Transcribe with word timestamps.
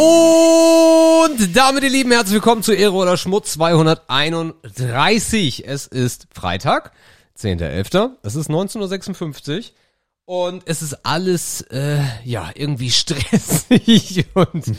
Und 0.00 1.54
damit, 1.54 1.84
ihr 1.84 1.90
Lieben, 1.90 2.10
herzlich 2.10 2.32
willkommen 2.32 2.62
zu 2.62 2.72
Ehre 2.72 2.94
oder 2.94 3.18
Schmutz 3.18 3.52
231. 3.52 5.68
Es 5.68 5.86
ist 5.86 6.26
Freitag, 6.32 6.92
10.11. 7.38 8.12
Es 8.22 8.34
ist 8.34 8.48
19.56 8.48 9.58
Uhr. 9.58 9.64
Und 10.24 10.62
es 10.64 10.80
ist 10.80 11.04
alles, 11.04 11.60
äh, 11.70 12.00
ja, 12.24 12.48
irgendwie 12.54 12.90
stressig 12.90 14.24
und 14.32 14.72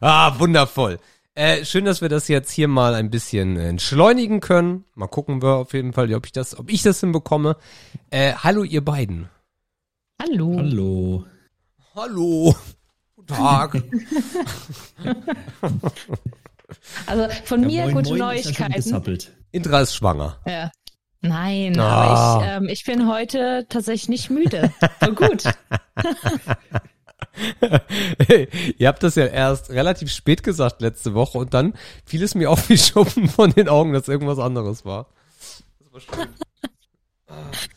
ah, 0.00 0.40
wundervoll. 0.40 0.98
Äh, 1.36 1.64
schön, 1.64 1.84
dass 1.84 2.00
wir 2.00 2.08
das 2.08 2.26
jetzt 2.26 2.50
hier 2.50 2.66
mal 2.66 2.94
ein 2.94 3.10
bisschen 3.10 3.56
entschleunigen 3.56 4.40
können. 4.40 4.86
Mal 4.96 5.06
gucken 5.06 5.40
wir 5.40 5.54
auf 5.54 5.72
jeden 5.72 5.92
Fall, 5.92 6.12
ob 6.12 6.26
ich 6.26 6.32
das, 6.32 6.58
ob 6.58 6.68
ich 6.68 6.82
das 6.82 6.98
hinbekomme. 6.98 7.56
Äh, 8.10 8.32
hallo 8.32 8.64
ihr 8.64 8.84
beiden. 8.84 9.28
Hallo. 10.20 10.56
Hallo. 10.56 11.24
Hallo. 11.94 12.56
Guten 13.26 13.34
Tag. 13.40 13.82
Also 17.06 17.28
von 17.44 17.60
Ja, 17.62 17.66
mir 17.68 17.82
moin, 17.84 17.94
gute 17.94 18.08
moin, 18.10 18.18
Neuigkeiten. 18.18 19.18
Indra 19.52 19.80
ist 19.80 19.94
schwanger. 19.94 20.38
Ja. 20.46 20.70
Nein, 21.20 21.78
Ah. 21.78 21.84
aber 21.84 22.42
ich, 22.42 22.48
ähm, 22.50 22.68
ich 22.68 22.84
bin 22.84 23.08
heute 23.08 23.66
tatsächlich 23.68 24.08
nicht 24.08 24.30
müde. 24.30 24.72
So 25.00 25.12
gut. 25.14 25.44
Ihr 28.78 28.88
habt 28.88 29.02
das 29.02 29.14
ja 29.14 29.26
erst 29.26 29.70
relativ 29.70 30.10
spät 30.10 30.42
gesagt 30.42 30.80
letzte 30.82 31.14
Woche 31.14 31.38
und 31.38 31.54
dann 31.54 31.74
fiel 32.04 32.22
es 32.22 32.34
mir 32.34 32.50
auf 32.50 32.68
wie 32.68 32.76
Schuppen 32.78 33.28
von 33.28 33.50
den 33.50 33.68
Augen, 33.68 33.92
dass 33.92 34.08
irgendwas 34.08 34.38
anderes 34.38 34.84
war. 34.84 35.06
Das 35.92 35.92
war 35.92 36.00
schön. 36.00 36.28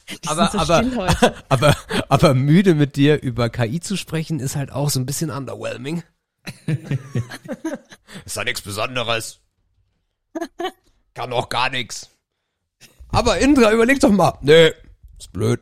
Die 0.09 0.28
Aber, 0.28 0.50
sind 0.50 0.52
so 0.52 0.59
aber, 0.59 0.78
still 0.84 0.98
heute. 0.98 1.36
aber, 1.50 1.76
aber 2.09 2.34
müde 2.34 2.76
mit 2.76 2.95
dir 2.95 3.22
über 3.22 3.50
KI 3.50 3.80
zu 3.80 3.98
sprechen, 3.98 4.40
ist 4.40 4.56
halt 4.56 4.72
auch 4.72 4.90
so 4.90 5.00
ein 5.00 5.06
bisschen 5.06 5.30
underwhelming. 5.30 6.04
ist 8.26 8.36
ja 8.36 8.44
nichts 8.44 8.62
Besonderes. 8.62 9.40
Kann 11.14 11.34
auch 11.34 11.50
gar 11.50 11.70
nichts. 11.70 12.09
Aber 13.09 13.38
Indra, 13.40 13.72
überleg 13.72 14.00
doch 14.00 14.12
mal. 14.12 14.38
Nee, 14.42 14.72
ist 15.17 15.32
blöd. 15.34 15.60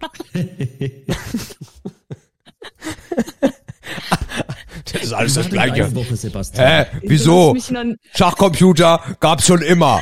das 4.91 5.03
ist 5.03 5.13
alles 5.13 5.33
das 5.35 5.49
Gleiche. 5.49 5.95
Woche, 5.95 6.15
Sebastian? 6.15 6.67
Hä? 6.67 6.85
Wieso? 7.03 7.55
Schachcomputer 8.13 9.15
gab's 9.19 9.45
schon 9.45 9.61
immer. 9.61 10.01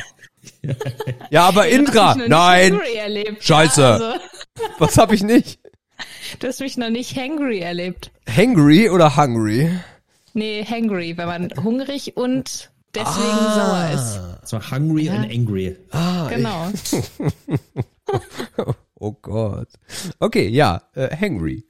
Ja, 1.29 1.47
aber 1.47 1.63
du 1.65 1.67
hast 1.69 1.73
Indra, 1.73 2.07
mich 2.15 2.15
noch 2.15 2.15
nicht 2.17 2.29
nein. 2.29 2.79
erlebt. 2.95 3.43
Scheiße. 3.43 3.81
Ja, 3.81 3.93
also, 3.93 4.19
Was 4.79 4.97
hab 4.97 5.11
ich 5.11 5.23
nicht? 5.23 5.59
du 6.39 6.47
hast 6.47 6.59
mich 6.61 6.77
noch 6.77 6.89
nicht 6.89 7.15
hangry 7.17 7.59
erlebt. 7.59 8.11
Hangry 8.29 8.89
oder 8.89 9.15
hungry? 9.17 9.69
Nee, 10.33 10.65
hangry, 10.65 11.15
wenn 11.17 11.27
man 11.27 11.49
hungrig 11.63 12.17
und 12.17 12.71
deswegen 12.95 13.27
Ah. 13.29 13.89
sauer 13.91 14.01
ist. 14.41 14.49
So 14.49 14.59
hungry 14.71 15.09
and 15.09 15.29
angry. 15.31 15.75
Genau. 16.29 16.71
Oh 18.99 19.11
Gott. 19.21 19.67
Okay, 20.19 20.47
ja, 20.47 20.81
äh, 20.93 21.13
hangry. 21.15 21.65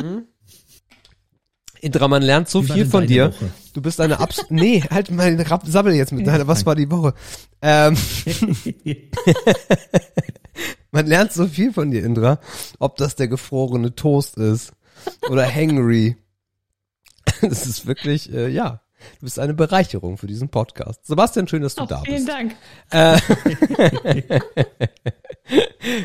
Hm? 0.00 0.26
Indra, 1.80 2.08
man 2.08 2.22
lernt 2.22 2.48
so 2.48 2.62
viel 2.62 2.86
von 2.86 3.06
dir. 3.06 3.32
Woche? 3.32 3.50
Du 3.74 3.80
bist 3.82 4.00
eine 4.00 4.18
Abs... 4.20 4.44
nee, 4.50 4.82
halt 4.90 5.10
mal 5.10 5.34
den 5.36 5.46
Rapp- 5.46 5.66
Sabbel 5.66 5.94
jetzt 5.94 6.12
mit 6.12 6.26
deiner, 6.26 6.46
was 6.46 6.66
war 6.66 6.74
die 6.74 6.90
Woche? 6.90 7.14
Ähm, 7.62 7.96
man 10.90 11.06
lernt 11.06 11.32
so 11.32 11.46
viel 11.46 11.72
von 11.72 11.90
dir, 11.90 12.04
Indra. 12.04 12.38
Ob 12.78 12.96
das 12.96 13.16
der 13.16 13.28
gefrorene 13.28 13.94
Toast 13.94 14.36
ist 14.36 14.72
oder 15.28 15.46
hangry. 15.52 16.16
Das 17.42 17.64
ist 17.66 17.86
wirklich, 17.86 18.30
äh, 18.32 18.48
ja, 18.48 18.82
du 19.20 19.24
bist 19.24 19.38
eine 19.38 19.54
Bereicherung 19.54 20.18
für 20.18 20.26
diesen 20.26 20.48
Podcast. 20.50 21.06
Sebastian, 21.06 21.48
schön, 21.48 21.62
dass 21.62 21.74
du 21.74 21.84
Oh, 21.84 21.86
da 21.86 22.02
vielen 22.02 22.26
bist. 22.26 22.28
Dank. 22.28 22.56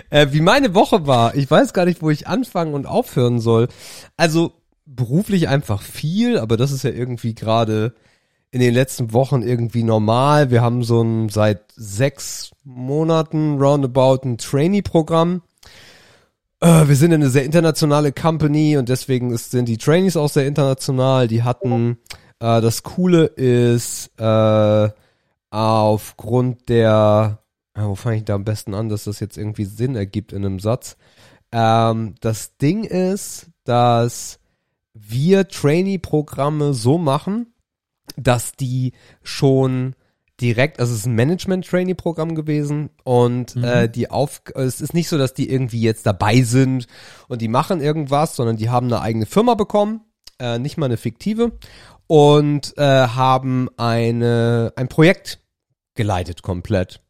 Äh, 0.09 0.27
wie 0.31 0.41
meine 0.41 0.73
Woche 0.73 1.07
war, 1.07 1.35
ich 1.35 1.49
weiß 1.49 1.73
gar 1.73 1.85
nicht, 1.85 2.01
wo 2.01 2.09
ich 2.09 2.27
anfangen 2.27 2.73
und 2.73 2.85
aufhören 2.85 3.39
soll. 3.39 3.67
Also 4.17 4.53
beruflich 4.85 5.47
einfach 5.47 5.81
viel, 5.81 6.37
aber 6.37 6.57
das 6.57 6.71
ist 6.71 6.83
ja 6.83 6.91
irgendwie 6.91 7.35
gerade 7.35 7.93
in 8.51 8.59
den 8.61 8.73
letzten 8.73 9.11
Wochen 9.11 9.41
irgendwie 9.41 9.83
normal. 9.83 10.49
Wir 10.51 10.61
haben 10.61 10.83
so 10.83 11.01
ein 11.01 11.29
seit 11.29 11.71
sechs 11.75 12.51
Monaten 12.63 13.61
roundabout 13.61 14.21
ein 14.23 14.37
Trainee-Programm. 14.37 15.41
Äh, 16.61 16.87
wir 16.87 16.95
sind 16.95 17.13
eine 17.13 17.29
sehr 17.29 17.43
internationale 17.43 18.13
Company 18.13 18.77
und 18.77 18.87
deswegen 18.87 19.31
ist, 19.31 19.51
sind 19.51 19.67
die 19.67 19.77
Trainees 19.77 20.15
auch 20.15 20.29
sehr 20.29 20.47
international. 20.47 21.27
Die 21.27 21.43
hatten, 21.43 21.97
äh, 22.39 22.61
das 22.61 22.83
Coole 22.83 23.25
ist, 23.25 24.11
äh, 24.17 24.89
aufgrund 25.49 26.69
der, 26.69 27.39
ja, 27.75 27.87
wo 27.87 27.95
fange 27.95 28.17
ich 28.17 28.25
da 28.25 28.35
am 28.35 28.45
besten 28.45 28.73
an, 28.73 28.89
dass 28.89 29.05
das 29.05 29.19
jetzt 29.19 29.37
irgendwie 29.37 29.65
Sinn 29.65 29.95
ergibt 29.95 30.31
in 30.31 30.45
einem 30.45 30.59
Satz. 30.59 30.97
Ähm, 31.51 32.15
das 32.21 32.57
Ding 32.57 32.83
ist, 32.83 33.47
dass 33.63 34.39
wir 34.95 35.47
Trainee-Programme 35.47 36.73
so 36.73 36.97
machen, 36.97 37.53
dass 38.15 38.53
die 38.53 38.93
schon 39.21 39.95
direkt, 40.41 40.79
also 40.79 40.93
es 40.93 41.01
ist 41.01 41.05
ein 41.05 41.15
Management-Trainee-Programm 41.15 42.35
gewesen 42.35 42.89
und 43.03 43.55
äh, 43.57 43.89
die 43.89 44.09
auf, 44.09 44.41
es 44.55 44.81
ist 44.81 44.93
nicht 44.93 45.07
so, 45.07 45.17
dass 45.17 45.33
die 45.33 45.49
irgendwie 45.49 45.81
jetzt 45.81 46.05
dabei 46.05 46.41
sind 46.41 46.87
und 47.27 47.41
die 47.41 47.47
machen 47.47 47.81
irgendwas, 47.81 48.35
sondern 48.35 48.57
die 48.57 48.69
haben 48.69 48.87
eine 48.87 49.01
eigene 49.01 49.25
Firma 49.25 49.53
bekommen, 49.55 50.01
äh, 50.39 50.59
nicht 50.59 50.77
mal 50.77 50.87
eine 50.87 50.97
fiktive 50.97 51.57
und 52.07 52.77
äh, 52.77 53.07
haben 53.07 53.69
eine 53.77 54.73
ein 54.75 54.87
Projekt 54.87 55.39
geleitet 55.95 56.41
komplett. 56.41 57.01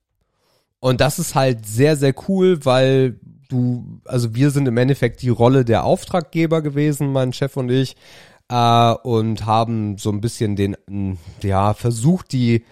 Und 0.79 1.02
das 1.02 1.17
ist 1.17 1.34
halt 1.34 1.66
sehr, 1.66 1.97
sehr 1.97 2.13
cool, 2.28 2.63
weil 2.63 3.19
du, 3.55 4.01
also 4.05 4.35
wir 4.35 4.51
sind 4.51 4.67
im 4.67 4.77
Endeffekt 4.77 5.21
die 5.21 5.29
Rolle 5.29 5.66
der 5.66 5.85
Auftraggeber 5.85 6.61
gewesen, 6.61 7.11
mein 7.11 7.33
Chef 7.33 7.57
und 7.57 7.69
ich, 7.69 7.95
äh, 8.49 8.93
und 9.03 9.45
haben 9.45 9.97
so 9.97 10.11
ein 10.11 10.21
bisschen 10.21 10.55
den, 10.55 10.77
ja, 11.41 11.73
versucht, 11.73 12.31
die, 12.33 12.63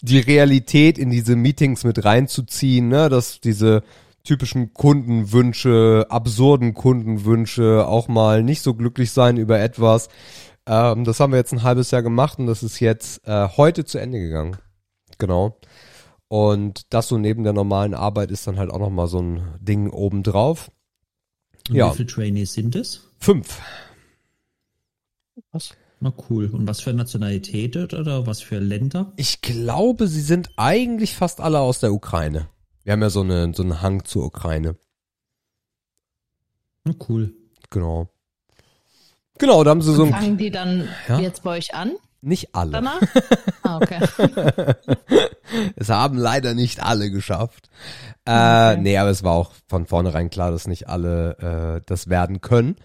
die 0.00 0.18
Realität 0.18 0.98
in 0.98 1.10
diese 1.10 1.36
Meetings 1.36 1.84
mit 1.84 2.04
reinzuziehen, 2.04 2.88
ne, 2.88 3.08
dass 3.08 3.40
diese 3.40 3.82
typischen 4.24 4.74
Kundenwünsche, 4.74 6.06
absurden 6.08 6.74
Kundenwünsche, 6.74 7.86
auch 7.86 8.08
mal 8.08 8.42
nicht 8.42 8.62
so 8.62 8.74
glücklich 8.74 9.12
sein 9.12 9.36
über 9.36 9.60
etwas. 9.60 10.08
Ähm, 10.66 11.04
das 11.04 11.20
haben 11.20 11.32
wir 11.32 11.38
jetzt 11.38 11.52
ein 11.52 11.62
halbes 11.62 11.92
Jahr 11.92 12.02
gemacht 12.02 12.38
und 12.38 12.46
das 12.46 12.64
ist 12.64 12.80
jetzt 12.80 13.26
äh, 13.26 13.48
heute 13.56 13.84
zu 13.84 13.98
Ende 13.98 14.18
gegangen. 14.18 14.56
Genau. 15.18 15.58
Und 16.28 16.92
das 16.92 17.08
so 17.08 17.18
neben 17.18 17.44
der 17.44 17.52
normalen 17.52 17.94
Arbeit 17.94 18.30
ist 18.30 18.46
dann 18.46 18.58
halt 18.58 18.70
auch 18.70 18.78
nochmal 18.80 19.06
so 19.06 19.20
ein 19.20 19.54
Ding 19.60 19.90
obendrauf. 19.90 20.70
Und 21.68 21.76
Ja. 21.76 21.92
Wie 21.92 21.96
viele 21.98 22.08
Trainees 22.08 22.52
sind 22.52 22.74
es? 22.74 23.08
Fünf. 23.18 23.60
Na 26.00 26.12
cool. 26.28 26.50
Und 26.52 26.66
was 26.66 26.80
für 26.80 26.92
Nationalität 26.92 27.76
oder 27.76 28.26
was 28.26 28.42
für 28.42 28.58
Länder? 28.58 29.12
Ich 29.16 29.40
glaube, 29.40 30.08
sie 30.08 30.20
sind 30.20 30.50
eigentlich 30.56 31.14
fast 31.14 31.40
alle 31.40 31.60
aus 31.60 31.80
der 31.80 31.92
Ukraine. 31.92 32.48
Wir 32.84 32.92
haben 32.92 33.02
ja 33.02 33.10
so, 33.10 33.22
eine, 33.22 33.52
so 33.54 33.62
einen 33.62 33.80
Hang 33.80 34.04
zur 34.04 34.24
Ukraine. 34.24 34.76
Na 36.84 36.94
cool. 37.08 37.34
Genau. 37.70 38.08
Genau, 39.38 39.64
da 39.64 39.70
haben 39.70 39.82
sie 39.82 39.94
so 39.94 40.04
ein, 40.04 40.10
Fangen 40.10 40.38
die 40.38 40.50
dann 40.50 40.88
Ja? 41.08 41.18
jetzt 41.18 41.42
bei 41.42 41.56
euch 41.56 41.74
an 41.74 41.92
nicht 42.26 42.54
alle. 42.54 42.72
danach? 42.72 43.00
Ah, 43.62 43.78
okay. 43.78 43.98
Es 45.76 45.88
haben 45.88 46.18
leider 46.18 46.54
nicht 46.54 46.82
alle 46.82 47.10
geschafft. 47.10 47.68
Äh, 48.24 48.30
Okay. 48.72 48.80
Nee, 48.80 48.98
aber 48.98 49.10
es 49.10 49.22
war 49.24 49.32
auch 49.32 49.52
von 49.68 49.86
vornherein 49.86 50.30
klar, 50.30 50.50
dass 50.50 50.66
nicht 50.66 50.88
alle 50.88 51.78
äh, 51.78 51.82
das 51.86 52.08
werden 52.08 52.40
können. 52.40 52.76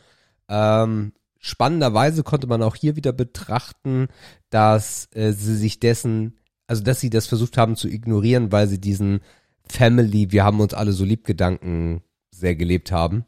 Ähm, 0.49 1.13
spannenderweise 1.39 2.23
konnte 2.23 2.47
man 2.47 2.63
auch 2.63 2.75
hier 2.75 2.95
wieder 2.95 3.13
betrachten, 3.13 4.07
dass 4.49 5.07
äh, 5.13 5.31
sie 5.33 5.55
sich 5.55 5.79
dessen, 5.79 6.37
also 6.67 6.83
dass 6.83 6.99
sie 6.99 7.09
das 7.09 7.27
versucht 7.27 7.57
haben 7.57 7.75
zu 7.75 7.87
ignorieren, 7.87 8.51
weil 8.51 8.67
sie 8.67 8.79
diesen 8.79 9.21
Family, 9.67 10.31
wir 10.31 10.43
haben 10.43 10.59
uns 10.59 10.73
alle 10.73 10.93
so 10.93 11.03
lieb 11.05 11.25
Gedanken 11.25 12.01
sehr 12.31 12.55
gelebt 12.55 12.91
haben, 12.91 13.25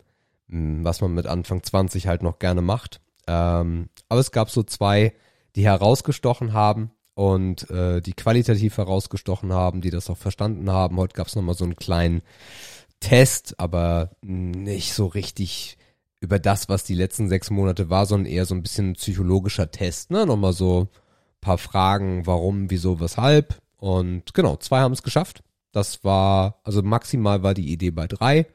Hm, 0.49 0.83
was 0.83 1.01
man 1.01 1.13
mit 1.13 1.25
Anfang 1.25 1.63
20 1.63 2.07
halt 2.07 2.21
noch 2.21 2.37
gerne 2.39 2.61
macht. 2.61 3.01
Ähm, 3.27 3.89
aber 4.09 4.19
es 4.19 4.31
gab 4.31 4.49
so 4.49 4.61
zwei, 4.63 5.13
die 5.55 5.65
herausgestochen 5.65 6.53
haben 6.53 6.91
und 7.15 7.69
äh, 7.69 8.01
die 8.01 8.13
qualitativ 8.13 8.77
herausgestochen 8.77 9.53
haben, 9.53 9.81
die 9.81 9.91
das 9.91 10.09
auch 10.09 10.17
verstanden 10.17 10.69
haben. 10.71 10.97
Heute 10.97 11.13
gab 11.13 11.27
es 11.27 11.35
nochmal 11.35 11.55
so 11.55 11.65
einen 11.65 11.75
kleinen 11.75 12.21
Test, 12.99 13.59
aber 13.59 14.11
nicht 14.21 14.93
so 14.93 15.07
richtig 15.07 15.77
über 16.19 16.39
das, 16.39 16.69
was 16.69 16.85
die 16.85 16.95
letzten 16.95 17.27
sechs 17.27 17.49
Monate 17.49 17.89
war, 17.89 18.05
sondern 18.05 18.31
eher 18.31 18.45
so 18.45 18.55
ein 18.55 18.63
bisschen 18.63 18.93
psychologischer 18.93 19.69
Test. 19.71 20.09
Ne? 20.09 20.25
Nochmal 20.25 20.53
so 20.53 20.87
paar 21.41 21.57
Fragen, 21.57 22.25
warum, 22.25 22.71
wieso, 22.71 22.99
weshalb. 22.99 23.61
Und 23.75 24.33
genau, 24.33 24.55
zwei 24.55 24.79
haben 24.79 24.93
es 24.93 25.03
geschafft. 25.03 25.43
Das 25.73 26.03
war, 26.03 26.61
also 26.63 26.81
maximal 26.81 27.43
war 27.43 27.53
die 27.53 27.71
Idee 27.71 27.91
bei 27.91 28.07
drei. 28.07 28.47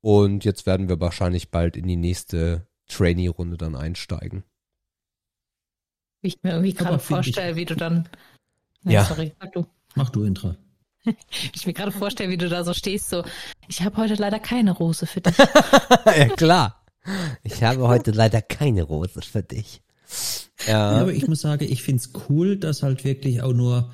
Und 0.00 0.44
jetzt 0.44 0.64
werden 0.64 0.88
wir 0.88 0.98
wahrscheinlich 0.98 1.50
bald 1.50 1.76
in 1.76 1.86
die 1.86 1.96
nächste 1.96 2.66
Trainee-Runde 2.88 3.58
dann 3.58 3.76
einsteigen. 3.76 4.42
Wie 6.22 6.28
ich 6.28 6.42
mir 6.42 6.50
irgendwie 6.52 6.72
gerade 6.72 6.98
vorstelle, 6.98 7.56
wie 7.56 7.64
du 7.64 7.74
dann. 7.76 8.08
Nee, 8.84 8.94
Ja. 8.94 9.04
Sorry, 9.04 9.32
sag 9.40 9.52
du. 9.52 9.66
Mach 9.94 10.10
du, 10.10 10.24
Intra. 10.24 10.56
Ich 11.52 11.66
mir 11.66 11.72
gerade 11.72 11.90
vorstelle, 11.92 12.30
wie 12.30 12.36
du 12.36 12.48
da 12.48 12.62
so 12.64 12.72
stehst, 12.72 13.10
so, 13.10 13.24
ich 13.68 13.82
habe 13.82 13.96
heute 13.96 14.14
leider 14.14 14.38
keine 14.38 14.70
Rose 14.70 15.04
für 15.06 15.20
dich. 15.20 15.36
ja, 16.06 16.28
klar. 16.28 16.84
Ich 17.42 17.62
habe 17.64 17.88
heute 17.88 18.12
leider 18.12 18.40
keine 18.40 18.84
Rose 18.84 19.20
für 19.20 19.42
dich. 19.42 19.82
Ja, 20.66 20.92
Ja. 20.94 21.00
aber 21.00 21.12
ich 21.12 21.26
muss 21.26 21.40
sagen, 21.40 21.66
ich 21.68 21.82
find's 21.82 22.12
cool, 22.28 22.56
dass 22.56 22.84
halt 22.84 23.02
wirklich 23.04 23.42
auch 23.42 23.52
nur 23.52 23.92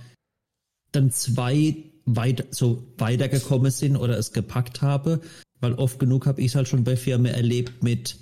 dann 0.92 1.10
zwei 1.10 1.76
weiter, 2.04 2.44
so 2.50 2.86
weitergekommen 2.98 3.70
sind 3.70 3.96
oder 3.96 4.18
es 4.18 4.32
gepackt 4.32 4.82
habe, 4.82 5.22
weil 5.60 5.72
oft 5.74 5.98
genug 5.98 6.26
habe 6.26 6.40
ich 6.42 6.48
es 6.48 6.54
halt 6.56 6.68
schon 6.68 6.84
bei 6.84 6.96
Firmen 6.96 7.32
erlebt 7.32 7.82
mit, 7.82 8.18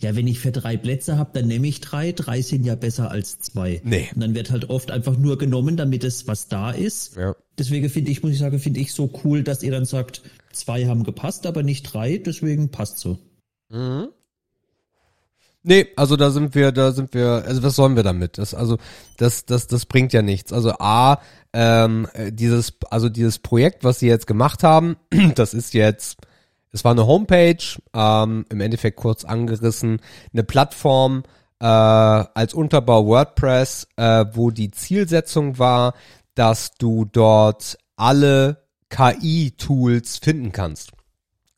ja, 0.00 0.16
wenn 0.16 0.26
ich 0.26 0.40
für 0.40 0.50
drei 0.50 0.76
Plätze 0.76 1.18
habe, 1.18 1.30
dann 1.34 1.46
nehme 1.46 1.66
ich 1.68 1.80
drei, 1.80 2.12
drei 2.12 2.40
sind 2.40 2.64
ja 2.64 2.74
besser 2.74 3.10
als 3.10 3.38
zwei. 3.38 3.82
Nee. 3.84 4.08
Und 4.14 4.22
dann 4.22 4.34
wird 4.34 4.50
halt 4.50 4.70
oft 4.70 4.90
einfach 4.90 5.16
nur 5.16 5.36
genommen, 5.36 5.76
damit 5.76 6.04
es 6.04 6.26
was 6.26 6.48
da 6.48 6.70
ist. 6.70 7.16
Ja. 7.16 7.36
Deswegen 7.58 7.90
finde 7.90 8.10
ich, 8.10 8.22
muss 8.22 8.32
ich 8.32 8.38
sagen, 8.38 8.58
finde 8.58 8.80
ich 8.80 8.94
so 8.94 9.10
cool, 9.24 9.42
dass 9.42 9.62
ihr 9.62 9.70
dann 9.70 9.84
sagt, 9.84 10.22
zwei 10.52 10.86
haben 10.86 11.04
gepasst, 11.04 11.46
aber 11.46 11.62
nicht 11.62 11.82
drei, 11.82 12.16
deswegen 12.16 12.70
passt 12.70 12.98
so. 12.98 13.18
Mhm. 13.68 14.08
Nee, 15.62 15.88
also 15.96 16.16
da 16.16 16.30
sind 16.30 16.54
wir, 16.54 16.72
da 16.72 16.92
sind 16.92 17.12
wir, 17.12 17.44
also 17.46 17.62
was 17.62 17.76
sollen 17.76 17.94
wir 17.94 18.02
damit? 18.02 18.38
Das, 18.38 18.54
also, 18.54 18.78
das, 19.18 19.44
das, 19.44 19.66
das 19.66 19.84
bringt 19.84 20.14
ja 20.14 20.22
nichts. 20.22 20.54
Also 20.54 20.72
A, 20.78 21.20
ähm, 21.52 22.08
äh, 22.14 22.32
dieses, 22.32 22.72
also 22.88 23.10
dieses 23.10 23.38
Projekt, 23.38 23.84
was 23.84 23.98
sie 23.98 24.06
jetzt 24.06 24.26
gemacht 24.26 24.62
haben, 24.62 24.96
das 25.34 25.52
ist 25.52 25.74
jetzt, 25.74 26.16
es 26.72 26.84
war 26.84 26.92
eine 26.92 27.06
Homepage, 27.06 27.62
ähm, 27.94 28.46
im 28.48 28.60
Endeffekt 28.60 28.96
kurz 28.96 29.24
angerissen, 29.24 30.00
eine 30.32 30.44
Plattform 30.44 31.24
äh, 31.60 31.66
als 31.66 32.54
Unterbau 32.54 33.06
WordPress, 33.06 33.88
äh, 33.96 34.26
wo 34.32 34.50
die 34.50 34.70
Zielsetzung 34.70 35.58
war, 35.58 35.94
dass 36.34 36.72
du 36.74 37.04
dort 37.04 37.76
alle 37.96 38.64
KI-Tools 38.88 40.18
finden 40.18 40.52
kannst. 40.52 40.92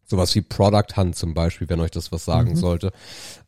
Sowas 0.05 0.35
wie 0.35 0.43
Product 0.43 0.97
Hunt 0.97 1.17
zum 1.17 1.35
Beispiel, 1.35 1.69
wenn 1.69 1.81
euch 1.81 1.91
das 1.91 2.12
was 2.12 2.25
sagen 2.25 2.56
sollte. 2.56 2.93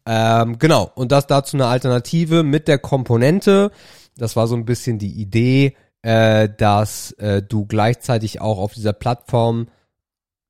Ähm, 0.06 0.58
genau, 0.58 0.90
und 0.94 1.12
das 1.12 1.26
dazu 1.26 1.56
eine 1.56 1.66
Alternative 1.66 2.42
mit 2.42 2.68
der 2.68 2.78
Komponente. 2.78 3.70
Das 4.16 4.36
war 4.36 4.46
so 4.46 4.54
ein 4.54 4.64
bisschen 4.64 4.98
die 4.98 5.12
Idee, 5.12 5.76
äh, 6.02 6.48
dass 6.56 7.12
äh, 7.12 7.42
du 7.42 7.66
gleichzeitig 7.66 8.40
auch 8.40 8.58
auf 8.58 8.74
dieser 8.74 8.92
Plattform 8.92 9.66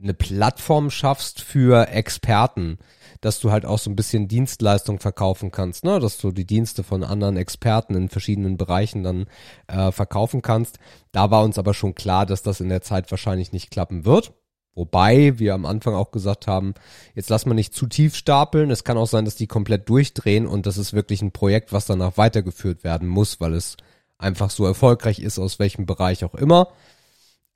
eine 0.04 0.14
Plattform 0.14 0.90
schaffst 0.90 1.40
für 1.40 1.88
Experten, 1.88 2.78
dass 3.20 3.40
du 3.40 3.50
halt 3.50 3.66
auch 3.66 3.78
so 3.78 3.90
ein 3.90 3.96
bisschen 3.96 4.28
Dienstleistung 4.28 5.00
verkaufen 5.00 5.50
kannst, 5.50 5.82
ne? 5.82 5.98
dass 5.98 6.18
du 6.18 6.30
die 6.30 6.46
Dienste 6.46 6.84
von 6.84 7.02
anderen 7.02 7.36
Experten 7.36 7.94
in 7.94 8.08
verschiedenen 8.08 8.56
Bereichen 8.56 9.02
dann 9.02 9.26
äh, 9.66 9.90
verkaufen 9.90 10.42
kannst. 10.42 10.78
Da 11.10 11.30
war 11.30 11.42
uns 11.42 11.58
aber 11.58 11.74
schon 11.74 11.94
klar, 11.94 12.26
dass 12.26 12.42
das 12.42 12.60
in 12.60 12.68
der 12.68 12.82
Zeit 12.82 13.10
wahrscheinlich 13.10 13.52
nicht 13.52 13.70
klappen 13.70 14.04
wird. 14.04 14.32
Wobei 14.74 15.38
wir 15.38 15.54
am 15.54 15.66
Anfang 15.66 15.94
auch 15.94 16.10
gesagt 16.10 16.46
haben, 16.46 16.74
jetzt 17.14 17.30
lass 17.30 17.46
mal 17.46 17.54
nicht 17.54 17.74
zu 17.74 17.86
tief 17.86 18.16
stapeln. 18.16 18.70
Es 18.70 18.84
kann 18.84 18.98
auch 18.98 19.06
sein, 19.06 19.24
dass 19.24 19.36
die 19.36 19.46
komplett 19.46 19.88
durchdrehen 19.88 20.46
und 20.46 20.66
das 20.66 20.78
ist 20.78 20.92
wirklich 20.92 21.22
ein 21.22 21.32
Projekt, 21.32 21.72
was 21.72 21.86
danach 21.86 22.16
weitergeführt 22.16 22.82
werden 22.84 23.08
muss, 23.08 23.40
weil 23.40 23.54
es 23.54 23.76
einfach 24.18 24.50
so 24.50 24.66
erfolgreich 24.66 25.20
ist, 25.20 25.38
aus 25.38 25.58
welchem 25.58 25.86
Bereich 25.86 26.24
auch 26.24 26.34
immer. 26.34 26.68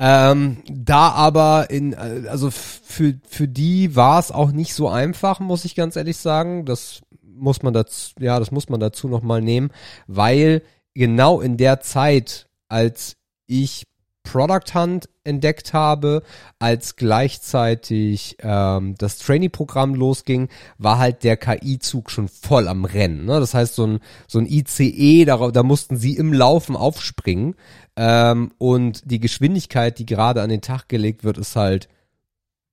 Ähm, 0.01 0.59
da 0.71 1.11
aber 1.11 1.71
in, 1.71 1.93
äh, 1.93 2.29
also 2.29 2.51
für, 2.51 3.15
für 3.29 3.49
die 3.49 3.97
war 3.97 4.21
es 4.21 4.31
auch 4.31 4.53
nicht 4.53 4.75
so 4.75 4.89
einfach, 4.89 5.41
muss 5.41 5.65
ich 5.65 5.75
ganz 5.75 5.97
ehrlich 5.97 6.17
sagen. 6.17 6.65
Das 6.65 7.03
muss 7.23 7.63
man 7.63 7.75
dazu, 7.75 8.13
ja, 8.21 8.39
das 8.39 8.51
muss 8.51 8.69
man 8.69 8.81
dazu 8.81 9.09
nochmal 9.09 9.43
nehmen, 9.43 9.71
weil 10.07 10.63
genau 10.95 11.41
in 11.41 11.57
der 11.57 11.81
Zeit, 11.81 12.49
als 12.69 13.17
ich 13.47 13.85
Product 14.31 14.75
Hunt 14.75 15.09
entdeckt 15.25 15.73
habe, 15.73 16.23
als 16.59 16.97
gleichzeitig 16.97 18.37
ähm, 18.41 18.95
das 18.99 19.19
Trainee-Programm 19.19 19.95
losging, 19.95 20.49
war 20.77 20.99
halt 20.99 21.25
der 21.25 21.37
KI-Zug 21.37 22.11
schon 22.11 22.29
voll 22.29 22.69
am 22.69 22.85
Rennen. 22.85 23.25
Ne? 23.25 23.41
Das 23.41 23.55
heißt, 23.55 23.75
so 23.75 23.87
ein, 23.87 24.01
so 24.27 24.39
ein 24.39 24.47
ICE, 24.47 25.25
darauf, 25.25 25.53
da 25.53 25.63
mussten 25.63 25.97
sie 25.97 26.17
im 26.17 26.33
Laufen 26.33 26.77
aufspringen. 26.77 27.55
Ähm, 27.97 28.53
und 28.59 29.11
die 29.11 29.21
Geschwindigkeit, 29.21 29.99
die 29.99 30.07
gerade 30.07 30.43
an 30.43 30.51
den 30.51 30.61
Tag 30.61 30.89
gelegt 30.89 31.25
wird, 31.25 31.39
ist 31.39 31.57
halt 31.57 31.89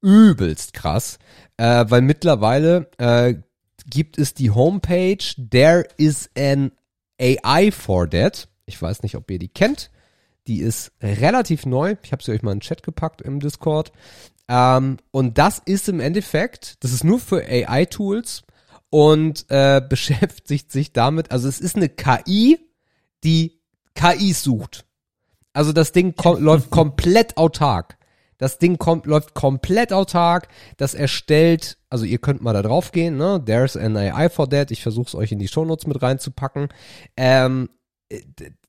übelst 0.01 0.74
krass. 0.74 1.19
Äh, 1.58 1.86
weil 1.88 2.01
mittlerweile 2.01 2.90
äh, 2.98 3.36
gibt 3.90 4.18
es 4.18 4.34
die 4.34 4.51
Homepage 4.51 5.24
There 5.50 5.88
is 5.98 6.30
an 6.38 6.72
AI 7.19 7.72
for 7.72 8.10
that. 8.10 8.50
Ich 8.66 8.81
weiß 8.81 9.04
nicht, 9.04 9.16
ob 9.16 9.31
ihr 9.31 9.40
die 9.40 9.48
kennt. 9.48 9.90
Die 10.47 10.59
ist 10.59 10.92
relativ 11.01 11.65
neu. 11.65 11.95
Ich 12.03 12.12
habe 12.12 12.24
sie 12.24 12.31
euch 12.31 12.44
mal 12.44 12.51
in 12.51 12.59
den 12.59 12.62
Chat 12.62 12.83
gepackt 12.83 13.21
im 13.21 13.39
Discord. 13.39 13.92
Ähm, 14.47 14.97
und 15.12 15.38
das 15.38 15.59
ist 15.65 15.89
im 15.89 16.00
Endeffekt, 16.00 16.83
das 16.83 16.92
ist 16.92 17.03
nur 17.03 17.19
für 17.19 17.44
AI-Tools 17.44 18.44
und 18.89 19.45
äh, 19.50 19.81
beschäftigt 19.89 20.71
sich 20.71 20.94
damit, 20.94 21.31
also 21.31 21.47
es 21.47 21.59
ist 21.59 21.75
eine 21.75 21.89
KI, 21.89 22.59
die 23.24 23.59
KIs 23.95 24.44
sucht. 24.44 24.86
Also 25.53 25.71
das 25.71 25.92
Ding 25.92 26.15
kom 26.15 26.39
läuft 26.44 26.69
komplett 26.69 27.38
autark. 27.38 27.98
Das 28.38 28.59
Ding 28.59 28.77
kommt, 28.77 29.06
läuft 29.06 29.33
komplett 29.33 29.94
autark. 29.94 30.50
Das 30.75 30.94
erstellt, 30.94 31.77
also 31.89 32.03
ihr 32.03 32.18
könnt 32.18 32.41
mal 32.41 32.51
da 32.51 32.62
drauf 32.62 32.91
gehen, 32.91 33.15
ne? 33.15 33.41
There's 33.45 33.77
an 33.77 33.95
AI 33.95 34.30
for 34.30 34.50
that. 34.50 34.71
Ich 34.71 34.83
versuche 34.83 35.07
es 35.07 35.15
euch 35.15 35.31
in 35.31 35.39
die 35.39 35.48
Shownotes 35.48 35.88
mit 35.88 36.01
reinzupacken. 36.01 36.68
Ähm, 37.15 37.69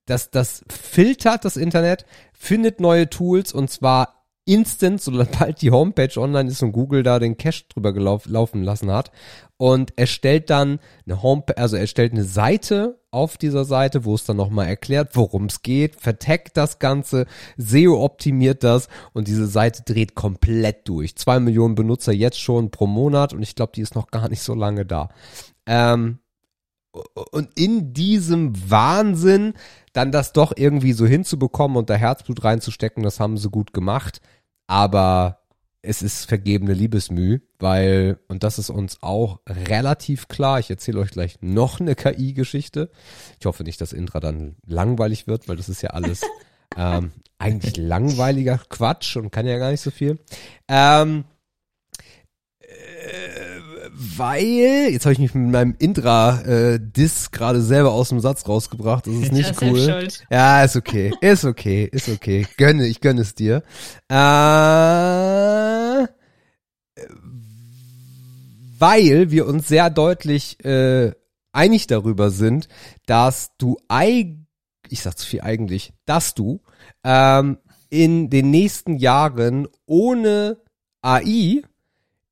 das, 0.07 0.31
das 0.31 0.65
filtert 0.69 1.45
das 1.45 1.57
Internet, 1.57 2.07
findet 2.33 2.81
neue 2.81 3.11
Tools 3.11 3.53
und 3.53 3.71
zwar 3.71 4.17
instant, 4.47 5.03
sobald 5.03 5.61
die 5.61 5.73
Homepage 5.73 6.17
online 6.17 6.49
ist 6.49 6.63
und 6.63 6.73
Google 6.73 7.03
da 7.03 7.19
den 7.19 7.37
Cache 7.37 7.65
drüber 7.69 7.93
gelauf, 7.93 8.27
laufen 8.27 8.63
lassen 8.63 8.91
hat 8.93 9.11
und 9.57 9.99
erstellt 9.99 10.51
dann 10.51 10.79
eine 11.05 11.23
Homepage, 11.23 11.59
also 11.59 11.77
erstellt 11.77 12.13
eine 12.13 12.25
Seite 12.25 13.01
auf 13.11 13.37
dieser 13.37 13.65
Seite, 13.65 14.05
wo 14.05 14.15
es 14.15 14.25
dann 14.25 14.37
nochmal 14.37 14.67
erklärt, 14.67 15.17
worum 15.17 15.47
es 15.47 15.63
geht, 15.63 15.97
verteckt 16.01 16.57
das 16.57 16.79
Ganze, 16.79 17.27
SEO 17.57 18.03
optimiert 18.05 18.63
das 18.63 18.89
und 19.13 19.27
diese 19.27 19.47
Seite 19.47 19.83
dreht 19.83 20.15
komplett 20.15 20.89
durch. 20.89 21.17
Zwei 21.17 21.41
Millionen 21.41 21.75
Benutzer 21.75 22.13
jetzt 22.13 22.41
schon 22.41 22.71
pro 22.71 22.87
Monat 22.87 23.35
und 23.35 23.43
ich 23.43 23.57
glaube, 23.57 23.73
die 23.75 23.83
ist 23.83 23.97
noch 23.97 24.09
gar 24.09 24.29
nicht 24.29 24.43
so 24.43 24.55
lange 24.55 24.87
da. 24.87 25.09
Ähm, 25.67 26.21
und 27.31 27.59
in 27.59 27.93
diesem 27.93 28.71
Wahnsinn 28.71 29.55
dann 29.93 30.13
das 30.13 30.33
doch 30.33 30.53
irgendwie 30.57 30.93
so 30.93 31.07
hinzubekommen 31.07 31.77
und 31.77 31.91
da 31.91 31.95
Herzblut 31.95 32.45
reinzustecken, 32.45 33.03
das 33.03 33.21
haben 33.21 33.39
sie 33.39 33.51
gut 33.51 33.73
gemacht. 33.73 34.21
Aber 34.67 35.41
es 35.83 36.03
ist 36.03 36.25
vergebene 36.27 36.75
Liebesmüh, 36.75 37.41
weil, 37.59 38.19
und 38.29 38.43
das 38.43 38.59
ist 38.59 38.71
uns 38.71 39.03
auch 39.03 39.41
relativ 39.49 40.29
klar, 40.29 40.59
ich 40.59 40.69
erzähle 40.69 41.01
euch 41.01 41.11
gleich 41.11 41.39
noch 41.41 41.81
eine 41.81 41.95
KI-Geschichte. 41.95 42.91
Ich 43.39 43.47
hoffe 43.47 43.63
nicht, 43.63 43.81
dass 43.81 43.93
Indra 43.93 44.21
dann 44.21 44.57
langweilig 44.67 45.27
wird, 45.27 45.49
weil 45.49 45.57
das 45.57 45.69
ist 45.69 45.83
ja 45.83 45.91
alles 45.91 46.23
ähm, 46.77 47.13
eigentlich 47.39 47.77
langweiliger 47.77 48.59
Quatsch 48.69 49.17
und 49.17 49.31
kann 49.31 49.47
ja 49.47 49.59
gar 49.59 49.71
nicht 49.71 49.81
so 49.81 49.91
viel. 49.91 50.19
Ähm, 50.69 51.25
weil, 53.99 54.89
jetzt 54.91 55.07
habe 55.07 55.15
ich 55.15 55.19
mich 55.19 55.35
mit 55.35 55.51
meinem 55.51 55.75
Intra-Diss 55.79 57.31
gerade 57.31 57.63
selber 57.63 57.93
aus 57.93 58.11
dem 58.11 58.21
Satz 58.21 58.47
rausgebracht. 58.47 59.07
Das 59.07 59.15
ist 59.15 59.33
nicht 59.33 59.61
Ja, 59.61 59.69
cool. 59.69 60.09
Ja, 60.31 60.65
ist 60.65 60.77
okay. 60.77 61.13
Ist 61.21 61.45
okay. 61.45 61.89
Ist 61.91 62.09
okay. 62.09 62.47
Gönne, 62.57 62.87
ich 62.87 63.01
gönne 63.01 63.23
es 63.23 63.35
dir. 63.35 63.63
Äh, 64.09 64.15
weil 68.79 69.31
wir 69.31 69.47
uns 69.47 69.69
sehr 69.69 69.89
deutlich 69.89 70.63
äh, 70.65 71.13
einig 71.53 71.87
darüber 71.87 72.31
sind, 72.31 72.69
dass 73.07 73.53
du 73.57 73.79
eig 73.89 74.37
ich 74.91 75.03
sag 75.03 75.19
zu 75.19 75.27
viel 75.27 75.41
eigentlich, 75.41 75.93
dass 76.05 76.35
du 76.35 76.61
ähm, 77.05 77.59
in 77.91 78.31
den 78.31 78.51
nächsten 78.51 78.97
Jahren 78.97 79.69
ohne 79.87 80.59
AI 81.03 81.63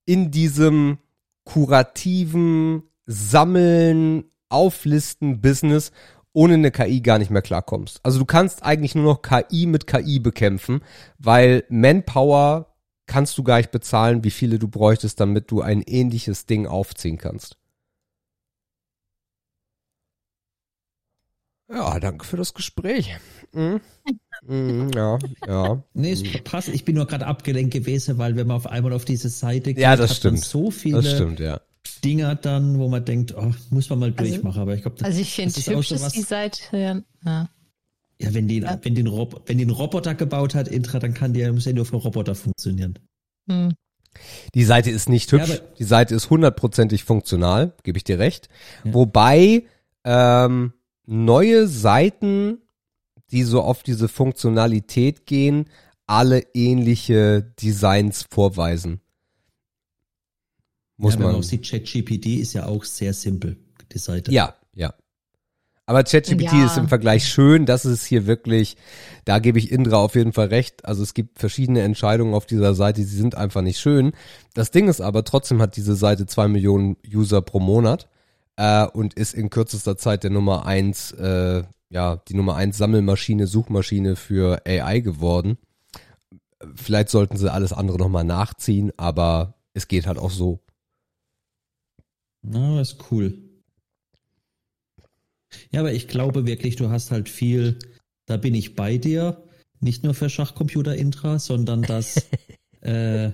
in 0.04 0.30
diesem 0.30 0.98
kurativen 1.44 2.84
Sammeln, 3.06 4.24
Auflisten 4.48 5.40
Business 5.40 5.90
ohne 6.32 6.54
eine 6.54 6.70
KI 6.70 7.00
gar 7.00 7.18
nicht 7.18 7.30
mehr 7.30 7.42
klarkommst. 7.42 8.00
Also 8.02 8.18
du 8.18 8.24
kannst 8.24 8.64
eigentlich 8.64 8.94
nur 8.94 9.04
noch 9.04 9.22
KI 9.22 9.66
mit 9.66 9.86
KI 9.86 10.18
bekämpfen, 10.18 10.80
weil 11.18 11.64
Manpower 11.68 12.74
kannst 13.06 13.38
du 13.38 13.44
gar 13.44 13.58
nicht 13.58 13.70
bezahlen, 13.70 14.24
wie 14.24 14.30
viele 14.30 14.58
du 14.58 14.68
bräuchtest, 14.68 15.20
damit 15.20 15.50
du 15.50 15.60
ein 15.60 15.82
ähnliches 15.82 16.46
Ding 16.46 16.66
aufziehen 16.66 17.18
kannst. 17.18 17.56
Ja, 21.68 21.98
danke 21.98 22.26
für 22.26 22.36
das 22.36 22.54
Gespräch. 22.54 23.16
Mhm. 23.52 23.80
Mhm, 24.46 24.90
ja, 24.94 25.18
ja. 25.46 25.82
Nee, 25.94 26.12
es 26.12 26.22
passt. 26.44 26.68
Ich 26.68 26.84
bin 26.84 26.96
nur 26.96 27.06
gerade 27.06 27.26
abgelenkt 27.26 27.72
gewesen, 27.72 28.18
weil 28.18 28.36
wenn 28.36 28.46
man 28.46 28.56
auf 28.56 28.66
einmal 28.66 28.92
auf 28.92 29.04
diese 29.04 29.28
Seite 29.28 29.74
geht, 29.74 29.82
Ja, 29.82 29.96
das 29.96 30.10
hat 30.10 30.16
stimmt. 30.18 30.34
man 30.34 30.42
so 30.42 30.70
viele 30.70 31.02
Das 31.02 31.12
stimmt, 31.12 31.40
ja. 31.40 31.60
Dinger 32.02 32.34
dann, 32.34 32.78
wo 32.78 32.88
man 32.88 33.04
denkt, 33.04 33.34
oh, 33.36 33.52
muss 33.70 33.88
man 33.90 33.98
mal 33.98 34.12
Also- 34.16 34.30
durchmachen. 34.30 34.60
Aber 34.62 34.74
ich 34.74 34.82
glaube, 34.82 35.02
Also 35.04 35.20
ich 35.20 35.32
finde 35.34 35.52
auch 35.58 35.66
hübsch 35.76 35.88
so 35.88 35.94
ist 35.94 36.12
die 36.14 36.22
Seite. 36.22 36.60
Ja, 36.72 37.00
ja. 37.24 37.48
wenn 38.18 38.48
die, 38.48 38.58
Ja. 38.60 38.78
wenn 38.82 38.94
die, 38.94 39.00
einen 39.02 39.08
Rob 39.12 39.42
wenn 39.46 39.58
einen 39.60 39.70
Roboter 39.70 40.14
gebaut 40.14 40.54
hat, 40.54 40.68
Intra, 40.68 40.98
dann 40.98 41.14
kann 41.14 41.32
die, 41.32 41.50
muss 41.50 41.64
ja 41.64 41.72
nur 41.72 41.84
für 41.86 41.96
Roboter 41.96 42.34
funktionieren. 42.34 42.98
Hm. 43.48 43.72
Die 44.54 44.64
Seite 44.64 44.90
ist 44.90 45.08
nicht 45.08 45.30
hübsch. 45.32 45.48
Ja, 45.48 45.56
die 45.78 45.84
Seite 45.84 46.14
ist 46.14 46.30
hundertprozentig 46.30 47.04
funktional, 47.04 47.74
gebe 47.82 47.98
ich 47.98 48.04
dir 48.04 48.18
recht. 48.18 48.48
Ja. 48.84 48.94
Wobei 48.94 49.64
ähm, 50.04 50.72
neue 51.06 51.66
Seiten, 51.66 52.58
die 53.34 53.42
so 53.42 53.62
auf 53.62 53.82
diese 53.82 54.06
Funktionalität 54.06 55.26
gehen, 55.26 55.68
alle 56.06 56.44
ähnliche 56.54 57.42
Designs 57.60 58.26
vorweisen. 58.30 59.00
Muss 60.96 61.14
ja, 61.14 61.18
wenn 61.18 61.26
man. 61.26 61.32
man 61.32 61.40
auch 61.40 61.44
sieht, 61.44 61.68
ChatGPT 61.68 62.26
ist 62.38 62.52
ja 62.52 62.66
auch 62.66 62.84
sehr 62.84 63.12
simpel, 63.12 63.56
die 63.92 63.98
Seite. 63.98 64.30
Ja, 64.30 64.54
ja. 64.72 64.94
Aber 65.84 66.04
ChatGPT 66.04 66.52
Ja. 66.52 66.66
ist 66.66 66.78
im 66.78 66.86
Vergleich 66.86 67.26
schön, 67.26 67.66
das 67.66 67.84
ist 67.84 68.06
hier 68.06 68.26
wirklich, 68.28 68.76
da 69.24 69.40
gebe 69.40 69.58
ich 69.58 69.72
Indra 69.72 69.96
auf 69.96 70.14
jeden 70.14 70.32
Fall 70.32 70.46
recht. 70.46 70.84
Also 70.84 71.02
es 71.02 71.12
gibt 71.12 71.40
verschiedene 71.40 71.82
Entscheidungen 71.82 72.34
auf 72.34 72.46
dieser 72.46 72.74
Seite, 72.74 73.00
die 73.00 73.06
sind 73.06 73.34
einfach 73.34 73.62
nicht 73.62 73.80
schön. 73.80 74.12
Das 74.54 74.70
Ding 74.70 74.86
ist 74.86 75.00
aber, 75.00 75.24
trotzdem 75.24 75.60
hat 75.60 75.76
diese 75.76 75.96
Seite 75.96 76.26
zwei 76.26 76.46
Millionen 76.46 76.96
User 77.12 77.42
pro 77.42 77.58
Monat 77.58 78.08
äh, 78.54 78.86
und 78.86 79.14
ist 79.14 79.34
in 79.34 79.50
kürzester 79.50 79.96
Zeit 79.98 80.22
der 80.22 80.30
Nummer 80.30 80.66
eins, 80.66 81.10
äh, 81.10 81.64
ja, 81.94 82.16
die 82.28 82.34
Nummer 82.34 82.56
eins 82.56 82.76
Sammelmaschine, 82.76 83.46
Suchmaschine 83.46 84.16
für 84.16 84.62
AI 84.66 84.98
geworden. 84.98 85.58
Vielleicht 86.74 87.08
sollten 87.08 87.36
sie 87.36 87.52
alles 87.52 87.72
andere 87.72 87.98
nochmal 87.98 88.24
nachziehen, 88.24 88.92
aber 88.96 89.54
es 89.74 89.86
geht 89.86 90.06
halt 90.06 90.18
auch 90.18 90.32
so. 90.32 90.60
Na, 92.42 92.80
ist 92.80 92.98
cool. 93.10 93.38
Ja, 95.70 95.80
aber 95.80 95.92
ich 95.92 96.08
glaube 96.08 96.46
wirklich, 96.46 96.74
du 96.74 96.90
hast 96.90 97.12
halt 97.12 97.28
viel, 97.28 97.78
da 98.26 98.38
bin 98.38 98.54
ich 98.54 98.74
bei 98.74 98.98
dir, 98.98 99.44
nicht 99.78 100.02
nur 100.02 100.14
für 100.14 100.28
Schachcomputer-Intra, 100.28 101.38
sondern 101.38 101.82
dass 101.82 102.26
äh, 102.80 103.30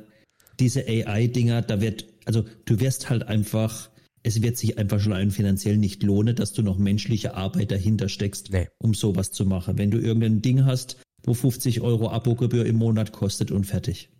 diese 0.58 0.86
AI-Dinger, 0.86 1.62
da 1.62 1.80
wird, 1.80 2.04
also 2.26 2.44
du 2.66 2.78
wirst 2.78 3.08
halt 3.08 3.22
einfach, 3.22 3.88
es 4.22 4.42
wird 4.42 4.56
sich 4.56 4.78
einfach 4.78 5.00
schon 5.00 5.12
allein 5.12 5.30
finanziell 5.30 5.76
nicht 5.76 6.02
lohnen, 6.02 6.36
dass 6.36 6.52
du 6.52 6.62
noch 6.62 6.78
menschliche 6.78 7.34
Arbeit 7.34 7.70
dahinter 7.70 8.08
steckst, 8.08 8.50
Nee. 8.52 8.68
um 8.78 8.94
sowas 8.94 9.30
zu 9.30 9.46
machen. 9.46 9.78
Wenn 9.78 9.90
du 9.90 9.98
irgendein 9.98 10.42
Ding 10.42 10.64
hast, 10.64 10.96
wo 11.22 11.34
50 11.34 11.80
Euro 11.80 12.10
Abogebühr 12.10 12.66
im 12.66 12.76
Monat 12.76 13.12
kostet 13.12 13.50
und 13.50 13.64
fertig. 13.64 14.10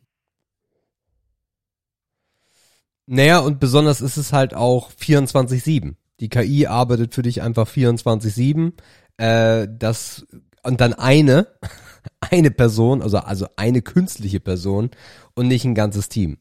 Naja, 3.07 3.41
und 3.41 3.59
besonders 3.59 4.01
ist 4.01 4.17
es 4.17 4.33
halt 4.33 4.55
auch 4.55 4.91
24-7. 4.93 5.97
Die 6.21 6.29
KI 6.29 6.67
arbeitet 6.67 7.15
für 7.15 7.23
dich 7.23 7.43
einfach 7.43 7.69
24-7. 7.69 8.73
Äh, 9.17 9.67
das, 9.79 10.27
und 10.63 10.81
dann 10.81 10.95
eine, 10.95 11.49
eine 12.21 12.51
Person, 12.51 13.03
also, 13.03 13.19
also 13.19 13.49
eine 13.57 13.83
künstliche 13.83 14.41
Person 14.41 14.91
und 15.35 15.49
nicht 15.49 15.65
ein 15.65 15.75
ganzes 15.75 16.09
Team. 16.09 16.39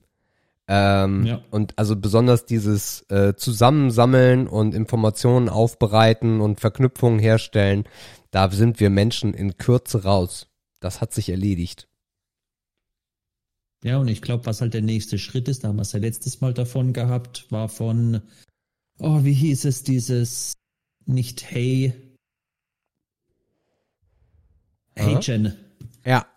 Ähm, 0.71 1.25
Ja. 1.25 1.41
Und 1.49 1.77
also 1.79 1.95
besonders 1.95 2.45
dieses 2.45 3.01
äh, 3.09 3.33
Zusammensammeln 3.35 4.47
und 4.47 4.75
Informationen 4.75 5.49
aufbereiten 5.49 6.39
und 6.41 6.59
Verknüpfungen 6.59 7.17
herstellen, 7.19 7.85
da 8.29 8.51
sind 8.51 8.79
wir 8.79 8.91
Menschen 8.91 9.33
in 9.33 9.57
Kürze 9.57 10.03
raus. 10.03 10.47
Das 10.79 11.01
hat 11.01 11.11
sich 11.11 11.29
erledigt. 11.29 11.87
Ja, 13.83 13.97
und 13.97 14.09
ich 14.09 14.21
glaube, 14.21 14.45
was 14.45 14.61
halt 14.61 14.75
der 14.75 14.81
nächste 14.83 15.17
Schritt 15.17 15.47
ist, 15.47 15.63
da 15.63 15.69
haben 15.69 15.77
wir 15.77 15.81
es 15.81 15.93
ja 15.93 15.99
letztes 15.99 16.39
Mal 16.39 16.53
davon 16.53 16.93
gehabt, 16.93 17.47
war 17.49 17.67
von, 17.67 18.21
oh, 18.99 19.23
wie 19.23 19.33
hieß 19.33 19.65
es, 19.65 19.83
dieses, 19.83 20.53
nicht 21.05 21.43
Hey, 21.49 21.93
Hey. 24.95 25.17
Jen, 25.21 25.55
Ja. 26.05 26.27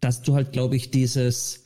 dass 0.00 0.22
du 0.22 0.34
halt, 0.34 0.52
glaube 0.52 0.74
ich, 0.74 0.90
dieses 0.90 1.61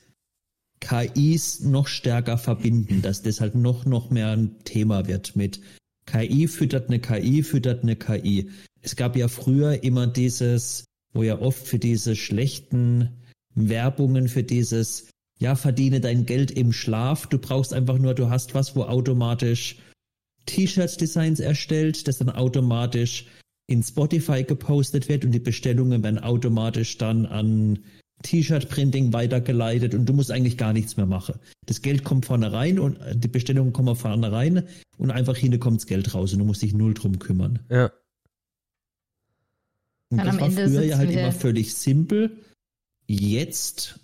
KIs 0.81 1.61
noch 1.61 1.89
stärker 1.89 2.39
verbinden, 2.39 3.03
dass 3.03 3.23
das 3.23 3.41
halt 3.41 3.55
noch, 3.55 3.87
noch 3.87 4.11
mehr 4.11 4.31
ein 4.31 4.63
Thema 4.65 5.07
wird 5.07 5.37
mit 5.37 5.61
KI 6.07 6.47
füttert 6.47 6.89
eine 6.89 7.01
KI, 7.01 7.43
füttert 7.43 7.83
eine 7.83 7.97
KI. 7.97 8.51
Es 8.81 8.97
gab 8.97 9.17
ja 9.17 9.29
früher 9.29 9.83
immer 9.83 10.07
dieses, 10.07 10.85
wo 11.13 11.23
ja 11.23 11.41
oft 11.41 11.67
für 11.67 11.79
diese 11.79 12.15
schlechten 12.15 13.11
Werbungen, 13.55 14.29
für 14.29 14.45
dieses, 14.45 15.11
ja, 15.39 15.57
verdiene 15.57 16.01
dein 16.01 16.25
Geld 16.25 16.51
im 16.53 16.73
Schlaf. 16.73 17.27
Du 17.27 17.39
brauchst 17.39 17.75
einfach 17.75 17.99
nur, 17.99 18.15
du 18.15 18.31
hast 18.31 18.55
was, 18.55 18.77
wo 18.77 18.85
automatisch 18.85 19.77
T-Shirt-Designs 20.47 21.41
erstellt, 21.41 22.07
das 22.07 22.19
dann 22.19 22.31
automatisch 22.31 23.27
in 23.67 23.83
Spotify 23.83 24.45
gepostet 24.45 25.09
wird 25.09 25.25
und 25.25 25.33
die 25.33 25.41
Bestellungen 25.41 26.05
werden 26.05 26.21
automatisch 26.21 26.99
dann 26.99 27.27
an 27.27 27.81
T-Shirt-Printing 28.23 29.13
weitergeleitet 29.13 29.95
und 29.95 30.07
du 30.07 30.13
musst 30.13 30.31
eigentlich 30.31 30.57
gar 30.57 30.73
nichts 30.73 30.97
mehr 30.97 31.07
machen. 31.07 31.35
Das 31.67 31.83
Geld 31.83 32.05
kommt 32.05 32.27
vorne 32.27 32.53
rein 32.53 32.79
und 32.79 32.99
die 33.15 33.29
Bestellungen 33.29 33.73
kommen 33.73 33.95
vorne 33.95 34.33
rein 34.33 34.67
und 34.97 35.11
einfach 35.11 35.37
hinten 35.37 35.61
kommt 35.61 35.81
das 35.81 35.87
Geld 35.87 36.15
raus 36.15 36.33
und 36.33 36.39
du 36.39 36.45
musst 36.45 36.63
dich 36.63 36.75
null 36.75 36.95
drum 36.95 37.19
kümmern. 37.19 37.61
Ja. 37.71 37.93
Und 40.09 40.19
Dann 40.19 40.27
das 40.27 40.35
am 40.37 40.41
war 40.41 40.49
Ende 40.49 40.69
früher 40.69 40.85
ja 40.85 40.99
halt 40.99 41.11
immer 41.11 41.33
völlig 41.33 41.75
simpel. 41.75 42.43
Jetzt, 43.07 44.01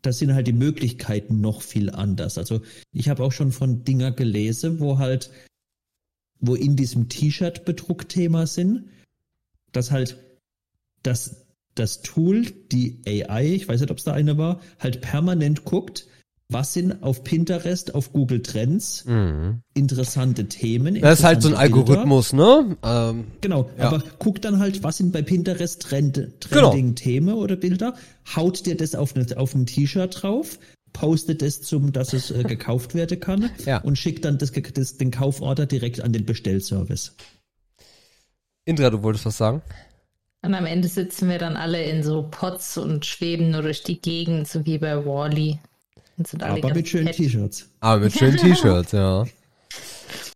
das 0.00 0.18
sind 0.18 0.34
halt 0.34 0.46
die 0.46 0.52
Möglichkeiten 0.52 1.40
noch 1.40 1.62
viel 1.62 1.90
anders. 1.90 2.38
Also 2.38 2.62
ich 2.92 3.08
habe 3.08 3.22
auch 3.22 3.32
schon 3.32 3.52
von 3.52 3.84
Dinger 3.84 4.12
gelesen, 4.12 4.80
wo 4.80 4.98
halt, 4.98 5.30
wo 6.40 6.54
in 6.54 6.76
diesem 6.76 7.08
T-Shirt-Bedruck-Thema 7.08 8.46
sind, 8.46 8.88
dass 9.72 9.90
halt 9.90 10.16
das, 11.02 11.41
das 11.74 12.02
Tool, 12.02 12.46
die 12.70 13.00
AI, 13.06 13.54
ich 13.54 13.68
weiß 13.68 13.80
nicht, 13.80 13.90
ob 13.90 13.98
es 13.98 14.04
da 14.04 14.12
eine 14.12 14.36
war, 14.38 14.60
halt 14.78 15.00
permanent 15.00 15.64
guckt, 15.64 16.06
was 16.48 16.74
sind 16.74 17.02
auf 17.02 17.24
Pinterest, 17.24 17.94
auf 17.94 18.12
Google 18.12 18.42
Trends 18.42 19.06
Mhm. 19.06 19.62
interessante 19.72 20.48
Themen. 20.48 21.00
Das 21.00 21.20
ist 21.20 21.24
halt 21.24 21.40
so 21.40 21.48
ein 21.48 21.52
Bilder. 21.54 21.62
Algorithmus, 21.62 22.34
ne? 22.34 22.76
Ähm, 22.82 23.24
Genau, 23.40 23.70
Ja. 23.78 23.86
aber 23.88 24.02
guck 24.18 24.42
dann 24.42 24.58
halt, 24.58 24.82
was 24.82 24.98
sind 24.98 25.12
bei 25.12 25.22
Pinterest 25.22 25.80
Trend, 25.80 26.14
Genau. 26.16 26.30
trending 26.70 26.94
Themen 26.94 27.34
oder 27.34 27.56
Bilder, 27.56 27.94
haut 28.36 28.66
dir 28.66 28.76
das 28.76 28.94
auf, 28.94 29.16
eine, 29.16 29.26
auf 29.38 29.54
ein 29.54 29.64
T-Shirt 29.64 30.22
drauf, 30.22 30.58
postet 30.92 31.40
es 31.40 31.62
zum, 31.62 31.90
dass 31.92 32.12
es 32.12 32.30
äh, 32.30 32.42
gekauft 32.42 32.94
werden 32.94 33.18
kann 33.18 33.48
Ja. 33.64 33.78
und 33.78 33.96
schickt 33.96 34.26
dann 34.26 34.36
das, 34.36 34.52
das, 34.52 34.98
den 34.98 35.10
Kauforder 35.10 35.64
direkt 35.64 36.02
an 36.02 36.12
den 36.12 36.26
Bestellservice. 36.26 37.16
Indra, 38.66 38.90
du 38.90 39.02
wolltest 39.02 39.24
was 39.24 39.38
sagen? 39.38 39.62
Und 40.42 40.54
am 40.54 40.66
Ende 40.66 40.88
sitzen 40.88 41.28
wir 41.28 41.38
dann 41.38 41.56
alle 41.56 41.82
in 41.84 42.02
so 42.02 42.26
Pots 42.28 42.76
und 42.76 43.06
schweben 43.06 43.50
nur 43.50 43.62
durch 43.62 43.84
die 43.84 44.00
Gegend, 44.00 44.48
so 44.48 44.66
wie 44.66 44.78
bei 44.78 45.06
Wally. 45.06 45.60
Alle 46.40 46.62
Aber 46.64 46.74
mit 46.74 46.88
schönen. 46.88 47.12
T-Shirts. 47.12 47.68
Aber 47.80 48.00
mit 48.04 48.12
schönen 48.12 48.36
T-Shirts, 48.36 48.92
ja. 48.92 49.24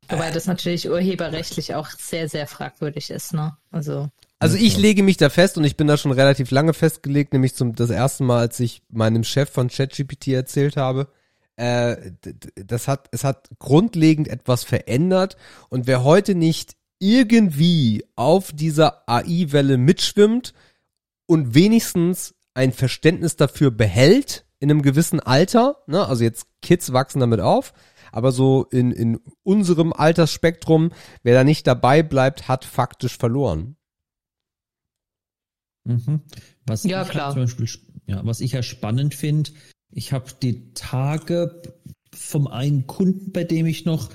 Wobei 0.08 0.30
das 0.30 0.46
natürlich 0.46 0.88
urheberrechtlich 0.88 1.74
auch 1.74 1.90
sehr, 1.90 2.28
sehr 2.28 2.46
fragwürdig 2.46 3.10
ist, 3.10 3.34
ne? 3.34 3.56
Also, 3.72 4.08
Also 4.38 4.56
ich 4.56 4.76
lege 4.76 5.02
mich 5.02 5.16
da 5.16 5.28
fest 5.28 5.58
und 5.58 5.64
ich 5.64 5.76
bin 5.76 5.88
da 5.88 5.96
schon 5.96 6.12
relativ 6.12 6.52
lange 6.52 6.72
festgelegt, 6.74 7.32
nämlich 7.32 7.56
zum 7.56 7.74
das 7.74 7.90
erste 7.90 8.22
Mal, 8.22 8.38
als 8.38 8.60
ich 8.60 8.82
meinem 8.88 9.24
Chef 9.24 9.50
von 9.50 9.68
ChatGPT 9.68 10.28
erzählt 10.28 10.76
habe. 10.76 11.08
Äh, 11.56 12.12
das 12.54 12.86
hat, 12.86 13.08
es 13.10 13.24
hat 13.24 13.48
grundlegend 13.58 14.28
etwas 14.28 14.62
verändert 14.62 15.36
und 15.68 15.86
wer 15.86 16.04
heute 16.04 16.34
nicht 16.34 16.75
irgendwie 16.98 18.04
auf 18.16 18.52
dieser 18.52 19.08
AI-Welle 19.08 19.78
mitschwimmt 19.78 20.54
und 21.26 21.54
wenigstens 21.54 22.34
ein 22.54 22.72
Verständnis 22.72 23.36
dafür 23.36 23.70
behält 23.70 24.46
in 24.58 24.70
einem 24.70 24.82
gewissen 24.82 25.20
Alter, 25.20 25.82
ne, 25.86 26.06
also 26.06 26.24
jetzt 26.24 26.46
Kids 26.62 26.92
wachsen 26.92 27.20
damit 27.20 27.40
auf, 27.40 27.74
aber 28.12 28.32
so 28.32 28.64
in, 28.70 28.92
in 28.92 29.20
unserem 29.42 29.92
Altersspektrum, 29.92 30.90
wer 31.22 31.34
da 31.34 31.44
nicht 31.44 31.66
dabei 31.66 32.02
bleibt, 32.02 32.48
hat 32.48 32.64
faktisch 32.64 33.18
verloren. 33.18 33.76
Mhm. 35.84 36.22
Was 36.64 36.84
Ja, 36.84 37.02
ich 37.02 37.08
klar. 37.10 37.32
Zum 37.32 37.42
Beispiel, 37.42 37.68
ja, 38.06 38.24
was 38.24 38.40
ich 38.40 38.52
ja 38.52 38.62
spannend 38.62 39.14
finde, 39.14 39.50
ich 39.90 40.12
habe 40.12 40.30
die 40.42 40.72
Tage 40.72 41.62
vom 42.14 42.46
einen 42.46 42.86
Kunden, 42.86 43.32
bei 43.32 43.44
dem 43.44 43.66
ich 43.66 43.84
noch 43.84 44.10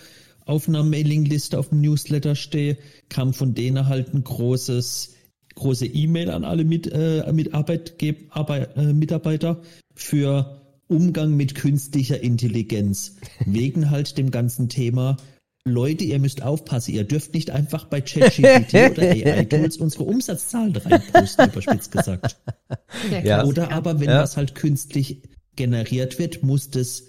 auf 0.51 0.67
einer 0.67 0.83
Mailingliste, 0.83 1.57
auf 1.57 1.69
dem 1.69 1.79
Newsletter 1.79 2.35
stehe, 2.35 2.77
kam 3.07 3.33
von 3.33 3.53
denen 3.53 3.87
halt 3.87 4.13
ein 4.13 4.23
großes, 4.23 5.15
große 5.55 5.85
E-Mail 5.85 6.29
an 6.29 6.43
alle 6.43 6.65
mit, 6.65 6.91
äh, 6.91 7.31
mit 7.31 7.53
Arbeitgeb 7.53 8.27
Arbeit, 8.35 8.75
äh, 8.75 8.91
Mitarbeiter 8.93 9.61
für 9.95 10.61
Umgang 10.89 11.37
mit 11.37 11.55
künstlicher 11.55 12.21
Intelligenz. 12.21 13.15
Wegen 13.45 13.89
halt 13.89 14.17
dem 14.17 14.29
ganzen 14.29 14.67
Thema, 14.67 15.15
Leute, 15.63 16.03
ihr 16.03 16.19
müsst 16.19 16.41
aufpassen, 16.41 16.95
ihr 16.95 17.05
dürft 17.05 17.33
nicht 17.33 17.51
einfach 17.51 17.85
bei 17.85 18.01
ChatGPT 18.01 18.73
oder 18.91 19.03
AI-Tools 19.03 19.77
unsere 19.77 20.03
Umsatzzahlen 20.03 20.75
reinposten, 20.75 21.49
überspitzt 21.49 21.93
gesagt. 21.93 22.37
Ja. 23.23 23.45
Oder 23.45 23.71
aber 23.71 24.01
wenn 24.01 24.09
Ja. 24.09 24.21
was 24.21 24.35
halt 24.35 24.53
künstlich 24.55 25.21
generiert 25.55 26.19
wird, 26.19 26.43
muss 26.43 26.71
das 26.71 27.03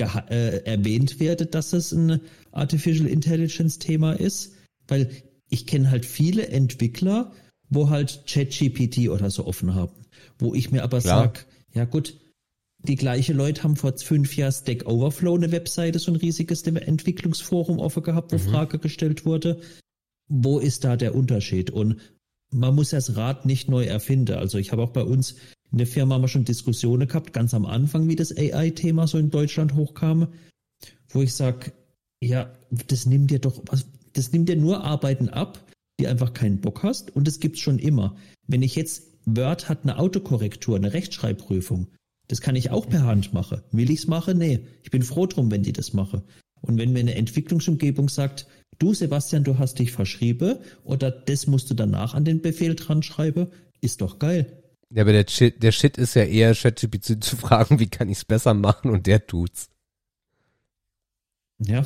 äh, 0.00 0.64
erwähnt 0.64 1.20
werde, 1.20 1.46
dass 1.46 1.72
es 1.72 1.92
ein 1.92 2.20
Artificial 2.52 3.08
Intelligence 3.08 3.78
Thema 3.78 4.12
ist, 4.12 4.54
weil 4.86 5.10
ich 5.48 5.66
kenne 5.66 5.90
halt 5.90 6.06
viele 6.06 6.48
Entwickler, 6.48 7.32
wo 7.68 7.90
halt 7.90 8.24
ChatGPT 8.26 9.08
oder 9.08 9.30
so 9.30 9.46
offen 9.46 9.74
haben, 9.74 10.06
wo 10.38 10.54
ich 10.54 10.70
mir 10.70 10.82
aber 10.82 11.00
sag, 11.00 11.46
ja 11.74 11.84
gut, 11.84 12.18
die 12.80 12.96
gleiche 12.96 13.32
Leute 13.32 13.64
haben 13.64 13.76
vor 13.76 13.96
fünf 13.98 14.36
Jahren 14.36 14.52
Stack 14.52 14.86
Overflow 14.86 15.34
eine 15.34 15.52
Webseite, 15.52 15.98
so 15.98 16.12
ein 16.12 16.16
riesiges 16.16 16.62
Entwicklungsforum 16.62 17.78
offen 17.78 18.02
gehabt, 18.02 18.32
wo 18.32 18.36
mhm. 18.36 18.50
Frage 18.50 18.78
gestellt 18.78 19.26
wurde. 19.26 19.60
Wo 20.28 20.58
ist 20.58 20.84
da 20.84 20.96
der 20.96 21.14
Unterschied? 21.14 21.70
Und 21.70 21.96
man 22.50 22.74
muss 22.74 22.90
das 22.90 23.16
Rad 23.16 23.46
nicht 23.46 23.68
neu 23.68 23.84
erfinden. 23.84 24.36
Also 24.36 24.58
ich 24.58 24.72
habe 24.72 24.82
auch 24.82 24.90
bei 24.90 25.02
uns 25.02 25.36
in 25.70 25.78
der 25.78 25.86
Firma 25.86 26.14
haben 26.14 26.22
wir 26.22 26.28
schon 26.28 26.44
Diskussionen 26.44 27.08
gehabt, 27.08 27.32
ganz 27.32 27.54
am 27.54 27.66
Anfang, 27.66 28.08
wie 28.08 28.16
das 28.16 28.36
AI-Thema 28.36 29.06
so 29.06 29.18
in 29.18 29.30
Deutschland 29.30 29.74
hochkam, 29.74 30.28
wo 31.10 31.22
ich 31.22 31.34
sage, 31.34 31.72
ja, 32.22 32.52
das 32.88 33.06
nimmt 33.06 33.30
dir 33.30 33.38
doch, 33.38 33.62
das 34.12 34.32
nimmt 34.32 34.48
dir 34.48 34.56
nur 34.56 34.84
Arbeiten 34.84 35.28
ab, 35.28 35.64
die 36.00 36.06
einfach 36.06 36.32
keinen 36.32 36.60
Bock 36.60 36.82
hast 36.82 37.14
und 37.14 37.26
das 37.26 37.40
gibt's 37.40 37.60
schon 37.60 37.78
immer. 37.78 38.16
Wenn 38.46 38.62
ich 38.62 38.76
jetzt 38.76 39.04
Word 39.26 39.68
hat 39.68 39.82
eine 39.82 39.98
Autokorrektur, 39.98 40.76
eine 40.76 40.92
Rechtschreibprüfung, 40.92 41.88
das 42.28 42.40
kann 42.40 42.56
ich 42.56 42.70
auch 42.70 42.88
per 42.88 43.04
Hand 43.04 43.32
machen. 43.32 43.62
Will 43.72 43.90
ich's 43.90 44.06
machen? 44.06 44.38
Nee. 44.38 44.60
Ich 44.82 44.90
bin 44.90 45.02
froh 45.02 45.26
drum, 45.26 45.50
wenn 45.50 45.62
die 45.62 45.72
das 45.72 45.92
mache. 45.94 46.22
Und 46.60 46.78
wenn 46.78 46.92
mir 46.92 47.00
eine 47.00 47.14
Entwicklungsumgebung 47.14 48.08
sagt, 48.08 48.46
du 48.78 48.94
Sebastian, 48.94 49.44
du 49.44 49.58
hast 49.58 49.78
dich 49.78 49.92
verschrieben 49.92 50.56
oder 50.84 51.10
das 51.10 51.46
musst 51.46 51.70
du 51.70 51.74
danach 51.74 52.14
an 52.14 52.24
den 52.24 52.42
Befehl 52.42 52.74
dran 52.74 53.02
schreiben, 53.02 53.48
ist 53.80 54.00
doch 54.00 54.18
geil. 54.18 54.62
Ja, 54.90 55.02
aber 55.02 55.12
der 55.12 55.26
Shit, 55.28 55.62
der 55.62 55.72
Shit 55.72 55.98
ist 55.98 56.14
ja 56.14 56.24
eher 56.24 56.54
ChatGPT 56.54 57.22
zu 57.22 57.36
fragen, 57.38 57.78
wie 57.78 57.88
kann 57.88 58.08
ich's 58.08 58.24
besser 58.24 58.54
machen 58.54 58.90
und 58.90 59.06
der 59.06 59.26
tut's. 59.26 59.68
Ja. 61.58 61.84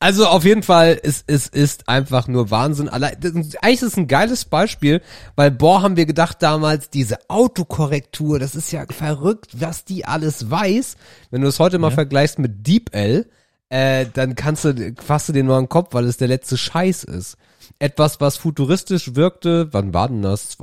Also 0.00 0.26
auf 0.26 0.44
jeden 0.44 0.62
Fall, 0.62 1.00
es, 1.02 1.24
es 1.26 1.46
ist 1.46 1.88
einfach 1.88 2.28
nur 2.28 2.50
Wahnsinn. 2.50 2.90
Allein, 2.90 3.16
eigentlich 3.22 3.80
ist 3.80 3.82
es 3.82 3.96
ein 3.96 4.08
geiles 4.08 4.44
Beispiel, 4.44 5.00
weil 5.34 5.50
boah, 5.50 5.80
haben 5.80 5.96
wir 5.96 6.04
gedacht 6.04 6.42
damals, 6.42 6.90
diese 6.90 7.18
Autokorrektur, 7.30 8.38
das 8.38 8.54
ist 8.54 8.70
ja 8.70 8.84
verrückt, 8.90 9.60
was 9.60 9.84
die 9.84 10.04
alles 10.04 10.50
weiß. 10.50 10.96
Wenn 11.30 11.40
du 11.40 11.48
es 11.48 11.58
heute 11.58 11.78
mal 11.78 11.88
ja. 11.88 11.94
vergleichst 11.94 12.38
mit 12.38 12.66
DeepL, 12.66 13.30
äh, 13.70 14.06
dann 14.12 14.34
kannst 14.34 14.66
du, 14.66 14.94
fasst 15.02 15.28
du 15.28 15.32
den 15.32 15.46
nur 15.46 15.56
an 15.56 15.64
den 15.64 15.68
Kopf, 15.70 15.94
weil 15.94 16.04
es 16.04 16.18
der 16.18 16.28
letzte 16.28 16.58
Scheiß 16.58 17.04
ist. 17.04 17.36
Etwas, 17.78 18.20
was 18.20 18.36
futuristisch 18.36 19.14
wirkte, 19.14 19.72
wann 19.72 19.94
war 19.94 20.08
denn 20.08 20.22
das? 20.22 20.58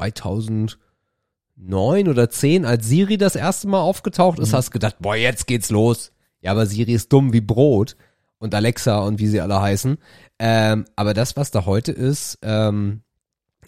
2009 1.62 2.08
oder 2.08 2.30
10, 2.30 2.66
als 2.66 2.88
Siri 2.88 3.18
das 3.18 3.36
erste 3.36 3.68
Mal 3.68 3.82
aufgetaucht 3.82 4.40
ist, 4.40 4.52
mhm. 4.52 4.58
hast 4.58 4.72
gedacht, 4.72 4.98
boah, 5.00 5.16
jetzt 5.16 5.48
geht's 5.48 5.70
los. 5.70 6.12
Ja, 6.42 6.52
aber 6.52 6.66
Siri 6.66 6.94
ist 6.94 7.14
dumm 7.14 7.34
wie 7.34 7.42
Brot 7.42 7.96
und 8.40 8.56
Alexa 8.56 9.00
und 9.00 9.20
wie 9.20 9.28
sie 9.28 9.42
alle 9.42 9.62
heißen. 9.62 9.98
Ähm, 10.40 10.86
aber 10.96 11.14
das, 11.14 11.38
was 11.38 11.52
da 11.52 11.66
heute 11.66 11.92
ist, 11.92 12.40
ähm, 12.42 13.02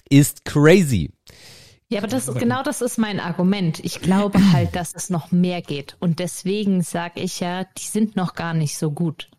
ist 0.09 0.45
crazy. 0.45 1.11
Ja, 1.89 1.99
aber 1.99 2.07
das 2.07 2.33
genau 2.33 2.63
das 2.63 2.81
ist 2.81 2.97
mein 2.97 3.19
Argument. 3.19 3.79
Ich 3.83 4.01
glaube 4.01 4.39
halt, 4.53 4.75
dass 4.75 4.93
es 4.95 5.11
noch 5.11 5.31
mehr 5.31 5.61
geht. 5.61 5.95
Und 5.99 6.17
deswegen 6.17 6.81
sage 6.81 7.21
ich 7.21 7.39
ja, 7.39 7.65
die 7.77 7.85
sind 7.85 8.15
noch 8.15 8.33
gar 8.33 8.55
nicht 8.55 8.77
so 8.77 8.89
gut. 8.89 9.29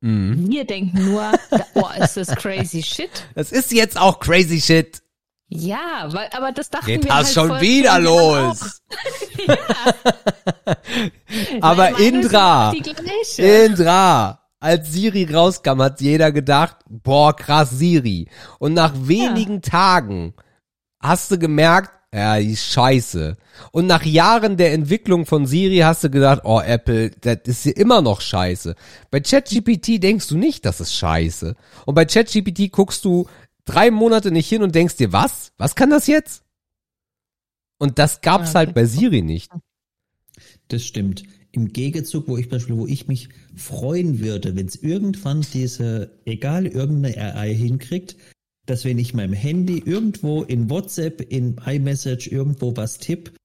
Mhm. 0.00 0.50
Wir 0.50 0.64
denken 0.64 1.12
nur, 1.12 1.32
oh, 1.74 1.88
ist 2.02 2.16
das 2.16 2.28
crazy 2.28 2.82
shit. 2.82 3.10
Das 3.34 3.52
ist 3.52 3.72
jetzt 3.72 3.98
auch 3.98 4.20
crazy 4.20 4.60
shit. 4.60 5.03
Ja, 5.48 6.08
weil, 6.08 6.28
aber 6.32 6.52
das 6.52 6.70
dachten 6.70 6.86
Geht 6.86 7.04
wir 7.04 7.10
das 7.10 7.36
halt 7.36 7.50
schon 7.50 7.60
wieder 7.60 7.98
los. 8.00 8.82
aber 11.60 11.98
Indra, 11.98 12.72
Indra, 13.36 14.40
als 14.58 14.92
Siri 14.92 15.28
rauskam, 15.30 15.82
hat 15.82 16.00
jeder 16.00 16.32
gedacht, 16.32 16.78
boah, 16.88 17.36
krass 17.36 17.70
Siri. 17.70 18.28
Und 18.58 18.74
nach 18.74 18.92
wenigen 18.96 19.56
ja. 19.56 19.70
Tagen 19.70 20.34
hast 21.00 21.30
du 21.30 21.38
gemerkt, 21.38 21.90
ja, 22.14 22.38
die 22.38 22.52
ist 22.52 22.66
scheiße. 22.66 23.36
Und 23.72 23.86
nach 23.86 24.04
Jahren 24.04 24.56
der 24.56 24.72
Entwicklung 24.72 25.26
von 25.26 25.46
Siri 25.46 25.78
hast 25.78 26.04
du 26.04 26.10
gedacht, 26.10 26.42
oh 26.44 26.60
Apple, 26.60 27.10
das 27.10 27.38
ist 27.44 27.62
hier 27.64 27.76
immer 27.76 28.02
noch 28.02 28.20
scheiße. 28.20 28.76
Bei 29.10 29.18
ChatGPT 29.18 30.00
denkst 30.00 30.28
du 30.28 30.38
nicht, 30.38 30.64
das 30.64 30.80
ist 30.80 30.94
scheiße. 30.94 31.56
Und 31.86 31.94
bei 31.94 32.04
ChatGPT 32.04 32.70
guckst 32.70 33.04
du 33.04 33.26
drei 33.64 33.90
Monate 33.90 34.30
nicht 34.30 34.48
hin 34.48 34.62
und 34.62 34.74
denkst 34.74 34.96
dir, 34.96 35.12
was? 35.12 35.52
Was 35.56 35.74
kann 35.74 35.90
das 35.90 36.06
jetzt? 36.06 36.42
Und 37.78 37.98
das 37.98 38.20
gab's 38.20 38.50
okay. 38.50 38.58
halt 38.58 38.74
bei 38.74 38.86
Siri 38.86 39.22
nicht. 39.22 39.50
Das 40.68 40.84
stimmt. 40.84 41.24
Im 41.52 41.72
Gegenzug, 41.72 42.26
wo 42.26 42.36
ich 42.36 42.48
Beispiel, 42.48 42.76
wo 42.76 42.86
ich 42.86 43.06
mich 43.06 43.28
freuen 43.54 44.18
würde, 44.18 44.56
wenn 44.56 44.66
es 44.66 44.76
irgendwann 44.76 45.44
diese, 45.52 46.18
egal 46.24 46.66
irgendeine 46.66 47.36
AI 47.36 47.54
hinkriegt, 47.54 48.16
dass 48.66 48.84
wenn 48.84 48.98
ich 48.98 49.14
meinem 49.14 49.34
Handy 49.34 49.78
irgendwo 49.78 50.42
in 50.42 50.70
WhatsApp, 50.70 51.20
in 51.20 51.56
iMessage 51.64 52.26
irgendwo 52.28 52.76
was 52.76 52.98
tipp, 52.98 53.36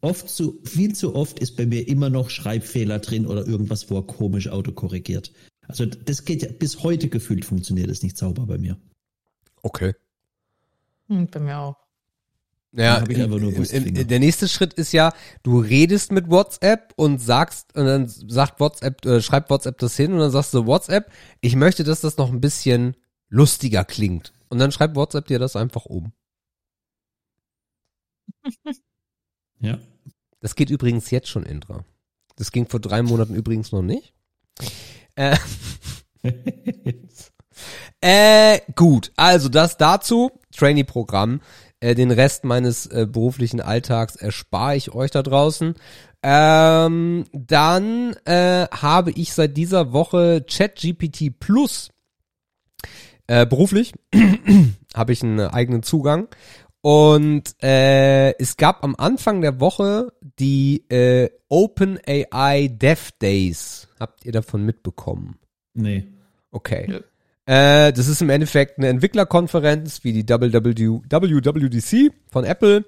oft 0.00 0.28
zu, 0.28 0.60
viel 0.64 0.94
zu 0.94 1.14
oft 1.14 1.38
ist 1.40 1.56
bei 1.56 1.66
mir 1.66 1.88
immer 1.88 2.10
noch 2.10 2.30
Schreibfehler 2.30 3.00
drin 3.00 3.26
oder 3.26 3.46
irgendwas, 3.46 3.90
wo 3.90 3.96
er 3.96 4.06
komisch 4.06 4.48
autokorrigiert. 4.48 5.32
Also 5.66 5.86
das 5.86 6.24
geht 6.24 6.42
ja 6.42 6.52
bis 6.52 6.82
heute 6.82 7.08
gefühlt 7.08 7.44
funktioniert 7.44 7.90
es 7.90 8.02
nicht 8.02 8.16
sauber 8.16 8.46
bei 8.46 8.58
mir. 8.58 8.78
Okay. 9.62 9.94
Hm, 11.08 11.26
bei 11.28 11.40
mir 11.40 11.58
auch. 11.58 11.76
Ja, 12.72 13.02
ich 13.08 13.20
einfach 13.20 13.40
nur 13.40 13.52
in, 13.52 13.96
in, 13.96 14.08
der 14.08 14.18
nächste 14.18 14.46
Schritt 14.46 14.74
ist 14.74 14.92
ja, 14.92 15.12
du 15.42 15.58
redest 15.58 16.12
mit 16.12 16.28
WhatsApp 16.28 16.92
und 16.96 17.18
sagst, 17.18 17.74
und 17.74 17.86
dann 17.86 18.06
sagt 18.06 18.60
WhatsApp, 18.60 19.04
äh, 19.06 19.22
schreibt 19.22 19.48
WhatsApp 19.48 19.78
das 19.78 19.96
hin 19.96 20.12
und 20.12 20.18
dann 20.18 20.30
sagst 20.30 20.52
du 20.52 20.66
WhatsApp, 20.66 21.10
ich 21.40 21.56
möchte, 21.56 21.82
dass 21.82 22.02
das 22.02 22.18
noch 22.18 22.30
ein 22.30 22.42
bisschen 22.42 22.94
lustiger 23.30 23.84
klingt. 23.84 24.34
Und 24.50 24.58
dann 24.58 24.70
schreibt 24.70 24.96
WhatsApp 24.96 25.26
dir 25.26 25.38
das 25.38 25.56
einfach 25.56 25.86
um. 25.86 26.12
ja. 29.60 29.78
Das 30.40 30.54
geht 30.54 30.70
übrigens 30.70 31.10
jetzt 31.10 31.28
schon, 31.28 31.44
Indra. 31.44 31.84
Das 32.36 32.52
ging 32.52 32.68
vor 32.68 32.80
drei 32.80 33.02
Monaten 33.02 33.34
übrigens 33.34 33.72
noch 33.72 33.82
nicht. 33.82 34.14
Äh, 35.14 35.36
äh, 38.00 38.60
gut, 38.74 39.12
also 39.16 39.48
das 39.48 39.76
dazu. 39.76 40.30
Trainee-Programm. 40.56 41.40
Äh, 41.80 41.94
den 41.94 42.10
Rest 42.10 42.44
meines 42.44 42.86
äh, 42.86 43.06
beruflichen 43.10 43.60
Alltags 43.60 44.16
erspare 44.16 44.76
ich 44.76 44.94
euch 44.94 45.10
da 45.10 45.22
draußen. 45.22 45.74
Ähm, 46.22 47.24
dann 47.32 48.16
äh, 48.24 48.66
habe 48.70 49.12
ich 49.12 49.32
seit 49.32 49.56
dieser 49.56 49.92
Woche 49.92 50.44
ChatGPT 50.48 51.38
Plus 51.38 51.90
äh, 53.28 53.46
beruflich 53.46 53.92
habe 54.94 55.12
ich 55.12 55.22
einen 55.22 55.38
eigenen 55.38 55.84
Zugang 55.84 56.26
und 56.80 57.54
äh, 57.62 58.32
es 58.38 58.56
gab 58.56 58.82
am 58.82 58.96
Anfang 58.96 59.40
der 59.40 59.60
Woche 59.60 60.12
die 60.38 60.88
äh, 60.88 61.30
OpenAI 61.48 62.68
Dev 62.68 63.10
Days. 63.20 63.88
Habt 64.00 64.24
ihr 64.24 64.32
davon 64.32 64.64
mitbekommen? 64.64 65.38
Nee. 65.74 66.08
Okay. 66.50 66.86
Ja. 66.90 67.00
Äh, 67.48 67.94
das 67.94 68.08
ist 68.08 68.20
im 68.20 68.28
Endeffekt 68.28 68.76
eine 68.76 68.88
Entwicklerkonferenz 68.88 70.04
wie 70.04 70.12
die 70.12 70.28
WWDC 70.28 72.12
von 72.30 72.44
Apple, 72.44 72.84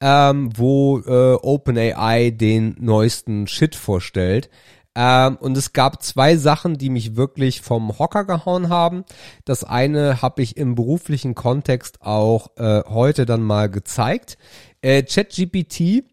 ähm, 0.00 0.50
wo 0.54 1.00
äh, 1.00 1.34
OpenAI 1.34 2.30
den 2.30 2.76
neuesten 2.78 3.48
Shit 3.48 3.74
vorstellt. 3.74 4.50
Ähm, 4.94 5.36
und 5.40 5.58
es 5.58 5.72
gab 5.72 6.00
zwei 6.00 6.36
Sachen, 6.36 6.78
die 6.78 6.90
mich 6.90 7.16
wirklich 7.16 7.60
vom 7.60 7.98
Hocker 7.98 8.24
gehauen 8.24 8.68
haben. 8.68 9.04
Das 9.46 9.64
eine 9.64 10.22
habe 10.22 10.42
ich 10.42 10.56
im 10.56 10.76
beruflichen 10.76 11.34
Kontext 11.34 12.00
auch 12.02 12.56
äh, 12.56 12.84
heute 12.88 13.26
dann 13.26 13.42
mal 13.42 13.68
gezeigt. 13.68 14.38
Äh, 14.80 15.02
ChatGPT 15.02 16.04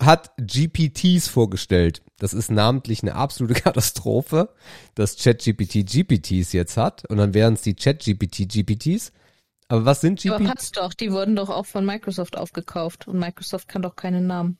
hat 0.00 0.30
GPTs 0.38 1.26
vorgestellt. 1.26 2.02
Das 2.18 2.34
ist 2.34 2.50
namentlich 2.50 3.02
eine 3.02 3.14
absolute 3.14 3.54
Katastrophe, 3.60 4.50
dass 4.94 5.16
ChatGPT 5.16 5.86
GPTs 5.86 6.52
jetzt 6.52 6.76
hat 6.76 7.08
und 7.08 7.16
dann 7.16 7.34
wären 7.34 7.54
es 7.54 7.62
die 7.62 7.74
ChatGPT 7.74 8.48
GPTs. 8.48 9.12
Aber 9.68 9.84
was 9.84 10.00
sind 10.00 10.20
GPTs? 10.20 10.34
Aber 10.34 10.48
hat's 10.48 10.72
doch, 10.72 10.94
die 10.94 11.12
wurden 11.12 11.36
doch 11.36 11.50
auch 11.50 11.66
von 11.66 11.84
Microsoft 11.84 12.36
aufgekauft 12.36 13.06
und 13.06 13.18
Microsoft 13.18 13.68
kann 13.68 13.82
doch 13.82 13.96
keinen 13.96 14.26
Namen. 14.26 14.58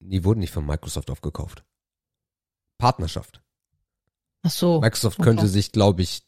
Die 0.00 0.24
wurden 0.24 0.40
nicht 0.40 0.52
von 0.52 0.64
Microsoft 0.64 1.10
aufgekauft. 1.10 1.64
Partnerschaft. 2.78 3.42
Ach 4.42 4.50
so. 4.50 4.80
Microsoft 4.80 5.18
okay. 5.18 5.28
könnte 5.28 5.48
sich, 5.48 5.72
glaube 5.72 6.02
ich, 6.02 6.22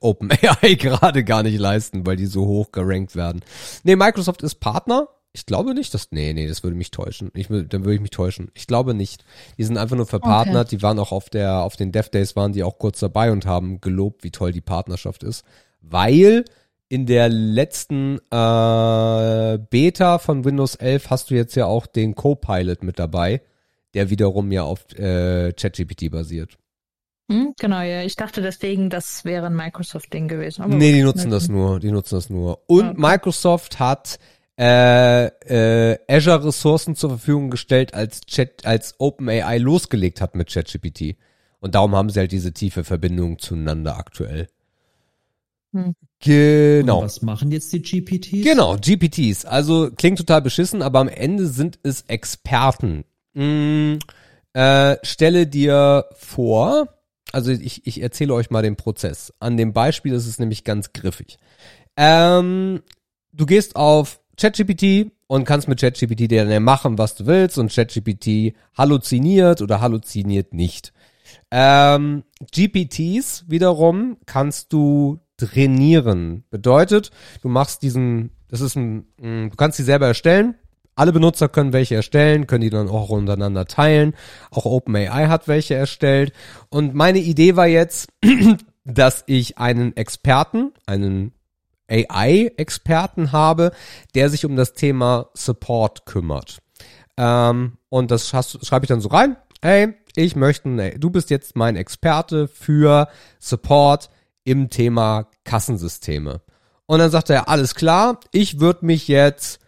OpenAI 0.00 0.74
gerade 0.78 1.24
gar 1.24 1.42
nicht 1.42 1.58
leisten, 1.58 2.06
weil 2.06 2.16
die 2.16 2.26
so 2.26 2.46
hoch 2.46 2.72
gerankt 2.72 3.16
werden. 3.16 3.42
Nee, 3.82 3.96
Microsoft 3.96 4.42
ist 4.42 4.56
Partner 4.56 5.08
ich 5.34 5.46
glaube 5.46 5.74
nicht, 5.74 5.92
dass. 5.92 6.12
Nee, 6.12 6.32
nee, 6.32 6.46
das 6.46 6.62
würde 6.62 6.76
mich 6.76 6.92
täuschen. 6.92 7.32
Ich, 7.34 7.48
dann 7.48 7.68
würde 7.84 7.94
ich 7.94 8.00
mich 8.00 8.10
täuschen. 8.10 8.52
Ich 8.54 8.68
glaube 8.68 8.94
nicht. 8.94 9.24
Die 9.58 9.64
sind 9.64 9.76
einfach 9.76 9.96
nur 9.96 10.06
verpartnert. 10.06 10.68
Okay. 10.68 10.76
Die 10.76 10.82
waren 10.82 10.98
auch 11.00 11.10
auf 11.10 11.28
der, 11.28 11.62
auf 11.62 11.74
den 11.74 11.90
Dev 11.90 12.08
Days 12.08 12.36
waren 12.36 12.52
die 12.52 12.62
auch 12.62 12.78
kurz 12.78 13.00
dabei 13.00 13.32
und 13.32 13.44
haben 13.44 13.80
gelobt, 13.80 14.22
wie 14.22 14.30
toll 14.30 14.52
die 14.52 14.60
Partnerschaft 14.60 15.24
ist. 15.24 15.44
Weil 15.80 16.44
in 16.88 17.06
der 17.06 17.28
letzten 17.28 18.18
äh, 18.30 19.58
Beta 19.70 20.18
von 20.18 20.44
Windows 20.44 20.76
11 20.76 21.10
hast 21.10 21.30
du 21.30 21.34
jetzt 21.34 21.56
ja 21.56 21.66
auch 21.66 21.88
den 21.88 22.14
Copilot 22.14 22.84
mit 22.84 23.00
dabei, 23.00 23.42
der 23.94 24.10
wiederum 24.10 24.52
ja 24.52 24.62
auf 24.62 24.86
äh, 24.96 25.52
ChatGPT 25.52 26.12
basiert. 26.12 26.58
Hm, 27.28 27.54
genau, 27.58 27.80
ja. 27.80 28.02
Ich 28.02 28.14
dachte 28.14 28.40
deswegen, 28.40 28.88
das 28.88 29.24
wäre 29.24 29.46
ein 29.46 29.56
Microsoft-Ding 29.56 30.28
gewesen. 30.28 30.62
Aber 30.62 30.76
nee, 30.76 30.92
die 30.92 31.02
nutzen 31.02 31.32
das 31.32 31.48
nur. 31.48 31.80
Die 31.80 31.90
nutzen 31.90 32.14
das 32.14 32.30
nur. 32.30 32.62
Und 32.68 32.90
okay. 32.90 33.00
Microsoft 33.00 33.80
hat 33.80 34.20
äh, 34.58 35.26
äh, 35.26 35.98
Azure-Ressourcen 36.08 36.94
zur 36.96 37.10
Verfügung 37.10 37.50
gestellt, 37.50 37.94
als 37.94 38.20
Chat, 38.22 38.64
als 38.66 38.94
OpenAI 38.98 39.58
losgelegt 39.58 40.20
hat 40.20 40.34
mit 40.34 40.52
ChatGPT. 40.52 41.16
Und 41.60 41.74
darum 41.74 41.96
haben 41.96 42.10
sie 42.10 42.20
halt 42.20 42.32
diese 42.32 42.52
tiefe 42.52 42.84
Verbindung 42.84 43.38
zueinander 43.38 43.96
aktuell. 43.96 44.48
Hm. 45.72 45.94
Genau. 46.20 47.00
Und 47.00 47.04
was 47.04 47.22
machen 47.22 47.50
jetzt 47.50 47.72
die 47.72 47.82
GPTs? 47.82 48.44
Genau, 48.44 48.76
GPTs. 48.76 49.44
Also 49.44 49.90
klingt 49.90 50.18
total 50.18 50.40
beschissen, 50.40 50.80
aber 50.80 51.00
am 51.00 51.08
Ende 51.08 51.46
sind 51.48 51.78
es 51.82 52.02
Experten. 52.02 53.04
Hm, 53.34 53.98
äh, 54.54 54.96
stelle 55.02 55.46
dir 55.46 56.06
vor, 56.14 56.88
also 57.32 57.50
ich, 57.50 57.86
ich 57.86 58.00
erzähle 58.00 58.32
euch 58.32 58.50
mal 58.50 58.62
den 58.62 58.76
Prozess. 58.76 59.34
An 59.40 59.56
dem 59.56 59.72
Beispiel 59.72 60.14
ist 60.14 60.26
es 60.26 60.38
nämlich 60.38 60.64
ganz 60.64 60.92
griffig. 60.92 61.38
Ähm, 61.96 62.82
du 63.32 63.44
gehst 63.44 63.76
auf 63.76 64.20
ChatGPT 64.38 65.12
und 65.26 65.44
kannst 65.44 65.68
mit 65.68 65.80
ChatGPT 65.80 66.30
dir 66.30 66.60
machen, 66.60 66.98
was 66.98 67.14
du 67.14 67.26
willst 67.26 67.58
und 67.58 67.72
ChatGPT 67.72 68.54
halluziniert 68.76 69.62
oder 69.62 69.80
halluziniert 69.80 70.52
nicht. 70.52 70.92
Ähm, 71.50 72.24
GPTs 72.52 73.44
wiederum 73.48 74.16
kannst 74.26 74.72
du 74.72 75.20
trainieren. 75.36 76.44
Bedeutet, 76.50 77.10
du 77.42 77.48
machst 77.48 77.82
diesen, 77.82 78.30
das 78.48 78.60
ist 78.60 78.76
ein, 78.76 79.06
du 79.18 79.56
kannst 79.56 79.78
die 79.78 79.82
selber 79.82 80.06
erstellen, 80.06 80.56
alle 80.96 81.12
Benutzer 81.12 81.48
können 81.48 81.72
welche 81.72 81.96
erstellen, 81.96 82.46
können 82.46 82.62
die 82.62 82.70
dann 82.70 82.88
auch 82.88 83.10
untereinander 83.10 83.66
teilen. 83.66 84.14
Auch 84.50 84.64
OpenAI 84.64 85.26
hat 85.26 85.48
welche 85.48 85.74
erstellt. 85.74 86.32
Und 86.68 86.94
meine 86.94 87.18
Idee 87.18 87.56
war 87.56 87.66
jetzt, 87.66 88.08
dass 88.84 89.24
ich 89.26 89.58
einen 89.58 89.96
Experten, 89.96 90.72
einen 90.86 91.32
AI-Experten 91.88 93.32
habe, 93.32 93.72
der 94.14 94.30
sich 94.30 94.44
um 94.44 94.56
das 94.56 94.74
Thema 94.74 95.28
Support 95.34 96.06
kümmert. 96.06 96.58
Ähm, 97.16 97.78
und 97.88 98.10
das 98.10 98.28
schreibe 98.28 98.84
ich 98.84 98.88
dann 98.88 99.00
so 99.00 99.08
rein. 99.08 99.36
Hey, 99.62 99.94
ich 100.16 100.36
möchte, 100.36 100.98
du 100.98 101.10
bist 101.10 101.30
jetzt 101.30 101.56
mein 101.56 101.76
Experte 101.76 102.48
für 102.48 103.08
Support 103.38 104.10
im 104.44 104.70
Thema 104.70 105.28
Kassensysteme. 105.44 106.42
Und 106.86 106.98
dann 106.98 107.10
sagt 107.10 107.30
er, 107.30 107.48
alles 107.48 107.74
klar, 107.74 108.20
ich 108.30 108.60
würde 108.60 108.84
mich 108.84 109.08
jetzt 109.08 109.60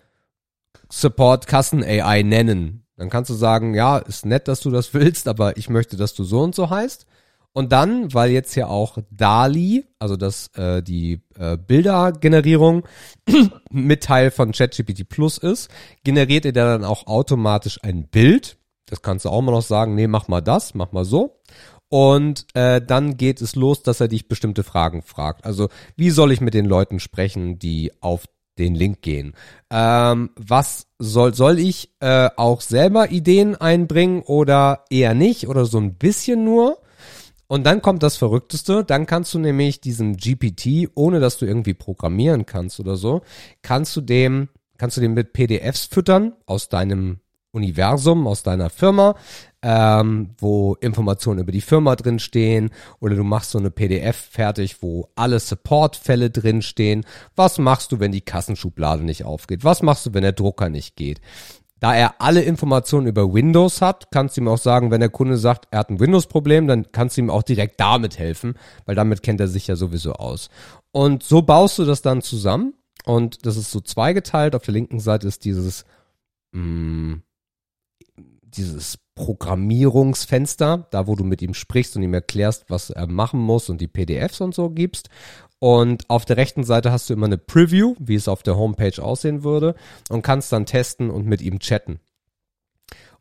Support 0.91 1.47
Kassen 1.47 1.83
AI 1.83 2.23
nennen. 2.23 2.85
Dann 2.97 3.11
kannst 3.11 3.31
du 3.31 3.35
sagen, 3.35 3.75
ja, 3.75 3.99
ist 3.99 4.27
nett, 4.27 4.49
dass 4.49 4.61
du 4.61 4.71
das 4.71 4.95
willst, 4.95 5.29
aber 5.29 5.57
ich 5.57 5.69
möchte, 5.69 5.97
dass 5.97 6.15
du 6.15 6.25
so 6.25 6.43
und 6.43 6.55
so 6.55 6.71
heißt. 6.71 7.07
Und 7.57 7.73
dann, 7.73 8.13
weil 8.13 8.33
jetzt 8.33 8.55
ja 8.55 8.67
auch 8.67 8.99
DALI, 9.11 9.87
also 9.99 10.19
das 10.19 10.49
äh, 10.59 10.83
die 10.83 11.23
äh, 11.39 11.57
Bildergenerierung 11.57 12.85
mit 13.71 14.03
Teil 14.03 14.31
von 14.31 14.53
ChatGPT 14.53 15.09
Plus 15.09 15.39
ist, 15.39 15.71
generiert 16.05 16.45
er 16.45 16.53
dann 16.53 16.85
auch 16.85 17.07
automatisch 17.07 17.83
ein 17.83 18.09
Bild. 18.09 18.59
Das 18.85 19.01
kannst 19.01 19.25
du 19.25 19.31
auch 19.31 19.41
mal 19.41 19.53
noch 19.53 19.63
sagen, 19.63 19.95
nee, 19.95 20.07
mach 20.07 20.29
mal 20.29 20.43
das, 20.43 20.75
mach 20.75 20.93
mal 20.93 21.07
so. 21.07 21.41
Und 21.89 22.45
äh, 22.53 22.83
dann 22.83 23.17
geht 23.17 23.41
es 23.41 23.57
los, 23.57 23.83
dass 23.83 24.03
er 24.03 24.09
dich 24.09 24.29
bestimmte 24.29 24.63
Fragen 24.63 25.01
fragt. 25.01 25.47
Also, 25.47 25.71
wie 25.97 26.11
soll 26.11 26.33
ich 26.33 26.43
mit 26.43 26.53
den 26.53 26.67
Leuten 26.67 27.01
sprechen, 27.01 27.59
die 27.59 27.91
auf 28.03 28.27
den 28.59 28.75
Link 28.75 29.01
gehen. 29.01 29.35
Ähm, 29.71 30.29
was 30.37 30.89
soll, 30.99 31.33
soll 31.33 31.59
ich 31.59 31.91
äh, 32.01 32.29
auch 32.37 32.61
selber 32.61 33.11
Ideen 33.11 33.55
einbringen 33.55 34.21
oder 34.23 34.85
eher 34.91 35.15
nicht 35.15 35.49
oder 35.49 35.65
so 35.65 35.79
ein 35.79 35.95
bisschen 35.95 36.45
nur? 36.45 36.79
Und 37.49 37.65
dann 37.65 37.83
kommt 37.83 38.03
das 38.03 38.17
Verrückteste, 38.17 38.85
dann 38.85 39.07
kannst 39.07 39.33
du 39.35 39.39
nämlich 39.39 39.81
diesen 39.81 40.17
GPT, 40.17 40.91
ohne 40.95 41.21
dass 41.21 41.39
du 41.39 41.47
irgendwie 41.47 41.75
programmieren 41.75 42.47
kannst 42.47 42.81
oder 42.81 42.97
so, 42.97 43.23
kannst 43.63 43.95
du 43.97 44.01
dem, 44.01 44.49
kannst 44.79 44.97
du 44.97 45.01
dem 45.01 45.15
mit 45.15 45.33
PDFs 45.33 45.87
füttern 45.87 46.33
aus 46.47 46.69
deinem 46.69 47.21
Universum, 47.57 48.27
aus 48.27 48.43
deiner 48.43 48.69
Firma, 48.69 49.17
ähm, 49.63 50.35
wo 50.39 50.75
Informationen 50.81 51.41
über 51.41 51.53
die 51.53 51.63
Firma 51.63 51.97
drinstehen 51.97 52.71
oder 53.01 53.17
du 53.17 53.25
machst 53.25 53.51
so 53.53 53.59
eine 53.59 53.71
PDF 53.71 54.17
fertig, 54.17 54.83
wo 54.83 55.09
alle 55.17 55.41
Support-Fälle 55.41 56.31
drinstehen. 56.31 57.05
Was 57.35 57.59
machst 57.59 57.91
du, 57.93 57.99
wenn 57.99 58.13
die 58.13 58.21
Kassenschublade 58.21 59.05
nicht 59.05 59.25
aufgeht? 59.25 59.65
Was 59.65 59.83
machst 59.83 60.07
du, 60.07 60.15
wenn 60.15 60.23
der 60.23 60.33
Drucker 60.33 60.69
nicht 60.69 60.97
geht? 60.97 61.21
Da 61.79 61.95
er 61.95 62.21
alle 62.21 62.43
Informationen 62.43 63.07
über 63.07 63.33
Windows 63.33 63.83
hat, 63.83 64.11
kannst 64.11 64.37
du 64.37 64.41
ihm 64.41 64.49
auch 64.49 64.59
sagen, 64.59 64.91
wenn 64.91 65.01
der 65.01 65.11
Kunde 65.11 65.37
sagt, 65.37 65.69
er 65.71 65.81
hat 65.81 65.91
ein 65.91 66.01
Windows-Problem, 66.01 66.67
dann 66.67 66.91
kannst 66.91 67.17
du 67.17 67.21
ihm 67.21 67.31
auch 67.31 67.43
direkt 67.43 67.79
damit 67.81 68.19
helfen, 68.19 68.55
weil 68.87 68.95
damit 68.95 69.23
kennt 69.23 69.41
er 69.41 69.49
sich 69.49 69.67
ja 69.67 69.77
sowieso 69.77 70.15
aus. 70.15 70.49
Und 70.93 71.23
so 71.23 71.43
baust 71.43 71.79
du 71.79 71.85
das 71.85 72.01
dann 72.01 72.23
zusammen 72.23 72.75
und 73.05 73.45
das 73.45 73.57
ist 73.57 73.71
so 73.71 73.81
zweigeteilt. 73.81 74.55
Auf 74.55 74.63
der 74.63 74.75
linken 74.75 75.01
Seite 75.01 75.29
ist 75.29 75.45
dieses 75.45 75.85
mh, 76.53 76.63
mm, 76.63 77.23
dieses 78.57 78.99
Programmierungsfenster, 79.15 80.89
da 80.91 81.07
wo 81.07 81.15
du 81.15 81.25
mit 81.25 81.43
ihm 81.43 81.55
sprichst 81.55 81.97
und 81.97 82.03
ihm 82.03 82.15
erklärst, 82.15 82.67
was 82.69 82.91
er 82.91 83.07
machen 83.07 83.41
muss 83.41 83.69
und 83.69 83.81
die 83.81 83.89
PDFs 83.89 84.41
und 84.41 84.55
so 84.55 84.71
gibst. 84.71 85.09
Und 85.59 86.09
auf 86.11 86.25
der 86.25 86.37
rechten 86.37 86.65
Seite 86.65 86.93
hast 86.93 87.09
du 87.09 87.15
immer 87.15 87.27
eine 87.27 87.39
Preview, 87.39 87.95
wie 87.99 88.15
es 88.15 88.29
auf 88.29 88.43
der 88.43 88.57
Homepage 88.57 89.03
aussehen 89.03 89.43
würde 89.43 89.75
und 90.11 90.23
kannst 90.23 90.53
dann 90.53 90.67
testen 90.67 91.11
und 91.11 91.27
mit 91.27 91.41
ihm 91.41 91.61
chatten. 91.61 92.01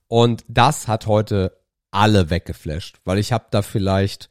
Und 0.08 0.44
das 0.48 0.88
hat 0.88 1.08
heute 1.08 1.58
alle 1.92 2.30
weggeflasht, 2.30 3.00
weil 3.06 3.20
ich 3.20 3.32
habe 3.32 3.46
da 3.52 3.62
vielleicht 3.62 4.30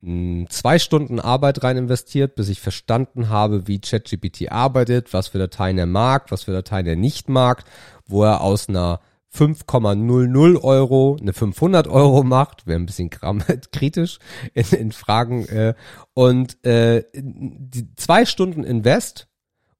mh, 0.00 0.10
hm, 0.10 0.50
zwei 0.50 0.78
Stunden 0.78 1.20
Arbeit 1.20 1.62
rein 1.62 1.76
investiert, 1.76 2.34
bis 2.34 2.48
ich 2.48 2.60
verstanden 2.60 3.28
habe, 3.28 3.68
wie 3.68 3.80
ChatGPT 3.80 4.50
arbeitet, 4.50 5.12
was 5.12 5.28
für 5.28 5.38
Dateien 5.38 5.78
er 5.78 5.86
mag, 5.86 6.30
was 6.30 6.44
für 6.44 6.52
Dateien 6.52 6.86
er 6.86 6.96
nicht 6.96 7.28
mag, 7.28 7.64
wo 8.06 8.24
er 8.24 8.40
aus 8.40 8.68
einer 8.68 9.00
5,00 9.34 10.62
Euro 10.62 11.16
eine 11.20 11.32
500 11.32 11.86
Euro 11.88 12.22
macht, 12.22 12.66
wäre 12.66 12.78
ein 12.78 12.86
bisschen 12.86 13.10
kritisch 13.72 14.18
in, 14.54 14.66
in 14.66 14.92
Fragen. 14.92 15.46
Äh, 15.46 15.74
und 16.14 16.64
äh, 16.64 17.04
die 17.12 17.94
zwei 17.94 18.24
Stunden 18.24 18.64
Invest 18.64 19.28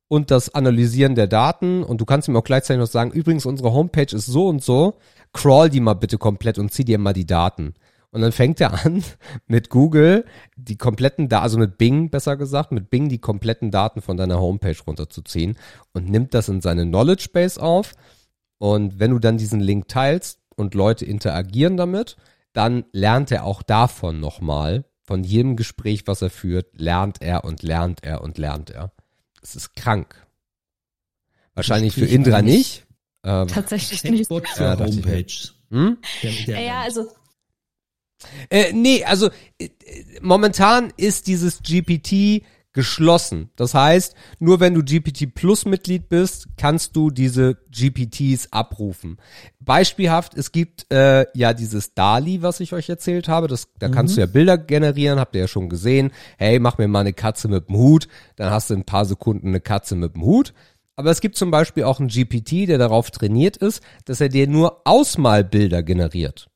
und 0.08 0.30
das 0.30 0.54
Analysieren 0.54 1.14
der 1.14 1.26
Daten 1.26 1.82
und 1.82 2.00
du 2.00 2.04
kannst 2.04 2.28
ihm 2.28 2.36
auch 2.36 2.44
gleichzeitig 2.44 2.80
noch 2.80 2.86
sagen, 2.86 3.10
übrigens 3.10 3.46
unsere 3.46 3.72
Homepage 3.72 4.14
ist 4.14 4.26
so 4.26 4.48
und 4.48 4.62
so, 4.62 4.98
crawl 5.32 5.68
die 5.68 5.80
mal 5.80 5.94
bitte 5.94 6.18
komplett 6.18 6.58
und 6.58 6.72
zieh 6.72 6.84
dir 6.84 6.98
mal 6.98 7.12
die 7.12 7.26
Daten. 7.26 7.74
Und 8.10 8.22
dann 8.22 8.32
fängt 8.32 8.58
er 8.60 8.84
an, 8.84 9.04
mit 9.46 9.68
Google 9.68 10.24
die 10.56 10.76
kompletten 10.76 11.28
Daten, 11.28 11.42
also 11.42 11.58
mit 11.58 11.76
Bing 11.76 12.10
besser 12.10 12.36
gesagt, 12.36 12.72
mit 12.72 12.90
Bing 12.90 13.08
die 13.08 13.18
kompletten 13.18 13.70
Daten 13.70 14.00
von 14.00 14.16
deiner 14.16 14.40
Homepage 14.40 14.76
runterzuziehen 14.86 15.58
und 15.92 16.08
nimmt 16.08 16.32
das 16.32 16.48
in 16.48 16.60
seine 16.60 16.84
Knowledge 16.84 17.28
Base 17.32 17.60
auf 17.60 17.92
und 18.58 18.98
wenn 18.98 19.12
du 19.12 19.18
dann 19.18 19.38
diesen 19.38 19.60
Link 19.60 19.88
teilst 19.88 20.40
und 20.56 20.74
Leute 20.74 21.04
interagieren 21.04 21.76
damit, 21.76 22.16
dann 22.52 22.84
lernt 22.92 23.30
er 23.30 23.44
auch 23.44 23.62
davon 23.62 24.20
nochmal. 24.20 24.84
Von 25.04 25.24
jedem 25.24 25.56
Gespräch, 25.56 26.06
was 26.06 26.20
er 26.20 26.28
führt, 26.28 26.78
lernt 26.78 27.22
er 27.22 27.44
und 27.44 27.62
lernt 27.62 28.04
er 28.04 28.20
und 28.20 28.36
lernt 28.36 28.70
er. 28.70 28.92
Es 29.40 29.56
ist 29.56 29.74
krank. 29.74 30.26
Wahrscheinlich 31.54 31.94
für 31.94 32.04
Indra 32.04 32.42
nicht. 32.42 32.86
Ähm, 33.24 33.48
Tatsächlich 33.48 34.04
nicht. 34.04 34.28
Für 34.28 34.42
ja, 34.58 34.78
Homepage. 34.78 35.32
Hm? 35.70 35.98
Der, 36.22 36.32
der 36.46 36.60
ja, 36.60 36.80
also. 36.80 37.08
Äh, 38.50 38.72
nee, 38.72 39.04
also 39.04 39.30
äh, 39.58 39.68
momentan 40.20 40.92
ist 40.96 41.26
dieses 41.26 41.62
GPT 41.62 42.42
geschlossen. 42.78 43.50
Das 43.56 43.74
heißt, 43.74 44.14
nur 44.38 44.60
wenn 44.60 44.72
du 44.72 44.84
GPT 44.84 45.34
Plus 45.34 45.64
Mitglied 45.64 46.08
bist, 46.08 46.46
kannst 46.56 46.94
du 46.94 47.10
diese 47.10 47.56
GPTs 47.72 48.52
abrufen. 48.52 49.16
Beispielhaft, 49.58 50.34
es 50.38 50.52
gibt 50.52 50.86
äh, 50.92 51.26
ja 51.34 51.54
dieses 51.54 51.94
DALI, 51.94 52.40
was 52.42 52.60
ich 52.60 52.74
euch 52.74 52.88
erzählt 52.88 53.26
habe. 53.26 53.48
Das, 53.48 53.66
da 53.80 53.88
mhm. 53.88 53.92
kannst 53.92 54.16
du 54.16 54.20
ja 54.20 54.26
Bilder 54.28 54.56
generieren, 54.56 55.18
habt 55.18 55.34
ihr 55.34 55.40
ja 55.40 55.48
schon 55.48 55.68
gesehen. 55.68 56.12
Hey, 56.36 56.60
mach 56.60 56.78
mir 56.78 56.86
mal 56.86 57.00
eine 57.00 57.14
Katze 57.14 57.48
mit 57.48 57.68
dem 57.68 57.74
Hut. 57.74 58.06
Dann 58.36 58.52
hast 58.52 58.70
du 58.70 58.74
in 58.74 58.80
ein 58.82 58.86
paar 58.86 59.06
Sekunden 59.06 59.48
eine 59.48 59.60
Katze 59.60 59.96
mit 59.96 60.14
dem 60.14 60.22
Hut. 60.22 60.54
Aber 60.94 61.10
es 61.10 61.20
gibt 61.20 61.34
zum 61.34 61.50
Beispiel 61.50 61.82
auch 61.82 61.98
einen 61.98 62.10
GPT, 62.10 62.68
der 62.68 62.78
darauf 62.78 63.10
trainiert 63.10 63.56
ist, 63.56 63.82
dass 64.04 64.20
er 64.20 64.28
dir 64.28 64.46
nur 64.46 64.82
Ausmalbilder 64.84 65.82
generiert. 65.82 66.48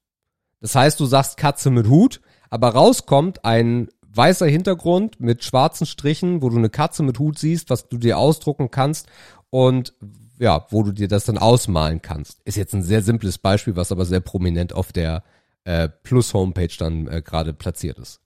Das 0.61 0.77
heißt, 0.77 1.01
du 1.01 1.05
sagst 1.07 1.37
Katze 1.37 1.71
mit 1.71 1.89
Hut, 1.89 2.21
aber 2.49 2.69
rauskommt 2.69 3.45
ein 3.45 3.89
weißer 4.15 4.47
Hintergrund 4.47 5.21
mit 5.21 5.45
schwarzen 5.45 5.87
Strichen, 5.87 6.43
wo 6.43 6.49
du 6.49 6.59
eine 6.59 6.71
Katze 6.71 7.03
mit 7.03 7.19
Hut 7.19 7.39
siehst, 7.39 7.71
was 7.71 7.89
du 7.89 7.99
dir 7.99 8.19
ausdrucken 8.19 8.71
kannst 8.71 9.09
und 9.51 9.95
ja, 10.39 10.67
wo 10.71 10.83
du 10.83 10.93
dir 10.93 11.09
das 11.09 11.25
dann 11.25 11.39
ausmalen 11.39 12.03
kannst. 12.03 12.41
Ist 12.45 12.57
jetzt 12.57 12.75
ein 12.75 12.83
sehr 12.83 13.03
simples 13.03 13.39
Beispiel, 13.39 13.77
was 13.77 13.93
aber 13.93 14.05
sehr 14.05 14.21
prominent 14.21 14.73
auf 14.73 14.93
der 14.93 15.23
äh, 15.65 15.89
Plus-Homepage 15.89 16.75
dann 16.79 17.07
äh, 17.07 17.23
gerade 17.23 17.53
platziert 17.53 17.99
ist. 17.99 18.21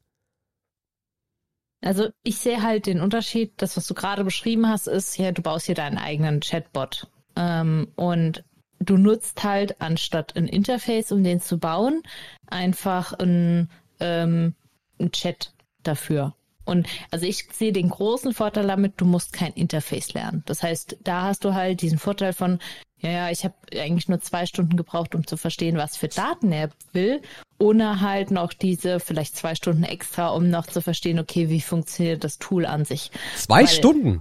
Also 1.83 2.09
ich 2.22 2.38
sehe 2.38 2.62
halt 2.62 2.87
den 2.87 3.01
Unterschied, 3.01 3.53
das, 3.59 3.77
was 3.77 3.87
du 3.87 3.94
gerade 3.94 4.25
beschrieben 4.25 4.68
hast, 4.68 4.88
ist 4.88 5.16
ja, 5.18 5.31
du 5.33 5.42
baust 5.42 5.66
hier 5.66 5.75
deinen 5.75 5.99
eigenen 5.99 6.40
Chatbot. 6.40 7.09
Ähm, 7.37 7.88
und 7.96 8.44
du 8.81 8.96
nutzt 8.96 9.44
halt 9.44 9.81
anstatt 9.81 10.37
ein 10.37 10.49
Interface, 10.49 11.12
um 11.12 11.22
den 11.22 11.40
zu 11.40 11.59
bauen, 11.59 12.03
einfach 12.46 13.12
ein, 13.12 13.70
ähm, 14.01 14.55
ein 14.99 15.12
Chat 15.12 15.53
dafür. 15.87 16.35
Und 16.64 16.88
also 17.12 17.25
ich 17.27 17.46
sehe 17.53 17.72
den 17.72 17.88
großen 17.88 18.35
Vorteil 18.35 18.66
damit, 18.66 18.94
du 18.96 19.05
musst 19.05 19.33
kein 19.33 19.53
Interface 19.53 20.14
lernen. 20.14 20.42
Das 20.46 20.64
heißt, 20.64 20.99
da 21.05 21.22
hast 21.22 21.44
du 21.44 21.55
halt 21.55 21.81
diesen 21.81 21.99
Vorteil 21.99 22.33
von, 22.33 22.59
ja, 22.99 23.11
ja, 23.11 23.31
ich 23.31 23.44
habe 23.44 23.55
eigentlich 23.72 24.09
nur 24.09 24.20
zwei 24.20 24.46
Stunden 24.46 24.77
gebraucht, 24.77 25.14
um 25.14 25.27
zu 25.27 25.37
verstehen, 25.37 25.77
was 25.77 25.96
für 25.96 26.09
Daten 26.09 26.51
er 26.51 26.70
will, 26.92 27.22
ohne 27.59 28.01
halt 28.01 28.33
noch 28.33 28.53
diese 28.53 28.99
vielleicht 28.99 29.37
zwei 29.37 29.55
Stunden 29.55 29.85
extra, 29.85 30.31
um 30.31 30.51
noch 30.51 30.66
zu 30.66 30.83
verstehen, 30.83 31.20
okay, 31.20 31.49
wie 31.51 31.61
funktioniert 31.61 32.25
das 32.25 32.38
Tool 32.38 32.66
an 32.66 32.85
sich. 32.85 33.12
Zwei 33.37 33.61
Weil, 33.61 33.68
Stunden? 33.68 34.18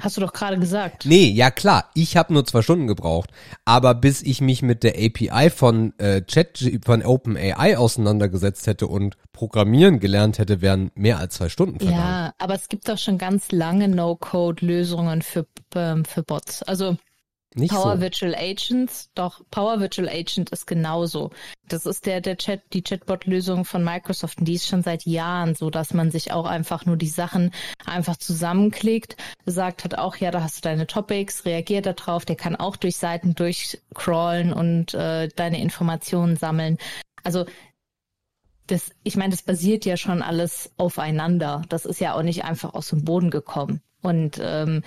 Hast 0.00 0.16
du 0.16 0.20
doch 0.20 0.32
gerade 0.32 0.58
gesagt. 0.58 1.06
Nee, 1.06 1.28
ja 1.28 1.50
klar, 1.50 1.90
ich 1.94 2.16
habe 2.16 2.32
nur 2.32 2.44
zwei 2.44 2.62
Stunden 2.62 2.86
gebraucht. 2.86 3.30
Aber 3.64 3.94
bis 3.94 4.22
ich 4.22 4.40
mich 4.40 4.62
mit 4.62 4.82
der 4.82 4.94
API 4.94 5.50
von 5.50 5.98
äh, 5.98 6.22
Chat 6.22 6.64
von 6.84 7.02
OpenAI 7.04 7.76
auseinandergesetzt 7.76 8.66
hätte 8.66 8.86
und 8.86 9.16
Programmieren 9.32 10.00
gelernt 10.00 10.38
hätte, 10.38 10.62
wären 10.62 10.90
mehr 10.94 11.18
als 11.18 11.34
zwei 11.34 11.48
Stunden 11.48 11.78
vergangen. 11.78 12.00
Ja, 12.00 12.34
aber 12.38 12.54
es 12.54 12.68
gibt 12.68 12.88
doch 12.88 12.98
schon 12.98 13.18
ganz 13.18 13.52
lange 13.52 13.88
No-Code-Lösungen 13.88 15.22
für, 15.22 15.46
ähm, 15.74 16.04
für 16.04 16.22
Bots. 16.22 16.62
Also 16.62 16.96
nicht 17.54 17.72
Power 17.72 17.96
so. 17.96 18.00
Virtual 18.00 18.34
Agents, 18.34 19.10
doch 19.14 19.42
Power 19.50 19.80
Virtual 19.80 20.08
Agent 20.08 20.50
ist 20.50 20.66
genauso. 20.66 21.30
Das 21.66 21.86
ist 21.86 22.06
der 22.06 22.20
der 22.20 22.36
Chat 22.36 22.62
die 22.72 22.82
Chatbot 22.82 23.24
Lösung 23.24 23.64
von 23.64 23.82
Microsoft 23.82 24.38
und 24.38 24.44
die 24.46 24.54
ist 24.54 24.66
schon 24.66 24.82
seit 24.82 25.04
Jahren 25.06 25.54
so, 25.54 25.70
dass 25.70 25.94
man 25.94 26.10
sich 26.10 26.32
auch 26.32 26.46
einfach 26.46 26.84
nur 26.86 26.96
die 26.96 27.08
Sachen 27.08 27.52
einfach 27.86 28.16
zusammenklickt, 28.16 29.16
sagt 29.46 29.84
hat 29.84 29.96
auch 29.96 30.16
ja, 30.16 30.30
da 30.30 30.42
hast 30.42 30.58
du 30.58 30.60
deine 30.62 30.86
Topics, 30.86 31.44
reagiert 31.44 31.86
da 31.86 31.94
drauf, 31.94 32.24
der 32.24 32.36
kann 32.36 32.56
auch 32.56 32.76
durch 32.76 32.96
Seiten 32.96 33.34
durchcrawlen 33.34 34.52
und 34.52 34.94
äh, 34.94 35.28
deine 35.28 35.60
Informationen 35.60 36.36
sammeln. 36.36 36.78
Also 37.24 37.46
das, 38.66 38.90
ich 39.02 39.16
meine, 39.16 39.30
das 39.30 39.42
basiert 39.42 39.84
ja 39.86 39.96
schon 39.96 40.22
alles 40.22 40.72
aufeinander. 40.76 41.62
Das 41.68 41.86
ist 41.86 42.00
ja 42.00 42.14
auch 42.14 42.22
nicht 42.22 42.44
einfach 42.44 42.74
aus 42.74 42.88
dem 42.88 43.04
Boden 43.04 43.30
gekommen. 43.30 43.80
Und 44.02 44.38
ähm, 44.40 44.82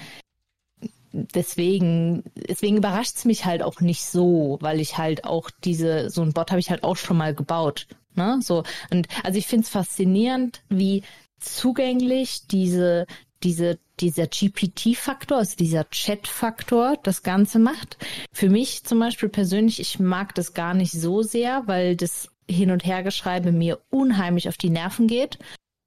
deswegen, 1.11 2.23
deswegen 2.35 2.77
überrascht 2.77 3.17
es 3.17 3.25
mich 3.25 3.45
halt 3.45 3.63
auch 3.63 3.81
nicht 3.81 4.03
so, 4.03 4.57
weil 4.61 4.79
ich 4.79 4.97
halt 4.97 5.25
auch 5.25 5.49
diese, 5.63 6.09
so 6.09 6.21
ein 6.21 6.33
Bot 6.33 6.51
habe 6.51 6.59
ich 6.59 6.69
halt 6.69 6.83
auch 6.83 6.97
schon 6.97 7.17
mal 7.17 7.35
gebaut. 7.35 7.87
Ne? 8.15 8.39
So, 8.41 8.63
und 8.91 9.07
also 9.23 9.37
ich 9.37 9.47
finde 9.47 9.63
es 9.63 9.69
faszinierend, 9.69 10.63
wie 10.69 11.03
zugänglich 11.39 12.47
diese, 12.47 13.07
diese, 13.43 13.79
dieser 13.99 14.27
GPT-Faktor, 14.27 15.39
also 15.39 15.55
dieser 15.55 15.89
Chat-Faktor 15.89 16.97
das 17.03 17.23
Ganze 17.23 17.59
macht. 17.59 17.97
Für 18.31 18.49
mich 18.49 18.83
zum 18.83 18.99
Beispiel 18.99 19.29
persönlich, 19.29 19.79
ich 19.79 19.99
mag 19.99 20.35
das 20.35 20.53
gar 20.53 20.73
nicht 20.73 20.91
so 20.91 21.23
sehr, 21.23 21.63
weil 21.67 21.95
das 21.95 22.29
Hin- 22.49 22.71
und 22.71 22.85
Hergeschreibe 22.85 23.51
mir 23.51 23.79
unheimlich 23.89 24.49
auf 24.49 24.57
die 24.57 24.69
Nerven 24.69 25.07
geht 25.07 25.39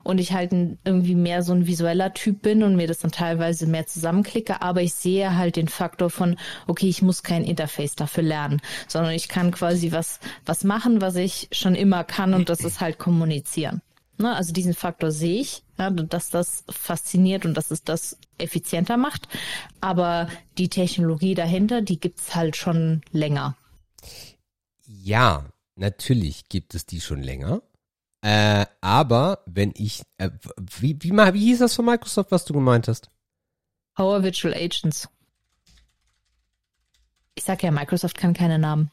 und 0.04 0.18
ich 0.20 0.32
halt 0.32 0.52
irgendwie 0.84 1.16
mehr 1.16 1.42
so 1.42 1.52
ein 1.52 1.66
visueller 1.66 2.14
Typ 2.14 2.42
bin 2.42 2.62
und 2.62 2.76
mir 2.76 2.86
das 2.86 2.98
dann 2.98 3.10
teilweise 3.10 3.66
mehr 3.66 3.86
zusammenklicke, 3.86 4.62
aber 4.62 4.82
ich 4.82 4.94
sehe 4.94 5.36
halt 5.36 5.56
den 5.56 5.68
Faktor 5.68 6.10
von, 6.10 6.36
okay, 6.68 6.88
ich 6.88 7.02
muss 7.02 7.22
kein 7.22 7.42
Interface 7.42 7.96
dafür 7.96 8.22
lernen, 8.22 8.60
sondern 8.86 9.12
ich 9.12 9.28
kann 9.28 9.50
quasi 9.50 9.90
was, 9.90 10.20
was 10.46 10.62
machen, 10.62 11.00
was 11.00 11.16
ich 11.16 11.48
schon 11.50 11.74
immer 11.74 12.04
kann 12.04 12.34
und 12.34 12.48
das 12.48 12.60
ist 12.60 12.80
halt 12.80 12.98
kommunizieren. 12.98 13.82
Ne? 14.18 14.34
Also 14.34 14.52
diesen 14.52 14.74
Faktor 14.74 15.10
sehe 15.10 15.40
ich, 15.40 15.64
ja, 15.78 15.90
dass 15.90 16.30
das 16.30 16.64
fasziniert 16.68 17.44
und 17.44 17.54
dass 17.56 17.70
es 17.70 17.82
das 17.82 18.18
effizienter 18.38 18.96
macht, 18.96 19.28
aber 19.80 20.28
die 20.58 20.68
Technologie 20.68 21.34
dahinter, 21.34 21.82
die 21.82 21.98
gibt's 21.98 22.34
halt 22.34 22.56
schon 22.56 23.00
länger. 23.10 23.56
Ja, 24.86 25.46
natürlich 25.76 26.48
gibt 26.48 26.74
es 26.74 26.86
die 26.86 27.00
schon 27.00 27.22
länger. 27.22 27.62
Äh, 28.24 28.64
aber 28.80 29.40
wenn 29.44 29.74
ich, 29.76 30.02
äh, 30.16 30.30
wie, 30.78 30.96
wie, 31.02 31.12
wie 31.12 31.40
hieß 31.40 31.58
das 31.58 31.74
von 31.74 31.84
Microsoft, 31.84 32.30
was 32.30 32.46
du 32.46 32.54
gemeint 32.54 32.88
hast? 32.88 33.10
Power 33.94 34.22
Virtual 34.22 34.54
Agents. 34.54 35.10
Ich 37.34 37.44
sag 37.44 37.62
ja, 37.62 37.70
Microsoft 37.70 38.16
kann 38.16 38.32
keine 38.32 38.58
Namen. 38.58 38.90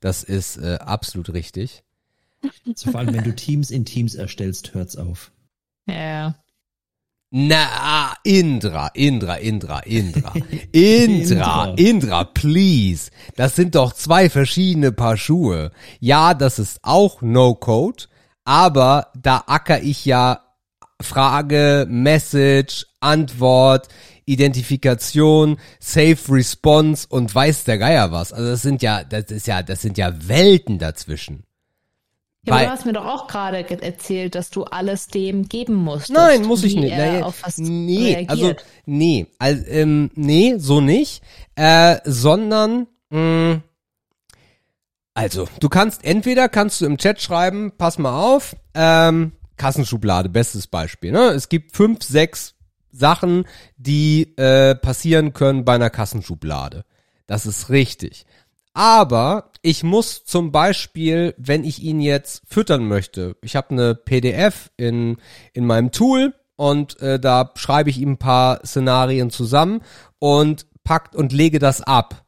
Das 0.00 0.22
ist 0.22 0.56
äh, 0.56 0.78
absolut 0.80 1.34
richtig. 1.34 1.84
So, 2.74 2.90
vor 2.90 3.00
allem, 3.00 3.12
wenn 3.12 3.24
du 3.24 3.34
Teams 3.34 3.70
in 3.70 3.84
Teams 3.84 4.14
erstellst, 4.14 4.72
hört's 4.72 4.96
auf. 4.96 5.30
Ja. 5.86 6.34
Na, 7.30 8.14
Indra, 8.22 8.88
Indra, 8.94 9.34
Indra, 9.34 9.80
Indra. 9.84 10.32
Indra, 10.72 11.74
Indra, 11.76 12.24
please. 12.24 13.10
Das 13.36 13.56
sind 13.56 13.74
doch 13.74 13.92
zwei 13.92 14.30
verschiedene 14.30 14.90
Paar 14.90 15.18
Schuhe. 15.18 15.70
Ja, 16.00 16.32
das 16.32 16.58
ist 16.58 16.78
auch 16.82 17.20
No-Code, 17.20 18.04
aber 18.44 19.08
da 19.14 19.44
acker 19.46 19.82
ich 19.82 20.04
ja 20.04 20.40
Frage, 21.00 21.86
Message, 21.88 22.86
Antwort, 23.00 23.88
Identifikation, 24.26 25.58
Safe 25.80 26.18
Response 26.28 27.06
und 27.08 27.34
weiß 27.34 27.64
der 27.64 27.78
Geier 27.78 28.12
was. 28.12 28.32
Also 28.32 28.50
das 28.50 28.62
sind 28.62 28.82
ja, 28.82 29.04
das 29.04 29.24
ist 29.30 29.46
ja, 29.46 29.62
das 29.62 29.82
sind 29.82 29.98
ja 29.98 30.12
Welten 30.28 30.78
dazwischen. 30.78 31.44
Ja, 32.46 32.54
Weil, 32.54 32.66
du 32.66 32.72
hast 32.72 32.84
mir 32.84 32.92
doch 32.92 33.06
auch 33.06 33.26
gerade 33.26 33.66
erzählt, 33.82 34.34
dass 34.34 34.50
du 34.50 34.64
alles 34.64 35.06
dem 35.06 35.48
geben 35.48 35.74
musst. 35.74 36.10
Nein, 36.10 36.44
muss 36.44 36.62
ich 36.62 36.74
nicht. 36.74 36.94
Naja, 36.96 37.32
nee, 37.56 38.14
reagiert. 38.14 38.30
also 38.30 38.54
nee, 38.84 39.26
also, 39.38 39.66
ähm, 39.66 40.10
nee, 40.14 40.54
so 40.58 40.82
nicht, 40.82 41.22
äh, 41.54 41.98
sondern 42.04 42.86
mh, 43.08 43.54
mm, 43.54 43.62
also, 45.14 45.48
du 45.60 45.68
kannst 45.68 46.04
entweder 46.04 46.48
kannst 46.48 46.80
du 46.80 46.86
im 46.86 46.98
Chat 46.98 47.22
schreiben, 47.22 47.72
pass 47.78 47.98
mal 47.98 48.20
auf, 48.20 48.56
ähm, 48.74 49.32
Kassenschublade, 49.56 50.28
bestes 50.28 50.66
Beispiel. 50.66 51.12
Ne? 51.12 51.30
Es 51.30 51.48
gibt 51.48 51.76
fünf, 51.76 52.02
sechs 52.02 52.54
Sachen, 52.90 53.44
die 53.76 54.36
äh, 54.36 54.74
passieren 54.74 55.32
können 55.32 55.64
bei 55.64 55.76
einer 55.76 55.90
Kassenschublade. 55.90 56.84
Das 57.26 57.46
ist 57.46 57.70
richtig. 57.70 58.26
Aber 58.72 59.52
ich 59.62 59.84
muss 59.84 60.24
zum 60.24 60.50
Beispiel, 60.50 61.34
wenn 61.38 61.62
ich 61.62 61.80
ihn 61.80 62.00
jetzt 62.00 62.42
füttern 62.48 62.88
möchte, 62.88 63.36
ich 63.40 63.54
habe 63.54 63.70
eine 63.70 63.94
PDF 63.94 64.70
in, 64.76 65.18
in 65.52 65.64
meinem 65.64 65.92
Tool 65.92 66.34
und 66.56 67.00
äh, 67.00 67.20
da 67.20 67.52
schreibe 67.54 67.90
ich 67.90 67.98
ihm 67.98 68.12
ein 68.12 68.18
paar 68.18 68.66
Szenarien 68.66 69.30
zusammen 69.30 69.80
und 70.18 70.66
packt 70.82 71.14
und 71.14 71.32
lege 71.32 71.60
das 71.60 71.82
ab 71.82 72.23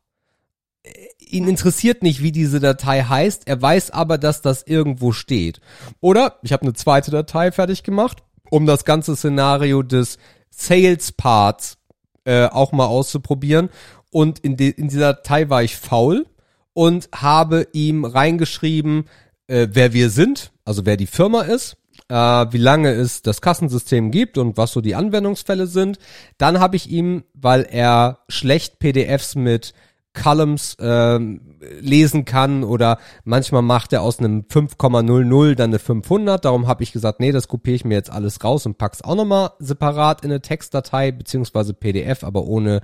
ihn 1.19 1.49
interessiert 1.49 2.03
nicht, 2.03 2.23
wie 2.23 2.33
diese 2.33 2.61
Datei 2.61 3.03
heißt, 3.03 3.47
er 3.47 3.61
weiß 3.61 3.91
aber, 3.91 4.19
dass 4.19 4.43
das 4.43 4.63
irgendwo 4.63 5.13
steht. 5.13 5.61
Oder 6.01 6.39
ich 6.43 6.53
habe 6.53 6.63
eine 6.63 6.75
zweite 6.75 7.11
Datei 7.11 7.53
fertig 7.53 7.83
gemacht, 7.83 8.23
um 8.51 8.67
das 8.67 8.85
ganze 8.85 9.17
Szenario 9.17 9.83
des 9.83 10.19
Sales 10.51 11.13
Parts 11.13 11.79
äh, 12.25 12.47
auch 12.47 12.73
mal 12.73 12.87
auszuprobieren. 12.87 13.71
Und 14.11 14.39
in, 14.39 14.57
in 14.57 14.89
dieser 14.89 15.15
Datei 15.15 15.51
war 15.51 15.63
ich 15.63 15.77
faul 15.77 16.27
und 16.73 17.09
habe 17.15 17.69
ihm 17.73 18.05
reingeschrieben, 18.05 19.09
äh, 19.49 19.69
wer 19.71 19.93
wir 19.93 20.11
sind, 20.11 20.53
also 20.65 20.87
wer 20.87 20.97
die 20.97 21.07
Firma 21.07 21.43
ist, 21.43 21.77
äh, 22.09 22.15
wie 22.15 22.59
lange 22.59 22.93
es 22.93 23.23
das 23.23 23.41
Kassensystem 23.41 24.11
gibt 24.11 24.39
und 24.39 24.57
was 24.57 24.73
so 24.73 24.81
die 24.81 24.95
Anwendungsfälle 24.95 25.67
sind. 25.67 25.99
Dann 26.39 26.61
habe 26.61 26.77
ich 26.77 26.91
ihm, 26.91 27.25
weil 27.35 27.67
er 27.69 28.21
schlecht 28.29 28.79
PDFs 28.79 29.35
mit 29.35 29.75
Columns 30.17 30.77
ähm, 30.81 31.41
lesen 31.81 32.25
kann 32.25 32.65
oder 32.65 32.99
manchmal 33.25 33.63
macht 33.63 33.93
er 33.93 34.03
aus 34.03 34.19
einem 34.19 34.43
5,00 34.51 35.55
dann 35.55 35.71
eine 35.71 35.79
500. 35.79 36.45
Darum 36.45 36.67
habe 36.67 36.83
ich 36.83 36.93
gesagt, 36.93 37.21
nee, 37.21 37.33
das 37.33 37.49
kopiere 37.49 37.77
ich 37.77 37.85
mir 37.85 37.95
jetzt 37.95 38.11
alles 38.11 38.43
raus 38.43 38.67
und 38.67 38.79
pack's 38.79 39.03
auch 39.03 39.15
nochmal 39.15 39.51
separat 39.59 40.25
in 40.25 40.31
eine 40.31 40.41
Textdatei 40.41 41.13
beziehungsweise 41.13 41.75
PDF, 41.75 42.25
aber 42.25 42.45
ohne 42.45 42.81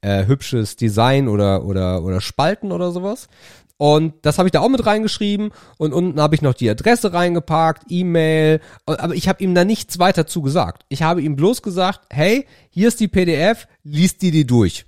äh, 0.00 0.26
hübsches 0.26 0.76
Design 0.76 1.28
oder 1.28 1.64
oder 1.64 2.02
oder 2.04 2.20
Spalten 2.20 2.72
oder 2.72 2.92
sowas. 2.92 3.28
Und 3.76 4.14
das 4.22 4.38
habe 4.38 4.48
ich 4.48 4.52
da 4.52 4.60
auch 4.60 4.68
mit 4.68 4.84
reingeschrieben 4.84 5.50
und 5.76 5.92
unten 5.92 6.20
habe 6.20 6.34
ich 6.34 6.42
noch 6.42 6.54
die 6.54 6.68
Adresse 6.68 7.12
reingepackt, 7.12 7.84
E-Mail, 7.88 8.60
aber 8.86 9.14
ich 9.14 9.28
habe 9.28 9.42
ihm 9.42 9.54
da 9.54 9.64
nichts 9.64 10.00
weiter 10.00 10.26
zu 10.26 10.42
gesagt. 10.42 10.84
Ich 10.88 11.04
habe 11.04 11.22
ihm 11.22 11.36
bloß 11.36 11.62
gesagt, 11.62 12.00
hey, 12.10 12.44
hier 12.70 12.88
ist 12.88 12.98
die 12.98 13.06
PDF, 13.06 13.68
liest 13.84 14.22
die 14.22 14.32
die 14.32 14.46
durch. 14.46 14.87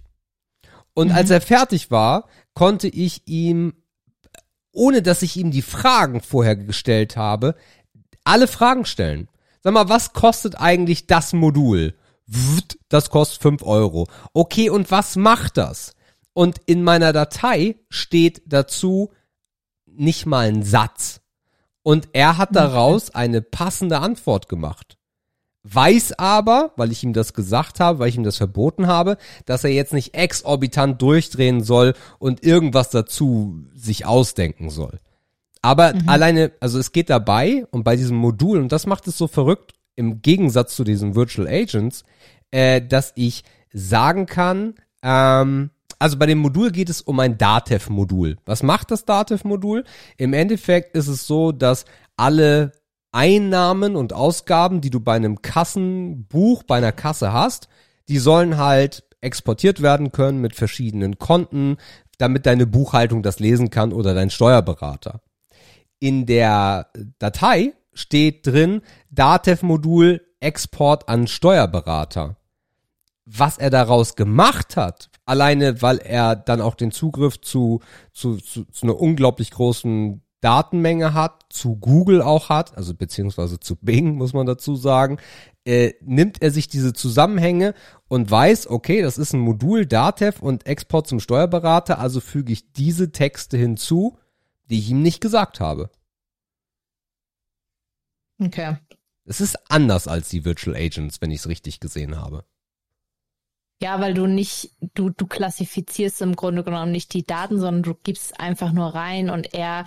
Und 1.00 1.08
mhm. 1.08 1.14
als 1.14 1.30
er 1.30 1.40
fertig 1.40 1.90
war, 1.90 2.28
konnte 2.52 2.86
ich 2.86 3.26
ihm, 3.26 3.72
ohne 4.70 5.00
dass 5.00 5.22
ich 5.22 5.38
ihm 5.38 5.50
die 5.50 5.62
Fragen 5.62 6.20
vorher 6.20 6.56
gestellt 6.56 7.16
habe, 7.16 7.54
alle 8.22 8.46
Fragen 8.46 8.84
stellen. 8.84 9.30
Sag 9.62 9.72
mal, 9.72 9.88
was 9.88 10.12
kostet 10.12 10.60
eigentlich 10.60 11.06
das 11.06 11.32
Modul? 11.32 11.94
Das 12.90 13.08
kostet 13.08 13.40
fünf 13.40 13.62
Euro. 13.62 14.08
Okay, 14.34 14.68
und 14.68 14.90
was 14.90 15.16
macht 15.16 15.56
das? 15.56 15.94
Und 16.34 16.58
in 16.66 16.82
meiner 16.82 17.14
Datei 17.14 17.76
steht 17.88 18.42
dazu 18.44 19.10
nicht 19.86 20.26
mal 20.26 20.48
ein 20.48 20.62
Satz. 20.62 21.22
Und 21.82 22.10
er 22.12 22.36
hat 22.36 22.54
daraus 22.54 23.08
eine 23.08 23.40
passende 23.40 24.00
Antwort 24.00 24.50
gemacht. 24.50 24.98
Weiß 25.62 26.18
aber, 26.18 26.72
weil 26.76 26.90
ich 26.90 27.04
ihm 27.04 27.12
das 27.12 27.34
gesagt 27.34 27.80
habe, 27.80 27.98
weil 27.98 28.08
ich 28.08 28.16
ihm 28.16 28.24
das 28.24 28.38
verboten 28.38 28.86
habe, 28.86 29.18
dass 29.44 29.64
er 29.64 29.70
jetzt 29.70 29.92
nicht 29.92 30.14
exorbitant 30.14 31.00
durchdrehen 31.02 31.62
soll 31.62 31.94
und 32.18 32.42
irgendwas 32.42 32.90
dazu 32.90 33.64
sich 33.74 34.06
ausdenken 34.06 34.70
soll. 34.70 35.00
Aber 35.62 35.94
mhm. 35.94 36.08
alleine, 36.08 36.52
also 36.60 36.78
es 36.78 36.92
geht 36.92 37.10
dabei 37.10 37.66
und 37.70 37.84
bei 37.84 37.96
diesem 37.96 38.16
Modul, 38.16 38.58
und 38.58 38.72
das 38.72 38.86
macht 38.86 39.06
es 39.08 39.18
so 39.18 39.26
verrückt, 39.26 39.74
im 39.96 40.22
Gegensatz 40.22 40.74
zu 40.76 40.84
diesen 40.84 41.14
Virtual 41.14 41.46
Agents, 41.46 42.04
äh, 42.50 42.80
dass 42.80 43.12
ich 43.16 43.44
sagen 43.72 44.24
kann, 44.24 44.74
ähm, 45.02 45.70
also 45.98 46.16
bei 46.16 46.24
dem 46.24 46.38
Modul 46.38 46.70
geht 46.70 46.88
es 46.88 47.02
um 47.02 47.20
ein 47.20 47.36
Datev-Modul. 47.36 48.38
Was 48.46 48.62
macht 48.62 48.90
das 48.90 49.04
Datev-Modul? 49.04 49.84
Im 50.16 50.32
Endeffekt 50.32 50.96
ist 50.96 51.08
es 51.08 51.26
so, 51.26 51.52
dass 51.52 51.84
alle 52.16 52.72
Einnahmen 53.12 53.96
und 53.96 54.12
Ausgaben, 54.12 54.80
die 54.80 54.90
du 54.90 55.00
bei 55.00 55.14
einem 55.14 55.42
Kassenbuch, 55.42 56.62
bei 56.62 56.76
einer 56.76 56.92
Kasse 56.92 57.32
hast, 57.32 57.68
die 58.08 58.18
sollen 58.18 58.56
halt 58.56 59.04
exportiert 59.20 59.82
werden 59.82 60.12
können 60.12 60.40
mit 60.40 60.54
verschiedenen 60.54 61.18
Konten, 61.18 61.76
damit 62.18 62.46
deine 62.46 62.66
Buchhaltung 62.66 63.22
das 63.22 63.40
lesen 63.40 63.70
kann 63.70 63.92
oder 63.92 64.14
dein 64.14 64.30
Steuerberater. 64.30 65.20
In 65.98 66.26
der 66.26 66.88
Datei 67.18 67.72
steht 67.92 68.46
drin 68.46 68.82
Datev-Modul 69.10 70.22
Export 70.40 71.08
an 71.08 71.26
Steuerberater. 71.26 72.36
Was 73.26 73.58
er 73.58 73.70
daraus 73.70 74.16
gemacht 74.16 74.76
hat, 74.76 75.10
alleine 75.26 75.82
weil 75.82 75.98
er 75.98 76.34
dann 76.34 76.60
auch 76.60 76.74
den 76.74 76.90
Zugriff 76.90 77.40
zu, 77.40 77.80
zu, 78.12 78.38
zu, 78.38 78.64
zu 78.64 78.86
einer 78.86 78.98
unglaublich 78.98 79.50
großen 79.50 80.22
Datenmenge 80.40 81.14
hat, 81.14 81.44
zu 81.50 81.76
Google 81.76 82.22
auch 82.22 82.48
hat, 82.48 82.76
also 82.76 82.94
beziehungsweise 82.94 83.60
zu 83.60 83.76
Bing, 83.76 84.16
muss 84.16 84.32
man 84.32 84.46
dazu 84.46 84.76
sagen, 84.76 85.18
äh, 85.64 85.92
nimmt 86.00 86.40
er 86.42 86.50
sich 86.50 86.68
diese 86.68 86.92
Zusammenhänge 86.92 87.74
und 88.08 88.30
weiß, 88.30 88.68
okay, 88.68 89.02
das 89.02 89.18
ist 89.18 89.34
ein 89.34 89.40
Modul 89.40 89.86
Datev 89.86 90.40
und 90.40 90.66
Export 90.66 91.06
zum 91.06 91.20
Steuerberater, 91.20 91.98
also 91.98 92.20
füge 92.20 92.52
ich 92.52 92.72
diese 92.72 93.12
Texte 93.12 93.56
hinzu, 93.56 94.16
die 94.70 94.78
ich 94.78 94.90
ihm 94.90 95.02
nicht 95.02 95.20
gesagt 95.20 95.60
habe. 95.60 95.90
Okay. 98.42 98.76
Es 99.26 99.40
ist 99.40 99.70
anders 99.70 100.08
als 100.08 100.30
die 100.30 100.44
Virtual 100.44 100.74
Agents, 100.74 101.20
wenn 101.20 101.30
ich 101.30 101.40
es 101.40 101.48
richtig 101.48 101.80
gesehen 101.80 102.18
habe. 102.18 102.44
Ja, 103.82 104.00
weil 104.00 104.12
du 104.12 104.26
nicht, 104.26 104.72
du, 104.94 105.10
du 105.10 105.26
klassifizierst 105.26 106.20
im 106.20 106.36
Grunde 106.36 106.62
genommen 106.64 106.92
nicht 106.92 107.14
die 107.14 107.24
Daten, 107.24 107.58
sondern 107.58 107.82
du 107.82 107.94
gibst 107.94 108.38
einfach 108.38 108.72
nur 108.72 108.94
rein 108.94 109.30
und 109.30 109.54
er 109.54 109.84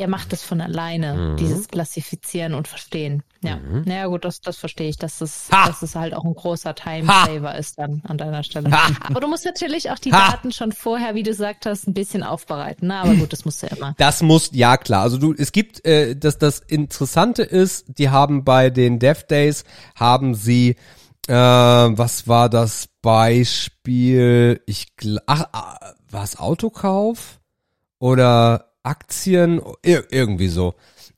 er 0.00 0.08
macht 0.08 0.32
das 0.32 0.42
von 0.42 0.60
alleine, 0.60 1.14
mhm. 1.14 1.36
dieses 1.36 1.68
Klassifizieren 1.68 2.54
und 2.54 2.66
Verstehen. 2.66 3.22
Ja, 3.42 3.56
mhm. 3.56 3.82
naja 3.86 4.06
gut, 4.06 4.24
das, 4.24 4.40
das 4.40 4.56
verstehe 4.56 4.88
ich, 4.88 4.96
dass 4.96 5.20
es, 5.20 5.48
dass 5.48 5.82
es 5.82 5.94
halt 5.94 6.14
auch 6.14 6.24
ein 6.24 6.34
großer 6.34 6.74
Time-Saver 6.74 7.56
ist 7.56 7.78
dann 7.78 8.02
an 8.06 8.18
deiner 8.18 8.42
Stelle. 8.42 8.70
Ha. 8.70 8.90
Aber 9.04 9.20
du 9.20 9.28
musst 9.28 9.44
natürlich 9.44 9.90
auch 9.90 9.98
die 9.98 10.12
ha. 10.12 10.30
Daten 10.30 10.52
schon 10.52 10.72
vorher, 10.72 11.14
wie 11.14 11.22
du 11.22 11.30
gesagt 11.30 11.66
hast, 11.66 11.86
ein 11.86 11.94
bisschen 11.94 12.22
aufbereiten. 12.22 12.88
Ne? 12.88 12.96
Aber 12.96 13.14
gut, 13.14 13.32
das 13.32 13.44
musst 13.44 13.62
du 13.62 13.66
ja 13.66 13.76
immer. 13.76 13.94
Das 13.98 14.22
muss, 14.22 14.50
ja 14.52 14.76
klar. 14.76 15.02
Also 15.02 15.18
du, 15.18 15.34
es 15.36 15.52
gibt, 15.52 15.84
äh, 15.86 16.16
dass 16.16 16.38
das 16.38 16.60
Interessante 16.60 17.42
ist, 17.42 17.86
die 17.98 18.08
haben 18.08 18.44
bei 18.44 18.70
den 18.70 18.98
Dev 18.98 19.24
Days, 19.26 19.64
haben 19.94 20.34
sie, 20.34 20.76
äh, 21.28 21.34
was 21.34 22.26
war 22.26 22.48
das 22.48 22.88
Beispiel? 23.02 24.62
Ich, 24.66 24.88
ach, 25.26 25.44
ah, 25.52 25.78
war 26.10 26.24
es 26.24 26.38
Autokauf? 26.38 27.40
Oder 27.98 28.69
Aktien, 28.82 29.60
irgendwie 29.82 30.48
so. 30.48 30.74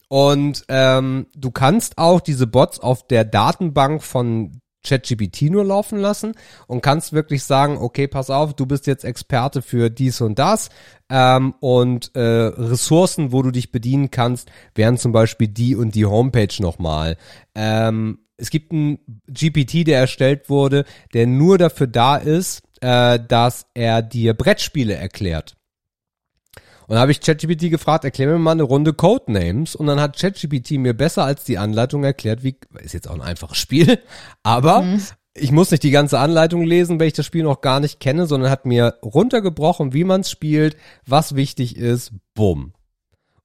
Und 0.09 0.64
ähm, 0.68 1.27
du 1.35 1.51
kannst 1.51 1.96
auch 1.96 2.20
diese 2.20 2.46
Bots 2.46 2.79
auf 2.79 3.07
der 3.07 3.25
Datenbank 3.25 4.03
von 4.03 4.61
ChatGPT 4.85 5.42
nur 5.42 5.64
laufen 5.64 5.98
lassen 5.98 6.35
und 6.66 6.83
kannst 6.83 7.12
wirklich 7.12 7.44
sagen, 7.44 7.79
okay, 7.79 8.09
pass 8.09 8.31
auf, 8.31 8.55
du 8.55 8.66
bist 8.66 8.87
jetzt 8.87 9.05
Experte 9.05 9.62
für 9.62 9.90
dies 9.90 10.20
und 10.20 10.38
das 10.38 10.70
ähm, 11.09 11.55
und 11.61 12.14
äh, 12.14 12.20
Ressourcen, 12.20 13.33
wo 13.33 13.42
du 13.42 13.51
dich 13.51 13.72
bedienen 13.72 14.11
kannst, 14.11 14.51
wären 14.75 14.98
zum 14.98 15.12
Beispiel 15.12 15.48
die 15.48 15.77
und 15.77 15.94
die 15.94 16.07
Homepage 16.07 16.55
nochmal. 16.61 17.16
Ähm, 17.55 18.18
es 18.37 18.51
gibt 18.51 18.72
einen 18.72 18.98
GPT, 19.29 19.87
der 19.87 20.01
erstellt 20.01 20.51
wurde, 20.51 20.85
der 21.14 21.27
nur 21.27 21.59
dafür 21.59 21.87
da 21.87 22.16
ist, 22.16 22.62
äh, 22.81 23.20
dass 23.29 23.66
er 23.75 24.03
dir 24.03 24.35
Brettspiele 24.35 24.94
erklärt. 24.94 25.55
Und 26.87 26.99
habe 26.99 27.12
ich 27.12 27.21
ChatGPT 27.21 27.71
gefragt, 27.71 28.05
erklär 28.05 28.29
mir 28.29 28.38
mal 28.38 28.53
eine 28.53 28.65
Runde 28.65 28.93
Codenames. 28.93 29.75
Und 29.75 29.87
dann 29.87 30.01
hat 30.01 30.19
ChatGPT 30.19 30.73
mir 30.73 30.95
besser 30.95 31.25
als 31.25 31.45
die 31.45 31.59
Anleitung 31.59 32.05
erklärt, 32.05 32.43
wie, 32.43 32.57
ist 32.81 32.93
jetzt 32.93 33.09
auch 33.09 33.15
ein 33.15 33.23
einfaches 33.23 33.59
Spiel, 33.59 33.99
aber 34.43 34.83
mhm. 34.83 35.03
ich 35.35 35.53
muss 35.53 35.71
nicht 35.71 35.83
die 35.83 35.91
ganze 35.91 36.19
Anleitung 36.19 36.62
lesen, 36.62 37.01
wenn 37.01 37.07
ich 37.07 37.15
das 37.15 37.27
Spiel 37.27 37.45
noch 37.45 37.61
gar 37.61 37.81
nicht 37.81 38.01
kenne, 38.01 38.27
sondern 38.27 38.51
hat 38.51 38.67
mir 38.67 38.99
runtergebrochen, 39.03 39.93
wie 39.93 40.05
man 40.05 40.23
es 40.23 40.31
spielt, 40.31 40.77
was 41.07 41.35
wichtig 41.35 41.77
ist, 41.77 42.12
bumm. 42.35 42.73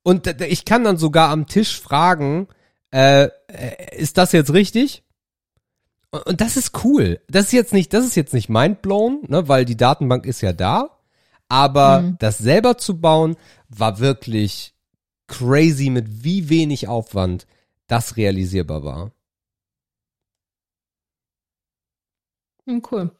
Und 0.03 0.41
ich 0.41 0.63
kann 0.63 0.85
dann 0.85 0.97
sogar 0.97 1.29
am 1.29 1.47
Tisch 1.47 1.79
fragen, 1.79 2.47
äh, 2.91 3.25
äh, 3.47 3.97
ist 3.97 4.17
das 4.17 4.31
jetzt 4.31 4.53
richtig? 4.53 5.03
Und 6.25 6.39
das 6.41 6.55
ist 6.55 6.83
cool. 6.83 7.19
Das 7.27 7.47
ist 7.47 7.51
jetzt 7.51 7.73
nicht, 7.73 7.93
das 7.93 8.05
ist 8.05 8.15
jetzt 8.15 8.33
nicht 8.33 8.49
mindblown, 8.49 9.23
ne, 9.27 9.47
weil 9.47 9.65
die 9.65 9.77
Datenbank 9.77 10.25
ist 10.25 10.41
ja 10.41 10.53
da. 10.53 10.96
Aber 11.49 12.01
mhm. 12.01 12.17
das 12.19 12.37
selber 12.37 12.77
zu 12.77 12.99
bauen, 12.99 13.35
war 13.69 13.99
wirklich 13.99 14.73
crazy, 15.27 15.89
mit 15.89 16.23
wie 16.23 16.49
wenig 16.49 16.87
Aufwand 16.87 17.47
das 17.87 18.17
realisierbar 18.17 18.83
war. 18.83 19.11
Mhm, 22.65 22.81
cool. 22.91 23.11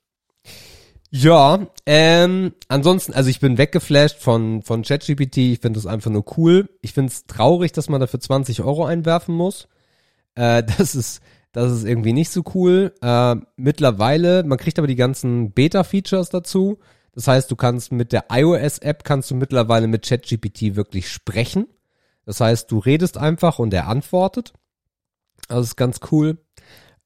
Ja, 1.09 1.67
ähm, 1.85 2.53
ansonsten, 2.67 3.13
also 3.13 3.29
ich 3.29 3.39
bin 3.39 3.57
weggeflasht 3.57 4.17
von, 4.19 4.61
von 4.61 4.83
ChatGPT. 4.83 5.37
Ich 5.37 5.59
finde 5.59 5.77
das 5.77 5.85
einfach 5.85 6.11
nur 6.11 6.25
cool. 6.37 6.69
Ich 6.81 6.93
finde 6.93 7.11
es 7.11 7.25
traurig, 7.25 7.71
dass 7.71 7.87
man 7.87 8.01
dafür 8.01 8.19
20 8.19 8.61
Euro 8.61 8.85
einwerfen 8.85 9.33
muss. 9.33 9.69
Äh, 10.35 10.63
das 10.77 10.95
ist, 10.95 11.21
das 11.53 11.71
ist 11.71 11.85
irgendwie 11.85 12.13
nicht 12.13 12.29
so 12.29 12.43
cool. 12.53 12.93
Äh, 13.01 13.35
mittlerweile, 13.55 14.43
man 14.43 14.57
kriegt 14.57 14.79
aber 14.79 14.87
die 14.87 14.95
ganzen 14.95 15.51
Beta-Features 15.51 16.29
dazu. 16.29 16.77
Das 17.17 17.27
heißt, 17.27 17.49
du 17.49 17.55
kannst 17.55 17.91
mit 17.91 18.11
der 18.11 18.25
iOS-App 18.29 19.03
kannst 19.03 19.31
du 19.31 19.35
mittlerweile 19.35 19.87
mit 19.87 20.05
ChatGPT 20.05 20.75
wirklich 20.75 21.09
sprechen. 21.09 21.65
Das 22.25 22.41
heißt, 22.41 22.69
du 22.69 22.77
redest 22.77 23.17
einfach 23.17 23.57
und 23.57 23.73
er 23.73 23.87
antwortet. 23.87 24.53
Das 25.47 25.65
ist 25.65 25.77
ganz 25.77 25.99
cool. 26.11 26.37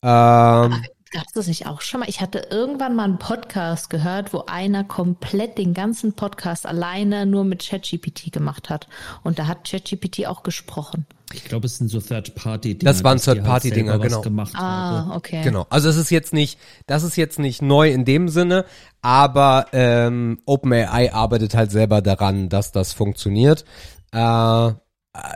Ähm, 0.04 0.84
Gab's 1.12 1.34
das 1.34 1.48
nicht 1.48 1.68
auch 1.68 1.82
schon 1.82 2.00
mal? 2.00 2.10
Ich 2.10 2.22
hatte 2.22 2.48
irgendwann 2.52 2.96
mal 2.96 3.04
einen 3.04 3.20
Podcast 3.20 3.90
gehört, 3.90 4.32
wo 4.32 4.46
einer 4.48 4.86
komplett 4.86 5.58
den 5.58 5.74
ganzen 5.74 6.14
Podcast 6.14 6.66
alleine 6.66 7.26
nur 7.26 7.44
mit 7.44 7.68
ChatGPT 7.68 8.32
gemacht 8.32 8.70
hat. 8.70 8.88
Und 9.22 9.38
da 9.38 9.48
hat 9.48 9.70
ChatGPT 9.70 10.26
auch 10.28 10.42
gesprochen. 10.42 11.06
Ich 11.34 11.44
glaube, 11.44 11.66
es 11.66 11.78
sind 11.78 11.90
so 11.90 12.00
Third-Party-Dinger. 12.00 12.90
Das 12.90 13.04
waren 13.04 13.18
halt 13.18 13.24
Third-Party-Dinger, 13.26 13.92
halt 13.92 14.04
genau. 14.04 14.22
Gemacht 14.22 14.54
ah, 14.56 15.06
habe. 15.06 15.16
okay. 15.16 15.42
Genau. 15.44 15.66
Also 15.70 15.90
es 15.90 15.98
ist 15.98 16.12
jetzt 16.12 16.32
nicht, 16.32 16.58
das 16.88 17.04
ist 17.04 17.18
jetzt 17.18 17.40
nicht 17.40 17.62
neu 17.62 17.92
in 17.92 18.06
dem 18.06 18.30
Sinne, 18.30 18.64
aber 19.02 19.66
ähm, 19.74 20.40
OpenAI 20.46 21.12
arbeitet 21.14 21.56
halt 21.56 21.72
selber 21.72 22.02
daran, 22.02 22.48
dass 22.48 22.72
das 22.72 22.94
funktioniert. 22.94 23.66
Äh, 24.14 24.68
äh 24.68 24.72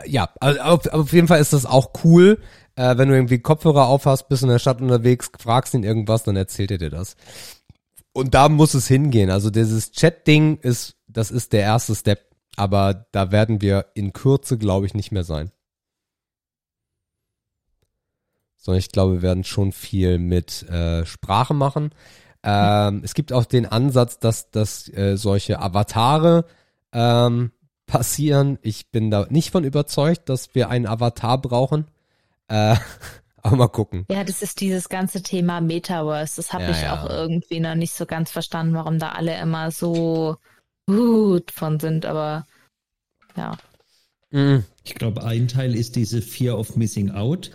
ja, 0.06 0.30
also 0.40 0.60
auf, 0.60 0.86
auf 0.86 1.12
jeden 1.12 1.28
Fall 1.28 1.40
ist 1.40 1.52
das 1.52 1.66
auch 1.66 1.90
cool 2.02 2.38
äh, 2.76 2.96
wenn 2.96 3.08
du 3.08 3.14
irgendwie 3.14 3.38
Kopfhörer 3.38 3.86
aufhast, 3.88 4.28
bist 4.28 4.42
in 4.42 4.48
der 4.48 4.58
Stadt 4.58 4.80
unterwegs, 4.80 5.30
fragst 5.38 5.74
ihn 5.74 5.82
irgendwas, 5.82 6.22
dann 6.22 6.36
erzählt 6.36 6.70
er 6.70 6.78
dir 6.78 6.90
das. 6.90 7.16
Und 8.12 8.34
da 8.34 8.48
muss 8.48 8.74
es 8.74 8.86
hingehen. 8.86 9.30
Also 9.30 9.50
dieses 9.50 9.92
Chat-Ding 9.92 10.58
ist, 10.58 10.96
das 11.08 11.30
ist 11.30 11.52
der 11.52 11.62
erste 11.62 11.94
Step. 11.94 12.24
Aber 12.56 13.06
da 13.12 13.30
werden 13.30 13.60
wir 13.60 13.86
in 13.94 14.12
Kürze, 14.12 14.56
glaube 14.56 14.86
ich, 14.86 14.94
nicht 14.94 15.12
mehr 15.12 15.24
sein. 15.24 15.50
Sondern 18.56 18.78
ich 18.78 18.90
glaube, 18.90 19.14
wir 19.14 19.22
werden 19.22 19.44
schon 19.44 19.72
viel 19.72 20.18
mit 20.18 20.62
äh, 20.68 21.04
Sprache 21.04 21.52
machen. 21.52 21.90
Ähm, 22.42 23.02
es 23.04 23.14
gibt 23.14 23.32
auch 23.32 23.44
den 23.44 23.66
Ansatz, 23.66 24.18
dass, 24.18 24.50
dass 24.50 24.88
äh, 24.88 25.16
solche 25.16 25.60
Avatare 25.60 26.46
ähm, 26.92 27.52
passieren. 27.86 28.58
Ich 28.62 28.90
bin 28.90 29.10
da 29.10 29.26
nicht 29.28 29.50
von 29.50 29.64
überzeugt, 29.64 30.28
dass 30.28 30.54
wir 30.54 30.70
einen 30.70 30.86
Avatar 30.86 31.40
brauchen. 31.40 31.86
Äh, 32.48 32.76
aber 33.42 33.56
mal 33.56 33.68
gucken. 33.68 34.04
Ja, 34.10 34.24
das 34.24 34.42
ist 34.42 34.60
dieses 34.60 34.88
ganze 34.88 35.22
Thema 35.22 35.60
Metaverse. 35.60 36.36
Das 36.36 36.52
habe 36.52 36.64
ja, 36.64 36.70
ich 36.70 36.82
ja. 36.82 37.02
auch 37.02 37.08
irgendwie 37.08 37.60
noch 37.60 37.74
nicht 37.74 37.92
so 37.92 38.06
ganz 38.06 38.30
verstanden, 38.30 38.74
warum 38.74 38.98
da 38.98 39.10
alle 39.10 39.38
immer 39.40 39.70
so 39.70 40.36
gut 40.86 41.50
von 41.50 41.80
sind, 41.80 42.06
aber 42.06 42.46
ja. 43.36 43.56
Mhm. 44.30 44.64
Ich 44.84 44.94
glaube, 44.94 45.24
ein 45.24 45.48
Teil 45.48 45.74
ist 45.74 45.96
diese 45.96 46.22
Fear 46.22 46.58
of 46.58 46.76
Missing 46.76 47.10
Out. 47.10 47.50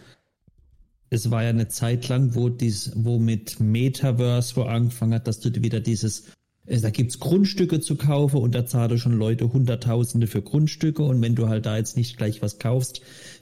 Es 1.09 1.29
war 1.29 1.43
ja 1.43 1.49
eine 1.49 1.67
Zeit 1.67 2.07
lang, 2.07 2.35
wo 2.35 2.49
dies, 2.49 2.91
wo 2.95 3.19
mit 3.19 3.59
Metaverse 3.59 4.55
wo 4.55 4.63
angefangen 4.63 5.13
hat, 5.15 5.27
dass 5.27 5.39
du 5.39 5.53
wieder 5.61 5.81
dieses 5.81 6.25
äh, 6.65 6.79
da 6.79 6.89
gibt's 6.89 7.19
Grundstücke 7.19 7.79
zu 7.79 7.95
kaufen 7.95 8.37
und 8.37 8.55
da 8.55 8.65
zahlen 8.65 8.97
schon 8.97 9.17
Leute 9.17 9.51
Hunderttausende 9.51 10.27
für 10.27 10.41
Grundstücke 10.41 11.03
und 11.03 11.21
wenn 11.21 11.35
du 11.35 11.49
halt 11.49 11.65
da 11.65 11.77
jetzt 11.77 11.97
nicht 11.97 12.17
gleich 12.17 12.41
was 12.41 12.59
kaufst, 12.59 13.01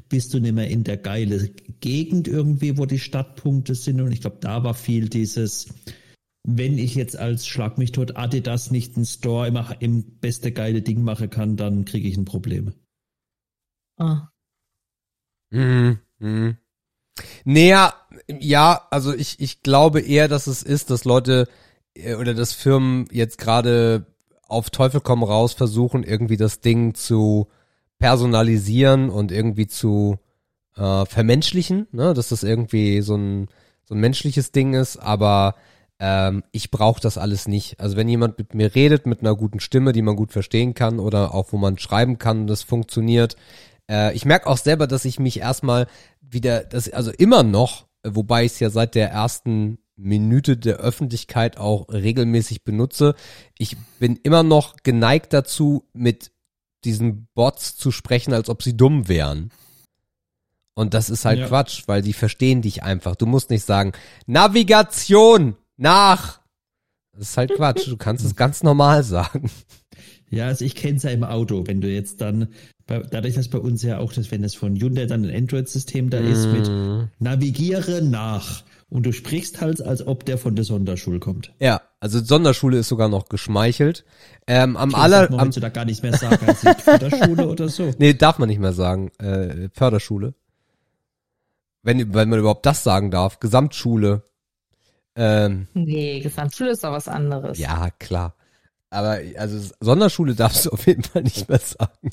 bist 0.09 0.33
du 0.33 0.39
nicht 0.39 0.53
mehr 0.53 0.69
in 0.69 0.83
der 0.83 0.97
geile 0.97 1.49
Gegend 1.79 2.27
irgendwie, 2.27 2.77
wo 2.77 2.85
die 2.85 2.99
Stadtpunkte 2.99 3.75
sind 3.75 4.01
und 4.01 4.11
ich 4.11 4.21
glaube, 4.21 4.37
da 4.41 4.63
war 4.63 4.73
viel 4.73 5.07
dieses, 5.07 5.73
wenn 6.43 6.77
ich 6.77 6.95
jetzt 6.95 7.15
als 7.17 7.47
Schlag 7.47 7.77
mich 7.77 7.91
tot 7.91 8.17
Adidas 8.17 8.71
nicht 8.71 8.95
einen 8.95 9.05
Store 9.05 9.47
im, 9.47 9.59
im 9.79 10.19
beste 10.19 10.51
geile 10.51 10.81
Ding 10.81 11.03
machen 11.03 11.29
kann, 11.29 11.55
dann 11.55 11.85
kriege 11.85 12.07
ich 12.07 12.17
ein 12.17 12.25
Problem. 12.25 12.73
Ah. 13.97 14.29
Mhm. 15.51 15.99
Mhm. 16.19 16.57
Naja, 17.43 17.93
ja, 18.27 18.87
also 18.91 19.13
ich, 19.13 19.39
ich 19.39 19.61
glaube 19.61 20.01
eher, 20.01 20.27
dass 20.27 20.47
es 20.47 20.63
ist, 20.63 20.89
dass 20.89 21.05
Leute 21.05 21.47
äh, 21.93 22.15
oder 22.15 22.33
dass 22.33 22.53
Firmen 22.53 23.07
jetzt 23.11 23.37
gerade 23.37 24.05
auf 24.47 24.69
Teufel 24.69 25.01
komm 25.01 25.23
raus 25.23 25.53
versuchen, 25.53 26.03
irgendwie 26.03 26.37
das 26.37 26.61
Ding 26.61 26.95
zu 26.95 27.49
personalisieren 27.99 29.09
und 29.09 29.31
irgendwie 29.31 29.67
zu 29.67 30.17
äh, 30.75 31.05
vermenschlichen, 31.05 31.87
ne? 31.91 32.13
dass 32.13 32.29
das 32.29 32.43
irgendwie 32.43 33.01
so 33.01 33.15
ein, 33.15 33.47
so 33.83 33.93
ein 33.93 33.99
menschliches 33.99 34.51
Ding 34.51 34.73
ist, 34.73 34.97
aber 34.97 35.55
ähm, 35.99 36.43
ich 36.51 36.71
brauche 36.71 37.01
das 37.01 37.17
alles 37.17 37.47
nicht. 37.47 37.79
Also 37.79 37.97
wenn 37.97 38.07
jemand 38.07 38.37
mit 38.37 38.53
mir 38.53 38.73
redet, 38.73 39.05
mit 39.05 39.19
einer 39.19 39.35
guten 39.35 39.59
Stimme, 39.59 39.91
die 39.91 40.01
man 40.01 40.15
gut 40.15 40.31
verstehen 40.31 40.73
kann 40.73 40.99
oder 40.99 41.33
auch 41.35 41.51
wo 41.51 41.57
man 41.57 41.77
schreiben 41.77 42.17
kann, 42.17 42.47
das 42.47 42.63
funktioniert. 42.63 43.35
Äh, 43.89 44.13
ich 44.15 44.25
merke 44.25 44.47
auch 44.47 44.57
selber, 44.57 44.87
dass 44.87 45.05
ich 45.05 45.19
mich 45.19 45.39
erstmal 45.39 45.87
wieder, 46.21 46.63
das, 46.63 46.89
also 46.89 47.11
immer 47.11 47.43
noch, 47.43 47.87
wobei 48.07 48.45
ich 48.45 48.53
es 48.53 48.59
ja 48.59 48.69
seit 48.69 48.95
der 48.95 49.09
ersten 49.11 49.79
Minute 49.97 50.55
der 50.55 50.77
Öffentlichkeit 50.77 51.57
auch 51.57 51.89
regelmäßig 51.89 52.63
benutze. 52.63 53.15
Ich 53.57 53.75
bin 53.99 54.15
immer 54.23 54.43
noch 54.43 54.77
geneigt 54.83 55.33
dazu, 55.33 55.83
mit 55.91 56.31
diesen 56.85 57.27
Bots 57.33 57.75
zu 57.75 57.91
sprechen, 57.91 58.33
als 58.33 58.49
ob 58.49 58.63
sie 58.63 58.75
dumm 58.75 59.07
wären. 59.07 59.51
Und 60.75 60.93
das 60.93 61.09
ist 61.09 61.25
halt 61.25 61.39
Ja. 61.39 61.47
Quatsch, 61.47 61.83
weil 61.87 62.01
die 62.01 62.13
verstehen 62.13 62.61
dich 62.61 62.83
einfach. 62.83 63.15
Du 63.15 63.25
musst 63.25 63.49
nicht 63.49 63.65
sagen, 63.65 63.91
Navigation 64.27 65.57
nach. 65.77 66.39
Das 67.11 67.31
ist 67.31 67.37
halt 67.37 67.53
Quatsch. 67.55 67.87
Du 67.87 67.97
kannst 67.97 68.23
es 68.23 68.35
ganz 68.35 68.63
normal 68.63 69.03
sagen. 69.03 69.49
Ja, 70.29 70.45
also 70.45 70.63
ich 70.63 70.75
kenne 70.75 70.97
es 70.97 71.03
ja 71.03 71.09
im 71.09 71.23
Auto, 71.23 71.65
wenn 71.65 71.81
du 71.81 71.89
jetzt 71.89 72.21
dann, 72.21 72.49
dadurch, 72.85 73.33
dass 73.33 73.47
bei 73.49 73.57
uns 73.57 73.81
ja 73.81 73.97
auch, 73.97 74.13
das, 74.13 74.29
wenn 74.31 74.41
das 74.43 74.53
von 74.55 74.75
Hyundai 74.75 75.05
dann 75.07 75.25
ein 75.25 75.35
Android-System 75.35 76.09
da 76.11 76.19
ist, 76.19 76.45
mit 76.45 76.67
Mhm. 76.69 77.09
Navigiere 77.19 78.01
nach. 78.03 78.63
Und 78.89 79.05
du 79.05 79.11
sprichst 79.11 79.59
halt, 79.59 79.81
als 79.81 80.05
ob 80.05 80.25
der 80.25 80.37
von 80.37 80.55
der 80.55 80.65
Sonderschule 80.65 81.19
kommt. 81.19 81.51
Ja, 81.59 81.81
also 81.99 82.23
Sonderschule 82.23 82.77
ist 82.77 82.87
sogar 82.89 83.09
noch 83.09 83.27
geschmeichelt. 83.29 84.05
Ähm, 84.47 84.77
am 84.77 84.91
Das 84.91 84.99
aller, 85.01 85.19
darf 85.21 85.29
man 85.31 85.39
am, 85.41 85.47
heutzutage 85.47 85.73
gar 85.73 85.85
nicht 85.85 86.01
mehr 86.03 86.15
sagen, 86.17 86.45
als 86.47 86.63
nicht 86.63 86.81
von 86.81 86.99
der 86.99 87.09
Schule 87.11 87.47
oder 87.47 87.67
so. 87.69 87.91
nee, 87.97 88.13
darf 88.13 88.39
man 88.39 88.49
nicht 88.49 88.59
mehr 88.59 88.73
sagen. 88.73 89.11
Äh, 89.19 89.69
Förderschule. 89.73 90.33
Wenn, 91.83 92.13
wenn 92.13 92.29
man 92.29 92.39
überhaupt 92.39 92.65
das 92.65 92.83
sagen 92.83 93.11
darf. 93.11 93.39
Gesamtschule. 93.39 94.23
Ähm, 95.15 95.67
Nee, 95.73 96.19
Gesamtschule 96.21 96.71
ist 96.71 96.83
doch 96.83 96.91
was 96.91 97.07
anderes. 97.07 97.57
ja, 97.57 97.89
klar. 97.99 98.35
Aber 98.89 99.19
also 99.37 99.73
Sonderschule 99.79 100.35
darfst 100.35 100.65
du 100.65 100.69
auf 100.73 100.87
jeden 100.87 101.03
Fall 101.03 101.23
nicht 101.23 101.47
mehr 101.49 101.59
sagen. 101.59 102.09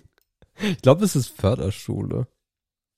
Ich 0.60 0.82
glaube, 0.82 1.04
es 1.04 1.16
ist 1.16 1.28
Förderschule. 1.28 2.26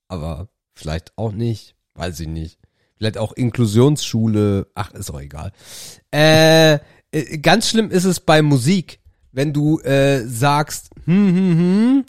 Aber 0.07 0.47
vielleicht 0.73 1.13
auch 1.17 1.31
nicht. 1.31 1.75
Weiß 1.95 2.19
ich 2.21 2.27
nicht. 2.27 2.59
Vielleicht 2.99 3.17
auch 3.17 3.31
Inklusionsschule. 3.31 4.67
Ach, 4.75 4.91
ist 4.91 5.09
auch 5.09 5.21
egal. 5.21 5.53
Äh, 6.13 6.79
äh, 7.11 7.37
ganz 7.41 7.69
schlimm 7.69 7.91
ist 7.91 8.03
es 8.03 8.19
bei 8.19 8.41
Musik. 8.41 8.99
Wenn 9.31 9.53
du 9.53 9.79
äh, 9.79 10.25
sagst, 10.27 10.89
hm, 11.05 11.35
hm, 11.35 11.57
hm, 11.57 12.05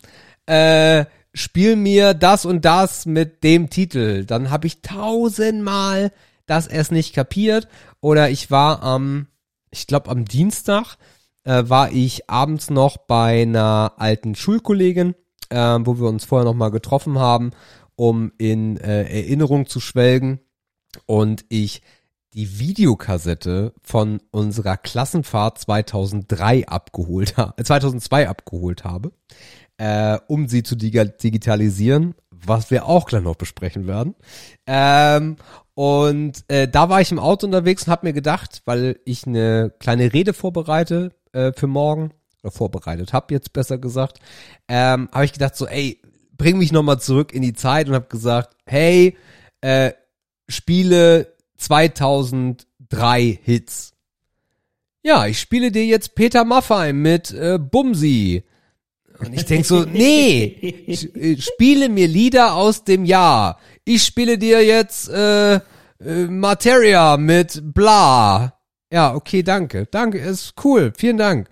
äh, 0.46 1.04
spiel 1.32 1.76
mir 1.76 2.12
das 2.12 2.44
und 2.44 2.64
das 2.64 3.06
mit 3.06 3.44
dem 3.44 3.70
Titel, 3.70 4.24
dann 4.24 4.50
habe 4.50 4.66
ich 4.66 4.82
tausendmal 4.82 6.10
das 6.46 6.66
erst 6.66 6.90
nicht 6.90 7.14
kapiert. 7.14 7.68
Oder 8.00 8.30
ich 8.30 8.50
war 8.50 8.82
am, 8.82 9.28
ich 9.70 9.86
glaube 9.86 10.10
am 10.10 10.24
Dienstag, 10.24 10.96
äh, 11.44 11.62
war 11.68 11.92
ich 11.92 12.28
abends 12.28 12.68
noch 12.68 12.96
bei 12.96 13.42
einer 13.42 13.92
alten 13.96 14.34
Schulkollegin, 14.34 15.14
äh, 15.50 15.78
wo 15.82 16.00
wir 16.00 16.08
uns 16.08 16.24
vorher 16.24 16.46
noch 16.46 16.54
mal 16.54 16.70
getroffen 16.70 17.16
haben, 17.20 17.52
um 17.94 18.32
in 18.38 18.76
äh, 18.78 19.04
Erinnerung 19.04 19.66
zu 19.66 19.78
schwelgen 19.78 20.40
und 21.06 21.44
ich 21.48 21.82
die 22.34 22.58
Videokassette 22.58 23.72
von 23.82 24.20
unserer 24.30 24.76
Klassenfahrt 24.76 25.58
2003 25.58 26.68
abgeholt 26.68 27.36
habe, 27.36 27.62
2002 27.62 28.28
abgeholt 28.28 28.84
habe, 28.84 29.12
äh, 29.78 30.18
um 30.28 30.48
sie 30.48 30.62
zu 30.62 30.76
digitalisieren, 30.76 32.14
was 32.30 32.70
wir 32.70 32.86
auch 32.86 33.06
gleich 33.06 33.22
noch 33.22 33.36
besprechen 33.36 33.86
werden. 33.86 34.14
Ähm, 34.66 35.36
und 35.74 36.44
äh, 36.48 36.68
da 36.68 36.88
war 36.88 37.00
ich 37.00 37.10
im 37.10 37.18
Auto 37.18 37.46
unterwegs 37.46 37.84
und 37.86 37.90
habe 37.90 38.06
mir 38.06 38.12
gedacht, 38.12 38.62
weil 38.64 39.00
ich 39.04 39.26
eine 39.26 39.72
kleine 39.78 40.12
Rede 40.12 40.32
vorbereite 40.32 41.12
äh, 41.32 41.52
für 41.52 41.66
morgen 41.66 42.12
oder 42.42 42.52
vorbereitet 42.52 43.12
habe 43.12 43.34
jetzt 43.34 43.52
besser 43.52 43.78
gesagt, 43.78 44.18
ähm, 44.68 45.08
habe 45.12 45.24
ich 45.24 45.32
gedacht 45.32 45.56
so, 45.56 45.66
ey, 45.66 46.00
bring 46.36 46.58
mich 46.58 46.72
noch 46.72 46.82
mal 46.82 46.98
zurück 46.98 47.34
in 47.34 47.42
die 47.42 47.52
Zeit 47.52 47.88
und 47.88 47.94
habe 47.94 48.08
gesagt, 48.08 48.56
hey, 48.64 49.16
äh, 49.60 49.92
Spiele 50.50 51.34
2003 51.58 53.38
Hits. 53.42 53.92
Ja, 55.02 55.26
ich 55.26 55.40
spiele 55.40 55.70
dir 55.72 55.86
jetzt 55.86 56.14
Peter 56.14 56.44
Maffay 56.44 56.92
mit 56.92 57.30
äh, 57.32 57.58
Bumsi. 57.58 58.44
Und 59.18 59.32
ich 59.32 59.44
denk 59.46 59.64
so, 59.64 59.84
nee, 59.92 60.84
sch- 60.88 61.14
äh, 61.16 61.40
spiele 61.40 61.88
mir 61.88 62.06
Lieder 62.08 62.54
aus 62.54 62.84
dem 62.84 63.04
Jahr. 63.04 63.58
Ich 63.84 64.04
spiele 64.04 64.36
dir 64.38 64.64
jetzt 64.64 65.08
äh, 65.08 65.54
äh, 65.54 65.60
Materia 66.28 67.16
mit 67.16 67.60
Bla. 67.74 68.54
Ja, 68.92 69.14
okay, 69.14 69.42
danke. 69.42 69.86
Danke, 69.90 70.18
ist 70.18 70.54
cool. 70.64 70.92
Vielen 70.96 71.16
Dank. 71.16 71.48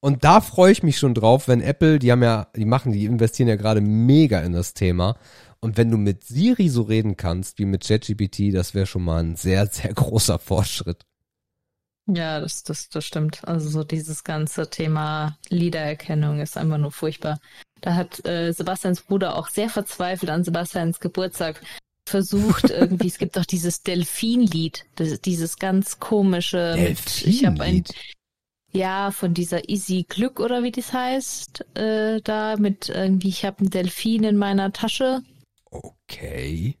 Und 0.00 0.24
da 0.24 0.40
freue 0.40 0.72
ich 0.72 0.82
mich 0.82 0.98
schon 0.98 1.14
drauf, 1.14 1.48
wenn 1.48 1.60
Apple, 1.60 1.98
die 1.98 2.10
haben 2.12 2.22
ja, 2.22 2.46
die 2.56 2.64
machen, 2.64 2.92
die 2.92 3.04
investieren 3.04 3.48
ja 3.48 3.56
gerade 3.56 3.80
mega 3.80 4.40
in 4.40 4.52
das 4.52 4.72
Thema. 4.74 5.16
Und 5.60 5.76
wenn 5.76 5.90
du 5.90 5.96
mit 5.96 6.24
Siri 6.24 6.68
so 6.68 6.82
reden 6.82 7.16
kannst 7.16 7.58
wie 7.58 7.64
mit 7.64 7.84
ChatGPT, 7.84 8.54
das 8.54 8.74
wäre 8.74 8.86
schon 8.86 9.04
mal 9.04 9.22
ein 9.22 9.36
sehr, 9.36 9.66
sehr 9.66 9.92
großer 9.92 10.38
Fortschritt. 10.38 11.04
Ja, 12.06 12.40
das, 12.40 12.62
das, 12.62 12.88
das 12.88 13.04
stimmt. 13.04 13.46
Also 13.46 13.68
so 13.68 13.84
dieses 13.84 14.24
ganze 14.24 14.70
Thema 14.70 15.36
Liedererkennung 15.50 16.40
ist 16.40 16.56
einfach 16.56 16.78
nur 16.78 16.92
furchtbar. 16.92 17.38
Da 17.80 17.94
hat 17.94 18.24
äh, 18.26 18.52
Sebastians 18.52 19.02
Bruder 19.02 19.36
auch 19.36 19.48
sehr 19.48 19.68
verzweifelt 19.68 20.30
an 20.30 20.42
Sebastians 20.42 21.00
Geburtstag 21.00 21.60
versucht 22.06 22.70
irgendwie, 22.70 23.08
es 23.08 23.18
gibt 23.18 23.36
doch 23.36 23.44
dieses 23.44 23.82
Delfinlied, 23.82 24.86
dieses 25.24 25.58
ganz 25.58 26.00
komische, 26.00 26.76
mit, 26.78 27.26
ich 27.26 27.44
habe 27.44 27.62
ein, 27.62 27.84
Delfinlied. 27.84 28.14
ja, 28.72 29.10
von 29.10 29.34
dieser 29.34 29.68
Easy 29.68 30.06
Glück 30.08 30.40
oder 30.40 30.62
wie 30.62 30.72
das 30.72 30.94
heißt, 30.94 31.76
äh, 31.76 32.22
da 32.22 32.56
mit 32.56 32.88
irgendwie, 32.88 33.28
ich 33.28 33.44
habe 33.44 33.58
einen 33.60 33.70
Delfin 33.70 34.24
in 34.24 34.38
meiner 34.38 34.72
Tasche. 34.72 35.22
Okay. 36.08 36.76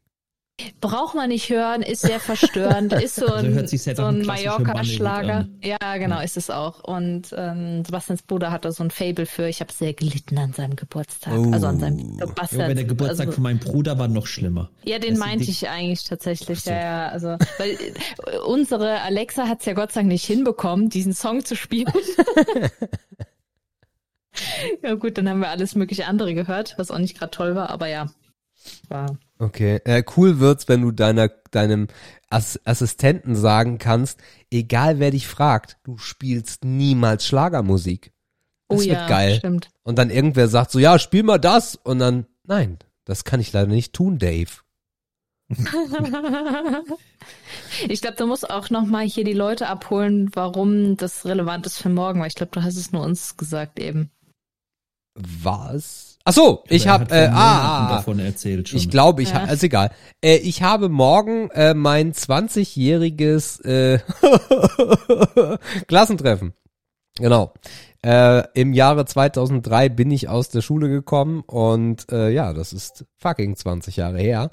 Braucht 0.80 1.14
man 1.14 1.28
nicht 1.28 1.50
hören, 1.50 1.82
ist 1.82 2.00
sehr 2.00 2.18
verstörend, 2.18 2.92
ist 2.92 3.14
so 3.14 3.26
Also 3.26 3.60
ein, 3.60 3.66
sehr 3.68 3.94
so 3.94 4.06
ein 4.06 4.22
Mallorca-Schlager. 4.22 5.46
Ja, 5.62 5.96
genau, 5.98 6.20
ist 6.20 6.36
es 6.36 6.50
auch. 6.50 6.82
Und 6.82 7.32
ähm, 7.36 7.84
Sebastians 7.84 8.22
Bruder 8.22 8.50
hat 8.50 8.64
da 8.64 8.72
so 8.72 8.82
ein 8.82 8.90
Fable 8.90 9.26
für, 9.26 9.48
ich 9.48 9.60
habe 9.60 9.72
sehr 9.72 9.92
gelitten 9.92 10.36
an 10.36 10.52
seinem 10.52 10.74
Geburtstag. 10.74 11.32
Also 11.52 11.68
an 11.68 11.78
seinem 11.78 11.98
Oh. 11.98 12.16
Geburtstag. 12.26 12.58
Ja, 12.58 12.64
aber 12.64 12.74
der 12.74 12.84
Geburtstag 12.84 13.26
also, 13.28 13.36
von 13.36 13.44
meinem 13.44 13.60
Bruder 13.60 14.00
war 14.00 14.08
noch 14.08 14.26
schlimmer. 14.26 14.68
ja, 14.82 14.98
den 14.98 15.10
Das 15.10 15.18
meinte 15.20 15.44
ich 15.44 15.68
eigentlich 15.68 16.02
tatsächlich. 16.02 16.62
So. 16.62 16.70
Ja, 16.70 16.80
ja, 16.80 17.08
also 17.10 17.36
weil 17.58 17.70
äh, 17.70 18.38
unsere 18.44 19.00
Alexa 19.02 19.46
hat 19.46 19.60
es 19.60 19.66
ja 19.66 19.74
Gott 19.74 19.92
sei 19.92 20.00
Dank 20.00 20.08
nicht 20.08 20.24
hinbekommen, 20.24 20.88
diesen 20.88 21.12
Song 21.12 21.44
zu 21.44 21.54
spielen. 21.54 21.92
ja 24.82 24.94
gut, 24.94 25.18
dann 25.18 25.28
haben 25.28 25.38
wir 25.40 25.50
alles 25.50 25.76
mögliche 25.76 26.06
andere 26.06 26.34
gehört, 26.34 26.74
was 26.78 26.90
auch 26.90 26.98
nicht 26.98 27.16
gerade 27.16 27.30
toll 27.30 27.54
war, 27.54 27.70
aber 27.70 27.86
ja. 27.86 28.10
War 28.88 29.18
Okay. 29.38 29.80
Äh, 29.84 30.02
cool 30.16 30.40
wird's, 30.40 30.68
wenn 30.68 30.82
du 30.82 30.90
deiner, 30.90 31.28
deinem 31.50 31.88
Ass 32.28 32.60
Assistenten 32.64 33.36
sagen 33.36 33.78
kannst, 33.78 34.20
egal 34.50 34.98
wer 34.98 35.12
dich 35.12 35.26
fragt, 35.28 35.78
du 35.84 35.96
spielst 35.96 36.64
niemals 36.64 37.26
Schlagermusik. 37.26 38.12
Das 38.68 38.80
oh 38.80 38.82
wird 38.82 38.92
ja, 38.92 39.08
geil. 39.08 39.36
stimmt. 39.36 39.70
Und 39.82 39.98
dann 39.98 40.10
irgendwer 40.10 40.48
sagt 40.48 40.70
so, 40.70 40.78
ja, 40.78 40.98
spiel 40.98 41.22
mal 41.22 41.38
das. 41.38 41.76
Und 41.76 42.00
dann, 42.00 42.26
nein, 42.44 42.78
das 43.04 43.24
kann 43.24 43.40
ich 43.40 43.52
leider 43.52 43.68
nicht 43.68 43.94
tun, 43.94 44.18
Dave. 44.18 44.50
ich 47.88 48.02
glaube, 48.02 48.16
du 48.18 48.26
musst 48.26 48.50
auch 48.50 48.68
noch 48.68 48.84
mal 48.84 49.06
hier 49.06 49.24
die 49.24 49.32
Leute 49.32 49.68
abholen, 49.68 50.28
warum 50.34 50.98
das 50.98 51.24
relevant 51.24 51.64
ist 51.64 51.78
für 51.78 51.88
morgen, 51.88 52.20
weil 52.20 52.26
ich 52.28 52.34
glaube, 52.34 52.52
du 52.52 52.62
hast 52.62 52.76
es 52.76 52.92
nur 52.92 53.02
uns 53.02 53.38
gesagt 53.38 53.78
eben. 53.78 54.10
Was? 55.14 56.07
Ach 56.28 56.34
so, 56.34 56.62
ich 56.68 56.86
Aber 56.90 57.10
er 57.10 57.10
habe 57.10 57.14
äh, 57.14 57.28
Monaten 57.30 57.36
ah, 57.38 57.86
ah, 57.86 57.96
davon 57.96 58.18
erzählt 58.18 58.68
schon. 58.68 58.78
ich 58.78 58.90
glaube, 58.90 59.22
ich 59.22 59.30
Ja. 59.30 59.44
ist 59.44 59.62
egal. 59.62 59.92
Äh, 60.22 60.36
ich 60.36 60.62
habe 60.62 60.90
morgen 60.90 61.48
äh, 61.52 61.72
mein 61.72 62.12
20-jähriges 62.12 63.64
äh, 63.64 63.98
Klassentreffen. 65.88 66.52
Genau. 67.16 67.54
Äh, 68.04 68.42
Im 68.52 68.74
Jahre 68.74 69.06
2003 69.06 69.88
bin 69.88 70.10
ich 70.10 70.28
aus 70.28 70.50
der 70.50 70.60
Schule 70.60 70.90
gekommen 70.90 71.40
und 71.46 72.12
äh, 72.12 72.28
ja, 72.28 72.52
das 72.52 72.74
ist 72.74 73.06
fucking 73.16 73.56
20 73.56 73.96
Jahre 73.96 74.18
her. 74.18 74.50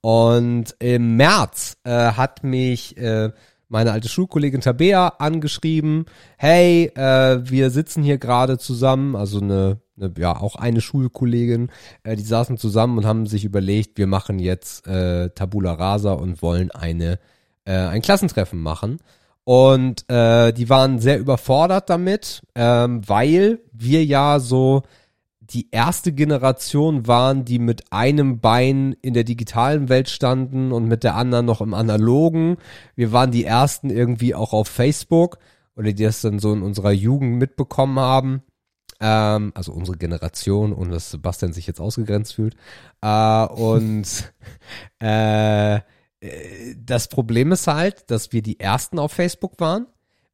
Und 0.00 0.76
im 0.78 1.16
März 1.16 1.76
äh, 1.84 1.90
hat 2.12 2.42
mich 2.42 2.96
äh, 2.96 3.32
meine 3.68 3.92
alte 3.92 4.08
Schulkollegin 4.08 4.60
Tabea 4.60 5.08
angeschrieben, 5.18 6.06
hey, 6.36 6.90
äh, 6.94 7.40
wir 7.42 7.70
sitzen 7.70 8.02
hier 8.02 8.18
gerade 8.18 8.58
zusammen, 8.58 9.14
also 9.14 9.40
eine, 9.40 9.80
eine, 9.96 10.12
ja, 10.18 10.36
auch 10.36 10.56
eine 10.56 10.80
Schulkollegin, 10.80 11.70
äh, 12.02 12.16
die 12.16 12.22
saßen 12.22 12.56
zusammen 12.56 12.98
und 12.98 13.06
haben 13.06 13.26
sich 13.26 13.44
überlegt, 13.44 13.98
wir 13.98 14.06
machen 14.06 14.38
jetzt 14.38 14.86
äh, 14.86 15.30
Tabula 15.30 15.74
Rasa 15.74 16.12
und 16.12 16.40
wollen 16.42 16.70
eine, 16.70 17.18
äh, 17.64 17.72
ein 17.74 18.02
Klassentreffen 18.02 18.60
machen. 18.60 18.98
Und 19.44 20.10
äh, 20.10 20.52
die 20.52 20.68
waren 20.68 20.98
sehr 20.98 21.18
überfordert 21.18 21.88
damit, 21.88 22.42
ähm, 22.54 23.00
weil 23.08 23.60
wir 23.72 24.04
ja 24.04 24.40
so 24.40 24.82
die 25.50 25.68
erste 25.70 26.12
Generation 26.12 27.06
waren, 27.06 27.44
die 27.44 27.58
mit 27.58 27.92
einem 27.92 28.40
Bein 28.40 28.94
in 29.00 29.14
der 29.14 29.24
digitalen 29.24 29.88
Welt 29.88 30.08
standen 30.08 30.72
und 30.72 30.86
mit 30.86 31.04
der 31.04 31.14
anderen 31.14 31.46
noch 31.46 31.60
im 31.60 31.74
analogen. 31.74 32.58
Wir 32.94 33.12
waren 33.12 33.30
die 33.30 33.44
ersten 33.44 33.88
irgendwie 33.90 34.34
auch 34.34 34.52
auf 34.52 34.68
Facebook 34.68 35.38
oder 35.74 35.92
die 35.92 36.04
das 36.04 36.20
dann 36.20 36.38
so 36.38 36.52
in 36.52 36.62
unserer 36.62 36.92
Jugend 36.92 37.38
mitbekommen 37.38 37.98
haben. 37.98 38.42
Ähm, 39.00 39.52
also 39.54 39.72
unsere 39.72 39.96
Generation 39.96 40.72
und 40.72 40.90
dass 40.90 41.10
Sebastian 41.10 41.52
sich 41.52 41.66
jetzt 41.66 41.80
ausgegrenzt 41.80 42.34
fühlt. 42.34 42.54
Äh, 43.00 43.46
und 43.46 44.34
äh, 44.98 45.80
das 46.76 47.08
Problem 47.08 47.52
ist 47.52 47.68
halt, 47.68 48.10
dass 48.10 48.32
wir 48.32 48.42
die 48.42 48.58
ersten 48.58 48.98
auf 48.98 49.12
Facebook 49.12 49.60
waren. 49.60 49.86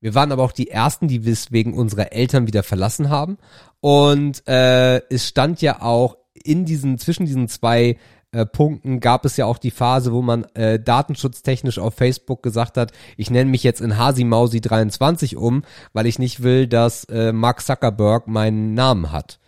Wir 0.05 0.15
waren 0.15 0.33
aber 0.33 0.43
auch 0.43 0.53
die 0.53 0.69
ersten, 0.69 1.09
die 1.09 1.25
wir 1.25 1.33
es 1.33 1.51
wegen 1.51 1.73
unserer 1.73 2.13
Eltern 2.13 2.47
wieder 2.47 2.63
verlassen 2.63 3.09
haben. 3.09 3.39
Und 3.85 4.49
äh, 4.49 5.07
es 5.11 5.29
stand 5.29 5.61
ja 5.61 5.83
auch 5.83 6.17
in 6.33 6.65
diesen, 6.65 6.97
zwischen 6.97 7.27
diesen 7.27 7.49
zwei 7.49 7.99
äh, 8.33 8.47
Punkten 8.47 8.99
gab 8.99 9.27
es 9.27 9.37
ja 9.37 9.45
auch 9.45 9.59
die 9.59 9.71
Phase, 9.71 10.11
wo 10.15 10.23
man 10.23 10.45
äh, 10.55 10.81
datenschutztechnisch 10.81 11.79
auf 11.79 11.93
Facebook 11.93 12.43
gesagt 12.43 12.79
hat, 12.79 12.93
ich 13.19 13.29
nenne 13.29 13.51
mich 13.51 13.63
jetzt 13.63 13.83
in 13.83 13.99
Hasimausi23 13.99 15.37
um, 15.37 15.65
weil 15.93 16.07
ich 16.07 16.19
nicht 16.19 16.43
will, 16.43 16.67
dass 16.67 17.05
äh, 17.11 17.33
Mark 17.33 17.61
Zuckerberg 17.61 18.27
meinen 18.27 18.73
Namen 18.73 19.13
hat. 19.13 19.39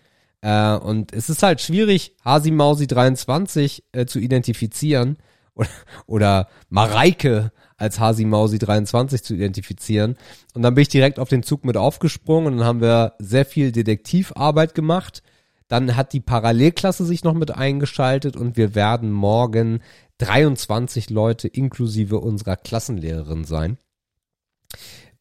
Äh, 0.42 0.74
und 0.74 1.14
es 1.14 1.30
ist 1.30 1.42
halt 1.42 1.62
schwierig, 1.62 2.14
Hasimausi23 2.22 3.84
äh, 3.92 4.04
zu 4.04 4.18
identifizieren 4.18 5.16
oder, 5.54 5.70
oder 6.04 6.48
Mareike 6.68 7.52
als 7.76 8.00
Hasi 8.00 8.24
Mausi 8.24 8.58
23 8.58 9.22
zu 9.22 9.34
identifizieren. 9.34 10.16
Und 10.54 10.62
dann 10.62 10.74
bin 10.74 10.82
ich 10.82 10.88
direkt 10.88 11.18
auf 11.18 11.28
den 11.28 11.42
Zug 11.42 11.64
mit 11.64 11.76
aufgesprungen 11.76 12.54
und 12.54 12.58
dann 12.58 12.66
haben 12.66 12.80
wir 12.80 13.14
sehr 13.18 13.44
viel 13.44 13.72
Detektivarbeit 13.72 14.74
gemacht. 14.74 15.22
Dann 15.68 15.96
hat 15.96 16.12
die 16.12 16.20
Parallelklasse 16.20 17.04
sich 17.04 17.24
noch 17.24 17.34
mit 17.34 17.50
eingeschaltet 17.50 18.36
und 18.36 18.56
wir 18.56 18.74
werden 18.74 19.10
morgen 19.10 19.80
23 20.18 21.10
Leute 21.10 21.48
inklusive 21.48 22.20
unserer 22.20 22.56
Klassenlehrerin 22.56 23.44
sein. 23.44 23.78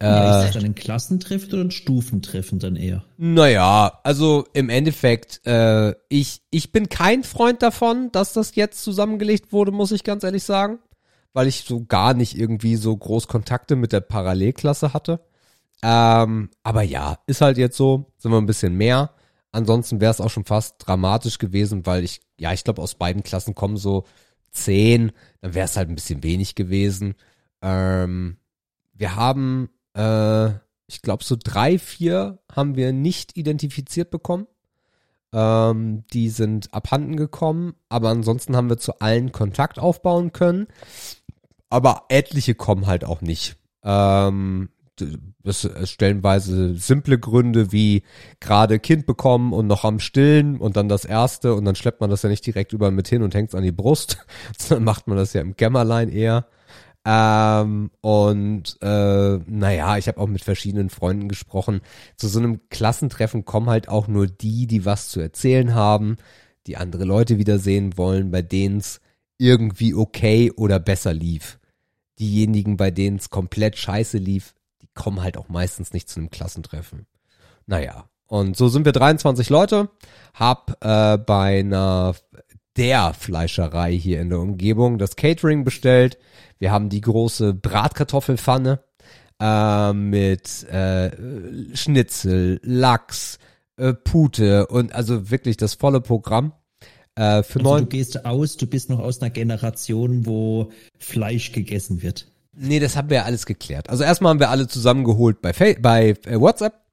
Ja, 0.02 0.40
ist 0.40 0.48
das 0.48 0.54
dann 0.56 0.66
ein 0.66 0.76
Klassentreffen 0.76 1.54
oder 1.54 1.62
ein 1.64 1.72
Stufentreffen 1.72 2.60
dann 2.60 2.76
eher? 2.76 3.06
Naja, 3.18 4.00
also 4.04 4.46
im 4.54 4.70
Endeffekt, 4.70 5.42
äh, 5.46 5.94
ich, 6.10 6.42
ich 6.52 6.74
bin 6.74 6.90
kein 6.90 7.24
Freund 7.24 7.62
davon, 7.62 8.12
dass 8.12 8.34
das 8.34 8.56
jetzt 8.56 8.84
zusammengelegt 8.84 9.54
wurde, 9.54 9.72
muss 9.72 9.92
ich 9.92 10.04
ganz 10.04 10.24
ehrlich 10.24 10.44
sagen 10.44 10.80
weil 11.36 11.48
ich 11.50 11.66
so 11.66 11.84
gar 11.84 12.14
nicht 12.14 12.40
irgendwie 12.40 12.78
so 12.78 12.96
groß 12.96 13.28
Kontakte 13.28 13.76
mit 13.76 13.92
der 13.92 14.00
Parallelklasse 14.00 14.94
hatte. 14.94 15.20
Ähm, 15.84 16.50
aber 16.64 16.82
ja, 16.82 17.20
ist 17.28 17.42
halt 17.42 17.58
jetzt 17.58 17.76
so, 17.76 18.14
sind 18.18 18.32
wir 18.32 18.38
ein 18.38 18.46
bisschen 18.46 18.76
mehr. 18.76 19.12
Ansonsten 19.52 20.00
wäre 20.00 20.12
es 20.12 20.22
auch 20.22 20.30
schon 20.30 20.46
fast 20.46 20.76
dramatisch 20.80 21.38
gewesen, 21.38 21.86
weil 21.86 22.06
ich, 22.06 22.22
ja, 22.40 22.54
ich 22.54 22.64
glaube, 22.64 22.82
aus 22.82 22.96
beiden 22.96 23.22
Klassen 23.22 23.54
kommen 23.54 23.76
so 23.76 24.06
zehn, 24.52 25.12
dann 25.42 25.54
wäre 25.54 25.66
es 25.66 25.76
halt 25.76 25.90
ein 25.90 25.96
bisschen 25.96 26.24
wenig 26.24 26.56
gewesen. 26.56 27.16
Ähm, 27.62 28.38
wir 28.94 29.18
haben, 29.18 29.70
äh, 29.94 30.52
ich 30.88 31.02
glaube, 31.02 31.26
so 31.26 31.36
drei, 31.38 31.78
vier 31.78 32.40
haben 32.50 32.78
wir 32.78 32.94
nicht 32.94 33.36
identifiziert 33.36 34.10
bekommen. 34.10 34.48
Ähm, 35.34 36.06
die 36.14 36.30
sind 36.30 36.74
abhanden 36.74 37.18
gekommen, 37.18 37.74
aber 37.90 38.08
ansonsten 38.08 38.56
haben 38.56 38.70
wir 38.70 38.78
zu 38.78 39.00
allen 39.00 39.34
Kontakt 39.34 39.80
aufbauen 39.80 40.32
können 40.32 40.68
aber 41.76 42.04
etliche 42.08 42.56
kommen 42.56 42.88
halt 42.88 43.04
auch 43.04 43.20
nicht. 43.20 43.58
Ähm, 43.84 44.70
das 45.44 45.70
stellenweise 45.84 46.76
simple 46.76 47.20
Gründe 47.20 47.74
wie 47.74 48.04
gerade 48.40 48.80
Kind 48.80 49.06
bekommen 49.06 49.52
und 49.52 49.68
noch 49.68 49.84
am 49.84 50.00
Stillen 50.00 50.56
und 50.58 50.78
dann 50.78 50.88
das 50.88 51.04
erste 51.04 51.54
und 51.54 51.66
dann 51.66 51.76
schleppt 51.76 52.00
man 52.00 52.10
das 52.10 52.22
ja 52.22 52.30
nicht 52.30 52.46
direkt 52.46 52.72
überall 52.72 52.94
mit 52.94 53.10
hin 53.10 53.24
und 53.24 53.36
hängt 53.36 53.50
es 53.50 53.56
an 53.56 53.64
die 53.64 53.74
Brust, 53.74 54.26
sondern 54.58 54.86
macht 54.86 55.08
man 55.08 55.18
das 55.18 55.34
ja 55.34 55.42
im 55.42 55.58
Kämmerlein 55.58 56.08
eher. 56.08 56.46
Ähm, 57.04 57.92
und 58.00 58.78
äh, 58.82 59.38
naja, 59.46 59.98
ich 59.98 60.08
habe 60.08 60.22
auch 60.22 60.28
mit 60.28 60.46
verschiedenen 60.46 60.90
Freunden 60.90 61.28
gesprochen. 61.28 61.82
Zu 62.16 62.30
so 62.30 62.40
einem 62.40 62.62
Klassentreffen 62.70 63.44
kommen 63.44 63.70
halt 63.70 63.90
auch 63.90 64.08
nur 64.08 64.28
die, 64.28 64.66
die 64.66 64.86
was 64.86 65.10
zu 65.10 65.20
erzählen 65.20 65.76
haben, 65.76 66.16
die 66.68 66.78
andere 66.78 67.04
Leute 67.04 67.38
wiedersehen 67.38 67.98
wollen, 67.98 68.32
bei 68.32 68.42
denen 68.42 68.78
es 68.78 69.02
irgendwie 69.38 69.94
okay 69.94 70.54
oder 70.56 70.80
besser 70.80 71.14
lief 71.14 71.60
diejenigen, 72.20 72.78
bei 72.78 72.92
denen 72.92 73.18
es 73.18 73.30
komplett 73.30 73.78
scheiße 73.78 74.18
lief, 74.18 74.54
die 74.82 74.88
kommen 74.94 75.22
halt 75.22 75.38
auch 75.38 75.50
meistens 75.50 75.94
nicht 75.94 76.10
zu 76.10 76.20
einem 76.20 76.30
Klassentreffen. 76.30 77.06
Naja, 77.66 78.10
und 78.28 78.58
so 78.58 78.68
sind 78.68 78.86
wir 78.86 78.92
23 78.92 79.50
Leute, 79.50 79.90
hab 80.34 80.78
äh, 80.84 81.18
bei 81.18 81.60
einer 81.60 82.16
der 82.78 83.14
Fleischerei 83.14 83.94
hier 83.94 84.22
in 84.22 84.30
der 84.30 84.40
Umgebung 84.40 84.98
das 84.98 85.16
Catering 85.16 85.64
bestellt. 85.64 86.18
Wir 86.58 86.72
haben 86.72 86.90
die 86.90 87.02
große 87.02 87.54
Bratkartoffelpfanne 87.54 88.84
äh, 89.40 89.94
mit 89.94 90.64
äh, 90.64 91.76
Schnitzel, 91.76 92.60
Lachs, 92.64 93.40
äh, 93.78 93.94
Pute 93.94 94.68
und 94.68 94.94
also 94.94 95.30
wirklich 95.30 95.58
das 95.58 95.76
volle 95.76 96.02
Programm. 96.02 96.54
Äh, 97.16 97.44
für 97.44 97.60
also 97.60 97.80
du 97.80 97.86
gehst 97.86 98.26
aus, 98.26 98.58
du 98.58 98.68
bist 98.68 98.90
noch 98.90 99.00
aus 99.00 99.22
einer 99.22 99.30
Generation, 99.30 100.26
wo 100.26 100.72
Fleisch 101.00 101.52
gegessen 101.52 102.02
wird. 102.02 102.28
Nee, 102.54 102.80
das 102.80 102.96
haben 102.96 103.10
wir 103.10 103.18
ja 103.18 103.24
alles 103.24 103.46
geklärt. 103.46 103.90
Also 103.90 104.04
erstmal 104.04 104.32
haben 104.32 104.40
wir 104.40 104.50
alle 104.50 104.68
zusammengeholt 104.68 105.42
bei, 105.42 105.54
Fa 105.54 105.74
bei 105.80 106.16
äh, 106.26 106.40
WhatsApp 106.40 106.86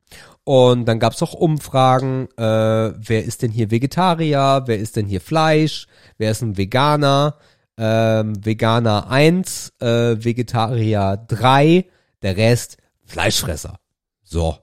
und 0.45 0.87
dann 0.87 0.99
gab's 0.99 1.23
auch 1.23 1.35
Umfragen, 1.35 2.29
äh, 2.37 2.43
wer 2.43 3.25
ist 3.25 3.43
denn 3.43 3.53
hier 3.53 3.71
Vegetarier, 3.71 4.65
wer 4.67 4.79
ist 4.79 4.97
denn 4.97 5.07
hier 5.07 5.21
Fleisch, 5.21 5.87
wer 6.19 6.33
ist 6.33 6.43
ein 6.43 6.57
Veganer, 6.57 7.37
ähm, 7.79 8.45
Veganer 8.45 9.09
1, 9.09 9.73
äh, 9.81 10.25
Vegetarier 10.25 11.25
3, 11.29 11.87
der 12.23 12.37
Rest 12.37 12.79
Fleischfresser. 13.05 13.79
So, 14.25 14.57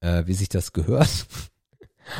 äh, 0.00 0.22
wie 0.26 0.34
sich 0.34 0.48
das 0.48 0.72
gehört. 0.72 1.26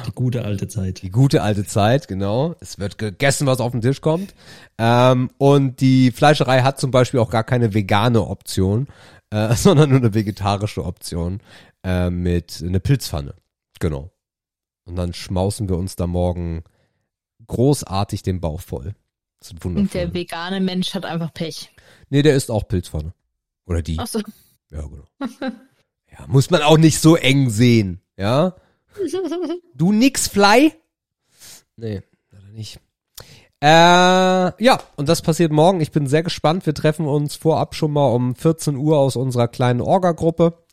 Die 0.06 0.12
gute 0.12 0.44
alte 0.44 0.68
Zeit. 0.68 1.02
Die 1.02 1.10
gute 1.10 1.42
alte 1.42 1.64
Zeit, 1.64 2.08
genau. 2.08 2.54
Es 2.60 2.78
wird 2.78 2.98
gegessen, 2.98 3.46
was 3.46 3.60
auf 3.60 3.72
den 3.72 3.80
Tisch 3.80 4.00
kommt. 4.00 4.34
Ähm, 4.78 5.30
und 5.38 5.80
die 5.80 6.10
Fleischerei 6.10 6.62
hat 6.62 6.78
zum 6.78 6.90
Beispiel 6.90 7.20
auch 7.20 7.30
gar 7.30 7.44
keine 7.44 7.74
vegane 7.74 8.26
Option, 8.26 8.88
äh, 9.30 9.54
sondern 9.56 9.90
nur 9.90 9.98
eine 9.98 10.14
vegetarische 10.14 10.84
Option 10.84 11.40
äh, 11.84 12.10
mit 12.10 12.62
einer 12.62 12.80
Pilzpfanne. 12.80 13.34
Genau. 13.80 14.10
Und 14.84 14.96
dann 14.96 15.12
schmausen 15.12 15.68
wir 15.68 15.76
uns 15.76 15.96
da 15.96 16.06
morgen 16.06 16.64
großartig 17.46 18.22
den 18.22 18.40
Bauch 18.40 18.60
voll. 18.60 18.94
Das 19.40 19.52
ist 19.52 19.64
wundervoll. 19.64 19.82
Und 19.82 19.94
der 19.94 20.14
vegane 20.14 20.60
Mensch 20.60 20.94
hat 20.94 21.04
einfach 21.04 21.32
Pech. 21.32 21.70
Nee, 22.10 22.22
der 22.22 22.34
isst 22.34 22.50
auch 22.50 22.66
Pilzpfanne. 22.66 23.12
Oder 23.66 23.82
die. 23.82 23.98
Ach 23.98 24.06
so. 24.06 24.20
Ja, 24.70 24.82
genau. 24.82 25.04
ja, 26.10 26.26
muss 26.26 26.50
man 26.50 26.62
auch 26.62 26.78
nicht 26.78 27.00
so 27.00 27.16
eng 27.16 27.50
sehen, 27.50 28.00
ja. 28.16 28.56
Du 29.74 29.92
nix 29.92 30.28
Fly? 30.28 30.72
Nee, 31.76 32.02
leider 32.30 32.48
nicht. 32.52 32.80
Äh, 33.60 33.66
ja, 33.66 34.80
und 34.96 35.08
das 35.08 35.22
passiert 35.22 35.52
morgen. 35.52 35.80
Ich 35.80 35.90
bin 35.90 36.06
sehr 36.06 36.22
gespannt. 36.22 36.66
Wir 36.66 36.74
treffen 36.74 37.06
uns 37.06 37.34
vorab 37.34 37.74
schon 37.74 37.92
mal 37.92 38.06
um 38.06 38.34
14 38.36 38.76
Uhr 38.76 38.98
aus 38.98 39.16
unserer 39.16 39.48
kleinen 39.48 39.80
Orga-Gruppe. 39.80 40.64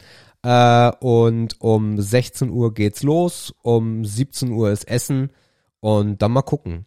Äh, 0.43 0.91
und 0.99 1.59
um 1.61 1.99
16 1.99 2.49
Uhr 2.49 2.73
geht's 2.73 3.01
los. 3.01 3.53
Um 3.63 4.05
17 4.05 4.51
Uhr 4.51 4.71
ist 4.71 4.87
Essen. 4.87 5.31
Und 5.79 6.21
dann 6.21 6.31
mal 6.31 6.43
gucken, 6.43 6.85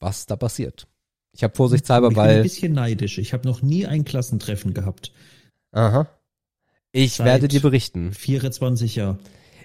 was 0.00 0.26
da 0.26 0.36
passiert. 0.36 0.86
Ich 1.32 1.42
habe 1.42 1.54
vorsichtshalber, 1.54 2.14
weil. 2.14 2.28
Ich 2.28 2.34
bin 2.34 2.38
ein 2.38 2.42
bisschen 2.42 2.72
neidisch. 2.72 3.18
Ich 3.18 3.32
habe 3.32 3.48
noch 3.48 3.62
nie 3.62 3.86
ein 3.86 4.04
Klassentreffen 4.04 4.74
gehabt. 4.74 5.12
Aha. 5.72 6.08
Ich 6.92 7.14
Seit 7.14 7.26
werde 7.26 7.48
dir 7.48 7.60
berichten. 7.60 8.12
24 8.12 8.96
Jahre 8.96 9.18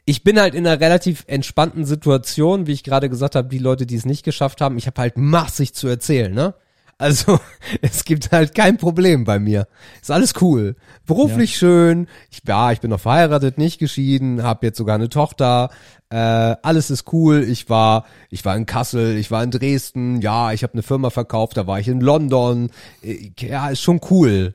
ich 0.06 0.24
bin 0.24 0.39
halt 0.39 0.54
in 0.54 0.68
einer 0.68 0.80
relativ 0.80 1.24
entspannten 1.28 1.86
Situation, 1.86 2.68
wie 2.68 2.74
ich 2.74 2.84
gerade 2.84 3.10
gesagt 3.10 3.36
habe, 3.36 3.47
die 3.47 3.60
Leute, 3.60 3.86
die 3.86 3.95
es 3.95 4.06
nicht 4.06 4.24
geschafft 4.24 4.62
haben, 4.62 4.78
ich 4.78 4.88
habe 4.88 4.99
halt 4.99 5.18
massig 5.18 5.74
zu 5.74 5.88
erzählen, 5.88 6.34
ne? 6.34 6.54
Also 6.97 7.39
es 7.82 8.06
gibt 8.06 8.32
halt 8.32 8.54
kein 8.54 8.78
Problem 8.78 9.24
bei 9.24 9.39
mir. 9.39 9.68
Ist 10.01 10.12
alles 10.12 10.34
cool. 10.41 10.76
Beruflich 11.06 11.54
ja. 11.54 11.58
schön. 11.58 12.08
Ich, 12.30 12.41
ja, 12.47 12.72
ich 12.72 12.82
bin 12.82 12.91
noch 12.91 12.99
verheiratet, 12.99 13.58
nicht 13.58 13.80
geschieden, 13.80 14.43
habe 14.43 14.68
jetzt 14.68 14.78
sogar 14.78 14.95
eine 14.95 15.10
Tochter. 15.10 15.70
Äh, 16.10 16.16
alles 16.16 16.89
ist 16.91 17.12
cool. 17.12 17.43
Ich 17.43 17.70
war, 17.70 18.06
ich 18.30 18.45
war 18.45 18.56
in 18.56 18.66
Kassel, 18.66 19.18
ich 19.18 19.32
war 19.32 19.43
in 19.43 19.51
Dresden. 19.51 20.22
Ja, 20.22 20.54
ich 20.54 20.64
habe 20.64 20.74
eine 20.74 20.84
Firma 20.84 21.10
verkauft. 21.10 21.58
Da 21.58 21.66
war 21.66 21.80
ich 21.80 21.88
in 21.88 22.01
London. 22.01 22.70
Äh, 23.01 23.32
ja, 23.39 23.70
ist 23.70 23.82
schon 23.82 23.99
cool. 24.10 24.54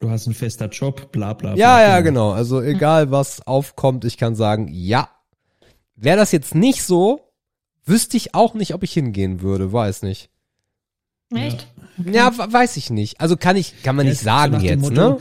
Du 0.00 0.10
hast 0.10 0.26
einen 0.26 0.34
fester 0.34 0.68
Job, 0.68 1.10
bla 1.10 1.32
bla. 1.32 1.54
bla 1.54 1.58
ja, 1.58 1.80
ja, 1.80 2.00
genau. 2.00 2.30
Also 2.30 2.60
egal 2.60 3.10
was 3.10 3.46
aufkommt, 3.46 4.04
ich 4.04 4.16
kann 4.16 4.36
sagen, 4.36 4.68
ja. 4.70 5.08
Wäre 5.96 6.16
das 6.16 6.30
jetzt 6.30 6.54
nicht 6.54 6.84
so, 6.84 7.32
wüsste 7.84 8.16
ich 8.16 8.34
auch 8.34 8.54
nicht, 8.54 8.74
ob 8.74 8.84
ich 8.84 8.92
hingehen 8.92 9.40
würde. 9.40 9.72
Weiß 9.72 10.02
nicht. 10.02 10.30
Echt? 11.34 11.66
Ja, 12.04 12.32
weiß 12.36 12.76
ich 12.76 12.90
nicht. 12.90 13.20
Also 13.20 13.36
kann 13.36 13.56
ich, 13.56 13.82
kann 13.82 13.96
man 13.96 14.06
ja, 14.06 14.12
nicht 14.12 14.22
sagen 14.22 14.60
so 14.60 14.66
jetzt, 14.66 14.80
Motto, 14.80 14.94
ne? 14.94 15.18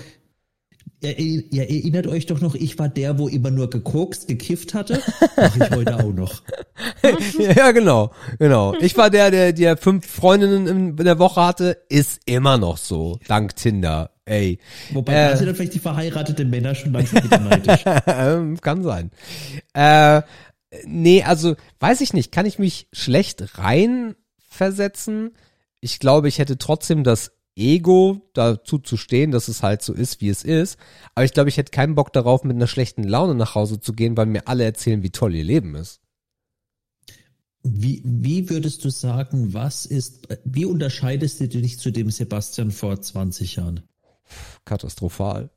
Ihr, 1.02 1.20
ihr, 1.20 1.70
erinnert 1.70 2.08
euch 2.08 2.26
doch 2.26 2.42
noch, 2.42 2.56
ich 2.56 2.80
war 2.80 2.90
der, 2.90 3.20
wo 3.20 3.28
immer 3.28 3.52
nur 3.52 3.70
gekokst, 3.70 4.28
gekifft 4.28 4.74
hatte. 4.74 5.02
Mach 5.36 5.56
ich 5.56 5.70
heute 5.70 5.96
auch 5.96 6.14
noch. 6.14 6.42
ja, 7.40 7.72
genau, 7.72 8.12
genau. 8.40 8.74
Ich 8.80 8.98
war 8.98 9.10
der, 9.10 9.30
der, 9.30 9.54
der 9.54 9.78
fünf 9.78 10.08
Freundinnen 10.08 10.68
in 10.68 10.96
der 10.96 11.20
Woche 11.20 11.46
hatte, 11.46 11.78
ist 11.90 12.22
immer 12.26 12.58
noch 12.58 12.78
so, 12.78 13.20
dank 13.28 13.56
Tinder. 13.56 14.12
Ey. 14.28 14.60
Wobei 14.92 15.14
äh, 15.14 15.30
da 15.30 15.38
sind 15.38 15.48
dann 15.48 15.56
vielleicht 15.56 15.74
die 15.74 15.80
verheirateten 15.80 16.50
Männer 16.50 16.76
schon 16.76 16.94
langsam 16.94 17.24
wieder 17.24 17.40
neidisch. 17.40 17.84
Ähm, 18.08 18.60
kann 18.62 18.84
sein. 18.84 19.12
Äh, 19.74 20.22
nee, 20.86 21.24
also 21.24 21.56
weiß 21.80 22.02
ich 22.02 22.14
nicht, 22.14 22.32
kann 22.32 22.46
ich 22.46 22.60
mich 22.60 22.88
schlecht 22.92 23.58
reinversetzen? 23.58 25.32
ich 25.80 26.00
glaube, 26.00 26.28
ich 26.28 26.40
hätte 26.40 26.58
trotzdem 26.58 27.04
das 27.04 27.32
Ego, 27.56 28.22
dazu 28.34 28.78
zu 28.78 28.98
stehen, 28.98 29.32
dass 29.32 29.48
es 29.48 29.64
halt 29.64 29.82
so 29.82 29.94
ist, 29.94 30.22
wie 30.22 30.30
es 30.30 30.44
ist. 30.44 30.78
Aber 31.16 31.26
ich 31.26 31.34
glaube, 31.34 31.50
ich 31.50 31.58
hätte 31.58 31.72
keinen 31.72 31.96
Bock 31.96 32.14
darauf, 32.14 32.44
mit 32.44 32.56
einer 32.56 32.68
schlechten 32.68 33.04
Laune 33.04 33.36
nach 33.36 33.56
Hause 33.56 33.80
zu 33.80 33.94
gehen, 33.94 34.16
weil 34.16 34.28
mir 34.28 34.48
alle 34.48 34.64
erzählen, 34.64 35.02
wie 35.02 35.10
toll 35.10 35.34
ihr 35.34 35.44
Leben 35.44 35.76
ist. 35.76 36.00
Wie, 37.64 38.02
wie 38.06 38.50
würdest 38.50 38.86
du 38.86 38.90
sagen, 38.90 39.54
was 39.54 39.86
ist, 39.86 40.28
wie 40.46 40.66
unterscheidest 40.66 41.40
du 41.40 41.48
dich 41.48 41.80
zu 41.80 41.92
dem 41.92 42.12
Sebastian 42.12 42.72
vor 42.72 43.02
20 43.02 43.56
Jahren? 43.56 43.82
Katastrophal. 44.66 45.50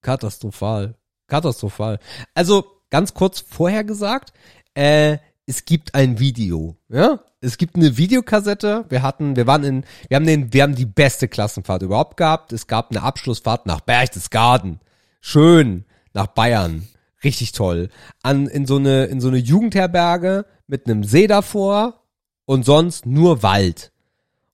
Katastrophal. 0.00 0.94
Katastrophal. 1.26 1.98
Also, 2.34 2.66
ganz 2.90 3.14
kurz 3.14 3.40
vorher 3.40 3.84
gesagt, 3.84 4.32
äh, 4.74 5.18
es 5.46 5.64
gibt 5.64 5.94
ein 5.94 6.18
Video, 6.18 6.76
ja? 6.88 7.20
Es 7.40 7.58
gibt 7.58 7.74
eine 7.74 7.96
Videokassette. 7.96 8.84
Wir 8.88 9.02
hatten, 9.02 9.34
wir 9.34 9.48
waren 9.48 9.64
in, 9.64 9.84
wir 10.08 10.16
haben 10.16 10.26
den, 10.26 10.52
wir 10.52 10.62
haben 10.62 10.76
die 10.76 10.86
beste 10.86 11.26
Klassenfahrt 11.26 11.82
überhaupt 11.82 12.16
gehabt. 12.16 12.52
Es 12.52 12.68
gab 12.68 12.90
eine 12.90 13.02
Abschlussfahrt 13.02 13.66
nach 13.66 13.80
Berchtesgaden. 13.80 14.78
Schön. 15.20 15.84
Nach 16.14 16.28
Bayern. 16.28 16.86
Richtig 17.24 17.50
toll. 17.52 17.88
An, 18.22 18.46
in 18.46 18.66
so 18.66 18.76
eine, 18.76 19.06
in 19.06 19.20
so 19.20 19.28
eine 19.28 19.38
Jugendherberge 19.38 20.46
mit 20.68 20.86
einem 20.86 21.02
See 21.02 21.26
davor 21.26 22.04
und 22.44 22.64
sonst 22.64 23.06
nur 23.06 23.42
Wald. 23.42 23.92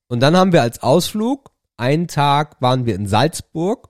Und 0.07 0.21
dann 0.21 0.35
haben 0.35 0.51
wir 0.51 0.63
als 0.63 0.81
Ausflug, 0.81 1.51
einen 1.79 2.07
Tag 2.07 2.61
waren 2.61 2.85
wir 2.85 2.95
in 2.95 3.07
Salzburg 3.07 3.89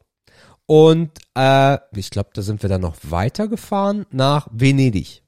und 0.66 1.10
äh, 1.36 1.80
ich 1.96 2.12
glaube, 2.12 2.30
da 2.34 2.42
sind 2.42 2.62
wir 2.62 2.70
dann 2.70 2.82
noch 2.82 2.96
weitergefahren 3.02 4.06
nach 4.12 4.48
Venedig. 4.52 5.24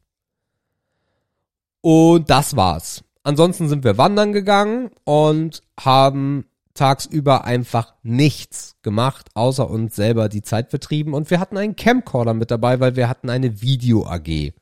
Und 1.82 2.30
das 2.30 2.55
war's. 2.55 3.03
Ansonsten 3.24 3.68
sind 3.68 3.84
wir 3.84 3.97
wandern 3.97 4.34
gegangen 4.34 4.91
und 5.03 5.64
haben 5.80 6.45
tagsüber 6.76 7.43
einfach 7.43 7.95
nichts 8.03 8.76
gemacht, 8.84 9.30
außer 9.34 9.70
uns 9.70 9.95
selber 9.95 10.30
die 10.30 10.43
Zeit 10.43 10.70
vertrieben. 10.70 11.14
Und 11.14 11.30
wir 11.32 11.39
hatten 11.39 11.57
einen 11.57 11.76
Camcorder 11.76 12.36
mit 12.36 12.51
dabei, 12.51 12.80
weil 12.80 12.95
wir 12.95 13.09
hatten 13.09 13.30
eine 13.30 13.62
Video-AG. 13.62 14.53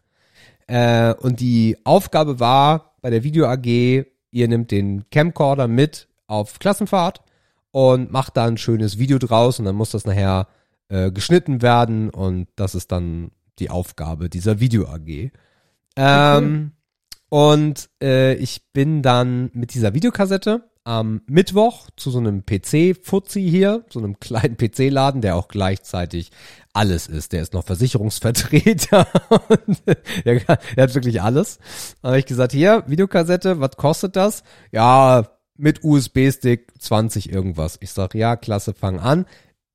Äh, 0.67 1.13
und 1.15 1.39
die 1.41 1.77
Aufgabe 1.83 2.39
war 2.39 2.95
bei 3.01 3.09
der 3.09 3.23
Video-AG, 3.23 4.05
ihr 4.31 4.47
nehmt 4.47 4.71
den 4.71 5.09
Camcorder 5.09 5.67
mit 5.67 6.07
auf 6.27 6.59
Klassenfahrt 6.59 7.21
und 7.71 8.11
macht 8.11 8.37
da 8.37 8.45
ein 8.45 8.57
schönes 8.57 8.97
Video 8.97 9.19
draus 9.19 9.59
und 9.59 9.65
dann 9.65 9.75
muss 9.75 9.91
das 9.91 10.05
nachher 10.05 10.47
äh, 10.89 11.11
geschnitten 11.11 11.61
werden 11.61 12.09
und 12.09 12.47
das 12.55 12.75
ist 12.75 12.91
dann 12.91 13.31
die 13.59 13.69
Aufgabe 13.69 14.29
dieser 14.29 14.59
Video-AG. 14.59 15.31
Ähm, 15.95 16.71
und 17.29 17.89
äh, 18.01 18.33
ich 18.35 18.71
bin 18.73 19.01
dann 19.01 19.51
mit 19.53 19.73
dieser 19.73 19.93
Videokassette 19.93 20.63
am 20.83 21.21
Mittwoch 21.27 21.89
zu 21.97 22.09
so 22.09 22.17
einem 22.17 22.45
PC-Fuzzi 22.45 23.47
hier, 23.47 23.85
so 23.89 23.99
einem 23.99 24.19
kleinen 24.19 24.57
PC-Laden, 24.57 25.21
der 25.21 25.35
auch 25.35 25.47
gleichzeitig 25.47 26.31
alles 26.73 27.07
ist. 27.07 27.33
Der 27.33 27.43
ist 27.43 27.53
noch 27.53 27.65
Versicherungsvertreter. 27.65 29.07
der, 30.25 30.39
der, 30.39 30.83
hat 30.83 30.95
wirklich 30.95 31.21
alles. 31.21 31.59
Da 32.01 32.09
habe 32.09 32.19
ich 32.19 32.25
gesagt, 32.25 32.53
hier, 32.53 32.83
Videokassette, 32.87 33.59
was 33.59 33.77
kostet 33.77 34.15
das? 34.15 34.43
Ja, 34.71 35.27
mit 35.59 35.83
USB-Stick 35.83 36.71
20 36.79 37.31
irgendwas. 37.31 37.77
Ich 37.81 37.91
sag, 37.91 38.15
ja, 38.15 38.35
klasse, 38.35 38.73
fang 38.73 38.99
an. 38.99 39.25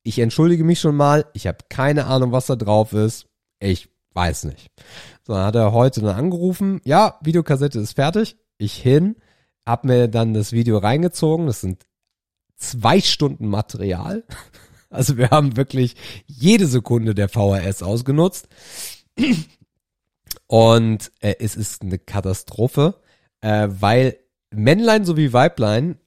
Ich 0.03 0.19
entschuldige 0.19 0.63
mich 0.63 0.79
schon 0.79 0.95
mal, 0.95 1.25
ich 1.33 1.47
habe 1.47 1.59
keine 1.69 2.05
Ahnung, 2.07 2.31
was 2.31 2.47
da 2.47 2.55
drauf 2.55 2.93
ist. 2.93 3.27
Ich 3.59 3.89
weiß 4.13 4.45
nicht. 4.45 4.71
So, 5.23 5.33
dann 5.33 5.45
hat 5.45 5.55
er 5.55 5.73
heute 5.73 6.01
dann 6.01 6.15
angerufen, 6.15 6.81
ja, 6.85 7.19
Videokassette 7.21 7.79
ist 7.79 7.93
fertig. 7.93 8.37
Ich 8.57 8.75
hin, 8.75 9.15
hab 9.65 9.83
mir 9.83 10.07
dann 10.07 10.33
das 10.33 10.51
Video 10.51 10.77
reingezogen. 10.77 11.47
Das 11.47 11.61
sind 11.61 11.85
zwei 12.57 12.99
Stunden 13.01 13.47
Material. 13.47 14.23
Also 14.91 15.17
wir 15.17 15.31
haben 15.31 15.57
wirklich 15.57 15.95
jede 16.25 16.67
Sekunde 16.67 17.15
der 17.15 17.27
VHS 17.27 17.83
ausgenutzt. 17.83 18.47
Und 20.47 21.11
äh, 21.19 21.35
es 21.39 21.57
ist 21.57 21.81
eine 21.81 21.99
Katastrophe, 21.99 23.01
äh, 23.41 23.67
weil 23.69 24.17
Männlein 24.57 25.05
sowie 25.05 25.33
Weiblein 25.33 25.97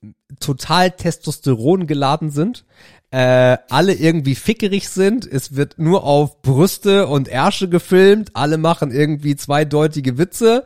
total 0.40 0.90
Testosteron 0.92 1.86
geladen 1.86 2.30
sind 2.30 2.64
äh, 3.10 3.56
alle 3.70 3.94
irgendwie 3.94 4.34
fickerig 4.34 4.88
sind. 4.90 5.26
Es 5.26 5.56
wird 5.56 5.78
nur 5.78 6.04
auf 6.04 6.42
Brüste 6.42 7.06
und 7.06 7.28
Ärsche 7.28 7.68
gefilmt. 7.68 8.32
Alle 8.34 8.58
machen 8.58 8.90
irgendwie 8.90 9.34
zweideutige 9.34 10.18
Witze. 10.18 10.64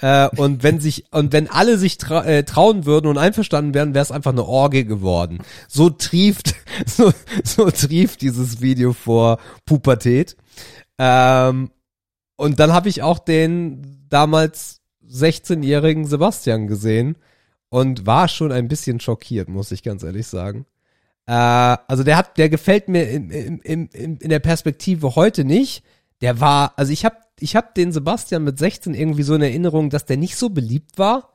Äh, 0.00 0.28
und 0.36 0.64
wenn 0.64 0.80
sich 0.80 1.04
und 1.12 1.32
wenn 1.32 1.48
alle 1.48 1.78
sich 1.78 1.98
tra 1.98 2.24
äh, 2.24 2.42
trauen 2.42 2.84
würden 2.84 3.06
und 3.06 3.16
einverstanden 3.16 3.74
wären, 3.74 3.94
wäre 3.94 4.02
es 4.02 4.10
einfach 4.10 4.32
eine 4.32 4.44
Orgie 4.44 4.84
geworden. 4.84 5.38
So 5.68 5.88
trieft 5.88 6.56
so, 6.86 7.12
so 7.44 7.70
trieft 7.70 8.22
dieses 8.22 8.60
Video 8.60 8.92
vor 8.92 9.38
Pubertät. 9.64 10.36
Ähm, 10.98 11.70
und 12.36 12.58
dann 12.58 12.72
habe 12.72 12.88
ich 12.88 13.02
auch 13.02 13.20
den 13.20 14.04
damals 14.08 14.80
16-jährigen 15.14 16.04
Sebastian 16.06 16.66
gesehen 16.66 17.16
und 17.68 18.06
war 18.06 18.28
schon 18.28 18.52
ein 18.52 18.68
bisschen 18.68 19.00
schockiert, 19.00 19.48
muss 19.48 19.72
ich 19.72 19.82
ganz 19.82 20.02
ehrlich 20.02 20.26
sagen. 20.26 20.66
Äh, 21.26 21.32
also 21.32 22.02
der 22.02 22.16
hat, 22.16 22.36
der 22.38 22.48
gefällt 22.48 22.88
mir 22.88 23.08
in, 23.08 23.30
in, 23.30 23.58
in, 23.60 24.16
in 24.16 24.28
der 24.28 24.40
Perspektive 24.40 25.16
heute 25.16 25.44
nicht. 25.44 25.84
Der 26.20 26.40
war, 26.40 26.74
also 26.76 26.92
ich 26.92 27.04
habe 27.04 27.16
ich 27.40 27.56
hab 27.56 27.74
den 27.74 27.92
Sebastian 27.92 28.44
mit 28.44 28.58
16 28.58 28.94
irgendwie 28.94 29.24
so 29.24 29.34
in 29.34 29.42
Erinnerung, 29.42 29.90
dass 29.90 30.04
der 30.04 30.16
nicht 30.16 30.36
so 30.36 30.50
beliebt 30.50 30.98
war. 30.98 31.33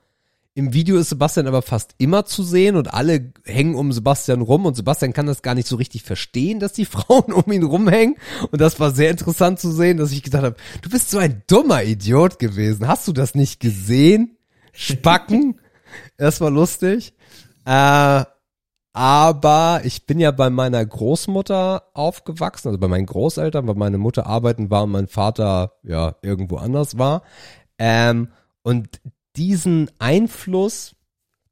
Im 0.55 0.73
Video 0.73 0.97
ist 0.97 1.09
Sebastian 1.09 1.47
aber 1.47 1.61
fast 1.61 1.95
immer 1.99 2.25
zu 2.25 2.43
sehen 2.43 2.75
und 2.75 2.93
alle 2.93 3.31
hängen 3.45 3.75
um 3.75 3.91
Sebastian 3.93 4.41
rum 4.41 4.65
und 4.65 4.75
Sebastian 4.75 5.13
kann 5.13 5.27
das 5.27 5.41
gar 5.41 5.55
nicht 5.55 5.67
so 5.67 5.75
richtig 5.75 6.03
verstehen, 6.03 6.59
dass 6.59 6.73
die 6.73 6.85
Frauen 6.85 7.31
um 7.31 7.51
ihn 7.51 7.63
rumhängen. 7.63 8.17
Und 8.51 8.59
das 8.59 8.79
war 8.79 8.91
sehr 8.91 9.11
interessant 9.11 9.59
zu 9.59 9.71
sehen, 9.71 9.97
dass 9.97 10.11
ich 10.11 10.23
gedacht 10.23 10.43
habe, 10.43 10.55
du 10.81 10.89
bist 10.89 11.11
so 11.11 11.17
ein 11.17 11.43
dummer 11.47 11.83
Idiot 11.83 12.39
gewesen. 12.39 12.87
Hast 12.87 13.07
du 13.07 13.13
das 13.13 13.35
nicht 13.35 13.59
gesehen? 13.59 14.37
Spacken. 14.73 15.59
das 16.17 16.41
war 16.41 16.49
lustig. 16.49 17.13
Äh, 17.65 18.25
aber 18.93 19.81
ich 19.83 20.07
bin 20.07 20.19
ja 20.19 20.31
bei 20.31 20.49
meiner 20.49 20.83
Großmutter 20.83 21.83
aufgewachsen, 21.93 22.69
also 22.69 22.79
bei 22.79 22.87
meinen 22.87 23.05
Großeltern, 23.05 23.67
weil 23.67 23.75
meine 23.75 23.99
Mutter 23.99 24.25
arbeiten 24.25 24.71
war 24.71 24.83
und 24.83 24.91
mein 24.91 25.07
Vater 25.07 25.73
ja 25.83 26.15
irgendwo 26.21 26.57
anders 26.57 26.97
war. 26.97 27.21
Ähm, 27.77 28.29
und 28.63 28.99
diesen 29.39 29.89
Einfluss, 29.97 30.95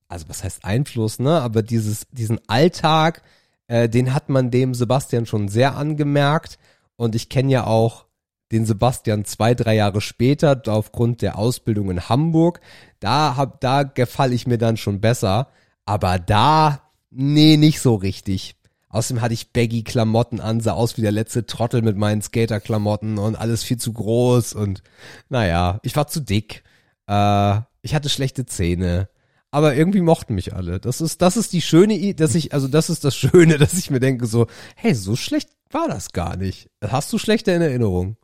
also 0.08 0.30
was 0.30 0.44
heißt 0.44 0.64
Einfluss, 0.64 1.20
ne? 1.20 1.42
Aber 1.42 1.64
dieses, 1.64 2.08
diesen 2.12 2.40
Alltag, 2.48 3.24
äh, 3.68 3.90
den 3.90 4.14
hat 4.14 4.30
man 4.30 4.52
dem 4.52 4.74
Sebastian 4.74 5.26
schon 5.26 5.48
sehr 5.48 5.76
angemerkt. 5.76 6.60
Und 6.96 7.16
ich 7.16 7.30
kenne 7.30 7.52
ja 7.52 7.66
auch 7.66 8.06
den 8.52 8.66
Sebastian 8.66 9.26
zwei, 9.26 9.56
drei 9.56 9.76
Jahre 9.76 10.02
später 10.02 10.62
aufgrund 10.68 11.22
der 11.22 11.38
Ausbildung 11.38 11.90
in 11.90 12.08
Hamburg. 12.10 12.62
Da 13.00 13.36
hab, 13.36 13.60
da 13.62 13.84
gefalle 13.84 14.36
ich 14.36 14.48
mir 14.48 14.58
dann 14.58 14.78
schon 14.78 15.02
besser. 15.02 15.50
Aber 15.86 16.20
da 16.20 16.88
Nee, 17.20 17.58
nicht 17.58 17.80
so 17.80 17.96
richtig. 17.96 18.56
Außerdem 18.90 19.22
hatte 19.22 19.34
ich 19.34 19.52
Baggy-Klamotten 19.52 20.40
an, 20.40 20.60
sah 20.62 20.74
aus 20.74 20.98
wie 20.98 21.02
der 21.02 21.12
letzte 21.12 21.46
Trottel 21.46 21.82
mit 21.82 21.98
meinen 21.98 22.22
Skater-Klamotten 22.22 23.18
und 23.18 23.36
alles 23.36 23.64
viel 23.64 23.78
zu 23.78 23.92
groß 23.94 24.54
und 24.54 24.82
naja, 25.30 25.80
ich 25.84 25.96
war 25.96 26.08
zu 26.08 26.22
dick. 26.22 26.64
Äh, 27.08 27.62
ich 27.88 27.96
hatte 27.96 28.10
schlechte 28.10 28.46
Zähne. 28.46 29.08
aber 29.50 29.76
irgendwie 29.76 30.02
mochten 30.02 30.36
mich 30.36 30.54
alle. 30.54 30.80
Das 30.82 31.00
ist, 31.00 31.22
das 31.22 31.38
ist 31.38 31.54
die 31.54 31.62
schöne, 31.62 31.94
I- 31.96 32.14
dass 32.14 32.36
ich, 32.36 32.54
also 32.54 32.68
das 32.68 32.90
ist 32.90 33.06
das 33.06 33.16
Schöne, 33.16 33.58
dass 33.64 33.74
ich 33.76 33.90
mir 33.90 34.02
denke 34.02 34.26
so, 34.28 34.48
hey, 34.76 34.94
so 34.94 35.16
schlecht 35.16 35.50
war 35.72 35.88
das 35.88 36.12
gar 36.12 36.36
nicht. 36.36 36.70
Hast 36.82 37.12
du 37.14 37.18
schlechte 37.18 37.52
in 37.54 37.62
Erinnerung? 37.62 38.18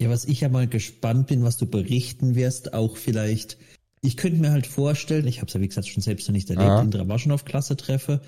Ja, 0.00 0.10
was 0.10 0.24
ich 0.24 0.40
ja 0.40 0.48
mal 0.48 0.66
gespannt 0.66 1.28
bin, 1.28 1.44
was 1.44 1.56
du 1.56 1.66
berichten 1.66 2.34
wirst, 2.34 2.74
auch 2.74 2.96
vielleicht. 2.96 3.56
Ich 4.02 4.16
könnte 4.16 4.40
mir 4.40 4.50
halt 4.50 4.66
vorstellen, 4.66 5.26
ich 5.28 5.38
habe 5.38 5.46
es 5.46 5.54
ja 5.54 5.60
wie 5.60 5.68
gesagt 5.68 5.88
schon 5.88 6.02
selbst 6.02 6.26
noch 6.28 6.32
nicht 6.34 6.50
erlebt, 6.50 6.68
Aha. 6.70 6.82
in 6.82 6.90
der 6.90 7.08
Waschenow-Klasse 7.08 7.76
treffe, 7.76 8.20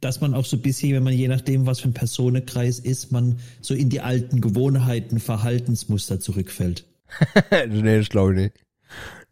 dass 0.00 0.20
man 0.20 0.34
auch 0.34 0.44
so 0.44 0.56
ein 0.56 0.62
bisschen, 0.62 0.92
wenn 0.92 1.02
man 1.02 1.14
je 1.14 1.26
nachdem, 1.26 1.64
was 1.66 1.80
für 1.80 1.88
ein 1.88 1.94
Personenkreis 1.94 2.78
ist, 2.78 3.10
man 3.10 3.40
so 3.62 3.74
in 3.74 3.88
die 3.88 4.00
alten 4.02 4.40
Gewohnheiten, 4.42 5.18
Verhaltensmuster 5.18 6.20
zurückfällt. 6.20 6.84
nee, 7.68 7.98
das 7.98 8.08
glaube 8.08 8.32
ich 8.32 8.38
nicht. 8.38 8.54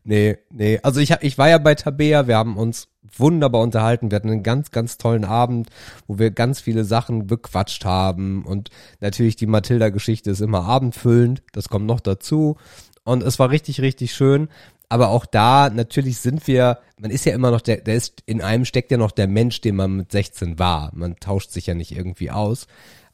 Nee, 0.05 0.39
nee. 0.51 0.79
Also 0.83 1.01
ich, 1.01 1.11
ich 1.21 1.37
war 1.37 1.49
ja 1.49 1.59
bei 1.59 1.75
Tabea, 1.75 2.29
wir 2.29 2.37
haben 2.37 2.57
uns 2.57 2.89
wunderbar 3.19 3.63
unterhalten. 3.63 4.11
Wir 4.11 4.17
hatten 4.17 4.31
einen 4.31 4.43
ganz, 4.43 4.71
ganz 4.71 4.99
tollen 4.99 5.25
Abend, 5.25 5.71
wo 6.07 6.19
wir 6.19 6.31
ganz 6.31 6.61
viele 6.61 6.85
Sachen 6.85 7.27
bequatscht 7.27 7.85
haben. 7.85 8.45
Und 8.45 8.71
natürlich 9.01 9.37
die 9.37 9.47
Mathilda-Geschichte 9.47 10.31
ist 10.31 10.41
immer 10.41 10.65
abendfüllend. 10.65 11.43
Das 11.53 11.69
kommt 11.69 11.87
noch 11.87 12.01
dazu. 12.01 12.57
Und 13.05 13.23
es 13.23 13.39
war 13.39 13.51
richtig, 13.51 13.81
richtig 13.81 14.15
schön. 14.15 14.49
Aber 14.89 15.09
auch 15.09 15.27
da, 15.27 15.71
natürlich 15.71 16.19
sind 16.19 16.47
wir, 16.47 16.79
man 17.01 17.11
ist 17.11 17.25
ja 17.25 17.35
immer 17.35 17.51
noch 17.51 17.61
der, 17.61 17.79
der 17.79 17.97
ist, 17.97 18.23
in 18.27 18.41
einem 18.41 18.65
steckt 18.65 18.93
ja 18.93 18.99
noch 18.99 19.11
der 19.11 19.27
Mensch, 19.27 19.61
den 19.61 19.77
man 19.77 19.97
mit 19.97 20.13
16 20.13 20.59
war. 20.59 20.91
Man 20.95 21.17
tauscht 21.17 21.51
sich 21.51 21.67
ja 21.67 21.75
nicht 21.75 21.93
irgendwie 21.93 22.31
aus. 22.31 22.69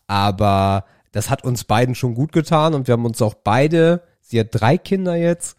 Aber 0.07 0.85
das 1.13 1.31
hat 1.31 1.45
uns 1.45 1.65
beiden 1.65 1.95
schon 1.95 2.15
gut 2.15 2.33
getan 2.33 2.75
und 2.75 2.89
wir 2.89 2.93
haben 2.93 3.07
uns 3.07 3.23
auch 3.23 3.35
beide, 3.35 4.03
sie 4.33 4.41
hat 4.41 4.49
drei 4.51 4.77
Kinder 4.77 5.15
jetzt, 5.15 5.57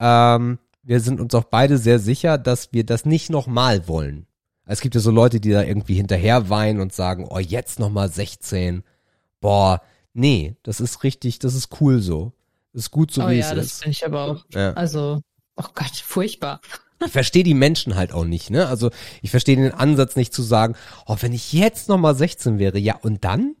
ähm, 0.00 0.58
wir 0.82 1.00
sind 1.00 1.20
uns 1.20 1.34
auch 1.34 1.44
beide 1.44 1.78
sehr 1.78 1.98
sicher, 1.98 2.36
dass 2.36 2.72
wir 2.72 2.84
das 2.84 3.04
nicht 3.04 3.30
nochmal 3.30 3.86
wollen. 3.86 4.26
Es 4.66 4.80
gibt 4.80 4.94
ja 4.94 5.00
so 5.00 5.10
Leute, 5.10 5.40
die 5.40 5.50
da 5.50 5.62
irgendwie 5.62 5.94
hinterher 5.94 6.48
weinen 6.48 6.80
und 6.80 6.92
sagen, 6.92 7.26
oh, 7.28 7.38
jetzt 7.38 7.78
nochmal 7.78 8.10
16. 8.10 8.82
Boah, 9.40 9.82
nee, 10.14 10.56
das 10.62 10.80
ist 10.80 11.04
richtig, 11.04 11.38
das 11.38 11.54
ist 11.54 11.80
cool 11.80 12.00
so. 12.00 12.32
Das 12.72 12.84
ist 12.84 12.90
gut 12.90 13.12
so, 13.12 13.22
oh 13.22 13.28
wie 13.28 13.34
ja, 13.34 13.50
es 13.50 13.54
das 13.54 13.66
ist. 13.66 13.82
finde 13.82 13.92
ich 13.92 14.06
aber 14.06 14.24
auch. 14.24 14.44
Ja. 14.52 14.72
Also, 14.72 15.20
oh 15.56 15.66
Gott, 15.74 15.96
furchtbar. 15.96 16.60
Ich 17.04 17.12
verstehe 17.12 17.44
die 17.44 17.54
Menschen 17.54 17.94
halt 17.94 18.12
auch 18.12 18.24
nicht, 18.24 18.50
ne? 18.50 18.66
Also 18.66 18.90
ich 19.20 19.30
verstehe 19.30 19.56
den 19.56 19.72
Ansatz 19.72 20.16
nicht 20.16 20.32
zu 20.32 20.42
sagen, 20.42 20.74
oh, 21.06 21.16
wenn 21.20 21.32
ich 21.32 21.52
jetzt 21.52 21.88
nochmal 21.88 22.14
16 22.14 22.58
wäre, 22.58 22.78
ja, 22.78 22.96
und 22.96 23.24
dann? 23.24 23.56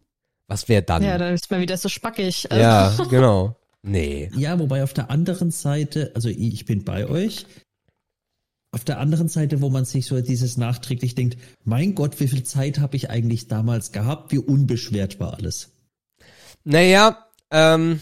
Was 0.46 0.68
wäre 0.68 0.82
dann? 0.82 1.02
Ja, 1.02 1.18
dann 1.18 1.34
ist 1.34 1.50
man 1.50 1.60
wieder 1.60 1.76
so 1.76 1.88
spackig. 1.88 2.50
Also, 2.50 2.62
ja, 2.62 3.06
genau. 3.10 3.56
Nee. 3.86 4.30
Ja, 4.34 4.58
wobei 4.58 4.82
auf 4.82 4.94
der 4.94 5.10
anderen 5.10 5.50
Seite, 5.50 6.10
also 6.14 6.30
ich 6.30 6.64
bin 6.64 6.84
bei 6.84 7.06
euch. 7.06 7.46
Auf 8.72 8.82
der 8.82 8.98
anderen 8.98 9.28
Seite, 9.28 9.60
wo 9.60 9.68
man 9.68 9.84
sich 9.84 10.06
so 10.06 10.20
dieses 10.22 10.56
nachträglich 10.56 11.14
denkt, 11.14 11.36
mein 11.64 11.94
Gott, 11.94 12.18
wie 12.18 12.26
viel 12.26 12.42
Zeit 12.44 12.78
habe 12.78 12.96
ich 12.96 13.10
eigentlich 13.10 13.46
damals 13.46 13.92
gehabt? 13.92 14.32
Wie 14.32 14.38
unbeschwert 14.38 15.20
war 15.20 15.34
alles? 15.34 15.70
Naja, 16.64 17.26
ähm, 17.50 18.00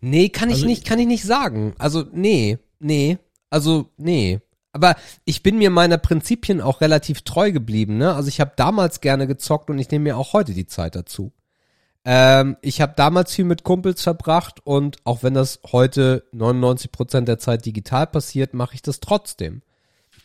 nee, 0.00 0.28
kann 0.28 0.50
ich 0.50 0.56
Also 0.56 0.66
nicht, 0.66 0.84
kann 0.84 0.98
ich 0.98 1.06
nicht 1.06 1.24
sagen. 1.24 1.74
Also, 1.78 2.04
nee, 2.12 2.58
nee, 2.78 3.16
also, 3.48 3.90
nee. 3.96 4.40
Aber 4.72 4.96
ich 5.24 5.42
bin 5.42 5.56
mir 5.56 5.70
meiner 5.70 5.98
Prinzipien 5.98 6.60
auch 6.60 6.82
relativ 6.82 7.22
treu 7.22 7.52
geblieben, 7.52 7.96
ne? 7.96 8.14
Also 8.14 8.28
ich 8.28 8.40
habe 8.40 8.52
damals 8.56 9.00
gerne 9.00 9.26
gezockt 9.26 9.70
und 9.70 9.78
ich 9.78 9.90
nehme 9.90 10.04
mir 10.04 10.18
auch 10.18 10.34
heute 10.34 10.52
die 10.52 10.66
Zeit 10.66 10.94
dazu. 10.94 11.32
Ähm, 12.04 12.56
ich 12.62 12.80
habe 12.80 12.94
damals 12.96 13.32
viel 13.32 13.44
mit 13.44 13.62
Kumpels 13.62 14.02
verbracht 14.02 14.60
und 14.64 14.98
auch 15.04 15.22
wenn 15.22 15.34
das 15.34 15.60
heute 15.70 16.24
99% 16.34 17.22
der 17.22 17.38
Zeit 17.38 17.64
digital 17.64 18.06
passiert, 18.06 18.54
mache 18.54 18.74
ich 18.74 18.82
das 18.82 19.00
trotzdem. 19.00 19.62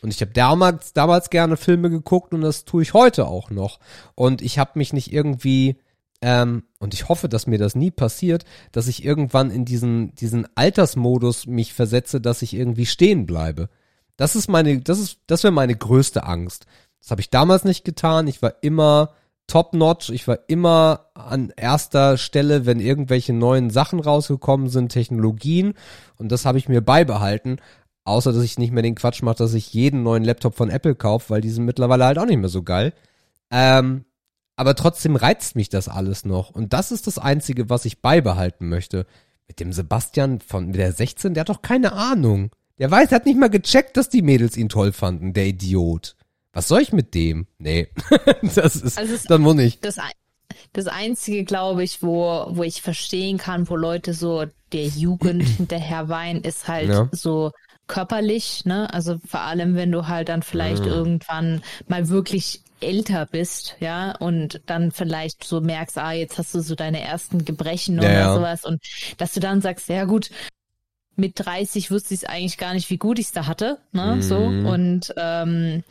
Und 0.00 0.12
ich 0.12 0.20
habe 0.20 0.32
damals, 0.32 0.92
damals 0.92 1.30
gerne 1.30 1.56
Filme 1.56 1.90
geguckt 1.90 2.32
und 2.34 2.40
das 2.40 2.64
tue 2.64 2.82
ich 2.82 2.94
heute 2.94 3.26
auch 3.26 3.50
noch. 3.50 3.78
Und 4.14 4.42
ich 4.42 4.58
habe 4.58 4.72
mich 4.74 4.92
nicht 4.92 5.12
irgendwie, 5.12 5.76
ähm, 6.20 6.64
und 6.78 6.94
ich 6.94 7.08
hoffe, 7.08 7.28
dass 7.28 7.46
mir 7.46 7.58
das 7.58 7.74
nie 7.74 7.90
passiert, 7.90 8.44
dass 8.72 8.88
ich 8.88 9.04
irgendwann 9.04 9.50
in 9.50 9.64
diesen, 9.64 10.14
diesen 10.14 10.46
Altersmodus 10.56 11.46
mich 11.46 11.74
versetze, 11.74 12.20
dass 12.20 12.42
ich 12.42 12.54
irgendwie 12.54 12.86
stehen 12.86 13.26
bleibe. 13.26 13.68
Das 14.16 14.36
ist 14.36 14.48
meine, 14.48 14.80
das 14.80 14.98
ist, 14.98 15.18
das 15.26 15.44
wäre 15.44 15.52
meine 15.52 15.76
größte 15.76 16.24
Angst. 16.24 16.66
Das 17.00 17.10
habe 17.10 17.20
ich 17.20 17.30
damals 17.30 17.64
nicht 17.64 17.84
getan. 17.84 18.26
Ich 18.26 18.42
war 18.42 18.54
immer 18.62 19.14
top-notch. 19.48 20.10
Ich 20.10 20.28
war 20.28 20.38
immer 20.46 21.06
an 21.14 21.52
erster 21.56 22.16
Stelle, 22.16 22.64
wenn 22.64 22.78
irgendwelche 22.78 23.32
neuen 23.32 23.70
Sachen 23.70 23.98
rausgekommen 23.98 24.68
sind, 24.68 24.90
Technologien. 24.90 25.74
Und 26.16 26.30
das 26.30 26.44
habe 26.44 26.58
ich 26.58 26.68
mir 26.68 26.80
beibehalten. 26.80 27.60
Außer, 28.04 28.32
dass 28.32 28.44
ich 28.44 28.58
nicht 28.58 28.72
mehr 28.72 28.82
den 28.82 28.94
Quatsch 28.94 29.22
mache, 29.22 29.38
dass 29.38 29.54
ich 29.54 29.74
jeden 29.74 30.02
neuen 30.02 30.24
Laptop 30.24 30.54
von 30.54 30.70
Apple 30.70 30.94
kaufe, 30.94 31.30
weil 31.30 31.40
die 31.40 31.50
sind 31.50 31.64
mittlerweile 31.64 32.04
halt 32.04 32.18
auch 32.18 32.26
nicht 32.26 32.38
mehr 32.38 32.48
so 32.48 32.62
geil. 32.62 32.94
Ähm, 33.50 34.04
aber 34.56 34.74
trotzdem 34.74 35.16
reizt 35.16 35.56
mich 35.56 35.68
das 35.68 35.88
alles 35.88 36.24
noch. 36.24 36.50
Und 36.50 36.72
das 36.72 36.90
ist 36.90 37.06
das 37.06 37.18
Einzige, 37.18 37.68
was 37.70 37.84
ich 37.84 38.00
beibehalten 38.00 38.68
möchte. 38.68 39.06
Mit 39.46 39.60
dem 39.60 39.72
Sebastian 39.72 40.40
von 40.40 40.72
der 40.72 40.92
16, 40.92 41.34
der 41.34 41.42
hat 41.42 41.48
doch 41.48 41.62
keine 41.62 41.92
Ahnung. 41.92 42.50
Der 42.78 42.90
weiß, 42.90 43.08
der 43.08 43.16
hat 43.16 43.26
nicht 43.26 43.38
mal 43.38 43.50
gecheckt, 43.50 43.96
dass 43.96 44.08
die 44.08 44.22
Mädels 44.22 44.56
ihn 44.56 44.68
toll 44.68 44.92
fanden, 44.92 45.32
der 45.32 45.46
Idiot. 45.46 46.16
Was 46.58 46.66
soll 46.66 46.80
ich 46.82 46.92
mit 46.92 47.14
dem? 47.14 47.46
Nee. 47.58 47.86
das 48.56 48.74
ist, 48.74 48.98
Also 48.98 49.14
es- 49.14 49.22
dann 49.22 49.42
muss 49.42 49.56
ich. 49.60 49.78
das, 49.78 49.96
das 50.72 50.88
Einzige, 50.88 51.44
glaube 51.44 51.84
ich, 51.84 52.02
wo, 52.02 52.46
wo 52.50 52.64
ich 52.64 52.82
verstehen 52.82 53.38
kann, 53.38 53.68
wo 53.68 53.76
Leute 53.76 54.12
so 54.12 54.44
der 54.72 54.86
Jugend 54.88 55.42
hinterher 55.56 56.08
weinen, 56.08 56.42
ist 56.42 56.66
halt 56.66 56.88
Ja. 56.88 57.08
so 57.12 57.52
körperlich, 57.86 58.64
ne? 58.64 58.92
Also 58.92 59.20
vor 59.24 59.42
allem, 59.42 59.76
wenn 59.76 59.92
du 59.92 60.08
halt 60.08 60.30
dann 60.30 60.42
vielleicht 60.42 60.82
Mhm. 60.82 60.88
irgendwann 60.90 61.62
mal 61.86 62.08
wirklich 62.08 62.62
älter 62.80 63.26
bist, 63.26 63.76
ja, 63.78 64.16
und 64.16 64.60
dann 64.66 64.90
vielleicht 64.90 65.44
so 65.44 65.60
merkst, 65.60 65.96
ah, 65.98 66.10
jetzt 66.10 66.38
hast 66.38 66.56
du 66.56 66.60
so 66.60 66.74
deine 66.74 67.00
ersten 67.02 67.44
Gebrechen 67.44 67.98
Ja, 67.98 68.00
oder 68.02 68.12
ja. 68.18 68.34
sowas 68.34 68.64
und 68.64 68.82
dass 69.16 69.32
du 69.32 69.38
dann 69.38 69.60
sagst, 69.60 69.88
ja 69.88 70.06
gut, 70.06 70.30
mit 71.14 71.34
30 71.36 71.92
wusste 71.92 72.14
ich 72.14 72.28
eigentlich 72.28 72.58
gar 72.58 72.74
nicht, 72.74 72.90
wie 72.90 72.98
gut 72.98 73.20
ich 73.20 73.26
es 73.26 73.32
da 73.32 73.46
hatte, 73.46 73.78
ne, 73.92 74.20
so 74.22 74.40
Mhm. 74.40 74.66
und 74.66 75.14
ähm, 75.16 75.84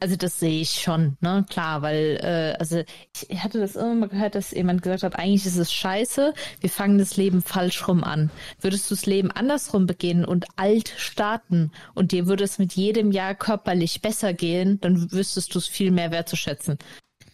also 0.00 0.16
das 0.16 0.38
sehe 0.38 0.60
ich 0.60 0.82
schon, 0.82 1.16
ne, 1.20 1.46
klar, 1.48 1.80
weil, 1.82 2.18
äh, 2.22 2.58
also 2.58 2.82
ich 3.28 3.42
hatte 3.42 3.58
das 3.60 3.74
immer 3.76 3.94
mal 3.94 4.08
gehört, 4.08 4.34
dass 4.34 4.50
jemand 4.50 4.82
gesagt 4.82 5.02
hat, 5.02 5.16
eigentlich 5.18 5.46
ist 5.46 5.56
es 5.56 5.72
scheiße, 5.72 6.34
wir 6.60 6.70
fangen 6.70 6.98
das 6.98 7.16
Leben 7.16 7.40
falsch 7.42 7.88
rum 7.88 8.04
an. 8.04 8.30
Würdest 8.60 8.90
du 8.90 8.94
das 8.94 9.06
Leben 9.06 9.30
andersrum 9.30 9.86
beginnen 9.86 10.24
und 10.24 10.46
alt 10.56 10.92
starten 10.98 11.70
und 11.94 12.12
dir 12.12 12.26
würde 12.26 12.44
es 12.44 12.58
mit 12.58 12.74
jedem 12.74 13.12
Jahr 13.12 13.34
körperlich 13.34 14.02
besser 14.02 14.34
gehen, 14.34 14.80
dann 14.80 15.10
wüsstest 15.12 15.54
du 15.54 15.58
es 15.58 15.66
viel 15.66 15.90
mehr 15.90 16.10
wertzuschätzen. 16.10 16.78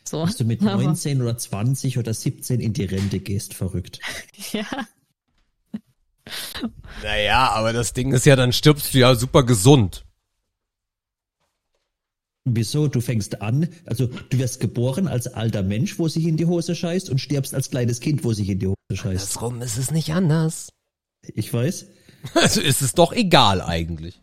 So. 0.05 0.25
Dass 0.25 0.37
du 0.37 0.45
mit 0.45 0.63
Aber- 0.67 0.83
19 0.83 1.23
oder 1.23 1.37
20 1.37 1.99
oder 1.99 2.15
17 2.15 2.61
in 2.61 2.73
die 2.73 2.85
Rente 2.85 3.19
gehst, 3.21 3.55
verrückt. 3.55 4.01
Ja. 4.53 4.65
Naja, 7.03 7.51
aber 7.51 7.73
das 7.73 7.93
Ding 7.93 8.13
ist 8.13 8.27
ja, 8.27 8.37
dann 8.37 8.53
stirbst 8.53 8.95
du 8.95 8.99
ja 8.99 9.15
super 9.17 9.43
gesund. 9.43 10.05
Wieso? 12.45 12.89
Du 12.89 13.01
fängst 13.01 13.43
an, 13.43 13.69
also 13.85 14.07
du 14.07 14.39
wirst 14.39 14.61
geboren 14.61 15.09
als 15.09 15.27
alter 15.27 15.63
Mensch, 15.63 15.99
wo 15.99 16.09
sich 16.09 16.25
in 16.25 16.37
die 16.37 16.47
Hose 16.47 16.75
scheißt 16.75 17.11
und 17.11 17.21
stirbst 17.21 17.55
als 17.55 17.71
kleines 17.71 18.01
Kind, 18.01 18.25
wo 18.25 18.33
sich 18.33 18.49
in 18.49 18.59
die 18.59 18.67
Hose 18.67 18.77
scheißt. 18.93 19.07
Andersrum 19.07 19.63
ist 19.63 19.77
es 19.77 19.91
nicht 19.91 20.13
anders. 20.13 20.71
Ich 21.23 21.53
weiß. 21.53 21.87
Also 22.35 22.61
ist 22.61 22.83
es 22.83 22.93
doch 22.93 23.13
egal 23.13 23.63
eigentlich. 23.63 24.21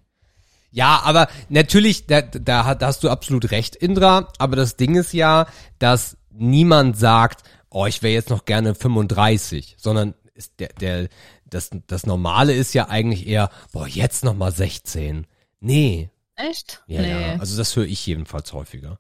Ja, 0.72 1.01
aber 1.03 1.30
natürlich, 1.49 2.05
da, 2.05 2.22
da, 2.22 2.76
da 2.76 2.88
hast 2.88 3.03
du 3.03 3.09
absolut 3.09 3.51
recht, 3.51 3.76
Indra. 3.76 4.32
Aber 4.38 4.55
das 4.55 4.76
Ding 4.76 4.95
ist 4.95 5.13
ja, 5.13 5.47
dass 5.80 6.18
niemand 6.30 6.97
sagt, 6.97 7.43
oh, 7.70 7.86
ich 7.86 8.03
wäre 8.03 8.13
jetzt 8.13 8.30
noch 8.30 8.45
gerne 8.45 8.76
35, 8.76 9.76
sondern 9.80 10.13
ist 10.36 10.53
der, 10.59 10.70
der, 10.80 11.09
das, 11.45 11.72
das 11.88 12.05
Normale 12.05 12.53
ist 12.53 12.74
ja 12.74 12.89
eigentlich 12.89 13.28
eher, 13.28 13.49
boah, 13.72 13.88
jetzt 13.88 14.24
noch 14.24 14.36
mal 14.36 14.51
16. 14.51 15.26
Nee, 15.59 16.11
Echt? 16.38 16.84
ja, 16.88 17.02
nee. 17.02 17.10
ja. 17.10 17.40
Also 17.40 17.58
das 17.58 17.76
höre 17.76 17.86
ich 17.86 18.06
jedenfalls 18.06 18.54
häufiger. 18.54 19.00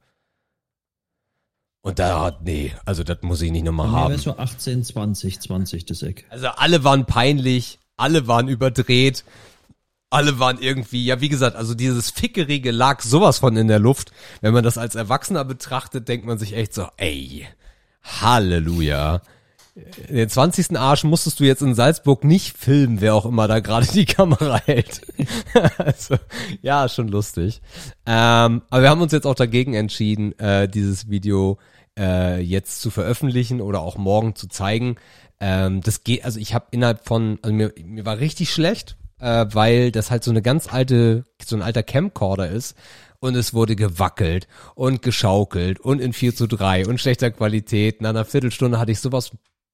Und 1.81 1.99
da, 1.99 2.37
nee, 2.43 2.73
also 2.83 3.03
das 3.03 3.19
muss 3.21 3.41
ich 3.41 3.51
nicht 3.51 3.63
nochmal 3.63 3.91
haben. 3.91 4.17
so 4.17 4.37
18, 4.37 4.83
20, 4.83 5.39
20 5.39 5.85
das 5.85 6.01
Eck. 6.01 6.25
Also 6.29 6.47
alle 6.47 6.83
waren 6.83 7.05
peinlich, 7.05 7.79
alle 7.95 8.27
waren 8.27 8.49
überdreht, 8.49 9.23
alle 10.09 10.39
waren 10.39 10.59
irgendwie, 10.59 11.05
ja 11.05 11.21
wie 11.21 11.29
gesagt, 11.29 11.55
also 11.55 11.75
dieses 11.75 12.11
Fickerige 12.11 12.71
lag 12.71 13.01
sowas 13.01 13.39
von 13.39 13.55
in 13.55 13.69
der 13.69 13.79
Luft. 13.79 14.11
Wenn 14.41 14.53
man 14.53 14.65
das 14.65 14.77
als 14.77 14.95
Erwachsener 14.95 15.45
betrachtet, 15.45 16.09
denkt 16.09 16.25
man 16.25 16.37
sich 16.37 16.53
echt 16.53 16.73
so, 16.73 16.87
ey, 16.97 17.47
Halleluja. 18.03 19.21
Den 20.09 20.29
20. 20.29 20.77
Arsch 20.77 21.03
musstest 21.03 21.39
du 21.39 21.43
jetzt 21.43 21.61
in 21.61 21.75
Salzburg 21.75 22.23
nicht 22.23 22.57
filmen, 22.57 23.01
wer 23.01 23.15
auch 23.15 23.25
immer 23.25 23.47
da 23.47 23.59
gerade 23.59 23.87
die 23.87 24.05
Kamera 24.05 24.59
hält. 24.65 25.01
also, 25.77 26.15
ja, 26.61 26.89
schon 26.89 27.07
lustig. 27.07 27.61
Ähm, 28.05 28.63
aber 28.69 28.81
wir 28.81 28.89
haben 28.89 29.01
uns 29.01 29.11
jetzt 29.11 29.27
auch 29.27 29.35
dagegen 29.35 29.73
entschieden, 29.73 30.37
äh, 30.39 30.67
dieses 30.67 31.09
Video 31.09 31.57
äh, 31.97 32.41
jetzt 32.41 32.81
zu 32.81 32.89
veröffentlichen 32.89 33.61
oder 33.61 33.81
auch 33.81 33.97
morgen 33.97 34.35
zu 34.35 34.47
zeigen. 34.47 34.95
Ähm, 35.39 35.81
das 35.81 36.03
geht, 36.03 36.25
also 36.25 36.39
ich 36.39 36.53
habe 36.53 36.67
innerhalb 36.71 37.05
von, 37.05 37.37
also 37.41 37.53
mir, 37.53 37.73
mir 37.83 38.05
war 38.05 38.17
richtig 38.17 38.51
schlecht. 38.51 38.97
äh, 39.19 39.45
weil 39.51 39.91
das 39.91 40.11
halt 40.11 40.23
so 40.23 40.31
eine 40.31 40.41
ganz 40.41 40.71
alte, 40.71 41.23
so 41.43 41.55
ein 41.55 41.61
alter 41.61 41.83
Camcorder 41.83 42.49
ist 42.49 42.75
und 43.19 43.35
es 43.35 43.53
wurde 43.53 43.75
gewackelt 43.75 44.47
und 44.75 45.01
geschaukelt 45.01 45.79
und 45.79 45.99
in 45.99 46.13
4 46.13 46.35
zu 46.35 46.47
3 46.47 46.87
und 46.87 46.99
schlechter 46.99 47.31
Qualität. 47.31 48.01
Nach 48.01 48.09
einer 48.11 48.25
Viertelstunde 48.25 48.79
hatte 48.79 48.91
ich 48.91 48.99
sowas 48.99 49.31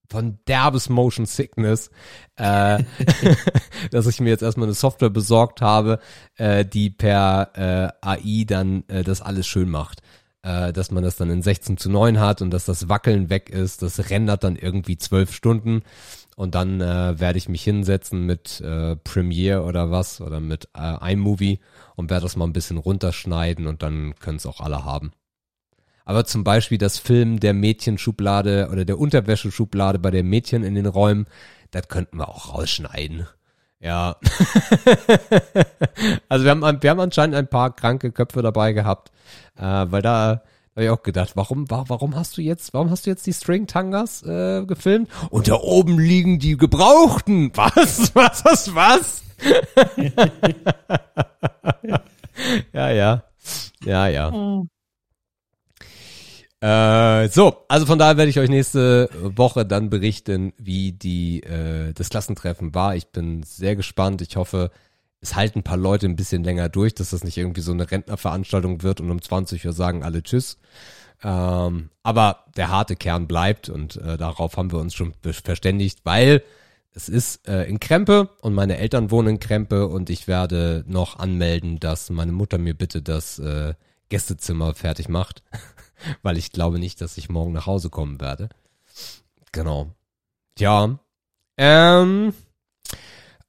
von 0.09 0.39
derbes 0.47 0.89
Motion 0.89 1.25
Sickness, 1.25 1.89
äh, 2.35 2.83
dass 3.91 4.07
ich 4.07 4.19
mir 4.19 4.29
jetzt 4.29 4.43
erstmal 4.43 4.67
eine 4.67 4.73
Software 4.73 5.09
besorgt 5.09 5.61
habe, 5.61 5.99
äh, 6.35 6.65
die 6.65 6.89
per 6.89 7.51
äh, 7.55 8.07
AI 8.07 8.45
dann 8.45 8.83
äh, 8.87 9.03
das 9.03 9.21
alles 9.21 9.47
schön 9.47 9.69
macht. 9.69 10.01
Äh, 10.45 10.73
dass 10.73 10.91
man 10.91 11.03
das 11.03 11.15
dann 11.15 11.29
in 11.29 11.41
16 11.41 11.77
zu 11.77 11.89
9 11.89 12.19
hat 12.19 12.41
und 12.41 12.51
dass 12.51 12.65
das 12.65 12.89
Wackeln 12.89 13.29
weg 13.29 13.49
ist. 13.49 13.81
Das 13.81 14.09
rendert 14.09 14.43
dann 14.43 14.57
irgendwie 14.57 14.97
zwölf 14.97 15.33
Stunden 15.33 15.83
und 16.35 16.53
dann 16.53 16.81
äh, 16.81 17.17
werde 17.17 17.37
ich 17.37 17.47
mich 17.47 17.63
hinsetzen 17.63 18.25
mit 18.25 18.59
äh, 18.59 18.97
Premiere 18.97 19.63
oder 19.63 19.89
was 19.89 20.19
oder 20.19 20.41
mit 20.41 20.67
äh, 20.77 21.13
iMovie 21.13 21.59
und 21.95 22.09
werde 22.09 22.23
das 22.23 22.35
mal 22.35 22.45
ein 22.45 22.51
bisschen 22.53 22.77
runterschneiden 22.77 23.67
und 23.67 23.83
dann 23.83 24.15
können 24.19 24.35
es 24.37 24.45
auch 24.45 24.59
alle 24.59 24.83
haben. 24.83 25.13
Aber 26.05 26.25
zum 26.25 26.43
Beispiel 26.43 26.77
das 26.77 26.97
Film 26.97 27.39
der 27.39 27.53
Mädchenschublade 27.53 28.69
oder 28.71 28.85
der 28.85 28.99
Unterwäscheschublade 28.99 29.99
bei 29.99 30.11
den 30.11 30.27
Mädchen 30.27 30.63
in 30.63 30.75
den 30.75 30.85
Räumen, 30.85 31.27
das 31.71 31.87
könnten 31.87 32.17
wir 32.17 32.29
auch 32.29 32.53
rausschneiden. 32.53 33.27
Ja. 33.79 34.15
also 36.29 36.45
wir 36.45 36.51
haben, 36.51 36.81
wir 36.81 36.89
haben 36.89 36.99
anscheinend 36.99 37.35
ein 37.35 37.47
paar 37.47 37.75
kranke 37.75 38.11
Köpfe 38.11 38.41
dabei 38.41 38.73
gehabt, 38.73 39.11
äh, 39.57 39.63
weil 39.63 40.01
da 40.01 40.41
habe 40.75 40.85
ich 40.85 40.89
auch 40.89 41.03
gedacht, 41.03 41.33
warum, 41.35 41.69
warum 41.69 42.15
hast 42.15 42.37
du 42.37 42.41
jetzt, 42.41 42.73
warum 42.73 42.89
hast 42.89 43.05
du 43.05 43.11
jetzt 43.11 43.27
die 43.27 43.33
String 43.33 43.67
Tangas 43.67 44.23
äh, 44.23 44.65
gefilmt? 44.65 45.09
Und 45.29 45.47
da 45.47 45.55
oben 45.55 45.99
liegen 45.99 46.39
die 46.39 46.57
Gebrauchten. 46.57 47.51
Was? 47.55 48.15
Was? 48.15 48.43
Was? 48.43 48.73
Was? 48.73 49.23
ja, 52.73 52.89
ja. 52.89 53.23
Ja, 53.83 54.07
ja. 54.07 54.63
Äh, 56.63 57.27
so, 57.27 57.65
also 57.67 57.85
von 57.85 57.99
daher 57.99 58.15
werde 58.15 58.29
ich 58.29 58.39
euch 58.39 58.47
nächste 58.47 59.09
Woche 59.21 59.65
dann 59.65 59.89
berichten, 59.89 60.53
wie 60.57 60.93
die 60.93 61.43
äh, 61.43 61.91
das 61.91 62.07
Klassentreffen 62.07 62.73
war. 62.73 62.95
Ich 62.95 63.07
bin 63.07 63.43
sehr 63.43 63.75
gespannt. 63.75 64.21
Ich 64.21 64.37
hoffe, 64.37 64.71
es 65.19 65.35
halten 65.35 65.59
ein 65.59 65.63
paar 65.63 65.75
Leute 65.75 66.05
ein 66.05 66.15
bisschen 66.15 66.41
länger 66.41 66.69
durch, 66.69 66.95
dass 66.95 67.09
das 67.09 67.25
nicht 67.25 67.37
irgendwie 67.37 67.59
so 67.59 67.73
eine 67.73 67.91
Rentnerveranstaltung 67.91 68.81
wird 68.81 69.01
und 69.01 69.11
um 69.11 69.21
20 69.21 69.65
Uhr 69.65 69.73
sagen 69.73 70.03
alle 70.03 70.23
Tschüss. 70.23 70.57
Ähm, 71.21 71.89
aber 72.01 72.45
der 72.55 72.69
harte 72.69 72.95
Kern 72.95 73.27
bleibt 73.27 73.67
und 73.67 73.97
äh, 73.97 74.15
darauf 74.15 74.55
haben 74.55 74.71
wir 74.71 74.79
uns 74.79 74.93
schon 74.93 75.13
verständigt, 75.21 75.99
weil 76.05 76.43
es 76.93 77.09
ist 77.09 77.45
äh, 77.45 77.65
in 77.65 77.81
Krempe 77.81 78.29
und 78.39 78.53
meine 78.53 78.77
Eltern 78.77 79.11
wohnen 79.11 79.27
in 79.27 79.39
Krempe 79.41 79.87
und 79.87 80.09
ich 80.09 80.29
werde 80.29 80.85
noch 80.87 81.19
anmelden, 81.19 81.81
dass 81.81 82.09
meine 82.09 82.31
Mutter 82.31 82.57
mir 82.57 82.73
bitte 82.73 83.01
das 83.01 83.37
äh, 83.39 83.73
Gästezimmer 84.07 84.75
fertig 84.75 85.09
macht. 85.09 85.43
weil 86.21 86.37
ich 86.37 86.51
glaube 86.51 86.79
nicht, 86.79 87.01
dass 87.01 87.17
ich 87.17 87.29
morgen 87.29 87.53
nach 87.53 87.65
Hause 87.65 87.89
kommen 87.89 88.19
werde. 88.19 88.49
Genau. 89.51 89.91
Ja. 90.59 90.99
Ähm, 91.57 92.33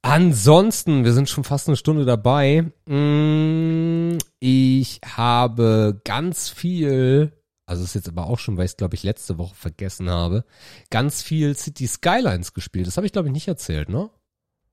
ansonsten, 0.01 1.03
wir 1.03 1.13
sind 1.13 1.29
schon 1.29 1.43
fast 1.43 1.67
eine 1.67 1.77
Stunde 1.77 2.05
dabei. 2.05 2.71
Mm, 2.85 4.17
ich 4.39 5.01
habe 5.05 5.99
ganz 6.03 6.49
viel, 6.49 7.31
also 7.65 7.83
ist 7.83 7.95
jetzt 7.95 8.09
aber 8.09 8.27
auch 8.27 8.39
schon, 8.39 8.57
weil 8.57 8.65
ich 8.65 8.71
es 8.71 8.77
glaube 8.77 8.95
ich 8.95 9.03
letzte 9.03 9.37
Woche 9.37 9.55
vergessen 9.55 10.09
habe, 10.09 10.45
ganz 10.89 11.21
viel 11.21 11.55
City 11.55 11.87
Skylines 11.87 12.53
gespielt. 12.53 12.87
Das 12.87 12.97
habe 12.97 13.07
ich 13.07 13.13
glaube 13.13 13.27
ich 13.27 13.33
nicht 13.33 13.47
erzählt, 13.47 13.89
ne? 13.89 14.09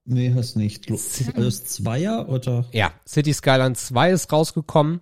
Nee, 0.05 0.33
hast 0.35 0.55
nicht. 0.55 0.91
Also 0.91 1.31
das 1.35 1.63
Zweier 1.65 2.27
oder? 2.27 2.65
Ja, 2.71 2.91
City 3.07 3.33
Skylines 3.33 3.87
2 3.87 4.11
ist 4.11 4.31
rausgekommen. 4.31 5.01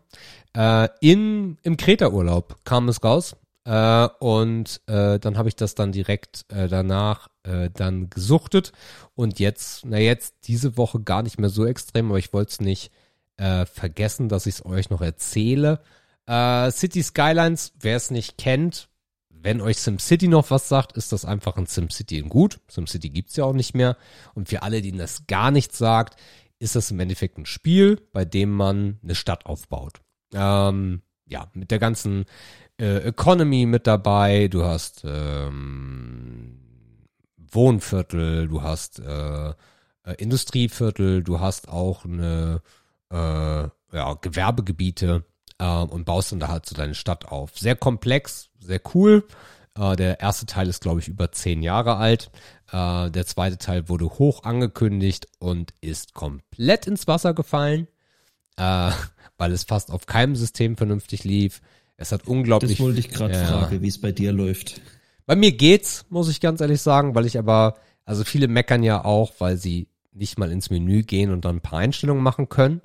Äh, 0.56 0.90
in, 1.00 1.58
Im 1.64 1.78
Kreta-Urlaub 1.78 2.58
kam 2.64 2.88
es 2.90 3.04
raus. 3.04 3.36
Äh, 3.64 4.08
und 4.20 4.82
äh, 4.88 5.20
dann 5.20 5.38
habe 5.38 5.50
ich 5.50 5.56
das 5.56 5.76
dann 5.76 5.92
direkt 5.92 6.46
äh, 6.50 6.68
danach 6.68 7.30
äh, 7.44 7.70
dann 7.74 8.10
gesuchtet. 8.10 8.72
Und 9.16 9.40
jetzt, 9.40 9.86
na 9.86 9.98
jetzt, 9.98 10.36
diese 10.48 10.78
Woche 10.78 11.02
gar 11.02 11.24
nicht 11.24 11.40
mehr 11.40 11.50
so 11.50 11.66
extrem, 11.66 12.10
aber 12.10 12.20
ich 12.20 12.34
wollte 12.34 12.52
es 12.52 12.62
nicht 12.62 12.92
äh, 13.38 13.66
vergessen, 13.66 14.30
dass 14.30 14.46
ich 14.46 14.56
es 14.56 14.66
euch 14.66 14.90
noch 14.90 15.02
erzähle. 15.02 15.80
Äh, 16.28 16.72
City 16.72 17.02
Skylines, 17.02 17.74
wer 17.80 17.98
es 17.98 18.12
nicht 18.12 18.38
kennt, 18.38 18.90
wenn 19.44 19.62
euch 19.62 19.78
SimCity 19.78 20.28
noch 20.28 20.52
was 20.52 20.70
sagt, 20.70 20.98
ist 20.98 21.12
das 21.12 21.26
einfach 21.26 21.58
ein 21.58 21.66
SimCity 21.66 22.20
in 22.20 22.30
gut. 22.30 22.60
SimCity 22.68 23.10
gibt's 23.10 23.36
ja 23.36 23.46
auch 23.46 23.54
nicht 23.54 23.74
mehr. 23.74 23.98
Und 24.34 24.50
für 24.50 24.64
alle, 24.64 24.82
denen 24.82 24.98
das 24.98 25.28
gar 25.28 25.52
nichts 25.52 25.78
sagt, 25.78 26.20
ist 26.60 26.76
das 26.76 26.92
im 26.92 27.00
Endeffekt 27.00 27.38
ein 27.38 27.46
Spiel, 27.46 28.00
bei 28.14 28.24
dem 28.24 28.52
man 28.52 29.00
eine 29.04 29.16
Stadt 29.16 29.46
aufbaut. 29.46 30.02
Ähm, 30.34 31.02
ja, 31.26 31.50
mit 31.54 31.72
der 31.72 31.80
ganzen 31.80 32.26
äh, 32.80 32.98
Economy 33.08 33.66
mit 33.66 33.88
dabei. 33.88 34.48
Du 34.48 34.64
hast 34.64 35.04
ähm, 35.06 36.60
Wohnviertel, 37.38 38.48
du 38.48 38.62
hast 38.62 39.00
äh, 39.00 39.50
äh, 39.50 39.54
Industrieviertel, 40.18 41.24
du 41.24 41.40
hast 41.40 41.68
auch 41.68 42.06
eine 42.06 42.62
äh, 43.12 43.16
ja, 43.16 44.14
Gewerbegebiete 44.22 45.26
äh, 45.62 45.84
und 45.84 46.06
baust 46.06 46.32
dann 46.32 46.40
da 46.40 46.48
halt 46.48 46.66
so 46.66 46.76
deine 46.76 46.96
Stadt 46.96 47.26
auf. 47.26 47.58
Sehr 47.58 47.76
komplex, 47.76 48.50
sehr 48.60 48.82
cool. 48.94 49.26
Äh, 49.78 49.96
der 49.96 50.20
erste 50.20 50.46
Teil 50.48 50.68
ist, 50.68 50.82
glaube 50.82 51.00
ich, 51.00 51.08
über 51.08 51.32
zehn 51.32 51.62
Jahre 51.62 51.98
alt. 51.98 52.32
Äh, 52.72 53.12
der 53.12 53.26
zweite 53.26 53.58
Teil 53.58 53.88
wurde 53.88 54.06
hoch 54.06 54.44
angekündigt 54.44 55.28
und 55.40 55.74
ist 55.80 56.14
komplett 56.14 56.88
ins 56.88 57.08
Wasser 57.08 57.34
gefallen. 57.34 57.88
Äh, 58.58 58.92
weil 59.38 59.52
es 59.52 59.64
fast 59.64 59.92
auf 59.92 60.06
keinem 60.08 60.36
System 60.36 60.76
vernünftig 60.76 61.24
lief. 61.24 61.62
Es 61.96 62.12
hat 62.12 62.28
unglaublich. 62.28 62.78
Das 62.78 62.80
wollte 62.80 63.00
ich 63.00 63.10
gerade 63.10 63.34
ja, 63.36 63.46
fragen, 63.46 63.82
wie 63.82 63.88
es 63.88 64.02
bei 64.02 64.12
dir 64.12 64.32
läuft. 64.32 64.82
Bei 65.26 65.36
mir 65.36 65.52
geht's, 65.52 66.06
muss 66.10 66.30
ich 66.30 66.42
ganz 66.42 66.62
ehrlich 66.62 66.82
sagen, 66.82 67.16
weil 67.16 67.26
ich 67.26 67.38
aber, 67.38 67.76
also 68.06 68.24
viele 68.24 68.48
meckern 68.48 68.84
ja 68.84 69.06
auch, 69.06 69.34
weil 69.40 69.58
sie 69.58 69.88
nicht 70.12 70.38
mal 70.38 70.52
ins 70.52 70.70
Menü 70.70 71.04
gehen 71.04 71.32
und 71.32 71.46
dann 71.46 71.58
ein 71.58 71.62
paar 71.62 71.80
Einstellungen 71.80 72.24
machen 72.24 72.50
können. 72.50 72.82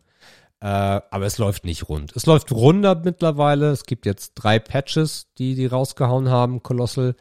Äh, 0.60 0.66
aber 0.66 1.26
es 1.26 1.38
läuft 1.38 1.64
nicht 1.64 1.88
rund. 1.88 2.12
Es 2.16 2.26
läuft 2.26 2.50
runder 2.52 3.00
mittlerweile. 3.04 3.70
Es 3.70 3.84
gibt 3.84 4.06
jetzt 4.06 4.34
drei 4.34 4.58
Patches, 4.58 5.28
die 5.38 5.54
die 5.54 5.66
rausgehauen 5.66 6.30
haben, 6.30 6.62
Colossal. 6.62 7.14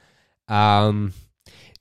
Ähm, 0.50 1.14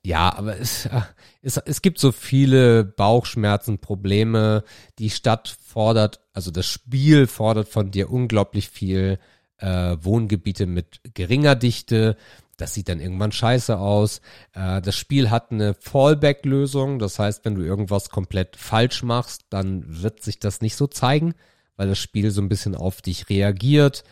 ja, 0.05 0.35
aber 0.37 0.59
es, 0.59 0.87
äh, 0.87 1.01
es, 1.43 1.57
es 1.57 1.81
gibt 1.81 1.99
so 1.99 2.13
viele 2.13 2.85
Bauchschmerzen, 2.85 3.79
Probleme. 3.79 4.65
Die 4.99 5.11
Stadt 5.11 5.57
fordert, 5.65 6.21
also 6.33 6.51
das 6.51 6.67
Spiel 6.67 7.27
fordert 7.27 7.69
von 7.69 7.91
dir 7.91 8.11
unglaublich 8.11 8.69
viel 8.69 9.19
äh, 9.59 9.97
Wohngebiete 10.01 10.67
mit 10.67 11.01
geringer 11.15 11.55
Dichte. 11.55 12.17
Das 12.57 12.75
sieht 12.75 12.89
dann 12.89 13.01
irgendwann 13.01 13.33
scheiße 13.33 13.79
aus. 13.79 14.21
Äh, 14.53 14.81
das 14.81 14.97
Spiel 14.97 15.31
hat 15.31 15.51
eine 15.51 15.75
Fallback-Lösung. 15.75 16.99
Das 16.99 17.19
heißt, 17.19 17.45
wenn 17.45 17.55
du 17.55 17.63
irgendwas 17.63 18.11
komplett 18.11 18.57
falsch 18.57 19.03
machst, 19.03 19.43
dann 19.51 19.85
wird 20.03 20.23
sich 20.23 20.39
das 20.39 20.61
nicht 20.61 20.77
so 20.77 20.87
zeigen, 20.87 21.35
weil 21.77 21.89
das 21.89 21.99
Spiel 21.99 22.31
so 22.31 22.41
ein 22.41 22.49
bisschen 22.49 22.75
auf 22.75 23.03
dich 23.03 23.29
reagiert. 23.29 24.05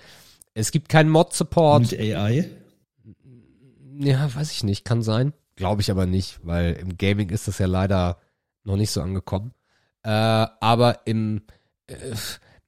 Es 0.55 0.71
gibt 0.71 0.89
keinen 0.89 1.11
Mod-Support. 1.11 1.93
Mit 1.93 2.01
AI? 2.01 2.51
Ja, 3.99 4.35
weiß 4.35 4.53
ich 4.53 4.65
nicht, 4.65 4.85
kann 4.85 5.03
sein. 5.03 5.33
Glaube 5.57 5.83
ich 5.83 5.91
aber 5.91 6.07
nicht, 6.07 6.41
weil 6.43 6.73
im 6.75 6.97
Gaming 6.97 7.31
ist 7.31 7.49
das 7.49 7.59
ja 7.59 7.67
leider 7.67 8.19
noch 8.65 8.77
nicht 8.77 8.91
so 8.91 9.03
angekommen. 9.03 9.53
Äh, 10.03 10.11
aber 10.11 11.07
im 11.07 11.43
äh, 11.87 11.95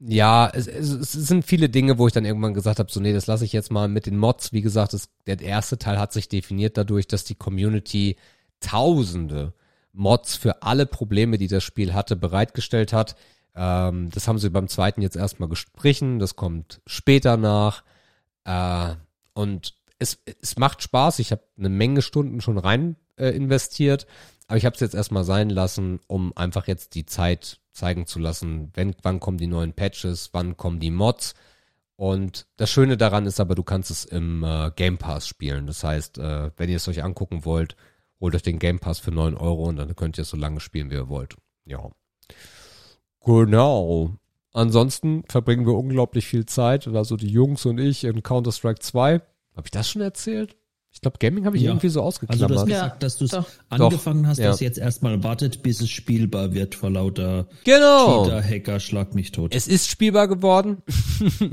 ja, 0.07 0.51
es, 0.53 0.67
es, 0.67 0.91
es 0.91 1.13
sind 1.13 1.45
viele 1.45 1.69
Dinge, 1.69 1.99
wo 1.99 2.07
ich 2.07 2.13
dann 2.13 2.25
irgendwann 2.25 2.55
gesagt 2.55 2.79
habe, 2.79 2.91
so 2.91 3.01
nee, 3.01 3.13
das 3.13 3.27
lasse 3.27 3.45
ich 3.45 3.53
jetzt 3.53 3.71
mal 3.71 3.89
mit 3.89 4.07
den 4.07 4.19
Mods. 4.19 4.53
Wie 4.53 4.63
gesagt, 4.63 4.93
das, 4.93 5.09
der 5.27 5.41
erste 5.41 5.79
Teil 5.79 5.99
hat 5.99 6.13
sich 6.13 6.29
definiert 6.29 6.77
dadurch, 6.77 7.07
dass 7.07 7.25
die 7.25 7.35
Community 7.35 8.17
tausende 8.61 9.55
Mods 9.93 10.37
für 10.37 10.63
alle 10.63 10.87
Probleme, 10.87 11.39
die 11.39 11.49
das 11.49 11.65
Spiel 11.65 11.95
hatte, 11.95 12.17
bereitgestellt 12.17 12.93
hat. 12.93 13.17
Ähm, 13.55 14.11
das 14.11 14.29
haben 14.29 14.39
sie 14.39 14.51
beim 14.51 14.69
zweiten 14.69 15.01
jetzt 15.01 15.17
erstmal 15.17 15.49
gestrichen, 15.49 16.19
das 16.19 16.37
kommt 16.37 16.81
später 16.87 17.37
nach. 17.37 17.85
Äh, 18.45 18.95
und 19.33 19.75
es, 19.99 20.19
es 20.43 20.59
macht 20.59 20.83
Spaß. 20.83 21.19
Ich 21.21 21.31
habe 21.31 21.43
eine 21.57 21.69
Menge 21.69 22.03
Stunden 22.03 22.41
schon 22.41 22.59
rein 22.59 22.97
äh, 23.17 23.31
investiert, 23.31 24.07
aber 24.47 24.57
ich 24.57 24.67
habe 24.67 24.75
es 24.75 24.81
jetzt 24.81 24.95
erstmal 24.95 25.25
sein 25.25 25.51
lassen, 25.51 26.01
um 26.07 26.37
einfach 26.37 26.67
jetzt 26.67 26.95
die 26.95 27.07
Zeit 27.07 27.61
zeigen 27.73 28.07
zu 28.07 28.19
lassen, 28.19 28.71
wenn, 28.75 28.95
wann 29.03 29.21
kommen 29.21 29.39
die 29.39 29.47
neuen 29.47 29.73
Patches, 29.73 30.31
wann 30.33 30.57
kommen 30.57 30.81
die 30.81 30.91
Mods. 30.91 31.35
Und 31.97 32.47
das 32.57 32.71
Schöne 32.71 32.97
daran 32.97 33.27
ist 33.27 33.41
aber, 33.41 33.55
du 33.55 33.63
kannst 33.63 33.91
es 33.91 34.05
im 34.05 34.43
äh, 34.43 34.71
Game 34.75 34.99
Pass 34.99 35.29
spielen. 35.29 35.67
Das 35.67 35.85
heißt, 35.85 36.19
äh, 36.19 36.51
wenn 36.57 36.69
ihr 36.69 36.77
es 36.77 36.89
euch 36.89 37.03
angucken 37.03 37.45
wollt, 37.45 37.77
holt 38.21 38.35
euch 38.35 38.43
den 38.43 38.59
Game 38.59 38.81
Pass 38.81 38.99
für 38.99 39.13
neun 39.13 39.37
Euro 39.37 39.65
und 39.65 39.77
dann 39.77 39.95
könnt 39.97 40.19
ihr 40.19 40.23
es 40.23 40.31
so 40.31 40.37
lange 40.37 40.61
spielen, 40.61 40.91
wie 40.91 40.95
ihr 40.95 41.09
wollt. 41.09 41.37
Ja. 41.65 41.91
Genau. 43.25 44.15
Ansonsten 44.53 45.25
verbringen 45.29 45.67
wir 45.67 45.75
unglaublich 45.75 46.27
viel 46.27 46.47
Zeit, 46.47 46.87
also 46.87 47.17
die 47.17 47.29
Jungs 47.29 47.65
und 47.67 47.79
ich 47.79 48.05
in 48.05 48.23
Counter-Strike 48.23 48.81
2. 48.81 49.15
Habe 49.57 49.67
ich 49.67 49.71
das 49.71 49.89
schon 49.89 50.03
erzählt? 50.03 50.57
Ich 51.05 51.11
glaube, 51.11 51.19
Gaming 51.19 51.45
habe 51.45 51.57
ich 51.59 51.63
Ja. 51.65 51.71
irgendwie 51.73 51.91
so 51.91 52.01
Also 52.03 52.19
du 52.27 52.27
ausgeklammert. 52.27 52.59
hast 52.61 52.69
Ja, 52.69 52.83
gesagt, 52.85 53.03
dass 53.03 53.19
du 53.19 53.25
es 53.27 53.37
angefangen 53.69 54.27
hast, 54.27 54.39
ja. 54.39 54.47
dass 54.49 54.61
jetzt 54.61 54.79
erstmal 54.79 55.23
wartet, 55.23 55.63
bis 55.63 55.83
es 55.83 55.91
spielbar 55.91 56.55
wird 56.55 56.75
vor 56.75 56.89
lauter 56.89 57.47
genau. 57.65 58.25
Cheater, 58.25 58.43
Hacker, 58.43 58.81
schlag 58.81 59.15
mich 59.15 59.31
tot. 59.31 59.55
Es 59.55 59.69
ist 59.69 59.87
spielbar 59.91 60.29
geworden. 60.29 60.79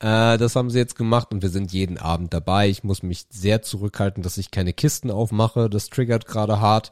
äh, 0.00 0.36
das 0.36 0.56
haben 0.56 0.68
sie 0.68 0.78
jetzt 0.78 0.96
gemacht 0.96 1.28
und 1.32 1.42
wir 1.42 1.48
sind 1.50 1.72
jeden 1.72 1.96
Abend 1.96 2.34
dabei. 2.34 2.68
Ich 2.68 2.82
muss 2.82 3.04
mich 3.04 3.26
sehr 3.30 3.62
zurückhalten, 3.62 4.24
dass 4.24 4.36
ich 4.36 4.50
keine 4.50 4.72
Kisten 4.72 5.12
aufmache. 5.12 5.70
Das 5.70 5.88
triggert 5.88 6.26
gerade 6.26 6.60
hart. 6.60 6.90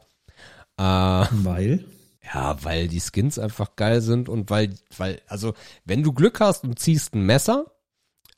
Äh, 0.77 0.83
Weil? 0.83 1.83
ja, 2.33 2.55
weil 2.63 2.87
die 2.87 3.01
Skins 3.01 3.37
einfach 3.37 3.75
geil 3.75 3.99
sind 3.99 4.29
und 4.29 4.49
weil, 4.49 4.75
weil, 4.97 5.19
also, 5.27 5.53
wenn 5.83 6.03
du 6.03 6.13
Glück 6.13 6.39
hast 6.39 6.63
und 6.63 6.79
ziehst 6.79 7.13
ein 7.15 7.25
Messer, 7.25 7.65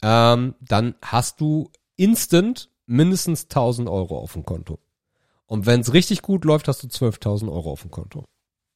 ähm, 0.01 0.55
dann 0.59 0.95
hast 1.03 1.39
du 1.39 1.69
instant 1.95 2.69
mindestens 2.85 3.43
1000 3.43 3.87
Euro 3.89 4.17
auf 4.17 4.33
dem 4.33 4.45
Konto. 4.45 4.79
Und 5.45 5.65
wenn 5.65 5.81
es 5.81 5.93
richtig 5.93 6.21
gut 6.21 6.45
läuft, 6.45 6.67
hast 6.67 6.83
du 6.83 6.87
12.000 6.87 7.51
Euro 7.51 7.71
auf 7.71 7.81
dem 7.81 7.91
Konto. 7.91 8.23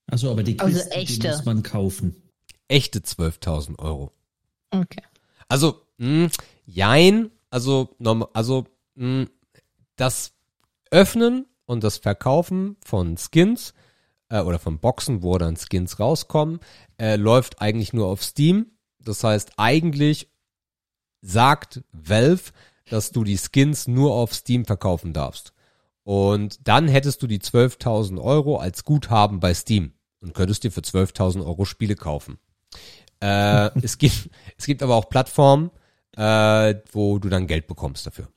Also 0.09 0.31
aber 0.31 0.43
die 0.43 0.59
Also 0.59 0.77
Kisten, 0.77 0.89
die 0.91 0.95
echte. 0.97 1.27
muss 1.29 1.45
man 1.45 1.63
kaufen. 1.63 2.15
Echte 2.67 2.99
12.000 2.99 3.79
Euro. 3.79 4.11
Okay. 4.71 5.01
Also, 5.47 5.81
mh, 5.97 6.29
jein, 6.65 7.31
also, 7.49 7.95
also 8.33 8.65
mh, 8.95 9.27
das 9.95 10.33
Öffnen 10.91 11.45
und 11.65 11.83
das 11.83 11.97
Verkaufen 11.97 12.77
von 12.83 13.17
Skins 13.17 13.73
äh, 14.29 14.41
oder 14.41 14.59
von 14.59 14.79
Boxen, 14.79 15.23
wo 15.23 15.37
dann 15.37 15.55
Skins 15.57 15.99
rauskommen, 15.99 16.59
äh, 16.99 17.15
läuft 17.15 17.61
eigentlich 17.61 17.93
nur 17.93 18.07
auf 18.07 18.23
Steam. 18.23 18.71
Das 18.99 19.23
heißt, 19.23 19.53
eigentlich 19.57 20.29
sagt 21.21 21.81
Valve, 21.91 22.51
dass 22.89 23.11
du 23.11 23.23
die 23.23 23.37
Skins 23.37 23.87
nur 23.87 24.13
auf 24.13 24.33
Steam 24.33 24.65
verkaufen 24.65 25.13
darfst. 25.13 25.53
Und 26.03 26.67
dann 26.67 26.87
hättest 26.87 27.21
du 27.21 27.27
die 27.27 27.39
12.000 27.39 28.21
Euro 28.21 28.57
als 28.57 28.83
Guthaben 28.85 29.39
bei 29.39 29.53
Steam 29.53 29.93
und 30.21 30.33
könntest 30.33 30.63
dir 30.63 30.71
für 30.71 30.81
12.000 30.81 31.45
Euro 31.45 31.65
Spiele 31.65 31.95
kaufen. 31.95 32.39
Äh, 33.21 33.71
es, 33.81 33.97
gibt, 33.97 34.29
es 34.57 34.65
gibt 34.65 34.83
aber 34.83 34.95
auch 34.95 35.09
Plattformen, 35.09 35.71
äh, 36.15 36.75
wo 36.91 37.19
du 37.19 37.29
dann 37.29 37.47
Geld 37.47 37.67
bekommst 37.67 38.05
dafür. 38.05 38.29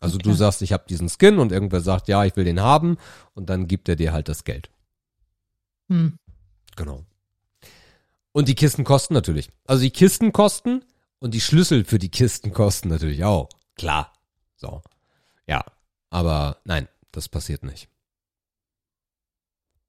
Also 0.00 0.18
du 0.18 0.30
Okay. 0.30 0.38
sagst, 0.38 0.62
ich 0.62 0.72
habe 0.72 0.84
diesen 0.88 1.08
Skin 1.08 1.38
und 1.38 1.52
irgendwer 1.52 1.80
sagt, 1.80 2.08
ja, 2.08 2.24
ich 2.24 2.36
will 2.36 2.44
den 2.44 2.60
haben 2.60 2.98
und 3.34 3.50
dann 3.50 3.66
gibt 3.66 3.88
er 3.88 3.96
dir 3.96 4.12
halt 4.12 4.28
das 4.28 4.44
Geld. 4.44 4.70
Hm. 5.88 6.18
Genau. 6.76 7.04
Und 8.32 8.48
die 8.48 8.54
Kisten 8.54 8.84
kosten 8.84 9.14
natürlich. 9.14 9.50
Also 9.64 9.82
die 9.82 9.90
Kisten 9.90 10.32
kosten 10.32 10.84
und 11.20 11.34
die 11.34 11.40
Schlüssel 11.40 11.84
für 11.84 11.98
die 11.98 12.10
Kisten 12.10 12.52
kosten 12.52 12.88
natürlich 12.88 13.24
auch. 13.24 13.48
Klar. 13.76 14.12
So. 14.56 14.82
Ja. 15.46 15.64
Aber 16.10 16.58
nein, 16.64 16.88
das 17.12 17.28
passiert 17.28 17.64
nicht. 17.64 17.88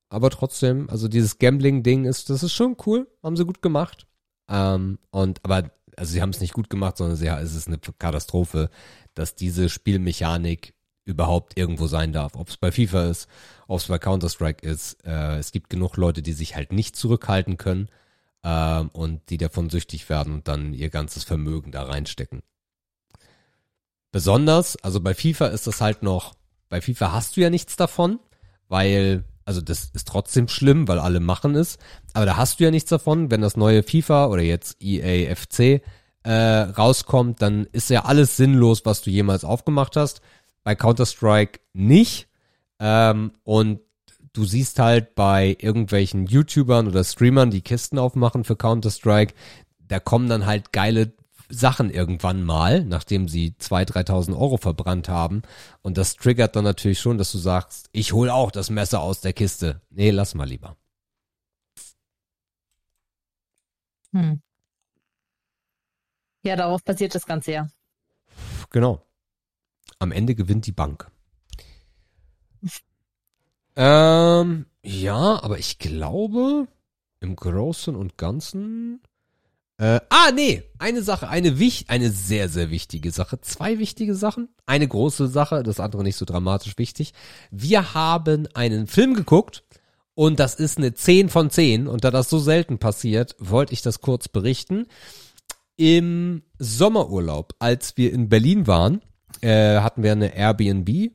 Aber 0.10 0.30
trotzdem, 0.32 0.90
also 0.90 1.08
dieses 1.08 1.38
Gambling-Ding 1.38 2.06
ist, 2.06 2.30
das 2.30 2.44
ist 2.44 2.54
schon 2.54 2.76
cool. 2.86 3.08
Haben 3.22 3.38
sie 3.38 3.46
gut 3.46 3.62
gemacht. 3.62 4.08
Ähm, 4.50 4.98
und, 5.12 5.40
aber, 5.44 5.72
also 5.96 6.12
sie 6.12 6.22
haben 6.22 6.32
es 6.32 6.42
nicht 6.42 6.54
gut 6.54 6.70
gemacht, 6.70 6.98
sondern 6.98 7.16
sie, 7.16 7.28
es 7.28 7.54
ist 7.54 7.68
eine 7.68 7.78
Katastrophe, 7.78 8.70
dass 9.14 9.36
diese 9.36 9.70
Spielmechanik 9.70 10.74
überhaupt 11.06 11.58
irgendwo 11.58 11.88
sein 11.88 12.12
darf. 12.12 12.36
Ob 12.36 12.50
es 12.50 12.58
bei 12.58 12.72
FIFA 12.72 13.10
ist, 13.10 13.28
ob 13.68 13.80
es 13.80 13.88
bei 13.88 14.00
Counter-Strike 14.00 14.68
ist. 14.68 15.06
Äh, 15.06 15.38
es 15.38 15.52
gibt 15.52 15.70
genug 15.70 15.96
Leute, 15.98 16.22
die 16.24 16.34
sich 16.34 16.56
halt 16.56 16.72
nicht 16.72 16.96
zurückhalten 16.96 17.58
können 17.58 17.90
ähm, 18.44 18.90
und 18.90 19.30
die 19.30 19.38
davon 19.38 19.70
süchtig 19.70 20.10
werden 20.10 20.34
und 20.34 20.48
dann 20.48 20.74
ihr 20.74 20.90
ganzes 20.90 21.24
Vermögen 21.24 21.72
da 21.72 21.84
reinstecken. 21.84 22.42
Besonders, 24.12 24.76
also 24.78 25.02
bei 25.02 25.14
FIFA 25.14 25.48
ist 25.48 25.68
das 25.68 25.82
halt 25.82 26.04
noch, 26.04 26.34
bei 26.70 26.82
FIFA 26.82 27.12
hast 27.12 27.38
du 27.38 27.42
ja 27.42 27.50
nichts 27.50 27.76
davon, 27.76 28.20
weil, 28.68 29.24
also 29.46 29.62
das 29.62 29.92
ist 29.94 30.08
trotzdem 30.08 30.48
schlimm, 30.48 30.88
weil 30.88 31.00
alle 31.00 31.20
machen 31.20 31.56
es, 31.56 31.78
aber 32.14 32.26
da 32.26 32.38
hast 32.38 32.60
du 32.60 32.64
ja 32.64 32.72
nichts 32.72 32.90
davon, 32.90 33.30
wenn 33.30 33.42
das 33.42 33.58
neue 33.58 33.84
FIFA 33.84 34.28
oder 34.28 34.42
jetzt 34.42 34.82
E 34.82 35.00
EA 35.00 35.36
FC 35.36 35.82
äh, 36.24 36.32
rauskommt, 36.32 37.42
dann 37.42 37.66
ist 37.72 37.90
ja 37.90 38.06
alles 38.06 38.38
sinnlos, 38.38 38.86
was 38.86 39.02
du 39.02 39.10
jemals 39.10 39.44
aufgemacht 39.44 39.96
hast. 39.96 40.22
Bei 40.64 40.76
Counter-Strike 40.76 41.60
nicht. 41.74 42.28
Ähm, 42.80 43.32
und 43.44 43.80
du 44.34 44.46
siehst 44.46 44.80
halt 44.80 45.16
bei 45.16 45.56
irgendwelchen 45.60 46.26
YouTubern 46.26 46.88
oder 46.88 47.04
Streamern, 47.04 47.52
die 47.52 47.62
Kisten 47.62 47.98
aufmachen 47.98 48.44
für 48.44 48.56
Counter-Strike, 48.56 49.34
da 49.80 50.00
kommen 50.00 50.30
dann 50.30 50.46
halt 50.46 50.72
geile 50.72 51.14
Sachen 51.50 51.90
irgendwann 51.90 52.44
mal, 52.44 52.84
nachdem 52.84 53.28
sie 53.28 53.56
2.000, 53.60 54.06
3.000 54.08 54.40
Euro 54.40 54.58
verbrannt 54.58 55.10
haben. 55.10 55.42
Und 55.82 55.98
das 55.98 56.16
triggert 56.16 56.56
dann 56.56 56.64
natürlich 56.64 57.00
schon, 57.00 57.18
dass 57.18 57.32
du 57.32 57.40
sagst, 57.40 57.90
ich 57.92 58.14
hol 58.14 58.30
auch 58.30 58.52
das 58.52 58.70
Messer 58.70 59.02
aus 59.02 59.22
der 59.22 59.34
Kiste. 59.34 59.82
Nee, 59.90 60.12
lass 60.12 60.36
mal 60.36 60.48
lieber. 60.48 60.78
Hm. 64.14 64.42
Ja, 66.44 66.56
darauf 66.56 66.84
basiert 66.84 67.16
das 67.16 67.26
Ganze 67.26 67.52
ja. 67.52 67.68
Genau. 68.70 69.02
Am 69.98 70.12
Ende 70.12 70.36
gewinnt 70.36 70.68
die 70.68 70.72
Bank. 70.72 71.12
Ähm, 73.82 74.66
ja, 74.84 75.42
aber 75.42 75.58
ich 75.58 75.80
glaube, 75.80 76.68
im 77.22 77.38
Großen 77.38 77.96
und 77.96 78.18
Ganzen. 78.18 79.00
Äh, 79.78 80.02
ah, 80.10 80.32
nee, 80.36 80.64
eine 80.80 81.02
Sache, 81.02 81.30
eine 81.30 81.60
wich, 81.60 81.86
eine 81.88 82.12
sehr, 82.12 82.50
sehr 82.50 82.72
wichtige 82.72 83.12
Sache. 83.12 83.40
Zwei 83.40 83.80
wichtige 83.80 84.16
Sachen. 84.16 84.50
Eine 84.66 84.86
große 84.86 85.30
Sache, 85.30 85.64
das 85.64 85.80
andere 85.80 86.04
nicht 86.04 86.18
so 86.18 86.26
dramatisch 86.26 86.78
wichtig. 86.78 87.14
Wir 87.52 87.94
haben 87.94 88.50
einen 88.54 88.86
Film 88.88 89.14
geguckt 89.14 89.64
und 90.14 90.42
das 90.42 90.56
ist 90.56 90.78
eine 90.78 90.94
10 90.94 91.30
von 91.30 91.50
10 91.50 91.88
und 91.88 92.04
da 92.04 92.12
das 92.12 92.30
so 92.30 92.38
selten 92.38 92.80
passiert, 92.80 93.38
wollte 93.40 93.72
ich 93.72 93.82
das 93.82 94.02
kurz 94.02 94.28
berichten. 94.28 94.88
Im 95.78 96.44
Sommerurlaub, 96.58 97.56
als 97.60 97.96
wir 97.96 98.12
in 98.12 98.28
Berlin 98.28 98.68
waren, 98.68 99.02
äh, 99.40 99.80
hatten 99.80 100.04
wir 100.04 100.12
eine 100.12 100.36
Airbnb. 100.36 101.14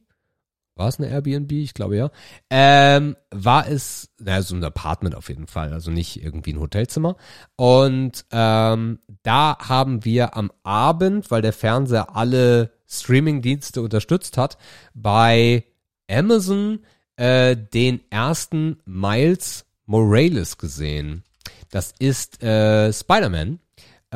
War 0.77 0.89
es 0.89 0.99
eine 0.99 1.09
Airbnb? 1.09 1.53
Ich 1.53 1.73
glaube 1.75 1.97
ja. 1.97 2.11
Ähm, 2.51 3.17
war 3.31 3.69
es, 3.69 4.11
naja, 4.19 4.43
so 4.43 4.57
ein 4.57 4.65
Apartment 4.65 5.15
auf 5.15 5.29
jeden 5.29 5.47
Fall, 5.47 5.73
also 5.73 5.91
nicht 5.91 6.23
irgendwie 6.23 6.53
ein 6.53 6.61
Hotelzimmer. 6.61 7.17
Und 7.57 8.25
ähm, 8.33 8.99
da 9.23 9.57
haben 9.61 10.05
wir 10.05 10.37
am 10.37 10.51
Abend, 10.65 11.31
weil 11.31 11.43
der 11.43 11.53
Fernseher 11.53 12.17
alle 12.17 12.73
Streamingdienste 12.89 13.83
unterstützt 13.83 14.37
hat, 14.37 14.59
bei 14.95 15.65
Amazon 16.11 16.81
äh, 17.17 17.57
den 17.57 18.01
ersten 18.11 18.81
Miles 18.85 19.67
Morales 19.87 20.59
gesehen. 20.59 21.23
Das 21.71 21.93
ist 21.99 22.43
äh, 22.43 22.93
Spider-Man. 22.93 23.61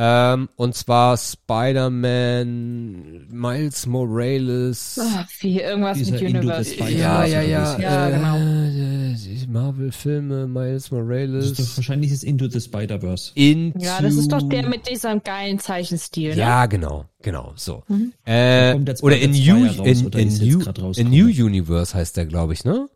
Ähm, 0.01 0.49
und 0.55 0.77
zwar 0.77 1.17
Spider-Man 1.17 3.27
Miles 3.33 3.85
Morales. 3.87 4.97
Ach, 5.03 5.27
wie 5.41 5.61
irgendwas 5.61 5.99
mit 5.99 6.23
Universe. 6.23 6.77
Ja, 6.77 7.25
ja, 7.25 7.43
ja. 7.43 7.77
Ja, 7.81 8.09
genau. 8.09 8.37
Äh, 8.37 9.17
die 9.17 9.45
Marvel-Filme, 9.49 10.47
Miles 10.47 10.85
Das 10.85 10.85
ist 10.85 10.93
doch 10.93 10.99
Morales. 10.99 11.77
wahrscheinlich 11.79 12.13
ist 12.13 12.23
Into 12.23 12.49
the 12.49 12.61
Spider-Verse. 12.61 13.33
Into 13.35 13.81
Ja, 13.81 14.01
das 14.01 14.15
ist 14.15 14.31
doch 14.31 14.49
der 14.49 14.69
mit 14.69 14.89
diesem 14.89 15.21
geilen 15.25 15.59
Zeichenstil, 15.59 16.31
ne? 16.31 16.37
Ja, 16.37 16.67
genau, 16.67 17.07
genau, 17.21 17.55
so. 17.57 17.83
Mhm. 17.89 18.13
Äh, 18.25 18.77
oder 19.03 19.19
in 19.19 19.33
New, 19.33 19.67
raus, 19.67 19.79
in, 19.85 20.07
oder 20.07 20.21
in, 20.21 20.29
New, 20.29 20.63
in? 20.97 21.11
New 21.11 21.27
Universe 21.27 21.93
heißt 21.93 22.17
der, 22.17 22.27
glaube 22.27 22.53
ich, 22.53 22.65
ne? 22.65 22.89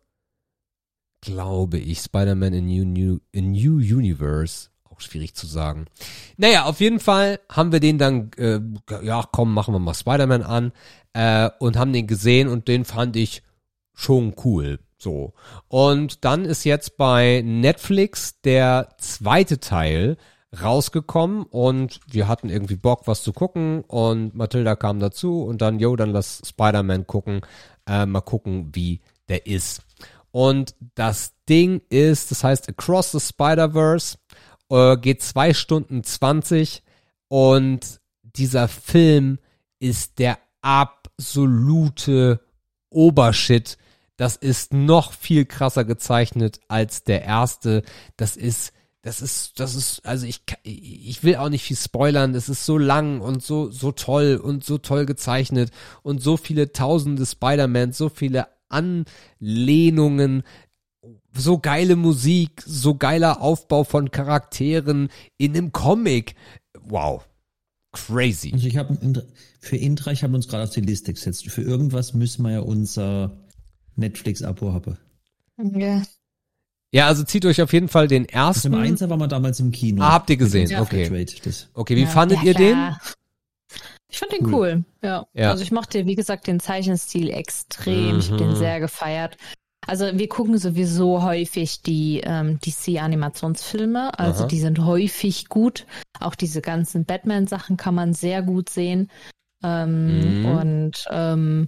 Glaube 1.19 1.79
ich. 1.79 1.99
Spider-Man 1.99 2.53
in 2.53 2.67
New, 2.67 2.85
New, 2.85 3.17
in 3.33 3.51
New 3.51 3.79
Universe. 3.79 4.69
Schwierig 5.03 5.35
zu 5.35 5.47
sagen. 5.47 5.85
Naja, 6.37 6.65
auf 6.65 6.79
jeden 6.79 6.99
Fall 6.99 7.39
haben 7.49 7.71
wir 7.71 7.79
den 7.79 7.97
dann, 7.97 8.31
äh, 8.37 8.59
ja, 9.03 9.23
komm, 9.31 9.53
machen 9.53 9.73
wir 9.73 9.79
mal 9.79 9.93
Spider-Man 9.93 10.43
an, 10.43 10.71
äh, 11.13 11.49
und 11.59 11.77
haben 11.77 11.93
den 11.93 12.07
gesehen 12.07 12.47
und 12.47 12.67
den 12.67 12.85
fand 12.85 13.15
ich 13.15 13.43
schon 13.93 14.33
cool. 14.43 14.79
So. 14.97 15.33
Und 15.67 16.25
dann 16.25 16.45
ist 16.45 16.63
jetzt 16.63 16.97
bei 16.97 17.41
Netflix 17.45 18.41
der 18.41 18.89
zweite 18.97 19.59
Teil 19.59 20.17
rausgekommen 20.61 21.43
und 21.43 21.99
wir 22.07 22.27
hatten 22.27 22.49
irgendwie 22.49 22.75
Bock, 22.75 23.01
was 23.05 23.23
zu 23.23 23.33
gucken 23.33 23.83
und 23.87 24.35
Mathilda 24.35 24.75
kam 24.75 24.99
dazu 24.99 25.43
und 25.43 25.61
dann, 25.61 25.79
yo, 25.79 25.95
dann 25.95 26.11
lass 26.11 26.41
Spider-Man 26.45 27.07
gucken, 27.07 27.41
äh, 27.87 28.05
mal 28.05 28.21
gucken, 28.21 28.69
wie 28.73 29.01
der 29.29 29.45
ist. 29.47 29.81
Und 30.31 30.75
das 30.95 31.33
Ding 31.47 31.81
ist, 31.89 32.31
das 32.31 32.43
heißt 32.43 32.69
Across 32.69 33.11
the 33.11 33.19
Spider-Verse, 33.19 34.17
äh, 34.73 34.97
geht 34.97 35.21
zwei 35.21 35.53
Stunden 35.53 36.03
20 36.03 36.83
und 37.27 38.01
dieser 38.23 38.67
Film 38.67 39.37
ist 39.79 40.17
der 40.17 40.39
absolute 40.61 42.39
Obershit. 42.89 43.77
Das 44.17 44.35
ist 44.35 44.73
noch 44.73 45.13
viel 45.13 45.45
krasser 45.45 45.85
gezeichnet 45.85 46.59
als 46.67 47.03
der 47.03 47.23
erste. 47.23 47.83
Das 48.17 48.35
ist 48.35 48.73
das 49.03 49.21
ist, 49.21 49.59
das 49.59 49.75
ist, 49.75 50.05
also 50.05 50.25
ich, 50.25 50.43
ich 50.63 51.25
will 51.25 51.35
auch 51.35 51.49
nicht 51.49 51.65
viel 51.65 51.75
spoilern. 51.75 52.33
Es 52.35 52.47
ist 52.47 52.65
so 52.65 52.77
lang 52.77 53.19
und 53.19 53.43
so, 53.43 53.69
so 53.69 53.91
toll 53.91 54.39
und 54.41 54.63
so 54.63 54.77
toll 54.77 55.05
gezeichnet 55.05 55.71
und 56.03 56.21
so 56.21 56.37
viele 56.37 56.71
tausende 56.71 57.25
Spider-Man, 57.25 57.91
so 57.91 58.07
viele 58.07 58.47
Anlehnungen, 58.69 60.43
so 61.35 61.57
geile 61.59 61.95
Musik, 61.95 62.61
so 62.65 62.95
geiler 62.95 63.41
Aufbau 63.41 63.83
von 63.83 64.11
Charakteren 64.11 65.09
in 65.37 65.55
einem 65.55 65.71
Comic. 65.71 66.35
Wow. 66.81 67.27
Crazy. 67.91 68.51
Also 68.53 68.67
ich 68.67 68.77
habe 68.77 68.97
für 69.59 69.77
Intra, 69.77 70.11
ich 70.11 70.23
habe 70.23 70.33
uns 70.35 70.47
gerade 70.47 70.63
auf 70.63 70.71
die 70.71 70.81
Liste 70.81 71.13
gesetzt. 71.13 71.45
Für 71.49 71.61
irgendwas 71.61 72.13
müssen 72.13 72.43
wir 72.43 72.51
ja 72.53 72.59
unser 72.59 73.31
Netflix-Abo 73.95 74.73
haben. 74.73 74.97
Ja. 75.75 76.01
Ja, 76.91 77.07
also 77.07 77.23
zieht 77.23 77.45
euch 77.45 77.61
auf 77.61 77.73
jeden 77.73 77.87
Fall 77.87 78.07
den 78.07 78.25
ersten. 78.25 78.73
im 78.73 78.79
Einser 78.79 79.09
waren 79.09 79.19
wir 79.19 79.27
damals 79.27 79.59
im 79.59 79.71
Kino. 79.71 80.03
Ah, 80.03 80.11
habt 80.13 80.29
ihr 80.29 80.37
gesehen? 80.37 80.63
Unserem 80.63 80.83
Okay. 80.83 81.25
Okay, 81.73 81.95
wie 81.95 82.01
Ja, 82.01 82.07
fandet 82.07 82.39
ja, 82.39 82.43
ihr 82.45 82.53
den? 82.53 82.95
Ich 84.09 84.19
fand 84.19 84.31
den 84.31 84.45
Cool. 84.45 84.53
cool. 84.53 84.85
Ja. 85.01 85.25
Ja. 85.33 85.49
Also 85.51 85.63
ich 85.63 85.71
mochte, 85.71 86.05
wie 86.05 86.13
gesagt, 86.13 86.45
den 86.45 86.59
Zeichenstil 86.59 87.31
extrem. 87.31 88.19
Ich 88.19 88.29
hab 88.29 88.39
Mhm. 88.39 88.43
den 88.43 88.55
sehr 88.55 88.79
gefeiert. 88.79 89.37
Also 89.87 90.05
wir 90.13 90.29
gucken 90.29 90.57
sowieso 90.57 91.23
häufig 91.23 91.81
die 91.81 92.21
ähm, 92.23 92.59
DC-Animationsfilme. 92.59 94.17
Also 94.17 94.41
Aha. 94.41 94.47
die 94.47 94.59
sind 94.59 94.79
häufig 94.79 95.49
gut. 95.49 95.85
Auch 96.19 96.35
diese 96.35 96.61
ganzen 96.61 97.05
Batman-Sachen 97.05 97.77
kann 97.77 97.95
man 97.95 98.13
sehr 98.13 98.41
gut 98.41 98.69
sehen. 98.69 99.09
Ähm, 99.63 100.43
Mhm. 100.43 100.45
Und 100.45 101.05
ähm, 101.09 101.67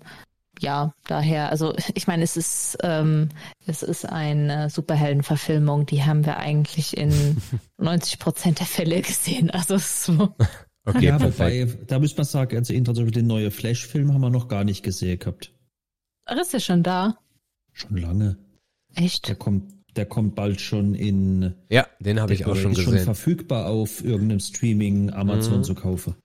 ja, 0.60 0.94
daher, 1.08 1.50
also 1.50 1.74
ich 1.94 2.08
meine, 2.08 2.24
es 2.24 2.38
ist 2.38 2.78
ähm, 2.84 3.30
es 3.66 3.84
ist 3.84 4.06
eine 4.06 4.70
Superheldenverfilmung, 4.70 5.86
die 5.86 6.04
haben 6.04 6.26
wir 6.26 6.38
eigentlich 6.38 6.98
in 6.98 7.12
90 7.78 8.20
Prozent 8.20 8.60
der 8.60 8.68
Fälle 8.68 9.02
gesehen. 9.02 9.50
Also 9.50 9.76
es 9.76 9.86
ist 9.86 10.04
so. 10.06 10.36
Okay, 10.88 11.08
ja, 11.08 11.20
wobei, 11.20 11.68
da 11.88 11.98
muss 11.98 12.16
man 12.16 12.28
sagen, 12.28 12.58
also 12.58 12.72
Beispiel 12.72 13.10
den 13.10 13.26
neuen 13.26 13.50
Flash-Film 13.50 14.14
haben 14.14 14.22
wir 14.22 14.30
noch 14.30 14.48
gar 14.48 14.64
nicht 14.64 14.84
gesehen 14.84 15.18
gehabt. 15.18 15.52
Ach, 16.26 16.38
ist 16.38 16.54
ja 16.54 16.60
schon 16.60 16.84
da. 16.84 17.18
Schon 17.76 17.98
lange. 17.98 18.38
Echt? 18.96 19.28
Der 19.28 19.36
kommt, 19.36 19.72
der 19.96 20.06
kommt 20.06 20.34
bald 20.36 20.62
schon 20.62 20.96
in. 20.96 21.54
Ja, 21.70 21.86
den 22.00 22.20
habe 22.22 22.34
ich 22.34 22.46
auch 22.46 22.54
der 22.54 22.62
schon 22.62 22.72
ist 22.72 22.80
schon 22.82 22.94
gesehen. 22.94 23.06
verfügbar 23.06 23.68
auf 23.68 24.04
irgendeinem 24.04 24.40
Streaming 24.40 25.12
Amazon 25.12 25.58
Mhm. 25.60 25.64
zu 25.64 25.76
kaufen. 25.76 26.16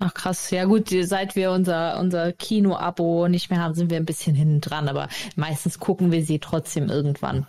Ach 0.00 0.12
krass, 0.12 0.50
ja 0.50 0.64
gut, 0.66 0.90
seit 1.04 1.36
wir 1.36 1.52
unser, 1.52 1.98
unser 2.00 2.32
Kino-Abo 2.32 3.28
nicht 3.28 3.48
mehr 3.48 3.60
haben, 3.60 3.74
sind 3.74 3.88
wir 3.88 3.96
ein 3.96 4.04
bisschen 4.04 4.34
hinten 4.34 4.60
dran, 4.60 4.88
aber 4.88 5.08
meistens 5.36 5.78
gucken 5.78 6.12
wir 6.12 6.22
sie 6.22 6.38
trotzdem 6.38 6.90
irgendwann. 6.90 7.46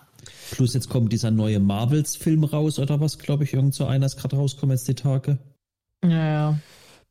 Plus 0.51 0.73
jetzt 0.73 0.87
kommt 0.87 1.11
dieser 1.11 1.31
neue 1.31 1.59
Marvels-Film 1.59 2.45
raus 2.45 2.79
oder 2.79 3.01
was, 3.01 3.17
glaube 3.17 3.43
ich, 3.43 3.53
irgend 3.53 3.73
so 3.73 3.85
einer 3.85 4.05
ist 4.05 4.15
gerade 4.17 4.37
rausgekommen 4.37 4.77
jetzt 4.77 4.87
die 4.87 4.95
Tage. 4.95 5.39
Ja, 6.05 6.09
ja. 6.27 6.59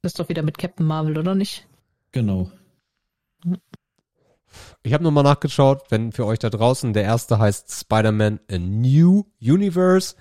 Das 0.00 0.12
ist 0.12 0.20
doch 0.20 0.28
wieder 0.30 0.42
mit 0.42 0.56
Captain 0.56 0.86
Marvel, 0.86 1.18
oder 1.18 1.34
nicht? 1.34 1.66
Genau. 2.12 2.50
Ich 4.82 4.92
habe 4.92 5.04
nochmal 5.04 5.24
nachgeschaut, 5.24 5.82
wenn 5.90 6.12
für 6.12 6.26
euch 6.26 6.38
da 6.38 6.50
draußen, 6.50 6.92
der 6.92 7.04
erste 7.04 7.38
heißt 7.38 7.72
Spider-Man 7.72 8.40
A 8.50 8.58
New 8.58 9.24
Universe 9.40 10.14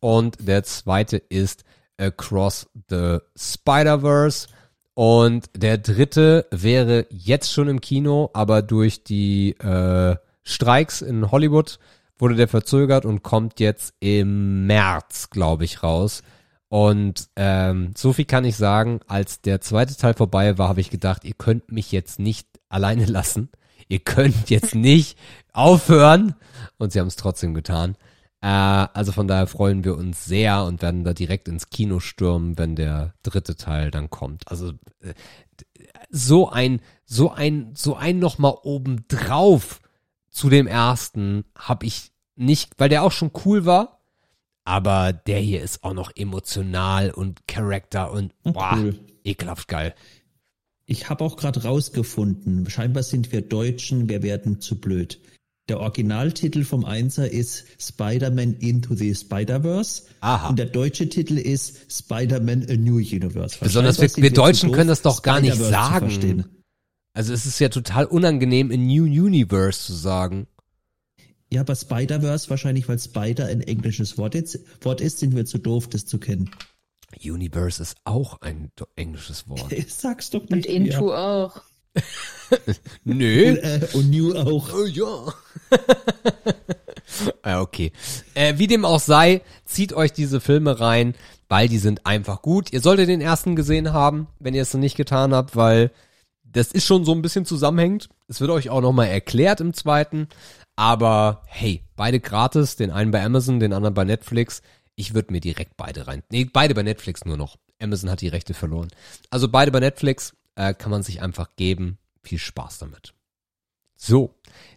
und 0.00 0.36
der 0.46 0.62
zweite 0.64 1.16
ist 1.16 1.64
Across 1.98 2.68
the 2.88 3.18
Spider-Verse 3.36 4.48
und 4.94 5.46
der 5.56 5.78
dritte 5.78 6.46
wäre 6.50 7.06
jetzt 7.10 7.52
schon 7.52 7.68
im 7.68 7.80
Kino, 7.80 8.30
aber 8.34 8.62
durch 8.62 9.04
die 9.04 9.52
äh, 9.58 10.16
Streiks 10.42 11.00
in 11.00 11.30
Hollywood 11.30 11.78
wurde 12.18 12.34
der 12.34 12.48
verzögert 12.48 13.04
und 13.04 13.22
kommt 13.22 13.58
jetzt 13.58 13.94
im 14.00 14.66
März, 14.66 15.30
glaube 15.30 15.64
ich, 15.64 15.82
raus. 15.82 16.22
Und 16.68 17.28
ähm, 17.36 17.92
so 17.96 18.12
viel 18.12 18.24
kann 18.24 18.44
ich 18.44 18.56
sagen, 18.56 19.00
als 19.06 19.40
der 19.40 19.60
zweite 19.60 19.96
Teil 19.96 20.14
vorbei 20.14 20.56
war, 20.56 20.68
habe 20.68 20.80
ich 20.80 20.90
gedacht, 20.90 21.24
ihr 21.24 21.34
könnt 21.34 21.70
mich 21.72 21.92
jetzt 21.92 22.18
nicht 22.18 22.48
alleine 22.68 23.06
lassen. 23.06 23.50
Ihr 23.88 24.00
könnt 24.00 24.50
jetzt 24.50 24.74
nicht 24.74 25.18
aufhören. 25.52 26.34
Und 26.78 26.92
sie 26.92 27.00
haben 27.00 27.08
es 27.08 27.16
trotzdem 27.16 27.54
getan. 27.54 27.96
Äh, 28.40 28.46
also 28.48 29.12
von 29.12 29.28
daher 29.28 29.46
freuen 29.46 29.84
wir 29.84 29.96
uns 29.96 30.24
sehr 30.24 30.64
und 30.64 30.82
werden 30.82 31.04
da 31.04 31.12
direkt 31.12 31.48
ins 31.48 31.70
Kino 31.70 32.00
stürmen, 32.00 32.58
wenn 32.58 32.74
der 32.76 33.14
dritte 33.22 33.56
Teil 33.56 33.90
dann 33.90 34.10
kommt. 34.10 34.48
Also 34.48 34.72
äh, 35.00 35.14
so 36.10 36.50
ein, 36.50 36.80
so 37.04 37.30
ein, 37.30 37.72
so 37.76 37.96
ein 37.96 38.18
nochmal 38.18 38.54
obendrauf 38.62 39.80
zu 40.30 40.48
dem 40.48 40.66
ersten 40.66 41.44
habe 41.56 41.86
ich 41.86 42.10
nicht, 42.36 42.72
weil 42.78 42.88
der 42.88 43.02
auch 43.02 43.12
schon 43.12 43.30
cool 43.44 43.64
war. 43.64 43.98
Aber 44.64 45.12
der 45.12 45.40
hier 45.40 45.60
ist 45.62 45.82
auch 45.82 45.92
noch 45.92 46.12
emotional 46.14 47.10
und 47.10 47.48
Charakter 47.48 48.12
und 48.12 48.32
boah, 48.44 48.74
Cool. 48.76 48.98
ekelhaft 49.24 49.66
geil. 49.68 49.94
Ich 50.92 51.08
habe 51.08 51.24
auch 51.24 51.36
gerade 51.38 51.62
rausgefunden, 51.62 52.68
scheinbar 52.68 53.02
sind 53.02 53.32
wir 53.32 53.40
Deutschen, 53.40 54.10
wir 54.10 54.22
werden 54.22 54.60
zu 54.60 54.78
blöd. 54.78 55.20
Der 55.70 55.80
Originaltitel 55.80 56.64
vom 56.64 56.84
Einser 56.84 57.32
ist 57.32 57.64
Spider-Man 57.80 58.56
Into 58.58 58.94
the 58.94 59.14
Spider-Verse 59.14 60.02
Aha. 60.20 60.50
und 60.50 60.58
der 60.58 60.66
deutsche 60.66 61.08
Titel 61.08 61.38
ist 61.38 61.90
Spider-Man 61.90 62.66
A 62.68 62.74
New 62.76 62.96
Universe. 62.96 63.56
Besonders 63.58 64.02
wir- 64.02 64.22
wir 64.22 64.32
Deutschen 64.34 64.68
doof, 64.68 64.76
können 64.76 64.88
das 64.88 65.00
doch 65.00 65.22
gar 65.22 65.40
nicht 65.40 65.56
sagen. 65.56 66.44
Also 67.14 67.32
es 67.32 67.46
ist 67.46 67.58
ja 67.58 67.70
total 67.70 68.04
unangenehm, 68.04 68.70
in 68.70 68.86
New 68.86 69.04
Universe 69.04 69.86
zu 69.86 69.94
sagen. 69.94 70.46
Ja, 71.50 71.62
aber 71.62 71.74
Spider-Verse 71.74 72.50
wahrscheinlich, 72.50 72.86
weil 72.88 72.98
Spider 72.98 73.46
ein 73.46 73.62
englisches 73.62 74.18
Wort 74.18 74.34
ist, 74.34 74.58
Wort 74.82 75.00
ist, 75.00 75.20
sind 75.20 75.34
wir 75.34 75.46
zu 75.46 75.56
doof, 75.56 75.88
das 75.88 76.04
zu 76.04 76.18
kennen. 76.18 76.50
Universe 77.24 77.82
ist 77.82 77.96
auch 78.04 78.40
ein 78.40 78.70
englisches 78.96 79.48
Wort. 79.48 79.72
Ich 79.72 79.92
sag's 79.94 80.30
doch 80.30 80.40
Und 80.42 80.50
nicht. 80.50 80.66
Into 80.66 81.14
auch. 81.14 81.62
Nö. 83.04 83.50
Und, 83.50 83.58
äh, 83.58 83.88
und 83.92 84.10
New 84.10 84.34
auch. 84.34 84.72
Oh 84.72 84.84
ja. 84.84 85.34
ja, 87.44 87.60
okay. 87.60 87.92
Äh, 88.34 88.54
wie 88.58 88.66
dem 88.66 88.84
auch 88.84 89.00
sei, 89.00 89.42
zieht 89.64 89.92
euch 89.92 90.12
diese 90.12 90.40
Filme 90.40 90.80
rein, 90.80 91.14
weil 91.48 91.68
die 91.68 91.78
sind 91.78 92.06
einfach 92.06 92.42
gut. 92.42 92.72
Ihr 92.72 92.80
solltet 92.80 93.08
den 93.08 93.20
ersten 93.20 93.56
gesehen 93.56 93.92
haben, 93.92 94.28
wenn 94.38 94.54
ihr 94.54 94.62
es 94.62 94.72
noch 94.72 94.80
nicht 94.80 94.96
getan 94.96 95.34
habt, 95.34 95.56
weil 95.56 95.90
das 96.44 96.68
ist 96.68 96.86
schon 96.86 97.04
so 97.04 97.12
ein 97.12 97.22
bisschen 97.22 97.46
zusammenhängend. 97.46 98.08
Es 98.28 98.40
wird 98.40 98.50
euch 98.50 98.70
auch 98.70 98.80
nochmal 98.80 99.08
erklärt 99.08 99.60
im 99.60 99.74
zweiten. 99.74 100.28
Aber 100.76 101.42
hey, 101.46 101.82
beide 101.96 102.20
gratis, 102.20 102.76
den 102.76 102.90
einen 102.90 103.10
bei 103.10 103.22
Amazon, 103.22 103.60
den 103.60 103.72
anderen 103.72 103.94
bei 103.94 104.04
Netflix. 104.04 104.62
Ich 104.94 105.14
würde 105.14 105.32
mir 105.32 105.40
direkt 105.40 105.76
beide 105.76 106.06
rein. 106.06 106.22
Nee, 106.30 106.44
beide 106.44 106.74
bei 106.74 106.82
Netflix 106.82 107.24
nur 107.24 107.36
noch. 107.36 107.58
Amazon 107.80 108.10
hat 108.10 108.20
die 108.20 108.28
Rechte 108.28 108.54
verloren. 108.54 108.88
Also 109.30 109.48
beide 109.48 109.72
bei 109.72 109.80
Netflix 109.80 110.36
äh, 110.54 110.74
kann 110.74 110.90
man 110.90 111.02
sich 111.02 111.22
einfach 111.22 111.56
geben. 111.56 111.98
Viel 112.22 112.38
Spaß 112.38 112.78
damit. 112.78 113.14
So, 113.96 114.34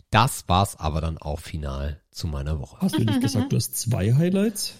das 0.10 0.48
war's 0.48 0.80
aber 0.80 1.02
dann 1.02 1.18
auch 1.18 1.40
final 1.40 2.02
zu 2.12 2.28
meiner 2.28 2.60
Woche. 2.60 2.78
Hast 2.80 2.96
du 2.98 3.04
nicht 3.04 3.22
gesagt, 3.22 3.52
du 3.52 3.58
hast 3.58 3.78
zwei 3.78 4.14
Highlights? 4.14 4.74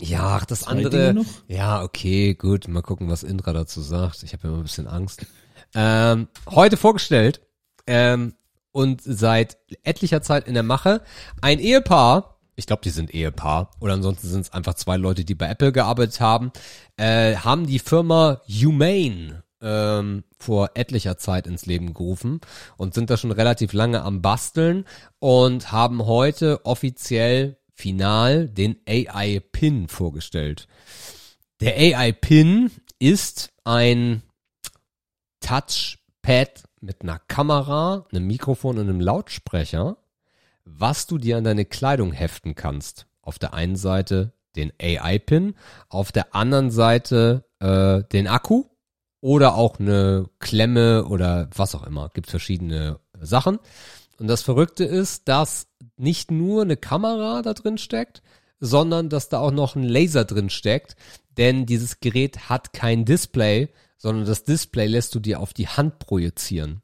Ja, 0.00 0.36
ach, 0.36 0.44
das 0.44 0.60
Zwei 0.60 0.72
andere. 0.72 1.24
Ja, 1.48 1.82
okay, 1.82 2.34
gut. 2.34 2.68
Mal 2.68 2.82
gucken, 2.82 3.08
was 3.08 3.22
Indra 3.22 3.52
dazu 3.52 3.80
sagt. 3.80 4.22
Ich 4.22 4.32
habe 4.32 4.48
immer 4.48 4.58
ein 4.58 4.62
bisschen 4.62 4.86
Angst. 4.86 5.26
Ähm, 5.74 6.28
heute 6.48 6.76
vorgestellt 6.76 7.40
ähm, 7.86 8.34
und 8.72 9.02
seit 9.02 9.58
etlicher 9.82 10.22
Zeit 10.22 10.46
in 10.46 10.54
der 10.54 10.62
Mache 10.62 11.02
ein 11.40 11.58
Ehepaar. 11.58 12.37
Ich 12.58 12.66
glaube, 12.66 12.82
die 12.82 12.90
sind 12.90 13.14
Ehepaar 13.14 13.70
oder 13.78 13.92
ansonsten 13.92 14.26
sind 14.26 14.40
es 14.40 14.52
einfach 14.52 14.74
zwei 14.74 14.96
Leute, 14.96 15.24
die 15.24 15.36
bei 15.36 15.48
Apple 15.48 15.70
gearbeitet 15.70 16.18
haben, 16.18 16.50
äh, 16.96 17.36
haben 17.36 17.68
die 17.68 17.78
Firma 17.78 18.40
Humane 18.48 19.44
ähm, 19.62 20.24
vor 20.40 20.72
etlicher 20.74 21.16
Zeit 21.18 21.46
ins 21.46 21.66
Leben 21.66 21.94
gerufen 21.94 22.40
und 22.76 22.94
sind 22.94 23.10
da 23.10 23.16
schon 23.16 23.30
relativ 23.30 23.72
lange 23.72 24.02
am 24.02 24.22
Basteln 24.22 24.86
und 25.20 25.70
haben 25.70 26.04
heute 26.04 26.66
offiziell 26.66 27.58
final 27.74 28.48
den 28.48 28.80
AI 28.88 29.40
Pin 29.52 29.86
vorgestellt. 29.86 30.66
Der 31.60 31.76
AI 31.76 32.10
Pin 32.10 32.72
ist 32.98 33.50
ein 33.62 34.22
Touchpad 35.38 36.64
mit 36.80 37.02
einer 37.02 37.20
Kamera, 37.20 38.04
einem 38.10 38.26
Mikrofon 38.26 38.78
und 38.78 38.88
einem 38.88 39.00
Lautsprecher, 39.00 39.96
was 40.70 41.06
du 41.06 41.18
dir 41.18 41.36
an 41.36 41.44
deine 41.44 41.64
Kleidung 41.64 42.12
heften 42.12 42.54
kannst. 42.54 43.06
Auf 43.22 43.38
der 43.38 43.54
einen 43.54 43.76
Seite 43.76 44.32
den 44.56 44.72
AI-Pin, 44.80 45.54
auf 45.88 46.12
der 46.12 46.34
anderen 46.34 46.70
Seite 46.70 47.44
äh, 47.60 48.02
den 48.12 48.26
Akku 48.26 48.64
oder 49.20 49.54
auch 49.54 49.78
eine 49.78 50.26
Klemme 50.38 51.04
oder 51.04 51.48
was 51.54 51.74
auch 51.74 51.86
immer. 51.86 52.10
Gibt 52.14 52.28
verschiedene 52.28 53.00
Sachen. 53.20 53.58
Und 54.18 54.26
das 54.26 54.42
Verrückte 54.42 54.84
ist, 54.84 55.28
dass 55.28 55.68
nicht 55.96 56.30
nur 56.30 56.62
eine 56.62 56.76
Kamera 56.76 57.42
da 57.42 57.54
drin 57.54 57.78
steckt, 57.78 58.22
sondern 58.60 59.08
dass 59.08 59.28
da 59.28 59.38
auch 59.38 59.52
noch 59.52 59.76
ein 59.76 59.84
Laser 59.84 60.24
drin 60.24 60.50
steckt, 60.50 60.96
denn 61.36 61.66
dieses 61.66 62.00
Gerät 62.00 62.48
hat 62.48 62.72
kein 62.72 63.04
Display, 63.04 63.68
sondern 63.96 64.26
das 64.26 64.44
Display 64.44 64.86
lässt 64.86 65.14
du 65.14 65.20
dir 65.20 65.40
auf 65.40 65.52
die 65.52 65.68
Hand 65.68 66.00
projizieren. 66.00 66.82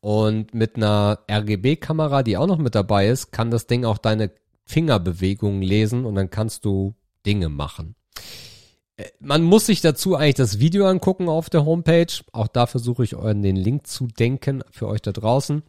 Und 0.00 0.54
mit 0.54 0.76
einer 0.76 1.20
RGB-Kamera, 1.30 2.22
die 2.22 2.36
auch 2.36 2.46
noch 2.46 2.58
mit 2.58 2.74
dabei 2.74 3.08
ist, 3.08 3.32
kann 3.32 3.50
das 3.50 3.66
Ding 3.66 3.84
auch 3.84 3.98
deine 3.98 4.30
Fingerbewegungen 4.64 5.62
lesen 5.62 6.06
und 6.06 6.14
dann 6.14 6.30
kannst 6.30 6.64
du 6.64 6.94
Dinge 7.26 7.48
machen. 7.48 7.96
Äh, 8.96 9.10
Man 9.20 9.42
muss 9.42 9.66
sich 9.66 9.80
dazu 9.80 10.16
eigentlich 10.16 10.36
das 10.36 10.58
Video 10.58 10.86
angucken 10.86 11.28
auf 11.28 11.50
der 11.50 11.64
Homepage. 11.64 12.12
Auch 12.32 12.48
da 12.48 12.66
versuche 12.66 13.04
ich 13.04 13.16
euren 13.16 13.42
den 13.42 13.56
Link 13.56 13.86
zu 13.86 14.06
denken 14.06 14.62
für 14.70 14.88
euch 14.88 15.02
da 15.02 15.12
draußen, 15.12 15.62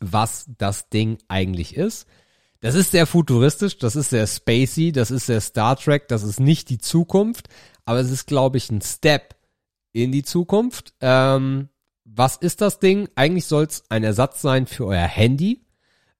was 0.00 0.46
das 0.58 0.88
Ding 0.88 1.18
eigentlich 1.28 1.76
ist. 1.76 2.06
Das 2.60 2.74
ist 2.74 2.90
sehr 2.90 3.06
futuristisch, 3.06 3.78
das 3.78 3.96
ist 3.96 4.10
sehr 4.10 4.26
spacey, 4.26 4.90
das 4.92 5.10
ist 5.10 5.26
sehr 5.26 5.40
Star 5.40 5.76
Trek, 5.76 6.08
das 6.08 6.22
ist 6.22 6.40
nicht 6.40 6.70
die 6.70 6.78
Zukunft, 6.78 7.48
aber 7.84 8.00
es 8.00 8.10
ist, 8.10 8.26
glaube 8.26 8.56
ich, 8.56 8.70
ein 8.70 8.80
Step 8.80 9.36
in 9.92 10.10
die 10.10 10.22
Zukunft. 10.22 10.94
Ähm, 11.00 11.68
was 12.06 12.36
ist 12.36 12.60
das 12.60 12.78
Ding? 12.78 13.08
Eigentlich 13.14 13.46
soll 13.46 13.64
es 13.64 13.84
ein 13.88 14.04
Ersatz 14.04 14.40
sein 14.40 14.66
für 14.66 14.86
euer 14.86 15.06
Handy. 15.06 15.66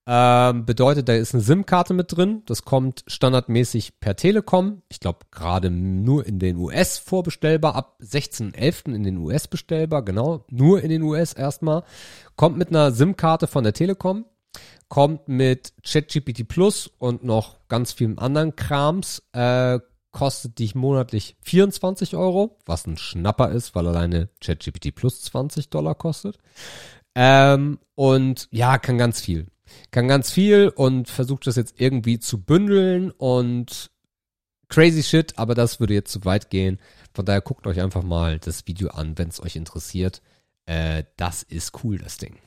Ähm, 0.09 0.65
bedeutet, 0.65 1.09
da 1.09 1.13
ist 1.13 1.33
eine 1.33 1.43
SIM-Karte 1.43 1.93
mit 1.93 2.15
drin. 2.15 2.43
Das 2.45 2.63
kommt 2.63 3.03
standardmäßig 3.07 3.99
per 3.99 4.15
Telekom. 4.15 4.81
Ich 4.87 5.01
glaube, 5.01 5.19
gerade 5.31 5.69
nur 5.69 6.25
in 6.25 6.39
den 6.39 6.55
US 6.57 6.97
vorbestellbar. 6.97 7.75
Ab 7.75 7.99
16.11. 8.01 8.93
in 8.93 9.03
den 9.03 9.17
US 9.17 9.47
bestellbar. 9.47 10.03
Genau, 10.03 10.45
nur 10.49 10.81
in 10.81 10.89
den 10.89 11.01
US 11.01 11.33
erstmal. 11.33 11.83
Kommt 12.37 12.57
mit 12.57 12.69
einer 12.69 12.91
SIM-Karte 12.91 13.47
von 13.47 13.63
der 13.65 13.73
Telekom. 13.73 14.25
Kommt 14.87 15.27
mit 15.27 15.73
ChatGPT 15.83 16.47
Plus 16.47 16.89
und 16.99 17.25
noch 17.25 17.57
ganz 17.67 17.91
vielen 17.91 18.17
anderen 18.17 18.55
Krams. 18.55 19.21
Äh, 19.33 19.79
kostet 20.11 20.59
dich 20.59 20.75
monatlich 20.75 21.35
24 21.41 22.15
Euro, 22.15 22.57
was 22.65 22.87
ein 22.87 22.97
Schnapper 22.97 23.51
ist, 23.51 23.75
weil 23.75 23.87
alleine 23.87 24.29
ChatGPT 24.41 24.95
Plus 24.95 25.21
20 25.23 25.69
Dollar 25.69 25.95
kostet. 25.95 26.37
Ähm, 27.15 27.79
und 27.95 28.47
ja, 28.51 28.77
kann 28.77 28.97
ganz 28.97 29.19
viel. 29.19 29.47
Kann 29.91 30.07
ganz 30.07 30.31
viel 30.31 30.69
und 30.69 31.09
versucht 31.09 31.47
das 31.47 31.55
jetzt 31.55 31.79
irgendwie 31.79 32.19
zu 32.19 32.41
bündeln 32.41 33.11
und 33.11 33.91
crazy 34.69 35.03
shit, 35.03 35.37
aber 35.37 35.55
das 35.55 35.79
würde 35.79 35.93
jetzt 35.93 36.11
zu 36.11 36.23
weit 36.25 36.49
gehen. 36.49 36.79
Von 37.13 37.25
daher 37.25 37.41
guckt 37.41 37.67
euch 37.67 37.81
einfach 37.81 38.03
mal 38.03 38.39
das 38.39 38.67
Video 38.67 38.89
an, 38.89 39.17
wenn 39.17 39.29
es 39.29 39.41
euch 39.41 39.55
interessiert. 39.55 40.21
Äh, 40.65 41.03
das 41.15 41.43
ist 41.43 41.83
cool, 41.83 41.97
das 41.97 42.17
Ding. 42.17 42.37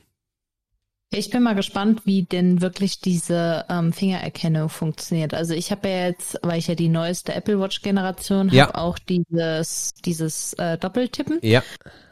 Ich 1.13 1.29
bin 1.29 1.43
mal 1.43 1.55
gespannt, 1.55 2.03
wie 2.05 2.23
denn 2.23 2.61
wirklich 2.61 3.01
diese 3.01 3.65
ähm, 3.69 3.91
Fingererkennung 3.91 4.69
funktioniert. 4.69 5.33
Also 5.33 5.53
ich 5.53 5.69
habe 5.69 5.89
ja 5.89 6.07
jetzt, 6.07 6.39
weil 6.41 6.57
ich 6.57 6.67
ja 6.67 6.75
die 6.75 6.87
neueste 6.87 7.33
Apple 7.35 7.59
Watch 7.59 7.81
Generation 7.81 8.47
habe, 8.47 8.55
Ja. 8.55 8.75
auch 8.75 8.97
dieses 8.97 9.91
dieses 10.05 10.53
äh, 10.53 10.77
Doppeltippen. 10.77 11.39
Ja, 11.41 11.63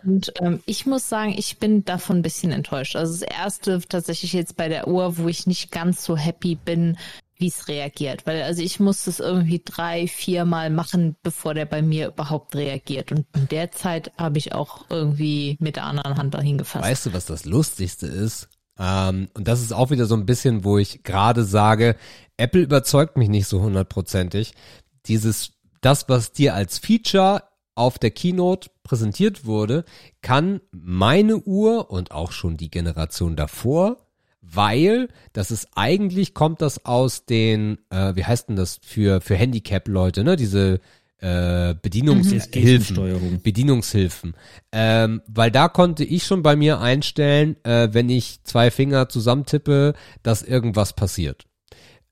Und 0.03 0.33
ähm, 0.41 0.61
ich 0.65 0.85
muss 0.85 1.07
sagen, 1.07 1.33
ich 1.37 1.59
bin 1.59 1.85
davon 1.85 2.17
ein 2.17 2.21
bisschen 2.23 2.51
enttäuscht. 2.51 2.97
Also 2.97 3.13
das 3.13 3.21
erste 3.21 3.79
tatsächlich 3.87 4.33
jetzt 4.33 4.57
bei 4.57 4.67
der 4.67 4.89
Uhr, 4.89 5.17
wo 5.17 5.29
ich 5.29 5.47
nicht 5.47 5.71
ganz 5.71 6.03
so 6.03 6.17
happy 6.17 6.55
bin, 6.55 6.97
wie 7.37 7.47
es 7.47 7.69
reagiert. 7.69 8.27
Weil 8.27 8.41
also 8.43 8.61
ich 8.61 8.81
muss 8.81 9.05
das 9.05 9.21
irgendwie 9.21 9.61
drei, 9.63 10.07
viermal 10.07 10.69
machen, 10.69 11.15
bevor 11.23 11.53
der 11.53 11.65
bei 11.65 11.81
mir 11.81 12.07
überhaupt 12.09 12.53
reagiert. 12.53 13.13
Und 13.13 13.27
in 13.33 13.47
der 13.47 13.71
Zeit 13.71 14.11
habe 14.17 14.39
ich 14.39 14.53
auch 14.53 14.87
irgendwie 14.89 15.55
mit 15.61 15.77
der 15.77 15.85
anderen 15.85 16.17
Hand 16.17 16.33
dahin 16.33 16.57
gefasst. 16.57 16.83
Weißt 16.83 17.05
du, 17.05 17.13
was 17.13 17.25
das 17.27 17.45
Lustigste 17.45 18.05
ist? 18.07 18.49
Ähm, 18.79 19.27
und 19.33 19.47
das 19.47 19.61
ist 19.61 19.73
auch 19.73 19.91
wieder 19.91 20.05
so 20.05 20.15
ein 20.15 20.25
bisschen, 20.25 20.63
wo 20.63 20.77
ich 20.77 21.03
gerade 21.03 21.43
sage, 21.43 21.95
Apple 22.37 22.61
überzeugt 22.61 23.17
mich 23.17 23.29
nicht 23.29 23.47
so 23.47 23.61
hundertprozentig. 23.61 24.53
Dieses, 25.05 25.51
das, 25.81 26.07
was 26.07 26.31
dir 26.31 26.55
als 26.55 26.79
Feature 26.79 27.43
auf 27.75 27.99
der 27.99 28.11
Keynote 28.11 28.69
präsentiert 28.83 29.45
wurde, 29.45 29.85
kann 30.21 30.61
meine 30.71 31.37
Uhr 31.37 31.91
und 31.91 32.11
auch 32.11 32.31
schon 32.31 32.57
die 32.57 32.71
Generation 32.71 33.35
davor, 33.35 33.97
weil 34.41 35.09
das 35.33 35.51
ist 35.51 35.69
eigentlich 35.75 36.33
kommt 36.33 36.61
das 36.61 36.85
aus 36.85 37.25
den, 37.25 37.77
äh, 37.89 38.15
wie 38.15 38.25
heißt 38.25 38.49
denn 38.49 38.55
das 38.55 38.79
für 38.81 39.21
für 39.21 39.35
Handicap-Leute, 39.35 40.23
ne? 40.23 40.35
Diese 40.35 40.79
äh, 41.19 41.75
Bedienungshilfen. 41.81 42.51
Gestensteuerung. 42.51 43.41
Bedienungshilfen. 43.41 44.35
Ähm, 44.71 45.21
weil 45.27 45.51
da 45.51 45.67
konnte 45.67 46.03
ich 46.03 46.23
schon 46.25 46.43
bei 46.43 46.55
mir 46.55 46.79
einstellen, 46.79 47.57
äh, 47.63 47.89
wenn 47.91 48.09
ich 48.09 48.43
zwei 48.43 48.71
Finger 48.71 49.09
zusammentippe, 49.09 49.93
dass 50.23 50.43
irgendwas 50.43 50.93
passiert. 50.93 51.45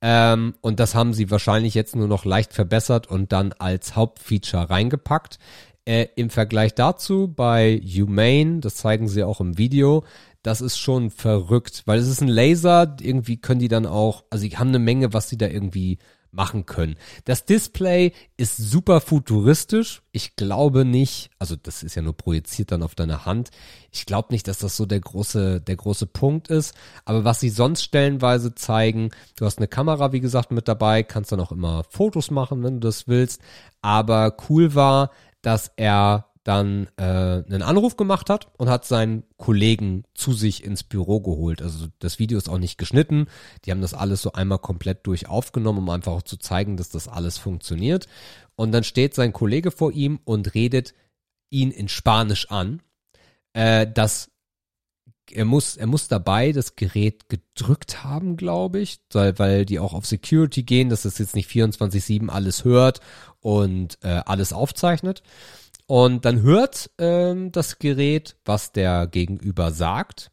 Ähm, 0.00 0.54
und 0.60 0.78
das 0.78 0.94
haben 0.94 1.12
sie 1.12 1.30
wahrscheinlich 1.30 1.74
jetzt 1.74 1.96
nur 1.96 2.06
noch 2.06 2.24
leicht 2.24 2.52
verbessert 2.52 3.08
und 3.08 3.32
dann 3.32 3.52
als 3.58 3.96
Hauptfeature 3.96 4.70
reingepackt. 4.70 5.38
Äh, 5.84 6.08
Im 6.16 6.30
Vergleich 6.30 6.74
dazu 6.74 7.32
bei 7.34 7.80
Humane, 7.82 8.60
das 8.60 8.76
zeigen 8.76 9.08
sie 9.08 9.24
auch 9.24 9.40
im 9.40 9.56
Video, 9.56 10.04
das 10.42 10.60
ist 10.60 10.78
schon 10.78 11.10
verrückt, 11.10 11.82
weil 11.86 11.98
es 11.98 12.08
ist 12.08 12.20
ein 12.20 12.28
Laser, 12.28 12.96
irgendwie 13.00 13.38
können 13.38 13.58
die 13.58 13.68
dann 13.68 13.86
auch, 13.86 14.24
also 14.30 14.46
die 14.46 14.56
haben 14.56 14.68
eine 14.68 14.78
Menge, 14.78 15.12
was 15.12 15.28
sie 15.28 15.38
da 15.38 15.46
irgendwie 15.48 15.98
machen 16.30 16.66
können. 16.66 16.96
Das 17.24 17.44
Display 17.44 18.12
ist 18.36 18.56
super 18.56 19.00
futuristisch. 19.00 20.02
Ich 20.12 20.36
glaube 20.36 20.84
nicht, 20.84 21.30
also 21.38 21.56
das 21.56 21.82
ist 21.82 21.94
ja 21.94 22.02
nur 22.02 22.16
projiziert 22.16 22.72
dann 22.72 22.82
auf 22.82 22.94
deine 22.94 23.24
Hand. 23.24 23.50
Ich 23.90 24.06
glaube 24.06 24.28
nicht, 24.30 24.48
dass 24.48 24.58
das 24.58 24.76
so 24.76 24.86
der 24.86 25.00
große, 25.00 25.60
der 25.60 25.76
große 25.76 26.06
Punkt 26.06 26.48
ist. 26.48 26.74
Aber 27.04 27.24
was 27.24 27.40
sie 27.40 27.50
sonst 27.50 27.82
stellenweise 27.82 28.54
zeigen, 28.54 29.10
du 29.36 29.46
hast 29.46 29.58
eine 29.58 29.68
Kamera, 29.68 30.12
wie 30.12 30.20
gesagt, 30.20 30.50
mit 30.52 30.68
dabei, 30.68 31.02
kannst 31.02 31.32
dann 31.32 31.40
auch 31.40 31.52
immer 31.52 31.84
Fotos 31.90 32.30
machen, 32.30 32.62
wenn 32.62 32.80
du 32.80 32.88
das 32.88 33.08
willst. 33.08 33.40
Aber 33.80 34.36
cool 34.48 34.74
war, 34.74 35.10
dass 35.42 35.70
er 35.76 36.26
dann 36.48 36.88
äh, 36.96 37.02
einen 37.02 37.60
Anruf 37.60 37.98
gemacht 37.98 38.30
hat 38.30 38.48
und 38.56 38.70
hat 38.70 38.86
seinen 38.86 39.24
Kollegen 39.36 40.04
zu 40.14 40.32
sich 40.32 40.64
ins 40.64 40.82
Büro 40.82 41.20
geholt. 41.20 41.60
Also 41.60 41.88
das 41.98 42.18
Video 42.18 42.38
ist 42.38 42.48
auch 42.48 42.56
nicht 42.56 42.78
geschnitten. 42.78 43.26
Die 43.66 43.70
haben 43.70 43.82
das 43.82 43.92
alles 43.92 44.22
so 44.22 44.32
einmal 44.32 44.58
komplett 44.58 45.06
durch 45.06 45.28
aufgenommen, 45.28 45.80
um 45.80 45.90
einfach 45.90 46.12
auch 46.12 46.22
zu 46.22 46.38
zeigen, 46.38 46.78
dass 46.78 46.88
das 46.88 47.06
alles 47.06 47.36
funktioniert. 47.36 48.06
Und 48.56 48.72
dann 48.72 48.82
steht 48.82 49.14
sein 49.14 49.34
Kollege 49.34 49.70
vor 49.70 49.92
ihm 49.92 50.20
und 50.24 50.54
redet 50.54 50.94
ihn 51.50 51.70
in 51.70 51.88
Spanisch 51.88 52.50
an, 52.50 52.80
äh, 53.52 53.86
dass 53.86 54.30
er 55.30 55.44
muss, 55.44 55.76
er 55.76 55.86
muss 55.86 56.08
dabei 56.08 56.52
das 56.52 56.76
Gerät 56.76 57.28
gedrückt 57.28 58.04
haben, 58.04 58.38
glaube 58.38 58.80
ich, 58.80 59.00
weil, 59.12 59.38
weil 59.38 59.66
die 59.66 59.80
auch 59.80 59.92
auf 59.92 60.06
Security 60.06 60.62
gehen, 60.62 60.88
dass 60.88 61.02
das 61.02 61.18
jetzt 61.18 61.34
nicht 61.34 61.50
24-7 61.50 62.30
alles 62.30 62.64
hört 62.64 63.00
und 63.40 63.98
äh, 64.02 64.22
alles 64.24 64.54
aufzeichnet. 64.54 65.22
Und 65.88 66.26
dann 66.26 66.42
hört 66.42 66.90
ähm, 66.98 67.50
das 67.50 67.78
Gerät, 67.78 68.36
was 68.44 68.72
der 68.72 69.06
Gegenüber 69.06 69.72
sagt. 69.72 70.30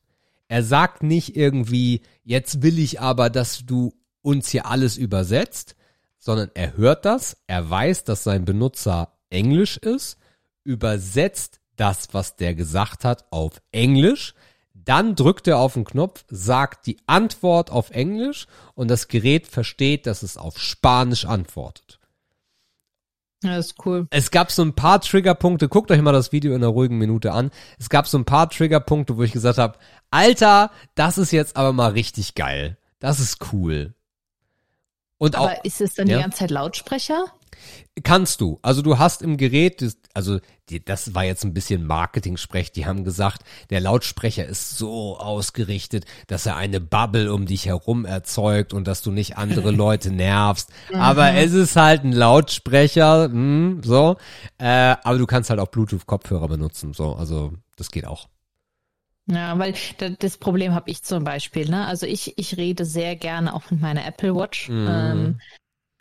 Er 0.50 0.64
sagt 0.64 1.02
nicht 1.02 1.38
irgendwie, 1.38 2.02
jetzt 2.26 2.62
will 2.62 2.78
ich 2.78 3.00
aber, 3.00 3.30
dass 3.30 3.66
du 3.66 3.94
uns 4.22 4.50
hier 4.50 4.66
alles 4.66 4.98
übersetzt, 4.98 5.78
sondern 6.20 6.52
er 6.56 6.76
hört 6.76 7.06
das, 7.06 7.38
er 7.48 7.70
weiß, 7.70 8.04
dass 8.04 8.26
sein 8.26 8.44
Benutzer 8.44 9.14
Englisch 9.30 9.78
ist, 9.78 10.18
übersetzt 10.66 11.62
das, 11.78 12.10
was 12.14 12.36
der 12.36 12.54
gesagt 12.54 13.06
hat, 13.06 13.32
auf 13.32 13.62
Englisch, 13.72 14.36
dann 14.74 15.16
drückt 15.16 15.48
er 15.48 15.60
auf 15.60 15.76
den 15.76 15.86
Knopf, 15.86 16.26
sagt 16.28 16.86
die 16.86 16.98
Antwort 17.08 17.72
auf 17.72 17.92
Englisch 17.92 18.48
und 18.74 18.92
das 18.92 19.08
Gerät 19.08 19.48
versteht, 19.48 20.06
dass 20.06 20.22
es 20.22 20.36
auf 20.36 20.60
Spanisch 20.60 21.24
antwortet. 21.24 22.00
Ja, 23.46 23.58
ist 23.58 23.86
cool. 23.86 24.08
Es 24.10 24.32
gab 24.32 24.52
so 24.52 24.64
ein 24.64 24.74
paar 24.74 25.00
Triggerpunkte, 25.02 25.70
guckt 25.70 25.92
euch 25.92 26.02
mal 26.02 26.12
das 26.12 26.32
Video 26.32 26.52
in 26.56 26.64
einer 26.64 26.72
ruhigen 26.72 26.98
Minute 26.98 27.32
an. 27.32 27.52
Es 27.80 27.90
gab 27.90 28.08
so 28.08 28.18
ein 28.18 28.26
paar 28.26 28.50
Triggerpunkte, 28.50 29.18
wo 29.18 29.24
ich 29.24 29.32
gesagt 29.32 29.60
habe, 29.60 29.78
Alter, 30.10 30.72
das 30.96 31.18
ist 31.18 31.32
jetzt 31.32 31.56
aber 31.56 31.72
mal 31.72 31.92
richtig 31.92 32.34
geil. 32.34 32.78
Das 33.00 33.20
ist 33.20 33.54
cool. 33.54 33.94
Und 35.18 35.38
auch 35.38 35.50
Aber 35.50 35.64
ist 35.64 35.80
es 35.80 35.94
dann 35.94 36.08
ja. 36.08 36.18
die 36.18 36.24
ganze 36.24 36.40
Zeit 36.40 36.52
Lautsprecher? 36.52 37.26
Kannst 38.04 38.42
du. 38.42 38.60
Also 38.62 38.82
du 38.82 38.98
hast 38.98 39.22
im 39.22 39.38
Gerät, 39.38 39.96
also 40.14 40.40
das 40.86 41.14
war 41.14 41.24
jetzt 41.24 41.44
ein 41.44 41.54
bisschen 41.54 41.86
Marketing-Sprech. 41.86 42.72
Die 42.72 42.86
haben 42.86 43.04
gesagt, 43.04 43.44
der 43.70 43.80
Lautsprecher 43.80 44.46
ist 44.46 44.78
so 44.78 45.18
ausgerichtet, 45.18 46.06
dass 46.28 46.46
er 46.46 46.56
eine 46.56 46.82
Bubble 46.82 47.32
um 47.34 47.46
dich 47.46 47.68
herum 47.68 48.06
erzeugt 48.06 48.74
und 48.74 48.88
dass 48.88 49.02
du 49.02 49.12
nicht 49.12 49.38
andere 49.38 49.72
Leute 49.72 50.12
nervst. 50.12 50.70
Aber 50.94 51.34
es 51.34 51.54
ist 51.54 51.76
halt 51.76 52.04
ein 52.04 52.12
Lautsprecher, 52.12 53.26
hm, 53.26 53.82
so. 53.84 54.18
Äh, 54.58 54.96
aber 55.04 55.18
du 55.18 55.26
kannst 55.26 55.50
halt 55.50 55.60
auch 55.60 55.68
Bluetooth-Kopfhörer 55.68 56.48
benutzen, 56.48 56.94
so. 56.94 57.14
Also 57.14 57.54
das 57.76 57.92
geht 57.92 58.06
auch. 58.06 58.28
Ja, 59.28 59.58
weil 59.58 59.74
da, 59.98 60.10
das 60.10 60.38
Problem 60.38 60.74
habe 60.74 60.90
ich 60.92 61.04
zum 61.04 61.24
Beispiel. 61.24 61.68
Ne? 61.70 61.86
Also 61.86 62.06
ich, 62.06 62.38
ich 62.38 62.58
rede 62.58 62.86
sehr 62.86 63.16
gerne 63.16 63.54
auch 63.54 63.72
mit 63.72 63.82
meiner 63.82 64.06
Apple 64.06 64.36
Watch. 64.36 64.70
Mhm. 64.70 64.88
Ähm, 64.90 65.40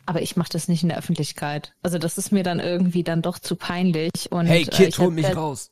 aber 0.05 0.21
ich 0.21 0.35
mache 0.35 0.49
das 0.51 0.67
nicht 0.67 0.83
in 0.83 0.89
der 0.89 0.97
Öffentlichkeit. 0.97 1.73
Also 1.81 1.97
das 1.97 2.17
ist 2.17 2.31
mir 2.31 2.43
dann 2.43 2.59
irgendwie 2.59 3.03
dann 3.03 3.21
doch 3.21 3.39
zu 3.39 3.55
peinlich. 3.55 4.31
Und, 4.31 4.45
Hey 4.45 4.63
äh, 4.63 4.65
Kid, 4.65 4.89
ich 4.89 4.99
hol 4.99 5.11
mich 5.11 5.35
raus. 5.35 5.71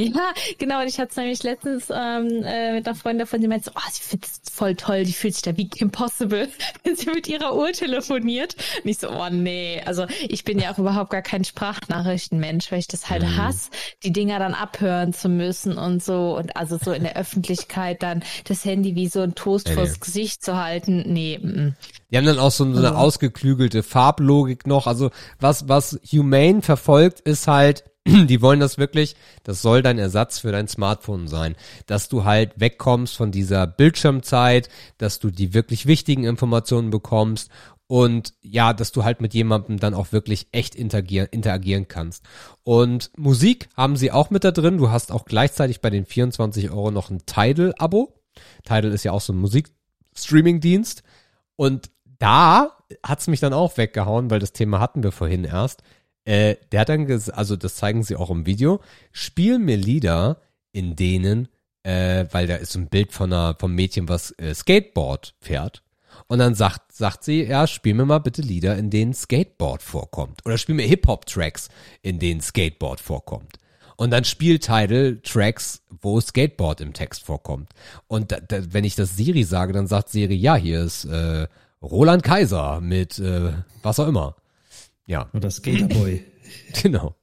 Ja, 0.00 0.32
genau. 0.58 0.80
Und 0.80 0.86
ich 0.86 1.00
hatte 1.00 1.10
es 1.10 1.16
nämlich 1.16 1.42
letztens 1.42 1.86
ähm, 1.90 2.44
äh, 2.44 2.74
mit 2.74 2.86
einer 2.86 2.94
Freundin 2.94 3.18
davon, 3.20 3.40
die 3.40 3.48
meinte 3.48 3.64
so, 3.66 3.72
oh, 3.74 3.90
sie 3.90 4.00
findet 4.00 4.30
es 4.30 4.52
voll 4.52 4.76
toll, 4.76 5.04
die 5.04 5.12
fühlt 5.12 5.34
sich 5.34 5.42
da 5.42 5.56
wie 5.56 5.68
Kim 5.68 5.90
Possible, 5.90 6.48
wenn 6.84 6.94
sie 6.94 7.10
mit 7.10 7.26
ihrer 7.26 7.56
Uhr 7.56 7.72
telefoniert. 7.72 8.54
Und 8.82 8.90
ich 8.90 8.98
so, 8.98 9.10
oh 9.10 9.28
nee. 9.28 9.82
Also 9.84 10.06
ich 10.28 10.44
bin 10.44 10.60
ja 10.60 10.72
auch 10.72 10.78
überhaupt 10.78 11.10
gar 11.10 11.22
kein 11.22 11.42
Sprachnachrichtenmensch, 11.44 12.70
weil 12.70 12.78
ich 12.78 12.86
das 12.86 13.10
halt 13.10 13.22
mhm. 13.22 13.36
hasse, 13.36 13.70
die 14.04 14.12
Dinger 14.12 14.38
dann 14.38 14.54
abhören 14.54 15.12
zu 15.12 15.28
müssen 15.28 15.76
und 15.76 16.02
so. 16.02 16.36
Und 16.36 16.56
also 16.56 16.78
so 16.80 16.92
in 16.92 17.02
der 17.02 17.16
Öffentlichkeit 17.16 18.04
dann 18.04 18.22
das 18.44 18.64
Handy 18.64 18.94
wie 18.94 19.08
so 19.08 19.20
ein 19.20 19.34
Toast 19.34 19.66
nee, 19.66 19.74
vors 19.74 19.94
nee. 19.94 19.98
Gesicht 20.00 20.44
zu 20.44 20.56
halten. 20.56 21.12
Nee. 21.12 21.40
M 21.42 21.74
Die 22.12 22.16
haben 22.16 22.24
dann 22.24 22.38
auch 22.38 22.52
so, 22.52 22.64
so 22.64 22.78
eine 22.78 22.90
also. 22.90 22.98
ausgeklügelte 22.98 23.82
Farblogik 23.82 24.64
noch. 24.68 24.86
Also 24.86 25.10
was, 25.40 25.68
was 25.68 25.98
Humane 26.12 26.62
verfolgt, 26.62 27.18
ist 27.20 27.48
halt, 27.48 27.82
die 28.26 28.40
wollen 28.40 28.60
das 28.60 28.78
wirklich, 28.78 29.16
das 29.42 29.62
soll 29.62 29.82
dein 29.82 29.98
Ersatz 29.98 30.38
für 30.38 30.52
dein 30.52 30.68
Smartphone 30.68 31.28
sein, 31.28 31.56
dass 31.86 32.08
du 32.08 32.24
halt 32.24 32.58
wegkommst 32.58 33.16
von 33.16 33.30
dieser 33.30 33.66
Bildschirmzeit, 33.66 34.68
dass 34.98 35.18
du 35.18 35.30
die 35.30 35.54
wirklich 35.54 35.86
wichtigen 35.86 36.24
Informationen 36.24 36.90
bekommst 36.90 37.50
und 37.86 38.34
ja, 38.42 38.72
dass 38.74 38.92
du 38.92 39.04
halt 39.04 39.20
mit 39.20 39.34
jemandem 39.34 39.78
dann 39.78 39.94
auch 39.94 40.12
wirklich 40.12 40.48
echt 40.52 40.74
interagieren, 40.74 41.28
interagieren 41.30 41.88
kannst. 41.88 42.22
Und 42.62 43.10
Musik 43.16 43.68
haben 43.76 43.96
sie 43.96 44.12
auch 44.12 44.28
mit 44.30 44.44
da 44.44 44.50
drin. 44.50 44.76
Du 44.76 44.90
hast 44.90 45.10
auch 45.10 45.24
gleichzeitig 45.24 45.80
bei 45.80 45.88
den 45.88 46.04
24 46.04 46.70
Euro 46.70 46.90
noch 46.90 47.08
ein 47.08 47.24
Tidal-Abo. 47.24 48.12
Tidal 48.64 48.92
ist 48.92 49.04
ja 49.04 49.12
auch 49.12 49.22
so 49.22 49.32
ein 49.32 49.38
Musikstreaming-Dienst. 49.38 51.02
Und 51.56 51.90
da 52.18 52.76
hat's 53.02 53.26
mich 53.26 53.40
dann 53.40 53.54
auch 53.54 53.78
weggehauen, 53.78 54.30
weil 54.30 54.38
das 54.38 54.52
Thema 54.52 54.80
hatten 54.80 55.02
wir 55.02 55.12
vorhin 55.12 55.44
erst. 55.44 55.82
Äh, 56.28 56.56
der 56.72 56.80
hat 56.80 56.90
dann 56.90 57.06
gesagt, 57.06 57.38
also 57.38 57.56
das 57.56 57.76
zeigen 57.76 58.02
sie 58.02 58.14
auch 58.14 58.28
im 58.28 58.44
Video, 58.44 58.82
spiel 59.12 59.58
mir 59.58 59.78
Lieder, 59.78 60.42
in 60.72 60.94
denen, 60.94 61.48
äh, 61.84 62.26
weil 62.32 62.46
da 62.46 62.56
ist 62.56 62.76
ein 62.76 62.88
Bild 62.88 63.12
von 63.12 63.32
einer, 63.32 63.56
vom 63.58 63.74
Mädchen, 63.74 64.10
was 64.10 64.32
äh, 64.32 64.54
Skateboard 64.54 65.34
fährt. 65.40 65.82
Und 66.26 66.40
dann 66.40 66.54
sagt, 66.54 66.92
sagt 66.92 67.24
sie, 67.24 67.44
ja, 67.44 67.66
spiel 67.66 67.94
mir 67.94 68.04
mal 68.04 68.18
bitte 68.18 68.42
Lieder, 68.42 68.76
in 68.76 68.90
denen 68.90 69.14
Skateboard 69.14 69.82
vorkommt. 69.82 70.44
Oder 70.44 70.58
spiel 70.58 70.74
mir 70.74 70.86
Hip-Hop-Tracks, 70.86 71.70
in 72.02 72.18
denen 72.18 72.42
Skateboard 72.42 73.00
vorkommt. 73.00 73.58
Und 73.96 74.10
dann 74.10 74.24
spielt 74.24 74.64
Tidal 74.64 75.20
Tracks, 75.22 75.80
wo 76.02 76.20
Skateboard 76.20 76.82
im 76.82 76.92
Text 76.92 77.24
vorkommt. 77.24 77.70
Und 78.06 78.32
da, 78.32 78.40
da, 78.40 78.58
wenn 78.70 78.84
ich 78.84 78.96
das 78.96 79.16
Siri 79.16 79.44
sage, 79.44 79.72
dann 79.72 79.86
sagt 79.86 80.10
Siri, 80.10 80.34
ja, 80.34 80.56
hier 80.56 80.82
ist 80.84 81.06
äh, 81.06 81.48
Roland 81.80 82.22
Kaiser 82.22 82.82
mit 82.82 83.18
äh, 83.18 83.52
was 83.82 83.98
auch 83.98 84.08
immer. 84.08 84.36
Ja. 85.08 85.28
Oder 85.32 85.50
Skaterboy. 85.50 86.22
genau. 86.82 87.16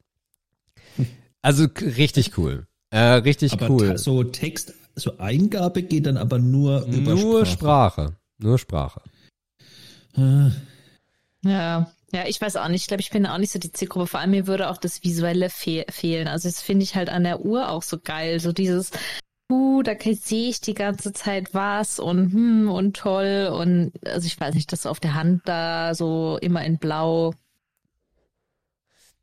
Also 1.41 1.67
richtig 1.79 2.37
cool. 2.37 2.67
Äh, 2.89 2.99
richtig 2.99 3.53
aber 3.53 3.69
cool. 3.69 3.97
So 3.97 4.23
Text, 4.23 4.73
so 4.95 5.17
Eingabe 5.19 5.83
geht 5.83 6.07
dann 6.07 6.17
aber 6.17 6.39
nur 6.39 6.85
über 6.87 7.13
Nur 7.13 7.45
Sprache. 7.45 8.01
Sprache. 8.01 8.15
Nur 8.39 8.57
Sprache. 8.57 9.01
Äh. 10.17 10.49
Ja. 11.47 11.91
Ja, 12.11 12.25
ich 12.27 12.39
weiß 12.41 12.55
auch 12.55 12.67
nicht. 12.69 12.81
Ich 12.81 12.87
glaube, 12.87 13.01
ich 13.01 13.11
bin 13.11 13.25
auch 13.25 13.37
nicht 13.37 13.51
so 13.51 13.59
die 13.59 13.71
Zielgruppe. 13.71 14.07
Vor 14.07 14.19
allem 14.19 14.31
mir 14.31 14.47
würde 14.47 14.69
auch 14.69 14.77
das 14.77 15.03
Visuelle 15.03 15.49
fe 15.49 15.85
fehlen. 15.89 16.27
Also 16.27 16.47
das 16.47 16.61
finde 16.61 16.83
ich 16.83 16.95
halt 16.95 17.09
an 17.09 17.23
der 17.23 17.45
Uhr 17.45 17.69
auch 17.69 17.83
so 17.83 17.99
geil. 18.01 18.39
So 18.39 18.51
dieses, 18.51 18.91
uh, 19.51 19.83
da 19.83 19.93
sehe 19.99 20.49
ich 20.49 20.61
die 20.61 20.73
ganze 20.73 21.13
Zeit 21.13 21.53
was 21.53 21.99
und 21.99 22.31
hm 22.31 22.71
und 22.71 22.95
toll 22.95 23.51
und 23.53 23.91
also 24.05 24.25
ich 24.25 24.39
weiß 24.39 24.55
nicht, 24.55 24.71
das 24.71 24.85
auf 24.85 24.99
der 24.99 25.13
Hand 25.13 25.41
da 25.45 25.93
so 25.93 26.39
immer 26.41 26.63
in 26.63 26.77
Blau. 26.77 27.33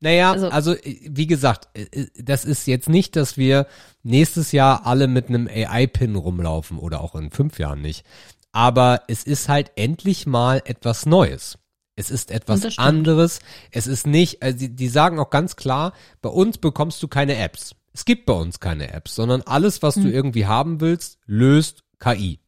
Naja, 0.02 0.32
also, 0.32 0.48
also 0.48 0.74
wie 0.82 1.28
gesagt, 1.28 1.68
äh, 1.74 1.82
äh, 1.92 2.06
das 2.16 2.44
ist 2.44 2.66
jetzt 2.66 2.88
nicht, 2.88 3.14
dass 3.14 3.36
wir 3.36 3.68
nächstes 4.02 4.50
Jahr 4.50 4.84
alle 4.84 5.06
mit 5.06 5.28
einem 5.28 5.46
AI-Pin 5.46 6.16
rumlaufen 6.16 6.76
oder 6.76 7.00
auch 7.00 7.14
in 7.14 7.30
fünf 7.30 7.60
Jahren 7.60 7.80
nicht. 7.80 8.04
Aber 8.50 9.02
es 9.06 9.22
ist 9.22 9.48
halt 9.48 9.70
endlich 9.76 10.26
mal 10.26 10.60
etwas 10.64 11.06
Neues. 11.06 11.56
Es 11.94 12.10
ist 12.10 12.32
etwas 12.32 12.78
anderes. 12.78 13.38
Es 13.70 13.86
ist 13.86 14.08
nicht, 14.08 14.42
also 14.42 14.58
die, 14.58 14.74
die 14.74 14.88
sagen 14.88 15.20
auch 15.20 15.30
ganz 15.30 15.54
klar, 15.54 15.92
bei 16.20 16.30
uns 16.30 16.58
bekommst 16.58 17.00
du 17.02 17.06
keine 17.06 17.36
Apps. 17.36 17.76
Es 17.92 18.04
gibt 18.04 18.26
bei 18.26 18.32
uns 18.32 18.58
keine 18.58 18.92
Apps, 18.92 19.14
sondern 19.14 19.42
alles, 19.42 19.82
was 19.82 19.94
hm. 19.94 20.04
du 20.04 20.10
irgendwie 20.10 20.46
haben 20.46 20.80
willst, 20.80 21.18
löst 21.26 21.84
KI. 22.00 22.41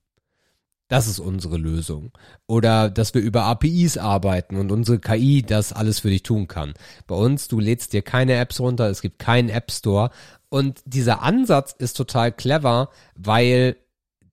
Das 0.88 1.06
ist 1.06 1.18
unsere 1.18 1.56
Lösung. 1.56 2.12
Oder 2.46 2.90
dass 2.90 3.14
wir 3.14 3.22
über 3.22 3.44
APIs 3.44 3.96
arbeiten 3.96 4.56
und 4.56 4.70
unsere 4.70 4.98
KI 4.98 5.42
das 5.42 5.72
alles 5.72 6.00
für 6.00 6.10
dich 6.10 6.22
tun 6.22 6.46
kann. 6.46 6.74
Bei 7.06 7.14
uns, 7.14 7.48
du 7.48 7.58
lädst 7.58 7.92
dir 7.94 8.02
keine 8.02 8.34
Apps 8.34 8.60
runter, 8.60 8.88
es 8.90 9.00
gibt 9.00 9.18
keinen 9.18 9.48
App 9.48 9.70
Store. 9.70 10.10
Und 10.50 10.82
dieser 10.84 11.22
Ansatz 11.22 11.72
ist 11.72 11.96
total 11.96 12.32
clever, 12.32 12.90
weil 13.16 13.76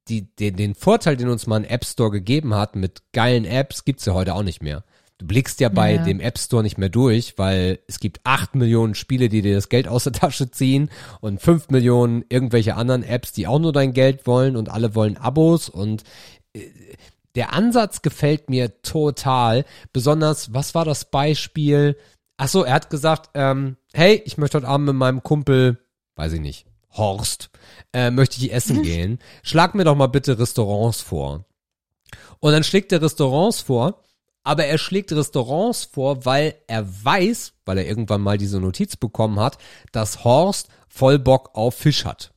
die, 0.07 0.35
den, 0.35 0.57
den 0.57 0.75
Vorteil, 0.75 1.15
den 1.15 1.29
uns 1.29 1.47
mal 1.47 1.57
ein 1.57 1.65
App 1.65 1.85
Store 1.85 2.11
gegeben 2.11 2.53
hat 2.53 2.75
mit 2.75 3.01
geilen 3.13 3.45
Apps, 3.45 3.85
gibt's 3.85 4.05
ja 4.05 4.13
heute 4.13 4.35
auch 4.35 4.43
nicht 4.43 4.61
mehr. 4.61 4.83
Du 5.21 5.27
blickst 5.27 5.59
ja 5.59 5.69
bei 5.69 5.95
ja. 5.95 6.03
dem 6.03 6.19
App 6.19 6.39
Store 6.39 6.63
nicht 6.63 6.79
mehr 6.79 6.89
durch, 6.89 7.35
weil 7.37 7.77
es 7.87 7.99
gibt 7.99 8.21
acht 8.23 8.55
Millionen 8.55 8.95
Spiele, 8.95 9.29
die 9.29 9.43
dir 9.43 9.53
das 9.53 9.69
Geld 9.69 9.87
aus 9.87 10.05
der 10.05 10.13
Tasche 10.13 10.49
ziehen 10.49 10.89
und 11.19 11.39
fünf 11.39 11.69
Millionen 11.69 12.25
irgendwelche 12.27 12.75
anderen 12.75 13.03
Apps, 13.03 13.31
die 13.31 13.45
auch 13.45 13.59
nur 13.59 13.71
dein 13.71 13.93
Geld 13.93 14.25
wollen 14.25 14.55
und 14.55 14.69
alle 14.69 14.95
wollen 14.95 15.17
Abos 15.17 15.69
und 15.69 16.03
der 17.35 17.53
Ansatz 17.53 18.01
gefällt 18.01 18.49
mir 18.49 18.81
total. 18.81 19.65
Besonders, 19.93 20.53
was 20.53 20.75
war 20.75 20.85
das 20.85 21.05
Beispiel? 21.05 21.97
Ach 22.37 22.47
so, 22.47 22.63
er 22.63 22.73
hat 22.73 22.89
gesagt, 22.89 23.29
ähm, 23.33 23.77
hey, 23.93 24.21
ich 24.25 24.37
möchte 24.37 24.57
heute 24.57 24.67
Abend 24.67 24.87
mit 24.87 24.95
meinem 24.95 25.23
Kumpel, 25.23 25.77
weiß 26.15 26.33
ich 26.33 26.41
nicht, 26.41 26.65
Horst, 26.91 27.49
äh, 27.93 28.11
möchte 28.11 28.37
ich 28.37 28.51
essen 28.51 28.81
gehen. 28.83 29.19
Schlag 29.43 29.75
mir 29.75 29.83
doch 29.83 29.95
mal 29.95 30.07
bitte 30.07 30.39
Restaurants 30.39 31.01
vor. 31.01 31.45
Und 32.39 32.51
dann 32.51 32.63
schlägt 32.63 32.91
er 32.91 33.01
Restaurants 33.01 33.61
vor 33.61 34.01
aber 34.43 34.65
er 34.65 34.77
schlägt 34.77 35.11
Restaurants 35.11 35.85
vor, 35.85 36.25
weil 36.25 36.55
er 36.67 36.87
weiß, 37.03 37.53
weil 37.65 37.77
er 37.77 37.87
irgendwann 37.87 38.21
mal 38.21 38.37
diese 38.37 38.59
Notiz 38.59 38.95
bekommen 38.95 39.39
hat, 39.39 39.57
dass 39.91 40.23
Horst 40.23 40.69
voll 40.89 41.19
Bock 41.19 41.51
auf 41.53 41.75
Fisch 41.75 42.05
hat. 42.05 42.30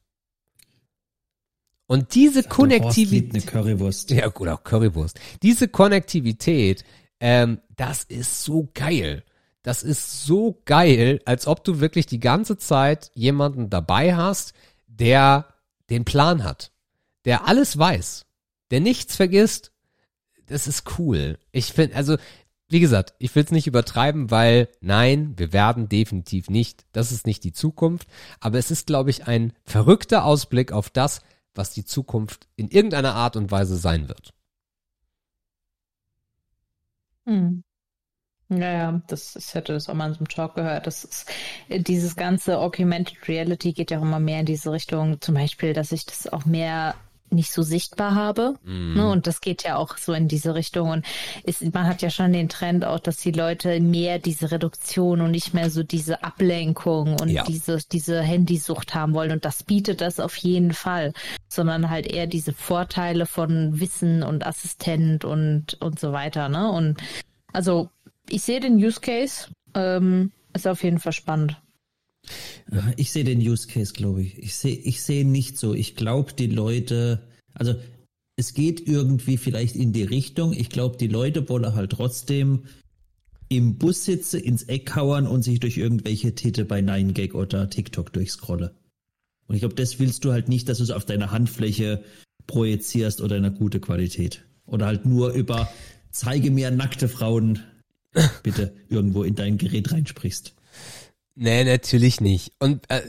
Und 1.86 2.14
diese 2.14 2.42
Konnektivität. 2.42 3.46
Currywurst. 3.46 4.10
Ja, 4.10 4.34
oder 4.34 4.56
Currywurst. 4.56 5.20
Diese 5.42 5.68
Konnektivität, 5.68 6.84
ähm, 7.20 7.60
das 7.76 8.04
ist 8.04 8.44
so 8.44 8.70
geil. 8.74 9.22
Das 9.62 9.82
ist 9.82 10.24
so 10.24 10.60
geil, 10.64 11.20
als 11.24 11.46
ob 11.46 11.64
du 11.64 11.80
wirklich 11.80 12.06
die 12.06 12.20
ganze 12.20 12.58
Zeit 12.58 13.10
jemanden 13.14 13.70
dabei 13.70 14.14
hast, 14.14 14.52
der 14.86 15.46
den 15.90 16.04
Plan 16.04 16.44
hat, 16.44 16.70
der 17.24 17.46
alles 17.48 17.78
weiß, 17.78 18.26
der 18.70 18.80
nichts 18.80 19.16
vergisst 19.16 19.72
das 20.46 20.66
ist 20.66 20.98
cool. 20.98 21.38
Ich 21.52 21.72
finde, 21.72 21.96
also, 21.96 22.16
wie 22.68 22.80
gesagt, 22.80 23.14
ich 23.18 23.34
will 23.34 23.44
es 23.44 23.50
nicht 23.50 23.66
übertreiben, 23.66 24.30
weil 24.30 24.68
nein, 24.80 25.34
wir 25.36 25.52
werden 25.52 25.88
definitiv 25.88 26.50
nicht. 26.50 26.84
Das 26.92 27.12
ist 27.12 27.26
nicht 27.26 27.44
die 27.44 27.52
Zukunft. 27.52 28.08
Aber 28.40 28.58
es 28.58 28.70
ist, 28.70 28.86
glaube 28.86 29.10
ich, 29.10 29.26
ein 29.26 29.52
verrückter 29.64 30.24
Ausblick 30.24 30.72
auf 30.72 30.90
das, 30.90 31.20
was 31.54 31.72
die 31.72 31.84
Zukunft 31.84 32.48
in 32.56 32.68
irgendeiner 32.68 33.14
Art 33.14 33.36
und 33.36 33.50
Weise 33.50 33.76
sein 33.76 34.08
wird. 34.08 34.34
Hm. 37.26 37.64
Naja, 38.48 39.00
das, 39.06 39.36
ich 39.36 39.54
hätte 39.54 39.72
das 39.72 39.88
auch 39.88 39.94
mal 39.94 40.08
in 40.08 40.14
so 40.14 40.18
einem 40.18 40.28
Talk 40.28 40.54
gehört. 40.54 40.86
Das 40.86 41.04
ist, 41.04 41.30
dieses 41.68 42.14
ganze 42.14 42.58
Augmented 42.58 43.26
Reality 43.26 43.72
geht 43.72 43.90
ja 43.90 43.98
auch 43.98 44.02
immer 44.02 44.20
mehr 44.20 44.40
in 44.40 44.46
diese 44.46 44.70
Richtung. 44.70 45.20
Zum 45.20 45.34
Beispiel, 45.34 45.72
dass 45.72 45.92
ich 45.92 46.04
das 46.04 46.26
auch 46.30 46.44
mehr 46.44 46.94
nicht 47.34 47.52
so 47.52 47.62
sichtbar 47.62 48.14
habe. 48.14 48.54
Mm. 48.64 48.94
Ne? 48.94 49.10
Und 49.10 49.26
das 49.26 49.40
geht 49.40 49.62
ja 49.64 49.76
auch 49.76 49.96
so 49.96 50.12
in 50.12 50.28
diese 50.28 50.54
Richtung. 50.54 50.90
Und 50.90 51.06
ist, 51.44 51.62
man 51.74 51.86
hat 51.86 52.02
ja 52.02 52.10
schon 52.10 52.32
den 52.32 52.48
Trend 52.48 52.84
auch, 52.84 53.00
dass 53.00 53.16
die 53.18 53.32
Leute 53.32 53.80
mehr 53.80 54.18
diese 54.18 54.50
Reduktion 54.50 55.20
und 55.20 55.30
nicht 55.30 55.54
mehr 55.54 55.70
so 55.70 55.82
diese 55.82 56.22
Ablenkung 56.22 57.16
und 57.20 57.28
ja. 57.28 57.44
diese, 57.44 57.78
diese 57.90 58.22
Handysucht 58.22 58.94
haben 58.94 59.14
wollen. 59.14 59.32
Und 59.32 59.44
das 59.44 59.62
bietet 59.62 60.00
das 60.00 60.20
auf 60.20 60.36
jeden 60.36 60.72
Fall. 60.72 61.12
Sondern 61.48 61.90
halt 61.90 62.06
eher 62.06 62.26
diese 62.26 62.52
Vorteile 62.52 63.26
von 63.26 63.80
Wissen 63.80 64.22
und 64.22 64.46
Assistent 64.46 65.24
und, 65.24 65.74
und 65.80 65.98
so 65.98 66.12
weiter. 66.12 66.48
Ne? 66.48 66.70
Und 66.70 66.96
also 67.52 67.90
ich 68.28 68.42
sehe 68.42 68.60
den 68.60 68.76
Use 68.76 69.00
Case. 69.00 69.48
Ähm, 69.74 70.32
ist 70.54 70.68
auf 70.68 70.84
jeden 70.84 71.00
Fall 71.00 71.12
spannend. 71.12 71.56
Ich 72.96 73.12
sehe 73.12 73.24
den 73.24 73.40
Use 73.40 73.68
Case, 73.68 73.92
glaube 73.92 74.22
ich. 74.22 74.38
Ich 74.38 74.54
sehe 74.54 74.76
ich 74.76 75.02
sehe 75.02 75.26
nicht 75.26 75.58
so. 75.58 75.74
Ich 75.74 75.96
glaube, 75.96 76.32
die 76.32 76.46
Leute, 76.46 77.22
also 77.52 77.74
es 78.36 78.54
geht 78.54 78.86
irgendwie 78.86 79.36
vielleicht 79.36 79.76
in 79.76 79.92
die 79.92 80.02
Richtung. 80.02 80.52
Ich 80.52 80.70
glaube, 80.70 80.96
die 80.96 81.08
Leute 81.08 81.48
wollen 81.48 81.74
halt 81.74 81.92
trotzdem 81.92 82.64
im 83.48 83.76
Bus 83.76 84.04
sitzen, 84.04 84.40
ins 84.40 84.64
Eck 84.64 84.96
hauen 84.96 85.26
und 85.26 85.42
sich 85.42 85.60
durch 85.60 85.76
irgendwelche 85.76 86.34
Titel 86.34 86.64
bei 86.64 86.80
9gag 86.80 87.34
oder 87.34 87.70
TikTok 87.70 88.12
durchscrollen. 88.12 88.70
Und 89.46 89.54
ich 89.54 89.60
glaube, 89.60 89.74
das 89.74 89.98
willst 89.98 90.24
du 90.24 90.32
halt 90.32 90.48
nicht, 90.48 90.68
dass 90.68 90.78
du 90.78 90.84
es 90.84 90.90
auf 90.90 91.04
deiner 91.04 91.30
Handfläche 91.30 92.02
projizierst 92.46 93.20
oder 93.20 93.36
in 93.36 93.44
einer 93.44 93.54
gute 93.54 93.80
Qualität. 93.80 94.44
Oder 94.66 94.86
halt 94.86 95.04
nur 95.04 95.32
über 95.32 95.68
zeige 96.10 96.50
mir 96.50 96.70
nackte 96.70 97.08
Frauen 97.08 97.60
bitte 98.42 98.74
irgendwo 98.88 99.22
in 99.22 99.34
dein 99.34 99.58
Gerät 99.58 99.92
reinsprichst. 99.92 100.53
Nee, 101.34 101.64
natürlich 101.64 102.20
nicht. 102.20 102.52
Und 102.58 102.88
äh, 102.90 103.02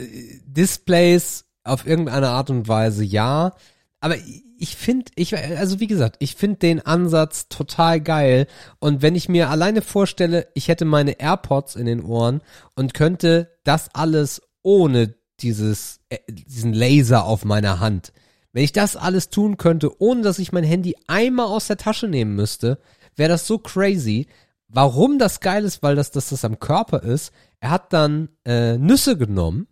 Displays 0.45 1.45
auf 1.63 1.85
irgendeine 1.85 2.29
Art 2.29 2.49
und 2.49 2.67
Weise 2.67 3.03
ja. 3.03 3.53
Aber 3.99 4.15
ich 4.57 4.75
finde, 4.75 5.11
ich, 5.15 5.35
also 5.35 5.79
wie 5.79 5.87
gesagt, 5.87 6.17
ich 6.19 6.35
finde 6.35 6.57
den 6.57 6.85
Ansatz 6.85 7.49
total 7.49 8.01
geil. 8.01 8.47
Und 8.79 9.01
wenn 9.01 9.15
ich 9.15 9.29
mir 9.29 9.49
alleine 9.49 9.81
vorstelle, 9.81 10.47
ich 10.53 10.67
hätte 10.67 10.85
meine 10.85 11.19
AirPods 11.19 11.75
in 11.75 11.85
den 11.85 12.03
Ohren 12.03 12.41
und 12.75 12.93
könnte 12.93 13.51
das 13.63 13.93
alles 13.93 14.41
ohne 14.63 15.15
dieses, 15.39 15.99
äh, 16.09 16.17
diesen 16.29 16.73
Laser 16.73 17.25
auf 17.25 17.45
meiner 17.45 17.79
Hand. 17.79 18.13
Wenn 18.53 18.63
ich 18.63 18.71
das 18.71 18.95
alles 18.95 19.29
tun 19.29 19.57
könnte, 19.57 20.01
ohne 20.01 20.21
dass 20.21 20.39
ich 20.39 20.53
mein 20.53 20.63
Handy 20.63 20.95
einmal 21.07 21.47
aus 21.47 21.67
der 21.67 21.77
Tasche 21.77 22.07
nehmen 22.07 22.35
müsste, 22.35 22.79
wäre 23.15 23.29
das 23.29 23.47
so 23.47 23.57
crazy. 23.59 24.27
Warum 24.75 25.19
das 25.19 25.39
geil 25.39 25.63
ist, 25.63 25.81
weil 25.83 25.95
das, 25.95 26.11
dass 26.11 26.29
das 26.29 26.43
am 26.43 26.59
Körper 26.59 27.01
ist. 27.01 27.31
Er 27.61 27.69
hat 27.69 27.93
dann 27.93 28.27
äh, 28.43 28.77
Nüsse 28.77 29.17
genommen 29.17 29.67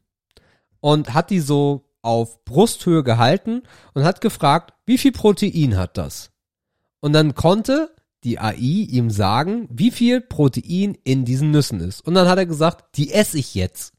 und 0.80 1.14
hat 1.14 1.30
die 1.30 1.42
so 1.42 1.90
auf 2.02 2.46
Brusthöhe 2.46 3.04
gehalten 3.04 3.64
und 3.94 4.06
hat 4.06 4.22
gefragt, 4.22 4.74
wie 4.86 4.98
viel 4.98 5.12
Protein 5.12 5.76
hat 5.76 5.98
das? 5.98 6.32
Und 7.02 7.12
dann 7.12 7.36
konnte 7.36 7.94
die 8.24 8.40
AI 8.40 8.56
ihm 8.56 9.10
sagen, 9.10 9.68
wie 9.70 9.92
viel 9.92 10.22
Protein 10.22 10.98
in 11.04 11.26
diesen 11.26 11.52
Nüssen 11.52 11.82
ist. 11.82 12.00
Und 12.00 12.14
dann 12.14 12.30
hat 12.30 12.38
er 12.38 12.46
gesagt, 12.46 12.96
die 12.96 13.12
esse 13.12 13.38
ich 13.38 13.56
jetzt. 13.56 13.92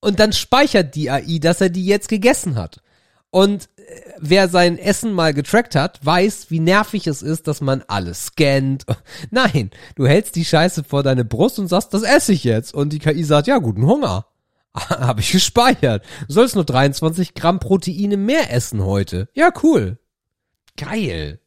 Und 0.00 0.18
dann 0.18 0.32
speichert 0.32 0.96
die 0.96 1.12
AI, 1.12 1.38
dass 1.38 1.60
er 1.60 1.70
die 1.70 1.86
jetzt 1.86 2.08
gegessen 2.08 2.56
hat. 2.56 2.82
Und 3.30 3.68
wer 4.18 4.48
sein 4.48 4.78
Essen 4.78 5.12
mal 5.12 5.34
getrackt 5.34 5.74
hat, 5.74 6.04
weiß, 6.04 6.50
wie 6.50 6.60
nervig 6.60 7.06
es 7.06 7.22
ist, 7.22 7.46
dass 7.46 7.60
man 7.60 7.82
alles 7.86 8.26
scannt. 8.26 8.84
Nein, 9.30 9.70
du 9.94 10.06
hältst 10.06 10.36
die 10.36 10.44
Scheiße 10.44 10.84
vor 10.84 11.02
deine 11.02 11.24
Brust 11.24 11.58
und 11.58 11.68
sagst, 11.68 11.94
das 11.94 12.02
esse 12.02 12.32
ich 12.32 12.44
jetzt. 12.44 12.74
Und 12.74 12.92
die 12.92 12.98
KI 12.98 13.24
sagt, 13.24 13.46
ja, 13.46 13.58
guten 13.58 13.86
Hunger. 13.86 14.26
Habe 14.74 15.20
ich 15.20 15.32
gespeichert. 15.32 16.04
Du 16.28 16.34
sollst 16.34 16.54
nur 16.54 16.64
23 16.64 17.34
Gramm 17.34 17.60
Proteine 17.60 18.16
mehr 18.16 18.52
essen 18.52 18.84
heute. 18.84 19.28
Ja, 19.34 19.50
cool. 19.62 19.98
Geil. 20.76 21.40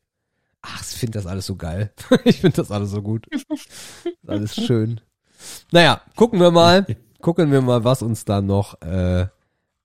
Ach, 0.62 0.82
ich 0.82 0.98
finde 0.98 1.20
das 1.20 1.28
alles 1.28 1.46
so 1.46 1.56
geil. 1.56 1.94
ich 2.26 2.42
finde 2.42 2.58
das 2.58 2.72
alles 2.72 2.92
so 2.92 3.02
gut. 3.02 3.28
alles 4.28 4.56
schön. 4.56 5.00
Naja, 5.72 6.02
gucken 6.16 6.40
wir 6.40 6.52
mal. 6.52 6.86
Gucken 7.22 7.52
wir 7.52 7.62
mal, 7.62 7.84
was 7.84 8.02
uns 8.02 8.26
da 8.26 8.42
noch 8.42 8.82
äh, 8.82 9.28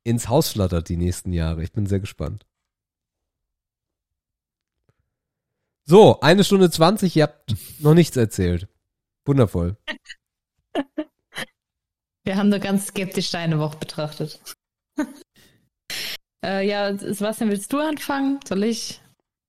ins 0.04 0.28
Haus 0.28 0.50
flattert 0.50 0.88
die 0.88 0.96
nächsten 0.96 1.32
Jahre. 1.32 1.64
Ich 1.64 1.72
bin 1.72 1.86
sehr 1.86 2.00
gespannt. 2.00 2.46
So, 5.86 6.20
eine 6.20 6.44
Stunde 6.44 6.70
zwanzig, 6.70 7.16
ihr 7.16 7.24
habt 7.24 7.54
noch 7.80 7.94
nichts 7.94 8.16
erzählt. 8.16 8.68
Wundervoll. 9.26 9.76
Wir 12.24 12.36
haben 12.36 12.48
nur 12.48 12.58
ganz 12.58 12.86
skeptisch 12.86 13.30
deine 13.30 13.58
Woche 13.58 13.76
betrachtet. 13.76 14.40
äh, 16.44 16.66
ja, 16.66 16.96
Sebastian, 16.96 17.50
willst 17.50 17.70
du 17.70 17.78
anfangen? 17.80 18.40
Soll 18.48 18.64
ich? 18.64 19.02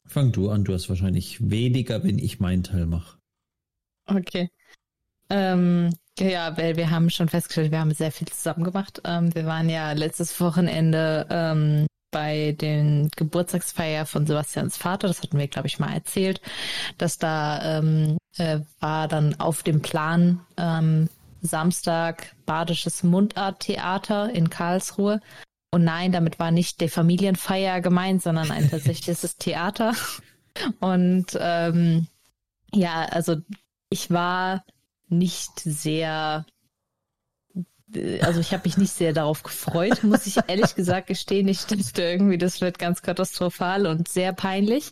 Fang 0.06 0.34
du 0.34 0.50
an, 0.50 0.66
du 0.66 0.74
hast 0.74 0.90
wahrscheinlich 0.90 1.50
weniger, 1.50 2.04
wenn 2.04 2.20
ich 2.20 2.42
meinen 2.42 2.64
Teil 2.64 2.86
mache. 2.86 3.18
Okay. 4.08 4.50
Ähm, 5.30 5.96
ja, 6.20 6.58
weil 6.58 6.78
wir 6.78 6.92
haben 6.92 7.10
schon 7.10 7.30
festgestellt, 7.30 7.72
wir 7.72 7.80
haben 7.80 7.94
sehr 7.94 8.12
viel 8.12 8.28
zusammen 8.28 8.64
gemacht. 8.64 9.02
Ähm, 9.04 9.34
wir 9.36 9.46
waren 9.46 9.70
ja 9.70 9.92
letztes 9.92 10.40
Wochenende 10.40 11.28
ähm, 11.30 11.88
bei 12.12 12.54
den 12.54 13.10
Geburtstagsfeier 13.18 14.06
von 14.06 14.26
Sebastians 14.26 14.78
Vater, 14.78 15.10
das 15.10 15.22
hatten 15.22 15.38
wir, 15.38 15.50
glaube 15.50 15.68
ich, 15.68 15.80
mal 15.80 15.94
erzählt, 15.94 16.40
dass 16.98 17.18
da 17.18 17.80
ähm, 17.80 18.18
äh, 18.38 18.60
war 18.80 19.10
dann 19.10 19.38
auf 19.40 19.64
dem 19.64 19.82
Plan 19.82 20.40
ähm, 20.56 21.10
Samstag 21.42 22.34
Badisches 22.46 23.04
Mundarttheater 23.04 24.30
in 24.34 24.50
Karlsruhe. 24.50 25.20
Und 25.72 25.84
nein, 25.84 26.14
damit 26.14 26.40
war 26.40 26.52
nicht 26.52 26.80
der 26.80 26.90
Familienfeier 26.90 27.82
gemeint, 27.82 28.24
sondern 28.24 28.50
ein 28.50 28.70
tatsächliches 28.70 29.36
Theater. 29.38 29.94
Und 30.80 31.38
ähm, 31.38 32.08
ja, 32.74 33.04
also 33.12 33.36
ich 33.90 34.10
war 34.10 34.64
nicht 35.10 35.60
sehr, 35.60 36.46
also 38.22 38.40
ich 38.40 38.52
habe 38.52 38.64
mich 38.66 38.78
nicht 38.78 38.94
sehr 38.94 39.14
darauf 39.14 39.44
gefreut, 39.44 40.04
muss 40.04 40.26
ich 40.26 40.38
ehrlich 40.48 40.76
gesagt 40.76 41.08
gestehen. 41.08 41.48
Ich 41.48 41.66
dachte 41.66 42.02
irgendwie, 42.02 42.38
das 42.38 42.62
wird 42.62 42.80
ganz 42.80 43.02
katastrophal 43.02 43.86
und 43.86 44.08
sehr 44.08 44.34
peinlich. 44.34 44.92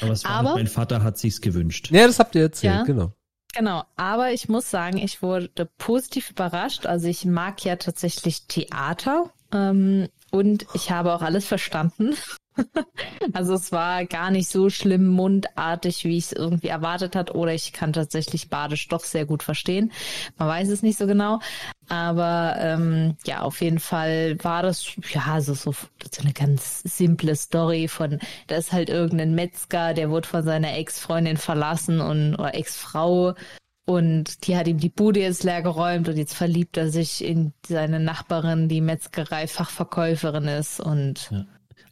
Aber, 0.00 0.12
es 0.12 0.24
war 0.24 0.30
Aber 0.32 0.54
mein 0.54 0.66
Vater 0.66 1.02
hat 1.02 1.18
sich's 1.18 1.40
gewünscht. 1.40 1.90
Ja, 1.90 2.06
das 2.06 2.18
habt 2.18 2.34
ihr 2.34 2.42
erzählt, 2.42 2.74
ja, 2.74 2.82
genau. 2.82 3.12
Genau, 3.54 3.84
aber 3.94 4.32
ich 4.32 4.48
muss 4.48 4.68
sagen, 4.68 4.98
ich 4.98 5.22
wurde 5.22 5.70
positiv 5.78 6.30
überrascht. 6.30 6.86
Also 6.86 7.06
ich 7.06 7.24
mag 7.24 7.64
ja 7.64 7.76
tatsächlich 7.76 8.48
Theater 8.48 9.32
ähm, 9.52 10.08
und 10.32 10.66
ich 10.74 10.90
habe 10.90 11.14
auch 11.14 11.22
alles 11.22 11.46
verstanden. 11.46 12.16
also 13.32 13.54
es 13.54 13.72
war 13.72 14.04
gar 14.04 14.30
nicht 14.30 14.48
so 14.48 14.70
schlimm 14.70 15.06
mundartig, 15.08 16.04
wie 16.04 16.18
ich 16.18 16.26
es 16.26 16.32
irgendwie 16.32 16.68
erwartet 16.68 17.16
hat, 17.16 17.34
oder 17.34 17.52
ich 17.54 17.72
kann 17.72 17.92
tatsächlich 17.92 18.48
Badisch 18.48 18.88
doch 18.88 19.04
sehr 19.04 19.26
gut 19.26 19.42
verstehen. 19.42 19.92
Man 20.38 20.48
weiß 20.48 20.68
es 20.68 20.82
nicht 20.82 20.98
so 20.98 21.06
genau. 21.06 21.40
Aber 21.88 22.56
ähm, 22.58 23.16
ja, 23.26 23.42
auf 23.42 23.60
jeden 23.60 23.78
Fall 23.78 24.36
war 24.42 24.62
das 24.62 24.92
ja 25.12 25.40
so, 25.40 25.54
so, 25.54 25.72
so 25.72 26.22
eine 26.22 26.32
ganz 26.32 26.80
simple 26.84 27.36
Story 27.36 27.88
von, 27.88 28.18
da 28.46 28.56
ist 28.56 28.72
halt 28.72 28.88
irgendein 28.88 29.34
Metzger, 29.34 29.92
der 29.92 30.10
wurde 30.10 30.28
von 30.28 30.44
seiner 30.44 30.76
Ex-Freundin 30.76 31.36
verlassen 31.36 32.00
und 32.00 32.34
oder 32.34 32.54
Ex-Frau 32.54 33.34
und 33.86 34.46
die 34.46 34.56
hat 34.56 34.66
ihm 34.66 34.78
die 34.78 34.88
Bude 34.88 35.20
jetzt 35.20 35.44
leer 35.44 35.60
geräumt 35.60 36.08
und 36.08 36.16
jetzt 36.16 36.34
verliebt 36.34 36.76
er 36.78 36.88
sich 36.88 37.22
in 37.22 37.52
seine 37.66 38.00
Nachbarin, 38.00 38.68
die 38.68 38.80
Metzgerei-Fachverkäuferin 38.80 40.48
ist 40.48 40.80
und 40.80 41.30
ja. 41.30 41.44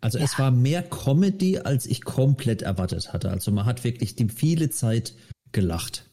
Also 0.03 0.19
ja. 0.19 0.25
es 0.25 0.39
war 0.39 0.51
mehr 0.51 0.83
Comedy, 0.83 1.59
als 1.59 1.87
ich 1.87 2.03
komplett 2.03 2.63
erwartet 2.63 3.13
hatte. 3.13 3.31
Also 3.31 3.53
man 3.53 3.65
hat 3.65 3.85
wirklich 3.85 4.17
die 4.17 4.29
viele 4.29 4.69
Zeit 4.69 5.15
gelacht. 5.53 6.11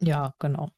Ja, 0.00 0.34
genau. 0.38 0.70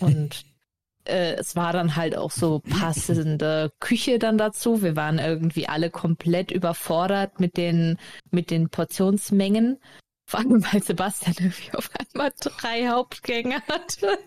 Und 0.00 0.44
äh, 1.04 1.34
es 1.34 1.54
war 1.54 1.72
dann 1.72 1.94
halt 1.94 2.16
auch 2.16 2.32
so 2.32 2.58
passende 2.58 3.72
Küche 3.78 4.18
dann 4.18 4.36
dazu. 4.36 4.82
Wir 4.82 4.96
waren 4.96 5.20
irgendwie 5.20 5.68
alle 5.68 5.90
komplett 5.90 6.50
überfordert 6.50 7.38
mit 7.38 7.56
den, 7.56 7.98
mit 8.32 8.50
den 8.50 8.70
Portionsmengen. 8.70 9.78
Vor 10.26 10.40
allem, 10.40 10.64
weil 10.72 10.82
Sebastian 10.82 11.36
irgendwie 11.38 11.72
auf 11.74 11.88
einmal 11.98 12.32
drei 12.40 12.88
Hauptgänge 12.88 13.60
hatte. 13.68 14.18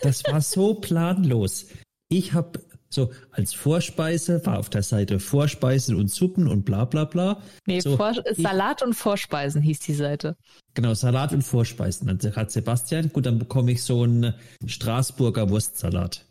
Das 0.00 0.24
war 0.24 0.40
so 0.40 0.74
planlos. 0.74 1.66
Ich 2.08 2.32
habe 2.32 2.60
so, 2.94 3.10
als 3.30 3.54
Vorspeise 3.54 4.44
war 4.46 4.58
auf 4.58 4.70
der 4.70 4.82
Seite 4.82 5.20
Vorspeisen 5.20 5.96
und 5.96 6.08
Suppen 6.08 6.48
und 6.48 6.64
bla 6.64 6.84
bla 6.84 7.04
bla. 7.04 7.42
Nee, 7.66 7.80
so, 7.80 7.98
Salat 8.36 8.82
und 8.82 8.94
Vorspeisen 8.94 9.62
hieß 9.62 9.80
die 9.80 9.94
Seite. 9.94 10.36
Genau, 10.74 10.94
Salat 10.94 11.32
und 11.32 11.42
Vorspeisen. 11.42 12.06
Dann 12.06 12.36
hat 12.36 12.50
Sebastian, 12.50 13.10
gut, 13.12 13.26
dann 13.26 13.38
bekomme 13.38 13.72
ich 13.72 13.82
so 13.82 14.02
einen 14.02 14.34
Straßburger 14.66 15.50
Wurstsalat. 15.50 16.26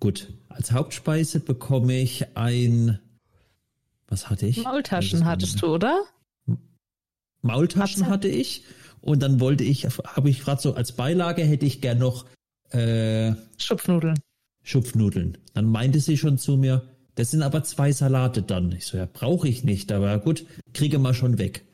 Gut, 0.00 0.28
als 0.48 0.72
Hauptspeise 0.72 1.40
bekomme 1.40 1.98
ich 1.98 2.36
ein, 2.36 2.98
was 4.08 4.28
hatte 4.28 4.46
ich? 4.46 4.62
Maultaschen 4.62 5.24
hattest 5.24 5.62
du, 5.62 5.68
oder? 5.68 6.02
Maultaschen 7.42 8.02
Hat's? 8.02 8.12
hatte 8.12 8.28
ich. 8.28 8.64
Und 9.00 9.22
dann 9.22 9.40
wollte 9.40 9.64
ich, 9.64 9.84
habe 9.84 10.28
ich 10.28 10.40
gerade 10.40 10.60
so 10.60 10.74
als 10.74 10.92
Beilage 10.92 11.42
hätte 11.42 11.64
ich 11.64 11.80
gern 11.80 11.98
noch 11.98 12.26
äh, 12.70 13.34
Schupfnudeln. 13.56 14.18
Schupfnudeln. 14.66 15.38
Dann 15.54 15.66
meinte 15.66 16.00
sie 16.00 16.18
schon 16.18 16.38
zu 16.38 16.56
mir, 16.56 16.82
das 17.14 17.30
sind 17.30 17.42
aber 17.42 17.62
zwei 17.62 17.92
Salate 17.92 18.42
dann. 18.42 18.72
Ich 18.72 18.86
so, 18.86 18.98
ja, 18.98 19.06
brauche 19.10 19.48
ich 19.48 19.62
nicht, 19.62 19.92
aber 19.92 20.18
gut, 20.18 20.44
kriege 20.74 20.98
mal 20.98 21.14
schon 21.14 21.38
weg. 21.38 21.64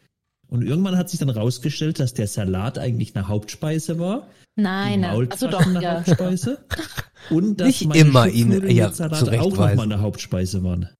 Und 0.46 0.62
irgendwann 0.62 0.98
hat 0.98 1.08
sich 1.08 1.18
dann 1.18 1.30
rausgestellt, 1.30 1.98
dass 1.98 2.12
der 2.12 2.26
Salat 2.26 2.78
eigentlich 2.78 3.16
eine 3.16 3.28
Hauptspeise 3.28 3.98
war. 3.98 4.28
Nein, 4.56 5.04
also 5.04 5.48
doch 5.48 5.66
eine 5.66 5.82
ja. 5.82 5.96
Hauptspeise. 5.96 6.64
Und 7.30 7.58
dass 7.60 7.68
Nicht 7.68 7.96
immer 7.96 8.28
ihn 8.28 8.68
ja, 8.68 8.92
Salat 8.92 9.28
auch 9.38 9.50
nochmal 9.56 9.80
eine 9.80 10.00
Hauptspeise 10.00 10.62
waren. 10.62 10.90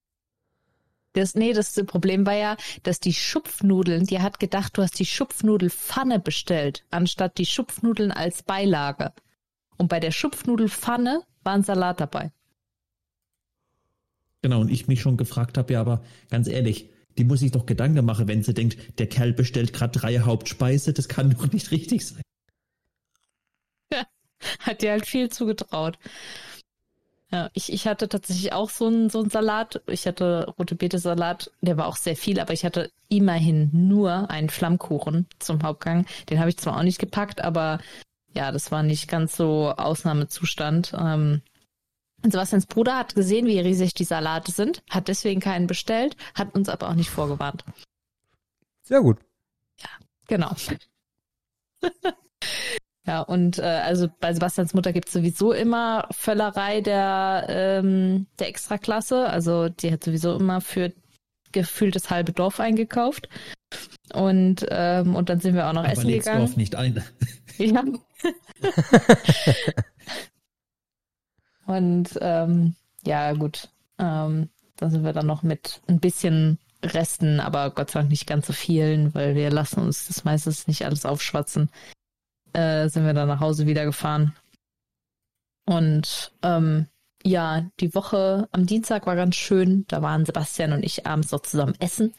Das, 1.12 1.34
nee, 1.34 1.52
das 1.52 1.74
Problem 1.86 2.24
war 2.24 2.36
ja, 2.36 2.56
dass 2.84 3.00
die 3.00 3.12
Schupfnudeln, 3.12 4.06
die 4.06 4.20
hat 4.20 4.40
gedacht, 4.40 4.78
du 4.78 4.82
hast 4.82 4.98
die 4.98 5.04
Schupfnudelpfanne 5.04 6.20
bestellt, 6.20 6.84
anstatt 6.90 7.36
die 7.36 7.44
Schupfnudeln 7.44 8.12
als 8.12 8.42
Beilage. 8.42 9.12
Und 9.76 9.88
bei 9.88 10.00
der 10.00 10.12
Schupfnudelpfanne 10.12 11.20
war 11.44 11.54
ein 11.54 11.62
Salat 11.62 12.00
dabei. 12.00 12.32
Genau, 14.42 14.60
und 14.60 14.70
ich 14.70 14.88
mich 14.88 15.00
schon 15.00 15.16
gefragt 15.16 15.56
habe, 15.56 15.72
ja, 15.72 15.80
aber 15.80 16.02
ganz 16.30 16.48
ehrlich, 16.48 16.90
die 17.16 17.24
muss 17.24 17.40
sich 17.40 17.52
doch 17.52 17.66
Gedanken 17.66 18.04
machen, 18.04 18.28
wenn 18.28 18.42
sie 18.42 18.54
denkt, 18.54 18.98
der 18.98 19.08
Kerl 19.08 19.32
bestellt 19.32 19.72
gerade 19.72 19.98
drei 19.98 20.18
Hauptspeise, 20.20 20.92
das 20.92 21.08
kann 21.08 21.30
doch 21.30 21.52
nicht 21.52 21.70
richtig 21.70 22.06
sein. 22.06 22.22
Ja, 23.92 24.04
hat 24.60 24.82
dir 24.82 24.92
halt 24.92 25.06
viel 25.06 25.28
zugetraut. 25.28 25.98
Ja, 27.30 27.48
ich, 27.54 27.72
ich 27.72 27.86
hatte 27.86 28.08
tatsächlich 28.10 28.52
auch 28.52 28.68
so 28.68 28.86
einen, 28.88 29.08
so 29.08 29.20
einen 29.20 29.30
Salat. 29.30 29.80
Ich 29.86 30.06
hatte 30.06 30.52
rote 30.58 30.74
Beete 30.74 30.98
Salat, 30.98 31.50
der 31.62 31.78
war 31.78 31.86
auch 31.86 31.96
sehr 31.96 32.14
viel, 32.14 32.38
aber 32.38 32.52
ich 32.52 32.64
hatte 32.64 32.90
immerhin 33.08 33.70
nur 33.72 34.28
einen 34.30 34.50
Flammkuchen 34.50 35.26
zum 35.38 35.62
Hauptgang. 35.62 36.04
Den 36.28 36.40
habe 36.40 36.50
ich 36.50 36.58
zwar 36.58 36.76
auch 36.76 36.82
nicht 36.82 36.98
gepackt, 36.98 37.40
aber 37.40 37.78
ja, 38.34 38.52
das 38.52 38.70
war 38.70 38.82
nicht 38.82 39.08
ganz 39.08 39.36
so 39.36 39.70
Ausnahmezustand. 39.70 40.94
Ähm, 40.98 41.42
und 42.24 42.30
Sebastians 42.30 42.66
Bruder 42.66 42.96
hat 42.96 43.14
gesehen, 43.14 43.46
wie 43.46 43.58
riesig 43.58 43.94
die 43.94 44.04
Salate 44.04 44.52
sind, 44.52 44.82
hat 44.90 45.08
deswegen 45.08 45.40
keinen 45.40 45.66
bestellt, 45.66 46.16
hat 46.34 46.54
uns 46.54 46.68
aber 46.68 46.88
auch 46.88 46.94
nicht 46.94 47.10
vorgewarnt. 47.10 47.64
Sehr 48.82 49.00
gut. 49.00 49.18
Genau. 50.28 50.54
ja, 53.06 53.20
und 53.20 53.58
äh, 53.58 53.62
also 53.62 54.08
bei 54.20 54.32
Sebastians 54.32 54.72
Mutter 54.72 54.92
gibt 54.92 55.08
es 55.08 55.14
sowieso 55.14 55.52
immer 55.52 56.08
Völlerei 56.10 56.80
der, 56.80 57.46
ähm, 57.48 58.26
der 58.38 58.48
Extraklasse. 58.48 59.28
Also 59.28 59.68
die 59.68 59.92
hat 59.92 60.04
sowieso 60.04 60.36
immer 60.36 60.60
für 60.60 60.92
gefühlt 61.50 61.96
das 61.96 62.08
halbe 62.08 62.32
Dorf 62.32 62.60
eingekauft. 62.60 63.28
Und, 64.14 64.66
ähm, 64.70 65.16
und 65.16 65.28
dann 65.28 65.40
sind 65.40 65.54
wir 65.54 65.66
auch 65.68 65.72
noch 65.72 65.84
Aber 65.84 65.92
essen 65.92 66.08
gegangen. 66.08 66.44
auf 66.44 66.56
nicht 66.56 66.76
ein. 66.76 67.02
Ja. 67.58 67.84
Und 71.66 72.18
ähm, 72.20 72.74
ja, 73.04 73.32
gut. 73.32 73.68
Ähm, 73.98 74.50
da 74.76 74.90
sind 74.90 75.04
wir 75.04 75.12
dann 75.12 75.26
noch 75.26 75.42
mit 75.42 75.80
ein 75.86 76.00
bisschen 76.00 76.58
Resten, 76.82 77.40
aber 77.40 77.70
Gott 77.70 77.90
sei 77.90 78.00
Dank 78.00 78.10
nicht 78.10 78.26
ganz 78.26 78.46
so 78.46 78.52
vielen, 78.52 79.14
weil 79.14 79.34
wir 79.34 79.50
lassen 79.50 79.80
uns 79.80 80.08
das 80.08 80.24
meistens 80.24 80.66
nicht 80.66 80.84
alles 80.84 81.06
aufschwatzen. 81.06 81.70
Äh, 82.52 82.88
sind 82.88 83.06
wir 83.06 83.14
dann 83.14 83.28
nach 83.28 83.40
Hause 83.40 83.66
wieder 83.66 83.84
gefahren. 83.84 84.34
Und 85.64 86.32
ähm, 86.42 86.86
ja, 87.24 87.70
die 87.80 87.94
Woche 87.94 88.48
am 88.50 88.66
Dienstag 88.66 89.06
war 89.06 89.14
ganz 89.16 89.36
schön. 89.36 89.84
Da 89.88 90.02
waren 90.02 90.26
Sebastian 90.26 90.72
und 90.72 90.84
ich 90.84 91.06
abends 91.06 91.30
noch 91.30 91.42
zusammen 91.42 91.74
essen 91.78 92.14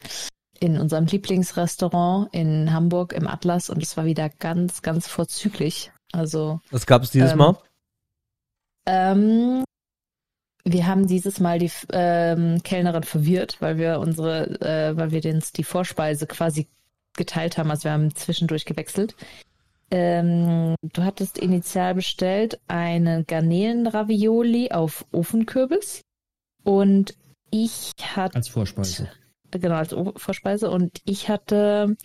in 0.59 0.77
unserem 0.79 1.05
Lieblingsrestaurant 1.05 2.33
in 2.33 2.71
Hamburg 2.71 3.11
im 3.11 3.27
Atlas 3.27 3.69
und 3.69 3.83
es 3.83 3.97
war 3.97 4.05
wieder 4.05 4.29
ganz, 4.29 4.81
ganz 4.81 5.07
vorzüglich. 5.07 5.91
Also 6.13 6.61
Was 6.71 6.85
gab 6.85 7.03
es 7.03 7.09
dieses 7.11 7.31
Ähm, 7.33 7.37
Mal? 7.39 7.57
ähm, 8.85 9.63
wir 10.65 10.87
haben 10.87 11.07
dieses 11.07 11.39
Mal 11.41 11.59
die 11.59 11.71
ähm, 11.91 12.61
Kellnerin 12.63 13.03
verwirrt, 13.03 13.57
weil 13.59 13.77
wir 13.77 13.99
unsere, 13.99 14.61
äh, 14.61 14.95
weil 14.95 15.11
wir 15.11 15.19
den, 15.21 15.43
die 15.57 15.63
Vorspeise 15.65 16.25
quasi 16.27 16.67
geteilt 17.17 17.57
haben. 17.57 17.69
Also 17.69 17.85
wir 17.85 17.91
haben 17.91 18.15
zwischendurch 18.15 18.65
gewechselt. 18.65 19.15
Ähm, 19.91 20.75
du 20.81 21.03
hattest 21.03 21.37
initial 21.37 21.93
bestellt 21.95 22.59
eine 22.67 23.23
Garnelenravioli 23.25 24.71
auf 24.71 25.05
Ofenkürbis 25.11 26.01
und 26.63 27.13
ich 27.51 27.91
hatte 28.15 28.35
Als 28.35 28.47
Vorspeise. 28.47 29.09
genau 29.51 29.75
als 29.75 29.93
Vorspeise 30.15 30.71
und 30.71 30.99
ich 31.05 31.29
hatte 31.29 31.95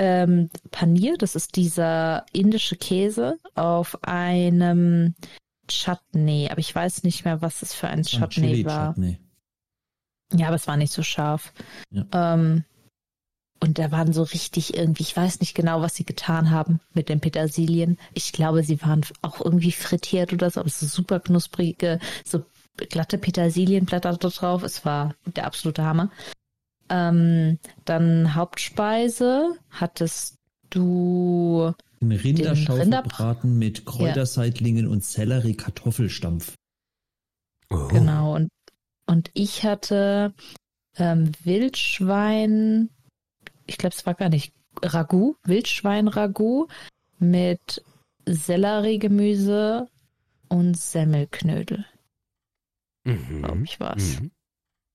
ähm, 0.00 0.48
Panier, 0.70 1.18
das 1.18 1.34
ist 1.34 1.56
dieser 1.56 2.24
indische 2.32 2.74
Käse 2.74 3.38
auf 3.54 4.02
einem 4.02 5.14
Chutney, 5.68 6.48
aber 6.50 6.58
ich 6.60 6.74
weiß 6.74 7.02
nicht 7.02 7.26
mehr, 7.26 7.42
was 7.42 7.60
es 7.60 7.74
für 7.74 7.88
ein 7.88 7.98
Das 7.98 8.10
Chutney 8.10 8.64
war. 8.64 8.94
Chili-Chutney. 8.94 9.20
Ja, 10.32 10.46
aber 10.46 10.56
es 10.56 10.66
war 10.66 10.78
nicht 10.78 10.92
so 10.92 11.02
scharf. 11.02 11.52
Ja. 11.90 12.06
Ähm, 12.14 12.64
und 13.62 13.78
da 13.78 13.92
waren 13.92 14.14
so 14.14 14.22
richtig 14.22 14.74
irgendwie, 14.74 15.02
ich 15.02 15.14
weiß 15.14 15.40
nicht 15.40 15.54
genau, 15.54 15.82
was 15.82 15.96
sie 15.96 16.06
getan 16.06 16.50
haben 16.50 16.80
mit 16.94 17.10
den 17.10 17.20
Petersilien. 17.20 17.98
Ich 18.14 18.32
glaube, 18.32 18.62
sie 18.62 18.80
waren 18.80 19.04
auch 19.20 19.44
irgendwie 19.44 19.72
frittiert 19.72 20.32
oder 20.32 20.50
so, 20.50 20.60
aber 20.60 20.70
so 20.70 20.86
super 20.86 21.20
knusprige, 21.20 21.98
so 22.24 22.42
glatte 22.88 23.18
Petersilienblätter 23.18 24.16
da 24.16 24.28
drauf. 24.30 24.62
Es 24.62 24.86
war 24.86 25.14
der 25.26 25.44
absolute 25.46 25.84
Hammer. 25.84 26.10
Ähm, 26.90 27.58
dann 27.84 28.34
Hauptspeise 28.34 29.56
hattest 29.70 30.36
du 30.70 31.72
Ein 32.00 32.12
Rinder- 32.12 32.50
Rinderschaufelbraten 32.50 33.58
mit 33.58 33.86
Kräuterseitlingen 33.86 34.86
und 34.88 35.04
Sellerie-Kartoffelstampf. 35.04 36.54
Oh. 37.70 37.88
Genau, 37.88 38.34
und, 38.34 38.48
und 39.06 39.30
ich 39.34 39.64
hatte 39.64 40.34
ähm, 40.96 41.30
Wildschwein, 41.44 42.90
ich 43.66 43.78
glaube, 43.78 43.94
es 43.94 44.04
war 44.06 44.14
gar 44.14 44.28
nicht 44.28 44.52
Ragout, 44.82 45.36
Wildschwein-Ragout 45.44 46.68
mit 47.18 47.84
Selleriegemüse 48.26 49.86
und 50.48 50.76
Semmelknödel, 50.76 51.84
Mhm. 53.04 53.42
glaube 53.42 53.62
ich 53.64 53.78
war's. 53.78 54.20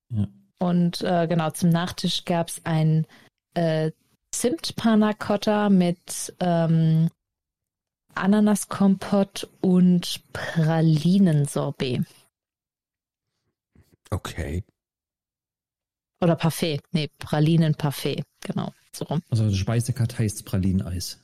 Mhm. 0.10 0.45
Und 0.60 1.02
äh, 1.02 1.28
genau, 1.28 1.52
zum 1.52 1.70
Nachtisch 1.70 2.26
gab 2.26 2.48
es 2.50 2.66
ein 2.66 3.06
äh, 3.54 3.92
Zimt-Panna 4.32 5.14
Cotta 5.14 5.70
mit 5.70 6.34
ähm, 6.40 7.10
Ananaskompott 8.16 9.50
und 9.62 10.22
Pralinensorbet. 10.34 12.06
Okay. 14.10 14.64
Oder 16.22 16.36
Parfait. 16.36 16.82
Nee, 16.92 17.10
Pralinen-Parfait. 17.20 18.24
Genau, 18.42 18.74
so 18.94 19.06
rum. 19.06 19.22
Also 19.30 19.50
die 19.50 19.58
Speisekarte 19.58 20.20
heißt 20.20 20.46
Pralineneis. 20.46 21.22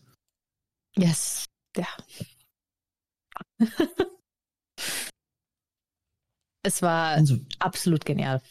Yes. 0.95 1.45
Ja. 1.77 1.87
es 6.63 6.81
war 6.81 7.11
Also, 7.11 7.37
absolut 7.59 8.05
genial. 8.05 8.41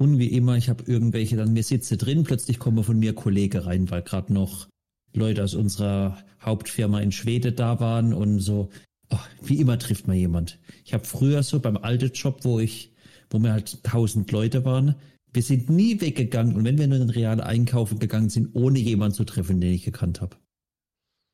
Und 0.00 0.18
wie 0.18 0.28
immer, 0.28 0.56
ich 0.56 0.70
habe 0.70 0.82
irgendwelche, 0.90 1.36
dann 1.36 1.52
mir 1.52 1.62
sitze 1.62 1.98
drin, 1.98 2.24
plötzlich 2.24 2.58
kommen 2.58 2.82
von 2.82 2.98
mir 2.98 3.14
Kollege 3.14 3.66
rein, 3.66 3.90
weil 3.90 4.00
gerade 4.00 4.32
noch 4.32 4.66
Leute 5.12 5.44
aus 5.44 5.54
unserer 5.54 6.16
Hauptfirma 6.40 7.00
in 7.00 7.12
Schweden 7.12 7.54
da 7.54 7.80
waren 7.80 8.14
und 8.14 8.40
so. 8.40 8.70
Oh, 9.10 9.18
wie 9.42 9.60
immer 9.60 9.78
trifft 9.78 10.08
man 10.08 10.16
jemand. 10.16 10.58
Ich 10.86 10.94
habe 10.94 11.04
früher 11.04 11.42
so 11.42 11.60
beim 11.60 11.76
alten 11.76 12.12
Job, 12.12 12.44
wo 12.44 12.58
ich, 12.58 12.94
wo 13.28 13.38
wir 13.40 13.52
halt 13.52 13.84
tausend 13.84 14.32
Leute 14.32 14.64
waren, 14.64 14.94
wir 15.34 15.42
sind 15.42 15.68
nie 15.68 16.00
weggegangen 16.00 16.56
und 16.56 16.64
wenn 16.64 16.78
wir 16.78 16.86
nur 16.86 16.96
in 16.96 17.06
den 17.06 17.10
realen 17.10 17.40
Einkaufen 17.40 17.98
gegangen 17.98 18.30
sind, 18.30 18.54
ohne 18.54 18.78
jemanden 18.78 19.16
zu 19.16 19.24
treffen, 19.24 19.60
den 19.60 19.74
ich 19.74 19.84
gekannt 19.84 20.22
habe. 20.22 20.34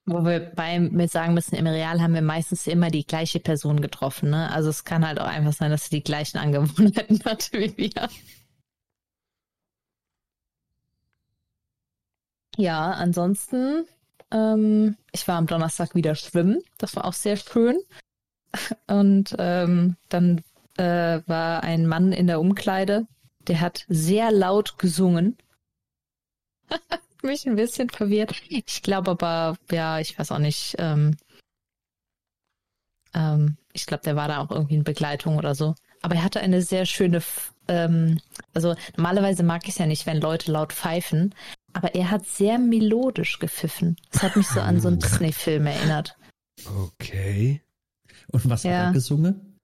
Wo 0.07 0.25
wir 0.25 0.41
beim 0.41 0.91
mit 0.91 1.13
sagen 1.13 1.35
müssen, 1.35 1.55
im 1.55 1.69
Real 1.69 2.01
haben 2.03 2.15
wir 2.15 2.23
meistens 2.23 2.67
immer 2.67 2.91
die 2.91 3.07
gleiche 3.07 3.39
Person 3.39 3.81
getroffen. 3.81 4.31
Ne? 4.31 4.51
Also 4.51 4.71
es 4.71 4.83
kann 4.83 5.07
halt 5.07 5.21
auch 5.21 5.29
einfach 5.29 5.53
sein, 5.53 5.71
dass 5.71 5.85
sie 5.85 5.99
die 5.99 6.03
gleichen 6.05 6.39
Angewohnheiten 6.39 7.21
hatte 7.25 7.61
wie 7.61 7.77
wir. 7.77 8.09
Ja, 12.57 12.91
ansonsten, 12.93 13.87
ähm, 14.31 14.97
ich 15.13 15.29
war 15.29 15.37
am 15.37 15.47
Donnerstag 15.47 15.95
wieder 15.95 16.15
schwimmen. 16.15 16.63
Das 16.79 16.97
war 16.97 17.05
auch 17.05 17.13
sehr 17.13 17.37
schön. 17.37 17.79
Und 18.87 19.37
ähm, 19.39 19.97
dann 20.09 20.43
äh, 20.79 21.21
war 21.27 21.63
ein 21.63 21.87
Mann 21.87 22.13
in 22.13 22.27
der 22.27 22.41
Umkleide, 22.41 23.07
der 23.47 23.61
hat 23.61 23.85
sehr 23.89 24.33
laut 24.33 24.79
gesungen. 24.79 25.37
Mich 27.23 27.47
ein 27.47 27.57
bisschen 27.57 27.91
verwirrt. 27.91 28.35
Ich 28.49 28.83
glaube 28.83 29.13
aber, 29.13 29.57
ja, 29.71 29.99
ich 30.01 30.19
weiß 30.19 30.33
auch 30.33 30.39
nicht. 30.39 30.77
Ähm, 30.79 31.17
ähm, 33.15 33.57
ich 33.73 33.87
glaube, 33.87 34.05
der 34.05 34.17
war 34.17 34.29
da 34.29 34.39
auch 34.39 34.51
irgendwie 34.51 34.77
in 34.77 34.85
Begleitung 34.85 35.37
oder 35.37 35.55
so. 35.55 35.75
Aber 36.03 36.15
er 36.15 36.25
hatte 36.25 36.41
eine 36.41 36.63
sehr 36.63 36.87
schöne, 36.87 37.23
ähm, 37.69 38.21
also 38.55 38.75
normalerweise 38.97 39.43
mag 39.43 39.63
ich 39.65 39.71
es 39.71 39.79
ja 39.79 39.87
nicht, 39.87 40.07
wenn 40.07 40.21
Leute 40.21 40.53
laut 40.53 40.73
pfeifen, 40.73 41.35
aber 41.77 41.95
er 41.95 42.11
hat 42.11 42.27
sehr 42.27 42.59
melodisch 42.59 43.39
gepfiffen. 43.39 43.97
Das 44.11 44.23
hat 44.23 44.35
mich 44.37 44.47
so 44.49 44.61
an 44.61 44.81
so 44.81 44.89
einen 44.89 44.99
Disney-Film 45.01 45.67
erinnert. 45.67 46.17
Okay. 46.85 47.61
Und 48.33 48.49
was 48.49 48.65
hat 48.65 48.71
Ja. 48.71 48.85
er 48.87 48.93
gesungen? 48.93 49.59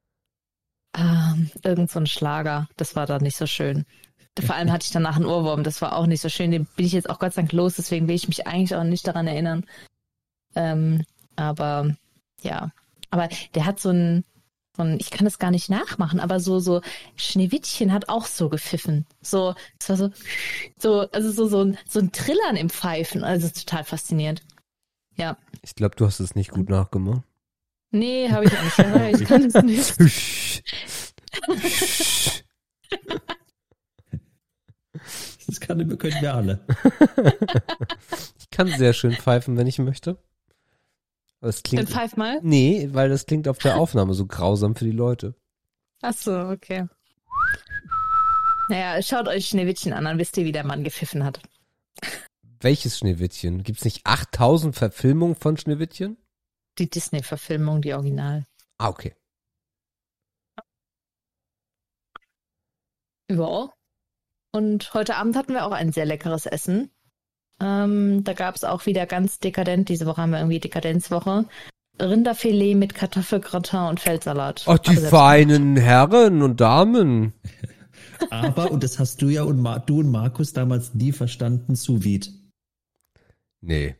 Ähm, 0.97 1.51
irgend 1.63 1.91
so 1.91 1.99
ein 2.01 2.07
Schlager. 2.07 2.69
Das 2.77 2.95
war 2.97 3.07
da 3.07 3.19
nicht 3.19 3.37
so 3.37 3.47
schön. 3.47 3.87
Vor 4.39 4.55
allem 4.55 4.71
hatte 4.71 4.85
ich 4.85 4.91
danach 4.93 5.17
einen 5.17 5.25
Ohrwurm. 5.27 5.63
Das 5.65 5.81
war 5.81 5.97
auch 5.97 6.07
nicht 6.07 6.21
so 6.21 6.29
schön. 6.29 6.51
Den 6.51 6.67
bin 6.77 6.85
ich 6.87 6.93
jetzt 6.93 7.09
auch 7.09 7.19
Gott 7.19 7.33
sei 7.33 7.43
Dank 7.43 7.53
los. 7.53 7.77
Deswegen 7.77 8.09
will 8.09 8.15
ich 8.15 8.29
mich 8.29 8.47
eigentlich 8.47 8.75
auch 8.77 8.85
nicht 8.85 9.07
daran 9.07 9.27
erinnern. 9.27 9.65
Ähm, 10.55 11.05
aber 11.37 11.97
ja. 12.43 12.73
Aber 13.11 13.29
der 13.55 13.65
hat 13.67 13.81
so 13.81 13.89
ein, 13.91 14.25
ein, 14.79 14.99
ich 14.99 15.11
kann 15.11 15.25
das 15.25 15.39
gar 15.39 15.51
nicht 15.51 15.69
nachmachen, 15.69 16.21
aber 16.21 16.41
so, 16.41 16.59
so, 16.59 16.81
Schneewittchen 17.17 17.93
hat 17.93 18.09
auch 18.09 18.27
so 18.27 18.49
gepfiffen. 18.49 19.07
So, 19.21 19.55
es 19.79 19.89
war 19.89 19.97
so, 19.97 20.11
so, 20.79 21.01
also 21.11 21.31
so, 21.31 21.47
so 21.47 21.65
ein, 21.65 21.79
so 21.89 22.01
ein 22.01 22.13
Trillern 22.13 22.57
im 22.57 22.71
Pfeifen. 22.71 23.25
Also 23.25 23.49
total 23.49 23.85
faszinierend. 23.85 24.43
Ja. 25.17 25.37
Ich 25.63 25.75
glaube, 25.75 25.97
du 25.97 26.07
hast 26.07 26.21
es 26.21 26.35
nicht 26.35 26.51
gut 26.51 26.71
nachgemacht. 26.71 27.23
Nee, 27.91 28.31
habe 28.31 28.47
ich 28.47 28.53
auch 28.57 28.63
nicht. 28.63 28.79
Ja, 28.79 29.09
Ich 29.09 29.25
kann 29.25 29.45
es 29.45 29.55
nicht. 29.63 30.63
Das 35.47 35.59
kann, 35.61 35.99
können 35.99 36.21
wir 36.21 36.35
alle. 36.35 36.65
Ich 38.39 38.51
kann 38.51 38.69
sehr 38.69 38.93
schön 38.93 39.13
pfeifen, 39.13 39.57
wenn 39.57 39.67
ich 39.67 39.79
möchte. 39.79 40.19
Es 41.43 41.63
Dann 41.63 41.71
klingt. 41.71 41.91
pfeif 41.91 42.17
mal. 42.17 42.39
Nee, 42.43 42.89
weil 42.93 43.09
das 43.09 43.27
klingt 43.27 43.49
auf 43.49 43.59
der 43.59 43.77
Aufnahme 43.77 44.15
so 44.15 44.27
grausam 44.27 44.77
für 44.77 44.85
die 44.85 44.93
Leute. 44.93 45.35
Ach 46.01 46.15
so, 46.15 46.33
okay. 46.33 46.87
Naja, 48.69 49.03
schaut 49.03 49.27
euch 49.27 49.49
Schneewittchen 49.49 49.93
an, 49.93 50.05
dann 50.05 50.19
wisst 50.19 50.37
ihr, 50.37 50.45
wie 50.45 50.53
der 50.53 50.65
Mann 50.65 50.85
gepfiffen 50.85 51.25
hat. 51.25 51.41
welches 52.61 52.97
Schneewittchen? 52.99 53.65
Gibt's 53.65 53.85
nicht 53.85 54.07
8000 54.07 54.77
Verfilmungen 54.77 55.35
von 55.35 55.57
Schneewittchen? 55.57 56.17
Die 56.79 56.89
Disney-Verfilmung, 56.89 57.83
die 57.83 57.93
Original. 57.93 58.47
Ah, 58.79 58.89
okay. 58.89 59.15
Ja. 63.29 63.69
Und 64.53 64.95
heute 64.95 65.17
Abend 65.17 65.35
hatten 65.37 65.55
wir 65.55 65.67
auch 65.67 65.73
ein 65.73 65.93
sehr 65.93 66.07
leckeres 66.07 66.47
Essen. 66.47 66.92
Ähm, 67.63 68.25
da 68.25 68.33
gab 68.33 68.57
es 68.57 68.65
auch 68.65 68.87
wieder 68.87 69.07
ganz 69.07 69.39
dekadent, 69.39 69.89
diese 69.89 70.07
Woche 70.07 70.21
haben 70.21 70.31
wir 70.31 70.39
irgendwie 70.39 70.59
Dekadenzwoche. 70.59 71.45
Rinderfilet 72.01 72.75
mit 72.75 72.95
Kartoffelgratin 72.95 73.81
und 73.81 74.01
Feldsalat. 74.01 74.65
Ach, 74.67 74.79
die 74.79 74.97
feinen 74.97 75.77
Herren 75.77 76.43
und 76.43 76.61
Damen. 76.61 77.35
Aber, 78.31 78.71
und 78.71 78.83
das 78.83 78.99
hast 78.99 79.23
du 79.23 79.29
ja 79.29 79.43
und 79.45 79.61
Ma 79.61 79.79
du 79.79 80.01
und 80.01 80.11
Markus 80.11 80.53
damals 80.53 80.95
nie 80.95 81.13
verstanden, 81.13 81.77
sous 81.77 82.03
vide. 82.03 82.29
Nee. 83.61 83.95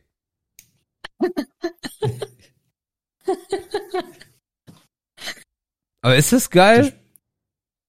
Aber 6.01 6.17
ist 6.17 6.33
das 6.33 6.49
geil? 6.49 6.91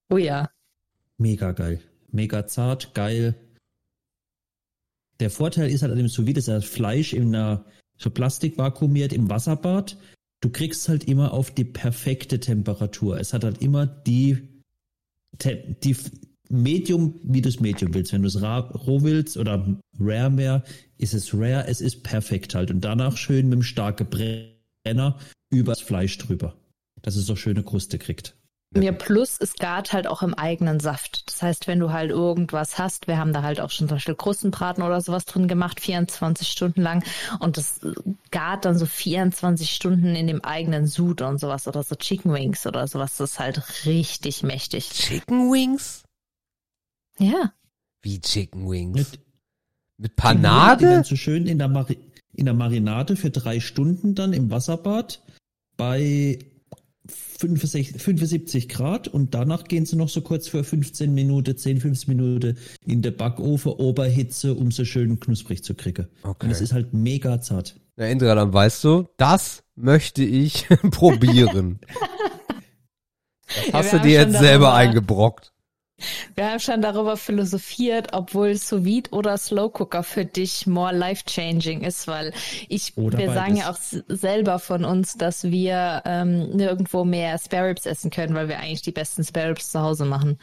Oh 0.09 0.19
ja. 0.19 0.51
Mega 1.19 1.51
geil. 1.53 1.81
Mega 2.13 2.47
zart, 2.47 2.95
geil. 2.95 3.35
Der 5.21 5.31
Vorteil 5.31 5.71
ist 5.71 5.83
halt 5.83 5.93
an 5.93 5.99
dem 5.99 6.09
sous 6.09 6.25
dass 6.33 6.47
das 6.47 6.65
Fleisch 6.65 7.13
in 7.13 7.35
einer 7.35 7.65
so 7.97 8.11
Plastik 8.11 8.59
vakuumiert 8.59 9.13
im 9.13 9.31
Wasserbad. 9.31 9.97
Du 10.41 10.51
kriegst 10.51 10.89
halt 10.89 11.05
immer 11.05 11.33
auf 11.33 11.51
die 11.51 11.65
perfekte 11.65 12.41
Temperatur. 12.41 13.19
Es 13.19 13.33
hat 13.33 13.45
halt 13.45 13.63
immer 13.63 13.87
die, 13.87 14.49
die 15.43 15.97
Medium, 16.51 17.19
wie 17.23 17.41
du 17.41 17.49
es 17.49 17.61
Medium 17.61 17.95
willst. 17.95 18.13
Wenn 18.13 18.23
du 18.23 18.29
es 18.29 18.43
roh 18.43 19.03
willst 19.03 19.37
oder 19.37 19.81
rare 19.99 20.31
mehr, 20.31 20.65
ist 20.99 21.15
es 21.15 21.33
rare, 21.33 21.67
es 21.69 21.81
ist 21.81 22.03
perfekt 22.03 22.55
halt. 22.55 22.71
Und 22.71 22.83
danach 22.83 23.17
schön 23.17 23.49
mit 23.49 23.55
dem 23.55 23.63
starken 23.63 24.09
Brenner 24.09 25.19
übers 25.51 25.81
Fleisch 25.81 26.19
drüber. 26.19 26.57
Dass 27.03 27.17
es 27.17 27.27
so 27.27 27.37
schöne 27.37 27.63
Kruste 27.63 27.99
kriegt. 27.99 28.37
Mir 28.77 28.93
plus, 28.93 29.37
es 29.41 29.55
gart 29.55 29.93
halt 29.93 30.07
auch 30.07 30.23
im 30.23 30.35
eigenen 30.35 30.81
Saft. 30.81 31.29
Das 31.29 31.43
heißt, 31.43 31.67
wenn 31.69 31.79
du 31.79 31.93
halt 31.93 32.11
irgendwas 32.11 32.77
hast, 32.79 33.07
wir 33.07 33.19
haben 33.19 33.33
da 33.33 33.43
halt 33.43 33.61
auch 33.61 33.71
schon 33.71 33.89
zum 33.89 33.97
Beispiel 33.97 34.15
Krustenbraten 34.15 34.83
oder 34.83 35.01
sowas 35.01 35.25
drin 35.25 35.49
gemacht, 35.49 35.81
24 35.81 36.49
Stunden 36.49 36.83
lang. 36.83 37.05
Und 37.39 37.57
das 37.57 37.81
gart 38.31 38.65
dann 38.65 38.77
so 38.77 38.87
24 38.87 39.71
Stunden 39.71 40.17
in 40.17 40.27
dem 40.27 40.43
eigenen 40.45 40.87
Sud 40.87 41.23
und 41.23 41.39
sowas 41.39 41.69
oder 41.69 41.83
so 41.83 41.95
Chicken 41.95 42.33
Wings 42.33 42.67
oder 42.67 42.87
sowas. 42.89 43.17
Das 43.17 43.33
ist 43.33 43.39
halt 43.39 43.87
richtig 43.87 44.43
mächtig. 44.43 44.91
Chicken 44.91 45.53
Wings? 45.53 46.03
Ja. 47.19 47.53
Wie 48.03 48.21
Chicken 48.21 48.69
Wings? 48.69 48.97
Mit, 48.97 49.21
Mit 49.99 50.13
Die 50.13 50.17
dann 50.17 50.41
Panade? 50.41 51.05
so 51.05 51.17
schön 51.17 51.47
in 51.47 51.59
der, 51.59 51.69
Mari 51.69 51.99
in 52.33 52.47
der 52.47 52.55
Marinade 52.55 53.15
für 53.17 53.31
drei 53.31 53.61
Stunden 53.61 54.15
dann 54.15 54.33
im 54.33 54.51
Wasserbad 54.51 55.23
bei 55.77 56.39
65, 57.49 58.01
75 58.01 58.69
Grad 58.69 59.09
und 59.09 59.35
danach 59.35 59.65
gehen 59.65 59.85
sie 59.85 59.97
noch 59.97 60.09
so 60.09 60.23
kurz 60.23 60.49
für 60.49 60.65
15 60.65 61.13
Minuten, 61.13 61.57
10, 61.57 61.81
15 61.81 62.17
Minuten 62.17 62.57
in 62.87 63.03
der 63.03 63.11
Backofen, 63.11 63.73
Oberhitze, 63.73 64.55
um 64.55 64.71
so 64.71 64.85
schön 64.85 65.21
knusprig 65.21 65.63
zu 65.63 65.75
kriegen. 65.75 66.07
Okay. 66.23 66.47
Und 66.47 66.53
es 66.53 66.61
ist 66.61 66.73
halt 66.73 66.95
mega 66.95 67.41
zart. 67.41 67.77
Na, 67.97 68.07
Indra, 68.07 68.35
dann 68.35 68.53
weißt 68.53 68.83
du, 68.85 69.07
das 69.17 69.63
möchte 69.77 70.25
ich 70.25 70.67
probieren. 70.91 71.81
Das 73.47 73.67
Ja, 73.67 73.73
hast 73.75 73.93
wir 73.93 73.99
du 74.01 74.05
dir 74.07 74.21
jetzt 74.21 74.39
selber 74.39 74.75
eingebrockt. 74.75 75.53
Wir 76.35 76.51
haben 76.51 76.61
schon 76.61 76.83
darüber 76.83 77.17
philosophiert, 77.17 78.09
obwohl 78.13 78.57
Sous 78.57 78.85
Vide 78.85 79.11
oder 79.11 79.39
Slow 79.39 79.71
Cooker 79.73 80.03
für 80.03 80.25
dich 80.25 80.67
more 80.67 80.93
life-changing 80.93 81.83
ist, 81.83 82.09
weil 82.09 82.33
ich, 82.69 82.97
Oder 82.97 83.19
wir 83.19 83.33
sagen 83.33 83.57
ja 83.57 83.71
auch 83.71 83.79
selber 84.09 84.59
von 84.59 84.85
uns, 84.85 85.15
dass 85.15 85.45
wir 85.45 86.03
ähm, 86.05 86.51
nirgendwo 86.51 87.05
mehr 87.05 87.39
Spare 87.39 87.69
Ribs 87.69 87.87
essen 87.87 88.11
können, 88.11 88.35
weil 88.35 88.49
wir 88.49 88.59
eigentlich 88.59 88.83
die 88.83 88.93
besten 88.93 89.25
Spare 89.25 89.51
Ribs 89.51 89.71
zu 89.71 89.81
Hause 89.81 90.05
machen. 90.05 90.39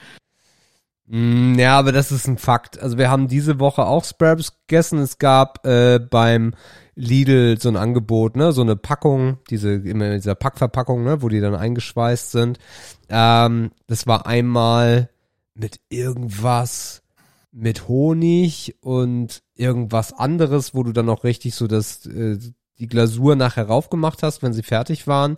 Mm, 1.07 1.60
Ja, 1.60 1.78
aber 1.78 1.91
das 1.91 2.11
ist 2.11 2.28
ein 2.28 2.38
Fakt. 2.38 2.80
Also 2.80 2.98
wir 2.98 3.10
haben 3.10 3.28
diese 3.28 3.60
Woche 3.60 3.86
auch 3.86 4.06
Sparrows 4.06 4.53
gegessen. 4.68 4.99
Es 4.99 5.18
gab 5.18 5.65
äh, 5.65 5.99
beim 5.99 6.53
Lidl 6.95 7.60
so 7.60 7.68
ein 7.68 7.76
Angebot, 7.76 8.38
ne, 8.38 8.53
so 8.53 8.61
eine 8.61 8.78
Packung, 8.78 9.40
diese 9.49 9.73
immer 9.73 10.07
in 10.07 10.14
dieser 10.14 10.36
Packverpackung, 10.36 11.03
ne, 11.03 11.22
wo 11.22 11.28
die 11.28 11.41
dann 11.41 11.56
eingeschweißt 11.56 12.32
sind. 12.32 12.60
Ähm, 13.10 13.72
das 13.88 14.07
war 14.07 14.26
einmal 14.26 15.10
mit 15.53 15.80
irgendwas 15.90 17.02
mit 17.52 17.88
Honig 17.88 18.78
und 18.82 19.44
irgendwas 19.56 20.14
anderes, 20.14 20.73
wo 20.73 20.84
du 20.84 20.94
dann 20.94 21.10
auch 21.10 21.23
richtig 21.23 21.53
so 21.53 21.68
das 21.68 22.06
äh, 22.06 22.38
die 22.82 22.88
Glasur 22.88 23.36
nachher 23.36 23.68
raufgemacht 23.68 24.23
hast, 24.23 24.41
wenn 24.41 24.53
sie 24.53 24.64
fertig 24.64 25.06
waren. 25.06 25.38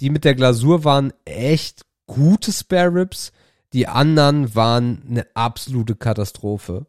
Die 0.00 0.08
mit 0.08 0.24
der 0.24 0.34
Glasur 0.34 0.84
waren 0.84 1.12
echt 1.26 1.82
gute 2.06 2.50
Spare 2.50 2.94
Ribs. 2.94 3.32
Die 3.74 3.86
anderen 3.86 4.54
waren 4.54 5.02
eine 5.06 5.26
absolute 5.34 5.96
Katastrophe. 5.96 6.86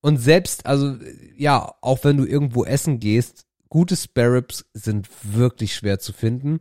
Und 0.00 0.16
selbst, 0.16 0.66
also, 0.66 0.96
ja, 1.36 1.72
auch 1.80 2.02
wenn 2.02 2.16
du 2.16 2.24
irgendwo 2.24 2.64
essen 2.64 2.98
gehst, 2.98 3.46
gute 3.68 3.94
Spare 3.96 4.34
Ribs 4.34 4.64
sind 4.74 5.08
wirklich 5.22 5.76
schwer 5.76 6.00
zu 6.00 6.12
finden. 6.12 6.58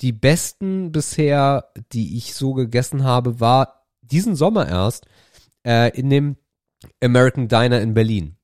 Die 0.00 0.12
besten 0.12 0.90
bisher, 0.90 1.70
die 1.92 2.16
ich 2.16 2.34
so 2.34 2.54
gegessen 2.54 3.04
habe, 3.04 3.38
war 3.38 3.83
diesen 4.10 4.36
Sommer 4.36 4.68
erst 4.68 5.06
äh, 5.66 5.90
in 5.98 6.10
dem 6.10 6.36
American 7.02 7.48
Diner 7.48 7.80
in 7.80 7.94
Berlin. 7.94 8.36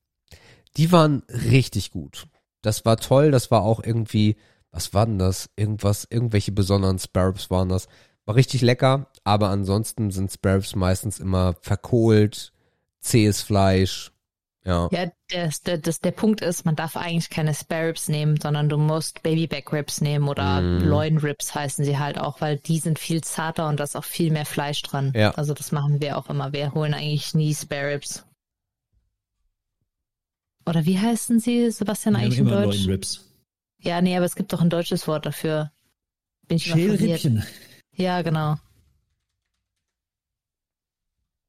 Die 0.77 0.91
waren 0.91 1.23
richtig 1.29 1.91
gut. 1.91 2.27
Das 2.61 2.85
war 2.85 2.97
toll, 2.97 3.31
das 3.31 3.51
war 3.51 3.63
auch 3.63 3.83
irgendwie, 3.83 4.37
was 4.71 4.93
war 4.93 5.05
denn 5.05 5.19
das? 5.19 5.49
Irgendwas, 5.55 6.07
irgendwelche 6.09 6.51
besonderen 6.51 6.99
Spare 6.99 7.29
Ribs 7.29 7.49
waren 7.49 7.69
das. 7.69 7.87
War 8.25 8.35
richtig 8.35 8.61
lecker, 8.61 9.07
aber 9.23 9.49
ansonsten 9.49 10.11
sind 10.11 10.31
Spare 10.31 10.57
Ribs 10.57 10.75
meistens 10.75 11.19
immer 11.19 11.55
verkohlt, 11.61 12.53
zähes 12.99 13.41
Fleisch. 13.41 14.10
Ja. 14.63 14.89
Ja, 14.91 15.11
das, 15.29 15.61
der, 15.63 15.79
das, 15.79 16.01
der 16.01 16.11
Punkt 16.11 16.41
ist, 16.41 16.65
man 16.65 16.75
darf 16.75 16.95
eigentlich 16.95 17.31
keine 17.31 17.53
Spare 17.55 17.87
Ribs 17.87 18.07
nehmen, 18.09 18.39
sondern 18.39 18.69
du 18.69 18.77
musst 18.77 19.23
Babyback 19.23 19.73
Ribs 19.73 20.01
nehmen 20.01 20.27
oder 20.27 20.61
Mm. 20.61 20.83
Loin 20.83 21.17
Ribs 21.17 21.55
heißen 21.55 21.83
sie 21.83 21.97
halt 21.97 22.19
auch, 22.19 22.41
weil 22.41 22.57
die 22.57 22.77
sind 22.77 22.99
viel 22.99 23.23
zarter 23.23 23.67
und 23.67 23.79
da 23.79 23.83
ist 23.83 23.95
auch 23.95 24.03
viel 24.03 24.31
mehr 24.31 24.45
Fleisch 24.45 24.83
dran. 24.83 25.13
Ja. 25.15 25.31
Also 25.31 25.55
das 25.55 25.71
machen 25.71 25.99
wir 25.99 26.15
auch 26.17 26.29
immer. 26.29 26.53
Wir 26.53 26.73
holen 26.75 26.93
eigentlich 26.93 27.33
nie 27.33 27.55
Spare 27.55 27.93
Ribs. 27.95 28.23
Oder 30.67 30.85
wie 30.85 30.99
heißen 30.99 31.39
sie, 31.39 31.71
Sebastian, 31.71 32.13
Wir 32.15 32.21
eigentlich 32.21 32.39
in 32.39 32.47
immer 32.47 32.61
Deutsch? 32.63 32.77
neuen 32.81 32.89
Rips. 32.91 33.25
Ja, 33.79 33.99
nee, 33.99 34.15
aber 34.15 34.25
es 34.27 34.35
gibt 34.35 34.53
doch 34.53 34.61
ein 34.61 34.69
deutsches 34.69 35.07
Wort 35.07 35.25
dafür. 35.25 35.71
Bin 36.47 36.57
ich. 36.57 36.65
Schälrippchen. 36.65 37.43
Ja, 37.93 38.21
genau. 38.21 38.57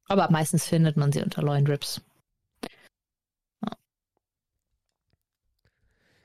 Aber 0.09 0.31
meistens 0.31 0.67
findet 0.67 0.97
man 0.97 1.13
sie 1.13 1.21
unter 1.23 1.43
Loin 1.43 1.67
Ribs. 1.67 2.01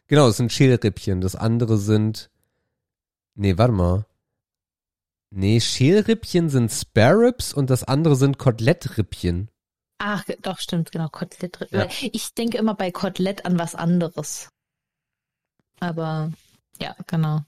Genau, 0.07 0.29
es 0.29 0.37
sind 0.37 0.51
Schälrippchen. 0.51 1.21
Das 1.21 1.35
andere 1.35 1.77
sind. 1.77 2.29
Nee, 3.35 3.57
warte 3.57 3.73
mal. 3.73 4.05
Nee, 5.29 5.59
Schälrippchen 5.59 6.49
sind 6.49 6.71
Spare 6.71 7.27
Ribs 7.27 7.53
und 7.53 7.69
das 7.69 7.83
andere 7.83 8.15
sind 8.15 8.37
Kotelettrippchen. 8.37 9.49
Ach, 9.99 10.23
doch, 10.41 10.59
stimmt, 10.59 10.91
genau, 10.91 11.09
Kotelett. 11.09 11.59
Ja. 11.71 11.87
Ich 12.11 12.33
denke 12.33 12.57
immer 12.57 12.75
bei 12.75 12.91
Kotelett 12.91 13.45
an 13.45 13.59
was 13.59 13.75
anderes. 13.75 14.49
Aber 15.79 16.31
ja, 16.79 16.95
genau. 17.07 17.41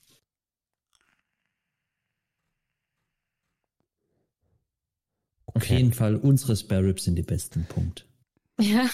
Auf 5.45 5.65
jeden 5.69 5.93
Fall, 5.93 6.15
unsere 6.15 6.55
Spare 6.55 6.83
Ribs 6.83 7.05
sind 7.05 7.15
die 7.15 7.23
besten. 7.23 7.65
Punkt. 7.65 8.05
Ja. 8.61 8.89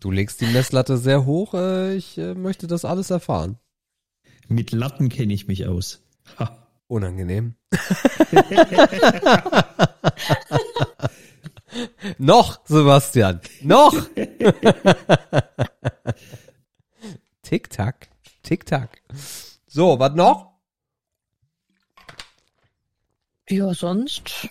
Du 0.00 0.10
legst 0.10 0.40
die 0.40 0.46
Messlatte 0.46 0.98
sehr 0.98 1.26
hoch. 1.26 1.54
Äh, 1.54 1.94
ich 1.96 2.18
äh, 2.18 2.34
möchte 2.34 2.66
das 2.66 2.84
alles 2.84 3.10
erfahren. 3.10 3.58
Mit 4.48 4.72
Latten 4.72 5.08
kenne 5.08 5.32
ich 5.32 5.46
mich 5.46 5.66
aus. 5.66 6.02
Ha. 6.38 6.66
Unangenehm. 6.88 7.54
Noch, 12.18 12.60
Sebastian. 12.64 13.40
Noch. 13.62 13.94
Tick-Tack. 17.42 18.08
Tick-Tack. 18.42 19.02
So, 19.66 19.98
was 19.98 20.14
noch? 20.14 20.58
Ja, 23.48 23.72
sonst. 23.74 24.48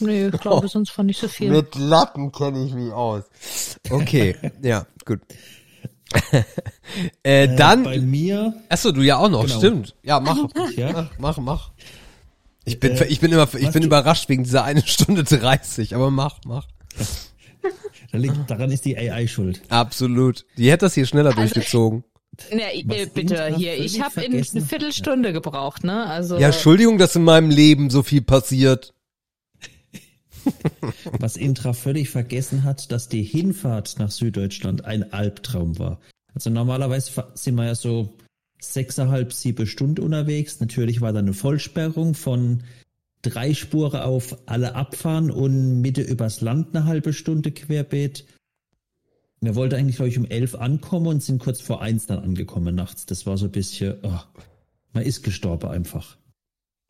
Nee, 0.00 0.28
ich 0.28 0.40
glaube, 0.40 0.68
sonst 0.68 0.96
war 0.96 1.04
nicht 1.04 1.20
so 1.20 1.28
viel. 1.28 1.50
Mit 1.50 1.74
Latten 1.76 2.30
kenne 2.32 2.64
ich 2.64 2.72
mich 2.74 2.92
aus. 2.92 3.24
Okay, 3.90 4.36
ja, 4.62 4.86
gut. 5.04 5.20
äh, 6.32 7.44
Äh, 7.44 7.56
dann, 7.56 7.82
bei 7.84 7.98
mir, 8.00 8.54
achso, 8.68 8.92
du 8.92 9.02
ja 9.02 9.18
auch 9.18 9.28
noch, 9.28 9.44
Genau. 9.46 9.58
stimmt. 9.58 9.94
Ja, 10.02 10.20
mach, 10.20 10.38
ja, 10.76 11.10
mach, 11.18 11.36
mach. 11.38 11.70
Ich 12.64 12.80
bin, 12.80 12.92
Äh, 12.96 13.04
ich 13.06 13.20
bin 13.20 13.30
immer, 13.32 13.48
ich 13.54 13.70
bin 13.72 13.82
du- 13.82 13.86
überrascht 13.88 14.28
wegen 14.28 14.44
dieser 14.44 14.64
eine 14.64 14.82
Stunde 14.86 15.24
30, 15.24 15.94
aber 15.94 16.10
mach, 16.10 16.38
mach. 16.46 16.66
Daran 18.46 18.70
ist 18.70 18.84
die 18.86 18.96
AI 18.96 19.26
schuld. 19.26 19.60
Absolut. 19.68 20.46
Die 20.56 20.70
hätte 20.70 20.86
das 20.86 20.94
hier 20.94 21.06
schneller 21.06 21.30
Also- 21.30 21.40
durchgezogen. 21.40 22.04
Na, 22.52 22.72
äh, 22.72 23.06
bitte, 23.12 23.52
hier, 23.56 23.76
ich 23.76 24.00
habe 24.00 24.22
in 24.22 24.32
eine 24.32 24.64
Viertelstunde 24.64 25.32
gebraucht, 25.32 25.82
ne? 25.82 26.06
Also, 26.06 26.38
Ja, 26.38 26.46
Entschuldigung, 26.48 26.96
dass 26.96 27.16
in 27.16 27.24
meinem 27.24 27.50
Leben 27.50 27.90
so 27.90 28.02
viel 28.04 28.22
passiert. 28.22 28.94
Was 31.18 31.36
Intra 31.36 31.72
völlig 31.72 32.10
vergessen 32.10 32.64
hat, 32.64 32.90
dass 32.92 33.08
die 33.08 33.22
Hinfahrt 33.22 33.98
nach 33.98 34.10
Süddeutschland 34.10 34.84
ein 34.84 35.12
Albtraum 35.12 35.78
war. 35.78 36.00
Also 36.34 36.50
normalerweise 36.50 37.24
sind 37.34 37.54
wir 37.56 37.66
ja 37.66 37.74
so 37.74 38.14
sechseinhalb, 38.60 39.32
sieben 39.32 39.66
Stunden 39.66 40.04
unterwegs. 40.04 40.60
Natürlich 40.60 41.00
war 41.00 41.12
da 41.12 41.20
eine 41.20 41.32
Vollsperrung 41.32 42.14
von 42.14 42.62
drei 43.22 43.54
Spuren 43.54 44.00
auf 44.00 44.36
alle 44.46 44.74
abfahren 44.74 45.30
und 45.30 45.80
Mitte 45.80 46.02
übers 46.02 46.40
Land 46.40 46.74
eine 46.74 46.84
halbe 46.84 47.12
Stunde 47.12 47.50
querbeet. 47.50 48.24
Wir 49.40 49.54
wollten 49.54 49.76
eigentlich, 49.76 49.96
glaube 49.96 50.08
ich, 50.08 50.18
um 50.18 50.24
elf 50.24 50.54
ankommen 50.54 51.06
und 51.06 51.22
sind 51.22 51.38
kurz 51.38 51.60
vor 51.60 51.80
eins 51.80 52.06
dann 52.06 52.18
angekommen 52.18 52.74
nachts. 52.74 53.06
Das 53.06 53.26
war 53.26 53.38
so 53.38 53.46
ein 53.46 53.52
bisschen, 53.52 53.96
oh, 54.02 54.20
man 54.92 55.04
ist 55.04 55.22
gestorben 55.22 55.70
einfach. 55.70 56.16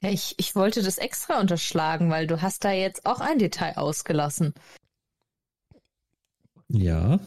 Ja, 0.00 0.10
ich, 0.10 0.34
ich 0.38 0.54
wollte 0.54 0.82
das 0.82 0.98
extra 0.98 1.40
unterschlagen, 1.40 2.10
weil 2.10 2.26
du 2.26 2.40
hast 2.42 2.64
da 2.64 2.72
jetzt 2.72 3.06
auch 3.06 3.20
ein 3.20 3.38
Detail 3.38 3.76
ausgelassen, 3.76 4.54
Ja, 6.68 7.18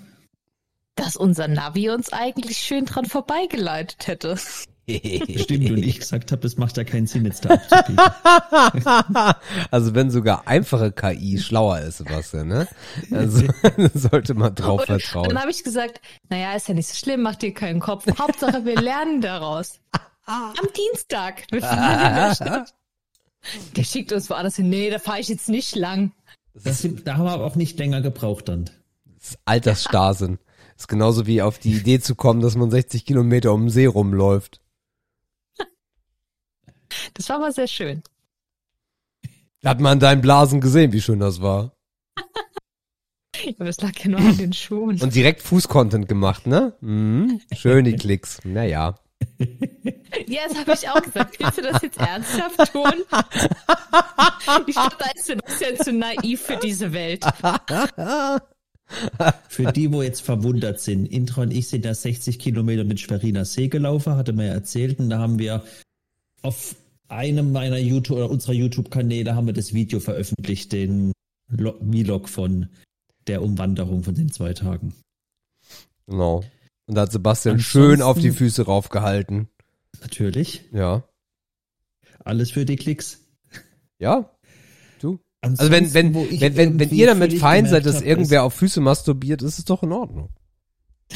dass 0.95 1.15
unser 1.15 1.47
Navi 1.47 1.89
uns 1.89 2.13
eigentlich 2.13 2.59
schön 2.59 2.85
dran 2.85 3.05
vorbeigeleitet 3.05 4.07
hätte. 4.07 4.37
stimmt. 4.87 5.71
Und 5.71 5.77
ich 5.77 5.99
gesagt 5.99 6.31
habe, 6.31 6.41
das 6.41 6.57
macht 6.57 6.77
ja 6.77 6.83
keinen 6.83 7.07
Sinn, 7.07 7.25
jetzt 7.25 7.45
da 7.45 7.51
abzubiegen. 7.55 7.97
also 9.71 9.95
wenn 9.95 10.11
sogar 10.11 10.47
einfache 10.47 10.91
KI 10.91 11.39
schlauer 11.39 11.79
ist, 11.79 11.99
Sebastian, 11.99 12.47
ne? 12.47 12.67
Also 13.09 13.47
sollte 13.93 14.33
man 14.33 14.53
drauf 14.53 14.81
Und 14.81 14.89
dann 14.89 14.99
vertrauen. 14.99 15.39
habe 15.39 15.49
ich 15.51 15.63
gesagt, 15.63 16.01
naja, 16.29 16.53
ist 16.53 16.67
ja 16.67 16.73
nicht 16.73 16.87
so 16.89 16.95
schlimm, 16.95 17.21
mach 17.21 17.35
dir 17.35 17.53
keinen 17.53 17.79
Kopf. 17.79 18.05
Hauptsache, 18.19 18.65
wir 18.65 18.75
lernen 18.79 19.21
daraus. 19.21 19.79
Am 20.31 20.67
Dienstag. 20.75 21.47
Der 23.75 23.83
schickt 23.83 24.11
uns 24.11 24.29
woanders 24.29 24.55
hin. 24.55 24.69
Nee, 24.69 24.89
da 24.89 24.99
fahre 24.99 25.19
ich 25.19 25.27
jetzt 25.27 25.49
nicht 25.49 25.75
lang. 25.75 26.11
Das 26.53 26.79
sind, 26.79 27.07
da 27.07 27.17
haben 27.17 27.25
wir 27.25 27.31
aber 27.31 27.45
auch 27.45 27.55
nicht 27.55 27.79
länger 27.79 28.01
gebraucht 28.01 28.49
dann. 28.49 28.65
Das 29.17 29.29
ist 29.31 29.39
Altersstarrsinn. 29.45 30.39
ist 30.77 30.87
genauso 30.87 31.25
wie 31.27 31.41
auf 31.41 31.59
die 31.59 31.73
Idee 31.73 31.99
zu 31.99 32.15
kommen, 32.15 32.41
dass 32.41 32.55
man 32.55 32.69
60 32.71 33.05
Kilometer 33.05 33.53
um 33.53 33.65
den 33.65 33.69
See 33.69 33.85
rumläuft. 33.85 34.61
Das 37.13 37.29
war 37.29 37.37
aber 37.37 37.51
sehr 37.51 37.67
schön. 37.67 38.03
Hat 39.63 39.79
man 39.79 39.99
deinen 39.99 40.21
Blasen 40.21 40.59
gesehen, 40.59 40.91
wie 40.91 41.01
schön 41.01 41.19
das 41.19 41.41
war. 41.41 41.75
Aber 43.55 43.65
das 43.65 43.81
lag 43.81 43.97
ja 43.97 44.09
nur 44.09 44.19
an 44.19 44.37
den 44.37 44.53
Schuhen. 44.53 45.01
Und 45.01 45.15
direkt 45.15 45.41
Fußcontent 45.41 46.07
gemacht, 46.07 46.45
ne? 46.45 46.75
Mhm. 46.81 47.41
Schön 47.53 47.85
die 47.85 47.95
Klicks. 47.95 48.39
Naja. 48.43 48.99
Ja, 50.27 50.41
das 50.47 50.57
habe 50.57 50.73
ich 50.73 50.89
auch 50.89 51.01
gesagt. 51.01 51.39
Willst 51.39 51.57
du 51.57 51.61
das 51.61 51.81
jetzt 51.81 51.97
ernsthaft 51.97 52.71
tun? 52.71 52.91
Ich 54.67 54.75
glaube, 54.75 54.95
da 54.99 55.05
ist 55.15 55.25
Sebastian 55.25 55.77
zu 55.77 55.93
naiv 55.93 56.41
für 56.41 56.57
diese 56.57 56.91
Welt. 56.93 57.25
Für 59.47 59.71
die, 59.71 59.91
wo 59.91 60.01
jetzt 60.01 60.21
verwundert 60.21 60.79
sind, 60.81 61.05
Intra 61.05 61.43
und 61.43 61.51
ich 61.51 61.69
sind 61.69 61.85
ja 61.85 61.93
60 61.93 62.39
Kilometer 62.39 62.83
mit 62.83 62.99
Schweriner 62.99 63.45
See 63.45 63.69
gelaufen, 63.69 64.15
hatte 64.15 64.33
mir 64.33 64.47
ja 64.47 64.53
erzählt, 64.53 64.99
und 64.99 65.09
da 65.09 65.19
haben 65.19 65.39
wir 65.39 65.63
auf 66.41 66.75
einem 67.07 67.51
meiner 67.51 67.77
YouTube 67.77 68.17
oder 68.17 68.29
unserer 68.29 68.53
YouTube-Kanäle 68.53 69.35
haben 69.35 69.47
wir 69.47 69.53
das 69.53 69.73
Video 69.73 69.99
veröffentlicht, 70.01 70.71
den 70.73 71.13
Lo- 71.49 71.79
Vlog 71.79 72.27
von 72.29 72.67
der 73.27 73.41
Umwanderung 73.43 74.03
von 74.03 74.15
den 74.15 74.31
zwei 74.31 74.53
Tagen. 74.53 74.93
Genau. 76.07 76.43
Und 76.91 76.95
da 76.95 77.03
hat 77.03 77.11
Sebastian 77.13 77.53
Ansonsten- 77.53 77.71
schön 77.71 78.01
auf 78.01 78.19
die 78.19 78.31
Füße 78.31 78.65
raufgehalten. 78.65 79.47
Natürlich. 80.01 80.65
Ja. 80.73 81.05
Alles 82.19 82.51
für 82.51 82.65
die 82.65 82.75
Klicks. 82.75 83.21
Ja. 83.97 84.29
Du. 84.99 85.17
Also 85.39 85.71
wenn, 85.71 85.93
wenn, 85.93 86.13
wo 86.13 86.25
ich 86.25 86.41
wenn, 86.41 86.57
wenn, 86.57 86.73
wenn 86.73 86.79
irgendwie 86.79 86.99
ihr 86.99 87.07
damit 87.07 87.39
fein 87.39 87.65
seid, 87.65 87.85
dass 87.85 87.95
hab, 87.95 88.03
irgendwer 88.03 88.43
auf 88.43 88.55
Füße 88.55 88.81
masturbiert, 88.81 89.41
ist 89.41 89.57
es 89.57 89.63
doch 89.63 89.83
in 89.83 89.93
Ordnung. 89.93 90.35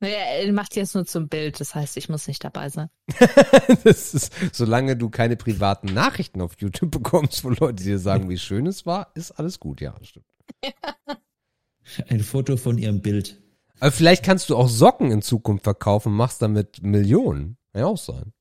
Naja, 0.00 0.16
er 0.16 0.52
macht 0.52 0.74
jetzt 0.74 0.96
nur 0.96 1.06
zum 1.06 1.28
Bild, 1.28 1.60
das 1.60 1.76
heißt, 1.76 1.96
ich 1.96 2.08
muss 2.08 2.26
nicht 2.26 2.42
dabei 2.42 2.68
sein. 2.68 2.88
das 3.84 4.14
ist, 4.14 4.32
solange 4.52 4.96
du 4.96 5.08
keine 5.08 5.36
privaten 5.36 5.94
Nachrichten 5.94 6.40
auf 6.40 6.56
YouTube 6.58 6.90
bekommst, 6.90 7.44
wo 7.44 7.50
Leute 7.50 7.84
dir 7.84 8.00
sagen, 8.00 8.28
wie 8.28 8.38
schön 8.38 8.66
es 8.66 8.84
war, 8.86 9.12
ist 9.14 9.30
alles 9.30 9.60
gut, 9.60 9.80
ja, 9.80 9.94
stimmt. 10.02 10.26
Ein 12.08 12.18
Foto 12.18 12.56
von 12.56 12.78
ihrem 12.78 13.00
Bild. 13.00 13.40
Aber 13.82 13.90
vielleicht 13.90 14.24
kannst 14.24 14.48
du 14.48 14.56
auch 14.56 14.68
Socken 14.68 15.10
in 15.10 15.22
Zukunft 15.22 15.64
verkaufen, 15.64 16.12
machst 16.12 16.40
damit 16.40 16.84
Millionen. 16.84 17.56
Kann 17.72 17.80
ja 17.80 17.88
auch 17.88 17.98
sein. 17.98 18.32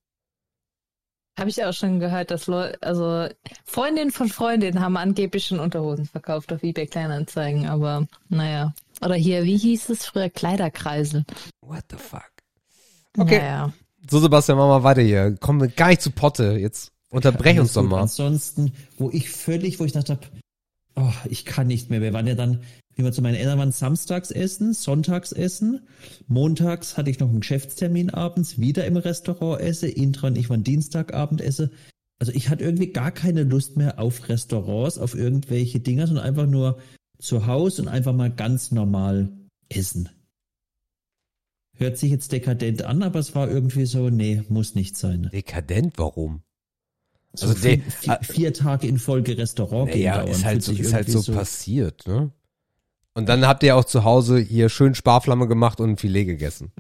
Habe 1.36 1.50
ich 1.50 1.66
auch 1.66 1.74
schon 1.74 2.00
gehört, 2.00 2.30
dass 2.30 2.46
Leute, 2.46 2.78
also 2.84 3.28
Freundinnen 3.66 4.12
von 4.12 4.30
Freundinnen 4.30 4.82
haben 4.82 4.98
angeblich 4.98 5.48
schon 5.48 5.60
Unterhosen 5.60 6.06
verkauft 6.06 6.54
auf 6.54 6.62
eBay 6.62 6.86
Kleinanzeigen, 6.86 7.66
aber 7.66 8.06
naja. 8.30 8.76
Oder 9.04 9.16
hier, 9.16 9.44
wie 9.44 9.58
hieß 9.58 9.90
es 9.90 10.06
früher? 10.06 10.30
Kleiderkreisel. 10.30 11.26
What 11.62 11.86
the 11.90 11.98
fuck? 11.98 12.30
Okay. 13.18 13.40
Naja. 13.40 13.74
So, 14.12 14.20
Sebastian, 14.20 14.60
machen 14.60 14.70
wir 14.70 14.84
weiter 14.84 15.02
hier. 15.02 15.36
Kommen 15.38 15.60
wir 15.60 15.70
gar 15.70 15.88
nicht 15.88 16.04
zu 16.04 16.12
Potte. 16.12 16.52
Jetzt 16.52 16.92
unterbrech 17.10 17.60
uns 17.60 17.74
doch 17.74 17.82
mal. 17.82 18.02
Ansonsten, 18.02 18.74
wo 19.00 19.10
ich 19.10 19.32
völlig, 19.32 19.80
wo 19.80 19.86
ich 19.86 19.94
dachte, 19.94 20.20
oh, 20.96 21.14
ich 21.28 21.46
kann 21.46 21.66
nicht 21.66 21.90
mehr. 21.90 22.00
Wir 22.00 22.14
waren 22.14 22.28
ja 22.28 22.36
dann, 22.36 22.62
wie 22.96 23.04
wir 23.04 23.12
zu 23.12 23.22
meinen 23.22 23.36
Eltern 23.36 23.60
waren, 23.60 23.72
samstags 23.72 24.32
essen, 24.32 24.74
sonntags 24.74 25.32
essen. 25.32 25.82
Montags 26.28 26.98
hatte 26.98 27.10
ich 27.10 27.20
noch 27.20 27.30
einen 27.30 27.40
Geschäftstermin 27.40 28.10
abends, 28.10 28.60
wieder 28.60 28.86
im 28.86 28.98
Restaurant 28.98 29.62
esse. 29.62 29.88
Intra 29.88 30.28
und 30.28 30.38
ich 30.38 30.50
waren 30.50 30.64
Dienstagabend 30.64 31.42
esse. 31.42 31.72
Also 32.20 32.34
ich 32.34 32.50
hatte 32.50 32.64
irgendwie 32.64 32.92
gar 32.92 33.12
keine 33.12 33.44
Lust 33.44 33.78
mehr 33.78 34.00
auf 34.00 34.30
Restaurants, 34.30 34.98
auf 34.98 35.16
irgendwelche 35.16 35.80
Dinger, 35.80 36.08
sondern 36.08 36.26
einfach 36.26 36.48
nur 36.48 36.80
zu 37.18 37.48
Hause 37.48 37.84
und 37.84 37.88
einfach 37.88 38.14
mal 38.14 38.32
ganz 38.32 38.72
normal 38.72 39.30
essen. 39.70 40.10
Hört 41.78 41.98
sich 41.98 42.12
jetzt 42.12 42.32
dekadent 42.32 42.84
an, 42.84 43.02
aber 43.02 43.20
es 43.20 43.34
war 43.34 43.50
irgendwie 43.50 43.86
so, 43.86 44.10
nee, 44.10 44.44
muss 44.50 44.76
nicht 44.76 44.98
sein. 44.98 45.30
Dekadent, 45.34 45.98
warum? 45.98 46.44
So 47.34 47.48
Also 47.48 47.58
vier, 47.58 47.82
vier, 48.22 48.54
Tage 48.54 48.88
in 48.88 49.00
Folge 49.00 49.38
Restaurant 49.38 49.92
gehen 49.92 50.02
Ja, 50.02 50.22
ist 50.22 50.44
halt, 50.44 50.62
so, 50.62 50.74
ist 50.74 50.94
halt 50.94 51.08
irgendwie 51.08 51.26
so 51.26 51.34
passiert, 51.34 52.06
ne? 52.06 52.32
Und 53.14 53.28
dann 53.28 53.46
habt 53.46 53.62
ihr 53.64 53.76
auch 53.76 53.84
zu 53.86 54.04
Hause 54.04 54.40
hier 54.40 54.70
schön 54.70 54.96
Sparflamme 54.96 55.48
gemacht 55.48 55.80
und 55.82 55.92
ein 55.92 55.98
Filet 55.98 56.26
gegessen. 56.26 56.72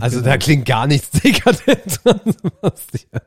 Also 0.00 0.18
Genau. 0.18 0.30
da 0.30 0.38
klingt 0.38 0.64
gar 0.66 0.86
nichts 0.86 1.10
dekadent 1.20 2.00
dran, 2.04 2.20
Sebastian. 2.24 3.20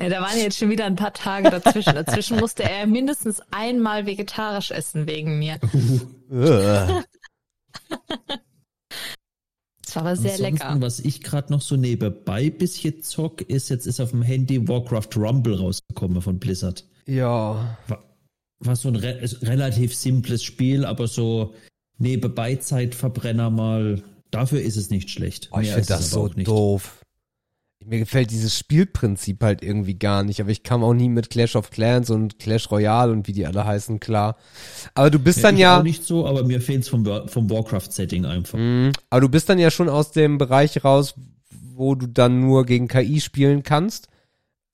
Ja, 0.00 0.08
da 0.10 0.20
waren 0.20 0.36
jetzt 0.38 0.58
schon 0.58 0.68
wieder 0.68 0.84
ein 0.84 0.96
paar 0.96 1.12
Tage 1.14 1.48
dazwischen. 1.48 1.94
Dazwischen 1.94 2.38
musste 2.38 2.64
er 2.64 2.86
mindestens 2.86 3.40
einmal 3.50 4.04
vegetarisch 4.04 4.70
essen 4.70 5.06
wegen 5.06 5.38
mir. 5.38 5.58
Das 9.84 9.94
war 9.94 10.02
aber 10.02 10.16
sehr 10.16 10.32
Ansonsten, 10.32 10.56
lecker. 10.66 10.80
was 10.80 10.98
ich 10.98 11.22
gerade 11.22 11.52
noch 11.52 11.60
so 11.60 11.76
nebenbei 11.76 12.50
bisschen 12.50 13.02
zock, 13.02 13.40
ist 13.42 13.68
jetzt 13.68 13.86
ist 13.86 14.00
auf 14.00 14.10
dem 14.10 14.22
Handy 14.22 14.66
Warcraft 14.66 15.10
Rumble 15.16 15.54
rausgekommen 15.58 16.20
von 16.20 16.38
Blizzard. 16.40 16.84
ja. 17.06 17.76
War, 17.86 18.02
war 18.60 18.76
so 18.76 18.88
ein 18.88 18.96
re 18.96 19.20
relativ 19.42 19.94
simples 19.94 20.42
Spiel, 20.42 20.84
aber 20.84 21.06
so 21.06 21.54
nebenbei 21.98 22.56
Zeitverbrenner 22.56 23.50
mal. 23.50 24.02
Dafür 24.30 24.60
ist 24.60 24.76
es 24.76 24.90
nicht 24.90 25.10
schlecht. 25.10 25.48
Oh, 25.52 25.60
ich 25.60 25.70
finde 25.70 25.86
das 25.86 26.10
so 26.10 26.28
doof. 26.28 27.00
Mir 27.84 28.00
gefällt 28.00 28.32
dieses 28.32 28.58
Spielprinzip 28.58 29.44
halt 29.44 29.62
irgendwie 29.62 29.94
gar 29.94 30.24
nicht, 30.24 30.40
aber 30.40 30.50
ich 30.50 30.64
kam 30.64 30.82
auch 30.82 30.92
nie 30.92 31.08
mit 31.08 31.30
Clash 31.30 31.54
of 31.54 31.70
Clans 31.70 32.10
und 32.10 32.40
Clash 32.40 32.68
Royale 32.72 33.12
und 33.12 33.28
wie 33.28 33.32
die 33.32 33.46
alle 33.46 33.64
heißen, 33.64 34.00
klar. 34.00 34.36
Aber 34.94 35.08
du 35.10 35.20
bist 35.20 35.38
Ja, 35.38 35.42
dann 35.44 35.54
ich 35.54 35.60
ja, 35.60 35.78
auch 35.78 35.82
nicht 35.84 36.02
so, 36.02 36.26
aber 36.26 36.42
mir 36.42 36.60
fehlt's 36.60 36.88
vom, 36.88 37.04
vom 37.28 37.48
Warcraft-Setting 37.48 38.24
einfach. 38.24 38.58
Mhm. 38.58 38.90
aber 39.08 39.20
du 39.20 39.28
bist 39.28 39.48
dann 39.48 39.60
ja 39.60 39.70
schon 39.70 39.88
aus 39.88 40.10
dem 40.10 40.36
Bereich 40.36 40.82
raus, 40.82 41.14
wo 41.76 41.94
du 41.94 42.08
dann 42.08 42.40
nur 42.40 42.66
gegen 42.66 42.88
KI 42.88 43.20
spielen 43.20 43.62
kannst. 43.62 44.08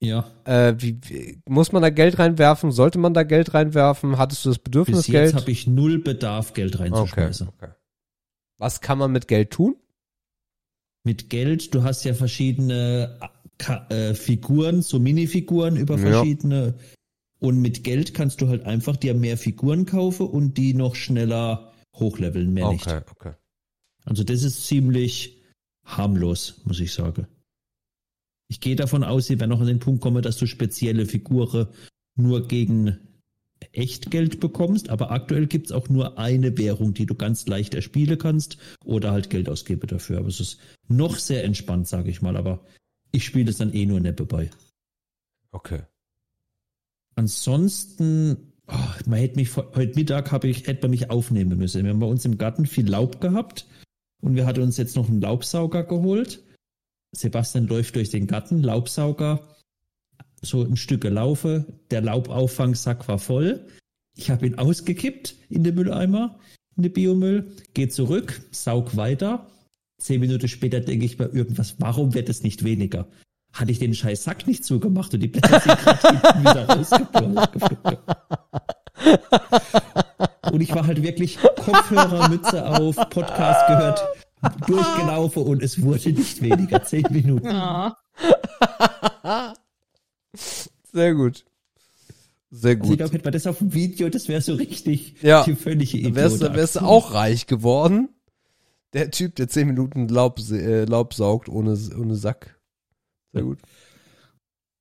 Ja. 0.02 0.30
Äh, 0.44 0.74
wie, 0.78 0.98
wie, 1.02 1.38
muss 1.48 1.72
man 1.72 1.80
da 1.82 1.90
Geld 1.90 2.18
reinwerfen? 2.18 2.72
Sollte 2.72 2.98
man 2.98 3.14
da 3.14 3.22
Geld 3.22 3.54
reinwerfen? 3.54 4.18
Hattest 4.18 4.44
du 4.44 4.48
das 4.50 4.58
Bedürfnis, 4.58 4.98
Bis 4.98 5.06
Geld? 5.06 5.32
jetzt 5.32 5.40
habe 5.40 5.50
ich 5.50 5.66
null 5.66 6.00
Bedarf, 6.00 6.52
Geld 6.54 6.74
okay, 6.74 6.84
reinzuschmeißen. 6.84 7.48
okay. 7.48 7.70
Was 8.58 8.80
kann 8.80 8.98
man 8.98 9.12
mit 9.12 9.28
Geld 9.28 9.50
tun? 9.50 9.76
mit 11.04 11.30
Geld. 11.30 11.74
Du 11.74 11.82
hast 11.82 12.04
ja 12.04 12.14
verschiedene 12.14 13.18
Ka 13.58 13.86
äh, 13.90 14.14
Figuren, 14.14 14.82
so 14.82 14.98
Minifiguren 14.98 15.76
über 15.76 15.96
Ja. 15.98 16.00
verschiedene. 16.12 16.74
Und 17.40 17.60
mit 17.60 17.82
Geld 17.82 18.14
kannst 18.14 18.40
du 18.40 18.48
halt 18.48 18.64
einfach 18.64 18.96
dir 18.96 19.14
mehr 19.14 19.36
Figuren 19.36 19.84
kaufen 19.84 20.28
und 20.28 20.56
die 20.56 20.74
noch 20.74 20.94
schneller 20.94 21.72
hochleveln, 21.96 22.52
mehr 22.52 22.70
nicht. 22.70 22.86
Okay, 22.86 23.02
okay. 23.10 23.32
Also 24.04 24.22
das 24.22 24.42
ist 24.44 24.64
ziemlich 24.66 25.42
harmlos, 25.84 26.60
muss 26.64 26.78
ich 26.78 26.92
sagen. 26.92 27.26
Ich 28.52 28.60
gehe 28.60 28.76
davon 28.76 29.02
aus, 29.02 29.28
sie 29.28 29.40
werden 29.40 29.48
noch 29.48 29.62
an 29.62 29.66
den 29.66 29.78
Punkt 29.78 30.02
kommen, 30.02 30.20
dass 30.20 30.36
du 30.36 30.44
spezielle 30.44 31.06
Figuren 31.06 31.68
nur 32.16 32.46
gegen 32.48 32.98
Echtgeld 33.72 34.40
bekommst, 34.40 34.90
aber 34.90 35.10
aktuell 35.10 35.46
gibt's 35.46 35.72
auch 35.72 35.88
nur 35.88 36.18
eine 36.18 36.58
Währung, 36.58 36.92
die 36.92 37.06
du 37.06 37.14
ganz 37.14 37.46
leicht 37.46 37.72
erspielen 37.72 38.18
kannst 38.18 38.58
oder 38.84 39.10
halt 39.12 39.30
Geld 39.30 39.48
ausgebe 39.48 39.86
dafür. 39.86 40.18
Aber 40.18 40.28
es 40.28 40.38
ist 40.38 40.58
noch 40.86 41.16
sehr 41.16 41.44
entspannt, 41.44 41.88
sage 41.88 42.10
ich 42.10 42.20
mal, 42.20 42.36
aber 42.36 42.62
ich 43.10 43.24
spiele 43.24 43.48
es 43.48 43.56
dann 43.56 43.72
eh 43.72 43.86
nur 43.86 44.00
neppe 44.00 44.26
bei. 44.26 44.50
Okay. 45.50 45.84
Ansonsten, 47.14 48.52
oh, 48.66 48.74
man 49.06 49.18
hätte 49.18 49.36
mich 49.36 49.56
heute 49.56 49.98
Mittag 49.98 50.30
habe 50.30 50.48
ich 50.48 50.66
hätte 50.66 50.82
man 50.82 50.90
mich 50.90 51.08
aufnehmen 51.08 51.56
müssen. 51.56 51.84
Wir 51.84 51.90
haben 51.90 52.00
bei 52.00 52.06
uns 52.06 52.26
im 52.26 52.36
Garten 52.36 52.66
viel 52.66 52.86
Laub 52.86 53.18
gehabt 53.22 53.66
und 54.20 54.34
wir 54.34 54.44
hatten 54.44 54.60
uns 54.60 54.76
jetzt 54.76 54.94
noch 54.94 55.08
einen 55.08 55.22
Laubsauger 55.22 55.84
geholt. 55.84 56.42
Sebastian 57.12 57.66
läuft 57.66 57.94
durch 57.96 58.10
den 58.10 58.26
Garten, 58.26 58.62
Laubsauger, 58.62 59.40
so 60.40 60.62
ein 60.62 60.76
Stück 60.76 61.02
gelaufen, 61.02 61.66
der 61.90 62.00
Laubauffangssack 62.00 63.06
war 63.06 63.18
voll. 63.18 63.66
Ich 64.16 64.30
habe 64.30 64.46
ihn 64.46 64.58
ausgekippt 64.58 65.36
in 65.48 65.62
den 65.62 65.74
Mülleimer, 65.74 66.38
in 66.76 66.82
den 66.82 66.92
Biomüll, 66.92 67.52
gehe 67.74 67.88
zurück, 67.88 68.42
saug 68.50 68.96
weiter. 68.96 69.46
Zehn 69.98 70.20
Minuten 70.20 70.48
später 70.48 70.80
denke 70.80 71.04
ich 71.04 71.16
bei 71.16 71.26
irgendwas, 71.26 71.76
warum 71.78 72.14
wird 72.14 72.28
es 72.28 72.42
nicht 72.42 72.64
weniger? 72.64 73.06
Hatte 73.52 73.70
ich 73.70 73.78
den 73.78 73.94
scheiß 73.94 74.24
Sack 74.24 74.46
nicht 74.46 74.64
zugemacht 74.64 75.14
und 75.14 75.20
die 75.20 75.28
Blätter 75.28 75.60
sind 75.60 75.78
wieder 76.40 76.66
rausgeflogen. 76.68 77.38
Und 80.50 80.60
ich 80.60 80.74
war 80.74 80.86
halt 80.86 81.02
wirklich 81.02 81.38
Kopfhörer, 81.38 82.28
Mütze 82.28 82.66
auf, 82.66 82.96
Podcast 83.10 83.66
gehört, 83.68 84.02
durchgelaufen 84.66 85.42
und 85.44 85.62
es 85.62 85.80
wurde 85.82 86.10
nicht 86.12 86.42
weniger. 86.42 86.82
Zehn 86.84 87.06
Minuten. 87.10 87.46
Ja. 87.46 87.96
Sehr 90.92 91.14
gut. 91.14 91.44
Sehr 92.50 92.72
Also 92.72 92.82
ich 92.84 92.88
gut. 92.90 92.98
glaube, 92.98 93.12
hätte 93.14 93.24
man 93.24 93.32
das 93.32 93.46
auf 93.46 93.58
dem 93.58 93.72
Video, 93.72 94.08
das 94.10 94.28
wäre 94.28 94.42
so 94.42 94.54
richtig 94.54 95.14
Ja. 95.22 95.44
die 95.44 95.54
völlige 95.54 96.02
Dann 96.02 96.14
wärst, 96.14 96.36
Idiot. 96.36 96.50
dann 96.50 96.56
wärst 96.56 96.76
du 96.76 96.80
auch 96.80 97.14
reich 97.14 97.46
geworden. 97.46 98.08
Der 98.92 99.10
Typ, 99.10 99.34
der 99.36 99.48
zehn 99.48 99.66
Minuten 99.68 100.06
Laub, 100.08 100.38
äh, 100.50 100.84
Laub 100.84 101.14
saugt 101.14 101.48
ohne, 101.48 101.78
ohne 101.98 102.14
Sack. 102.14 102.58
Sehr 103.32 103.42
gut. 103.42 103.58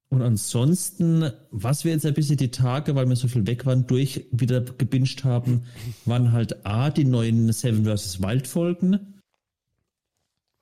Und 0.10 0.22
ansonsten, 0.22 1.32
was 1.52 1.86
wir 1.86 1.94
jetzt 1.94 2.06
ein 2.06 2.14
bisschen 2.14 2.36
die 2.36 2.52
Tage, 2.52 2.96
weil 2.96 3.08
wir 3.08 3.16
so 3.16 3.30
viel 3.30 3.48
weg 3.48 3.66
waren, 3.66 3.88
durch 3.88 4.26
wieder 4.32 4.60
gebinged 4.60 5.24
haben, 5.24 5.64
waren 6.04 6.34
halt 6.34 6.66
A, 6.66 6.90
die 6.90 7.06
neuen 7.06 7.54
Seven 7.54 7.86
vs. 7.86 8.22
Wild 8.22 8.46
Folgen. 8.48 9.21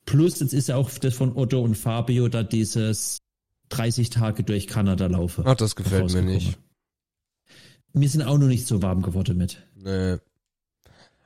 Plus, 0.10 0.40
jetzt 0.40 0.54
ist 0.54 0.70
ja 0.70 0.76
auch 0.76 0.90
das 0.90 1.14
von 1.14 1.38
Otto 1.38 1.62
und 1.62 1.76
Fabio 1.76 2.30
da 2.30 2.42
dieses 2.42 3.20
30 3.70 4.10
Tage 4.10 4.44
durch 4.44 4.66
Kanada 4.66 5.06
laufe. 5.06 5.44
Ach, 5.46 5.54
das 5.54 5.76
gefällt 5.76 6.12
mir 6.12 6.24
nicht. 6.24 6.58
Wir 7.94 8.10
sind 8.10 8.24
auch 8.24 8.40
noch 8.40 8.48
nicht 8.48 8.66
so 8.66 8.82
warm 8.82 9.04
geworden 9.04 9.38
mit. 9.38 9.68
Nee. 9.76 10.18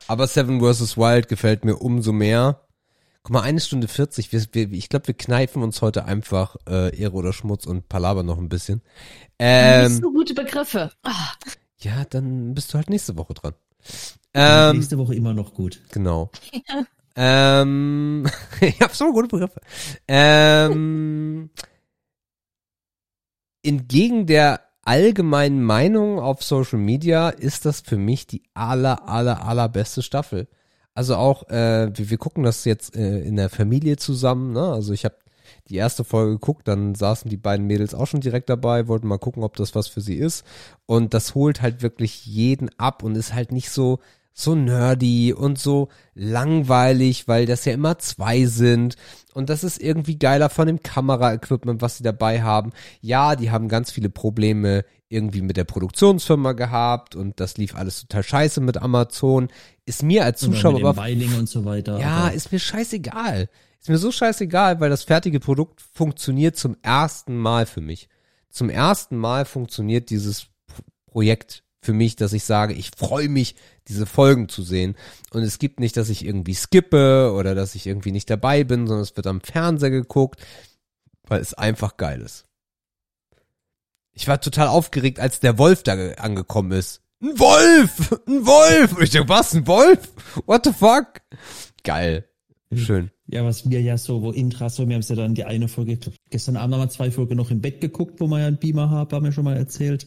Aber 0.07 0.27
Seven 0.27 0.60
vs. 0.60 0.97
Wild 0.97 1.30
gefällt 1.30 1.64
mir 1.64 1.77
umso 1.77 2.11
mehr. 2.11 2.68
Guck 3.22 3.31
mal, 3.31 3.41
eine 3.43 3.61
Stunde 3.61 3.88
40. 3.88 4.34
Wir, 4.34 4.43
wir, 4.51 4.73
ich 4.73 4.89
glaube, 4.89 5.07
wir 5.07 5.14
kneifen 5.14 5.64
uns 5.64 5.81
heute 5.81 6.03
einfach 6.03 6.57
äh, 6.68 6.93
Ehre 6.93 7.14
oder 7.14 7.31
Schmutz 7.31 7.65
und 7.65 7.88
palabern 7.88 8.26
noch 8.26 8.38
ein 8.38 8.49
bisschen. 8.49 8.81
Ähm, 9.39 10.01
so 10.01 10.11
gute 10.11 10.34
Begriffe. 10.34 10.91
Ah, 11.03 11.31
ja, 11.80 12.03
dann 12.10 12.53
bist 12.53 12.73
du 12.73 12.77
halt 12.77 12.89
nächste 12.89 13.15
Woche 13.15 13.34
dran. 13.34 13.53
Ähm, 14.34 14.76
Nächste 14.76 14.97
Woche 14.97 15.15
immer 15.15 15.34
noch 15.34 15.53
gut. 15.53 15.80
Genau. 15.91 16.31
Ähm, 17.15 18.26
ich 18.61 18.81
habe 18.81 18.94
so 18.94 19.11
gute 19.11 19.27
Begriffe. 19.27 19.61
Ähm, 20.07 21.49
entgegen 23.64 24.26
der 24.26 24.61
allgemeinen 24.84 25.64
Meinung 25.64 26.19
auf 26.19 26.44
Social 26.44 26.80
Media 26.80 27.30
ist 27.30 27.65
das 27.65 27.81
für 27.81 27.98
mich 27.98 28.27
die 28.27 28.44
aller, 28.53 29.07
aller, 29.07 29.45
allerbeste 29.45 30.02
Staffel. 30.02 30.48
Also 30.94 31.15
auch, 31.15 31.49
äh, 31.49 31.90
wir, 31.95 32.10
wir 32.10 32.18
gucken 32.18 32.44
das 32.44 32.65
jetzt 32.65 32.95
äh, 32.95 33.19
in 33.22 33.35
der 33.35 33.49
Familie 33.49 33.98
zusammen. 33.98 34.52
Ne? 34.52 34.61
Also 34.61 34.94
ich 34.94 35.06
habe 35.06 35.15
die 35.69 35.77
erste 35.77 36.03
Folge 36.03 36.34
geguckt, 36.34 36.68
dann 36.68 36.94
saßen 36.94 37.30
die 37.30 37.38
beiden 37.38 37.65
Mädels 37.65 37.94
auch 37.94 38.07
schon 38.07 38.22
direkt 38.22 38.49
dabei, 38.49 38.88
wollten 38.88 39.07
mal 39.07 39.18
gucken, 39.18 39.44
ob 39.44 39.56
das 39.56 39.76
was 39.76 39.88
für 39.88 40.02
sie 40.02 40.15
ist. 40.15 40.45
Und 40.85 41.14
das 41.14 41.35
holt 41.35 41.61
halt 41.61 41.81
wirklich 41.81 42.26
jeden 42.26 42.69
ab 42.77 43.02
und 43.03 43.15
ist 43.15 43.34
halt 43.34 43.52
nicht 43.52 43.69
so 43.69 43.99
so 44.34 44.55
nerdy 44.55 45.31
und 45.31 45.60
so 45.60 45.89
langweilig, 46.15 47.27
weil 47.27 47.45
das 47.45 47.65
ja 47.65 47.73
immer 47.73 47.99
zwei 47.99 48.45
sind. 48.45 48.95
Und 49.34 49.49
das 49.49 49.64
ist 49.64 49.81
irgendwie 49.81 50.18
geiler 50.18 50.49
von 50.49 50.68
dem 50.68 50.81
Kameraequipment, 50.81 51.81
was 51.81 51.97
sie 51.97 52.03
dabei 52.03 52.41
haben. 52.41 52.72
Ja, 53.01 53.35
die 53.35 53.51
haben 53.51 53.68
ganz 53.68 53.91
viele 53.91 54.10
Probleme 54.10 54.85
irgendwie 55.07 55.41
mit 55.41 55.57
der 55.57 55.64
Produktionsfirma 55.64 56.53
gehabt 56.53 57.15
und 57.15 57.39
das 57.39 57.57
lief 57.57 57.76
alles 57.76 58.01
total 58.01 58.23
scheiße 58.23 58.61
mit 58.61 58.77
Amazon. 58.77 59.49
Ist 59.85 60.01
mir 60.01 60.26
als 60.26 60.39
Zuschauer 60.39 60.80
aber 60.80 60.97
Weiling 60.97 61.38
und 61.38 61.47
so 61.47 61.65
weiter. 61.65 61.99
ja, 61.99 62.30
ist 62.30 62.51
mir 62.51 62.60
scheißegal. 62.60 63.47
Ist 63.80 63.89
mir 63.89 63.97
so 63.97 64.11
scheißegal, 64.11 64.80
weil 64.80 64.89
das 64.89 65.03
fertige 65.03 65.39
Produkt 65.39 65.81
funktioniert 65.81 66.57
zum 66.57 66.77
ersten 66.81 67.38
Mal 67.38 67.65
für 67.65 67.81
mich. 67.81 68.10
Zum 68.49 68.69
ersten 68.69 69.18
Mal 69.18 69.45
funktioniert 69.45 70.10
dieses 70.10 70.47
Projekt 71.05 71.62
für 71.84 71.93
mich, 71.93 72.15
dass 72.15 72.34
ich 72.34 72.43
sage, 72.43 72.73
ich 72.73 72.91
freue 72.95 73.30
mich, 73.30 73.55
diese 73.88 74.05
Folgen 74.05 74.49
zu 74.49 74.64
sehen. 74.64 74.95
Und 75.31 75.43
es 75.43 75.60
gibt 75.60 75.80
nicht, 75.80 75.97
dass 75.97 76.10
ich 76.10 76.26
irgendwie 76.26 76.53
skippe 76.53 77.34
oder 77.34 77.55
dass 77.55 77.76
ich 77.76 77.88
irgendwie 77.88 78.11
nicht 78.11 78.30
dabei 78.30 78.64
bin, 78.64 78.88
sondern 78.88 79.03
es 79.03 79.15
wird 79.15 79.27
am 79.27 79.41
Fernseher 79.41 79.89
geguckt, 79.89 80.41
weil 81.27 81.41
es 81.41 81.53
einfach 81.53 81.97
geil 81.97 82.22
ist. 82.22 82.45
Ich 84.14 84.27
war 84.27 84.39
total 84.39 84.68
aufgeregt, 84.68 85.19
als 85.19 85.39
der 85.39 85.57
Wolf 85.57 85.84
da 85.84 85.95
ge- 85.95 86.15
angekommen 86.18 86.72
ist. 86.72 87.01
Ein 87.22 87.39
Wolf! 87.39 88.11
Ein 88.27 88.45
Wolf! 88.45 88.95
Und 88.97 89.03
ich 89.03 89.10
dachte, 89.10 89.30
was? 89.30 89.53
Ein 89.55 89.65
Wolf? 89.65 90.11
What 90.45 90.65
the 90.65 90.73
fuck? 90.73 91.22
Geil. 91.84 92.26
Schön. 92.73 93.11
Ja, 93.27 93.45
was 93.45 93.69
wir 93.69 93.81
ja 93.81 93.97
so, 93.97 94.22
wo 94.22 94.31
Intra 94.31 94.69
so, 94.69 94.88
wir 94.88 94.95
haben 94.95 95.01
es 95.01 95.10
ja 95.10 95.15
dann 95.15 95.34
die 95.34 95.45
eine 95.45 95.68
Folge, 95.68 95.97
gestern 96.30 96.57
Abend 96.57 96.76
haben 96.76 96.81
wir 96.81 96.89
zwei 96.89 97.10
Folgen 97.10 97.38
noch 97.38 97.51
im 97.51 97.61
Bett 97.61 97.81
geguckt, 97.81 98.19
wo 98.19 98.27
wir 98.27 98.39
ja 98.39 98.47
einen 98.47 98.57
Beamer 98.57 98.89
haben, 98.89 99.11
haben 99.15 99.26
wir 99.26 99.31
schon 99.31 99.45
mal 99.45 99.55
erzählt. 99.57 100.05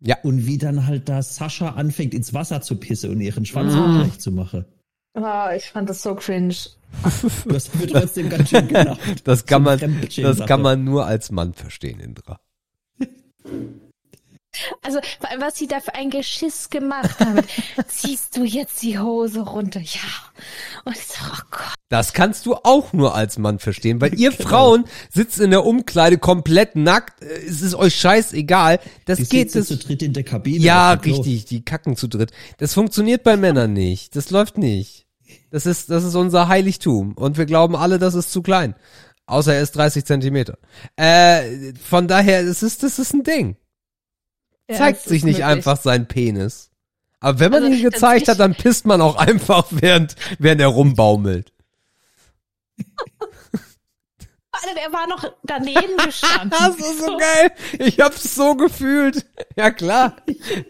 Ja. 0.00 0.16
Und 0.22 0.46
wie 0.46 0.58
dann 0.58 0.86
halt 0.86 1.08
da 1.08 1.22
Sascha 1.22 1.70
anfängt, 1.70 2.14
ins 2.14 2.34
Wasser 2.34 2.60
zu 2.60 2.76
pissen 2.76 3.10
und 3.10 3.20
ihren 3.20 3.46
Schwanz 3.46 3.74
Mm. 3.74 4.02
mm. 4.02 4.18
zu 4.18 4.30
machen. 4.32 4.64
Ah, 5.14 5.54
ich 5.54 5.70
fand 5.70 5.88
das 5.88 6.02
so 6.02 6.14
cringe. 6.14 6.54
Hast 7.02 7.74
mir 7.74 7.86
trotzdem 7.86 8.28
ganz 8.28 8.50
schön 8.50 8.68
gelacht. 8.68 9.00
Das 9.24 9.46
kann 9.46 9.62
man, 9.62 9.78
das 10.16 10.46
kann 10.46 10.62
man 10.62 10.84
nur 10.84 11.06
als 11.06 11.30
Mann 11.30 11.54
verstehen, 11.54 12.00
Indra. 12.00 12.38
Also, 14.82 15.00
vor 15.20 15.30
allem, 15.30 15.40
was 15.40 15.56
sie 15.56 15.66
da 15.66 15.80
für 15.80 15.94
ein 15.94 16.10
Geschiss 16.10 16.70
gemacht 16.70 17.18
haben. 17.20 17.40
Ziehst 17.88 18.36
du 18.36 18.44
jetzt 18.44 18.82
die 18.82 18.98
Hose 18.98 19.40
runter? 19.40 19.80
Ja. 19.80 20.00
Und 20.84 20.96
ich 20.96 21.06
so, 21.06 21.24
oh 21.30 21.42
Gott. 21.50 21.75
Das 21.88 22.12
kannst 22.12 22.46
du 22.46 22.54
auch 22.56 22.92
nur 22.92 23.14
als 23.14 23.38
Mann 23.38 23.58
verstehen, 23.60 24.00
weil 24.00 24.12
ihr 24.18 24.32
Genau. 24.32 24.48
Frauen 24.48 24.84
sitzt 25.12 25.38
in 25.40 25.50
der 25.50 25.64
Umkleide 25.64 26.18
komplett 26.18 26.74
nackt, 26.74 27.22
äh, 27.22 27.26
es 27.46 27.62
ist 27.62 27.74
euch 27.74 27.94
scheißegal. 27.94 28.80
Das 29.04 29.18
Die 29.18 29.28
geht 29.28 29.54
das. 29.54 29.68
zu 29.68 29.76
dritt 29.76 30.02
in 30.02 30.12
der 30.12 30.24
Kabine. 30.24 30.58
Ja, 30.64 30.92
richtig, 30.92 31.44
die 31.44 31.64
kacken 31.64 31.96
zu 31.96 32.08
dritt. 32.08 32.32
Das 32.58 32.74
funktioniert 32.74 33.22
bei 33.22 33.36
Männern 33.36 33.72
nicht. 33.72 34.16
Das 34.16 34.30
läuft 34.30 34.58
nicht. 34.58 35.06
Das 35.50 35.64
ist, 35.66 35.90
das 35.90 36.02
ist 36.04 36.14
unser 36.16 36.48
Heiligtum. 36.48 37.12
Und 37.14 37.38
wir 37.38 37.46
glauben 37.46 37.76
alle, 37.76 37.98
das 37.98 38.14
ist 38.14 38.32
zu 38.32 38.42
klein. 38.42 38.74
Außer 39.26 39.54
er 39.54 39.62
ist 39.62 39.72
30 39.76 40.04
Zentimeter. 40.04 40.58
Äh, 40.96 41.72
von 41.82 42.06
daher, 42.08 42.44
das 42.44 42.62
ist, 42.62 42.82
das 42.82 42.98
ist 42.98 43.12
ein 43.14 43.22
Ding. 43.24 43.56
Ja, 44.68 44.76
Zeigt 44.76 44.98
es 45.00 45.04
sich 45.06 45.24
nicht 45.24 45.38
möglich. 45.38 45.44
einfach 45.46 45.80
sein 45.80 46.06
Penis. 46.08 46.70
Aber 47.20 47.38
wenn 47.40 47.50
man 47.52 47.62
Also, 47.64 47.74
ihn 47.76 47.82
gezeigt 47.82 48.28
hat, 48.28 48.40
dann 48.40 48.54
pisst 48.56 48.86
man 48.86 49.00
auch 49.00 49.16
einfach, 49.16 49.66
während, 49.70 50.16
während 50.38 50.60
er 50.60 50.68
rumbaumelt. 50.68 51.52
Alter, 54.52 54.74
der 54.74 54.92
war 54.92 55.06
noch 55.06 55.32
daneben 55.44 55.96
gestanden. 56.04 56.50
Das 56.58 56.76
ist 56.76 57.00
so 57.00 57.16
geil. 57.16 57.52
Ich 57.78 58.00
hab's 58.00 58.34
so 58.34 58.54
gefühlt. 58.54 59.26
Ja 59.56 59.70
klar. 59.70 60.16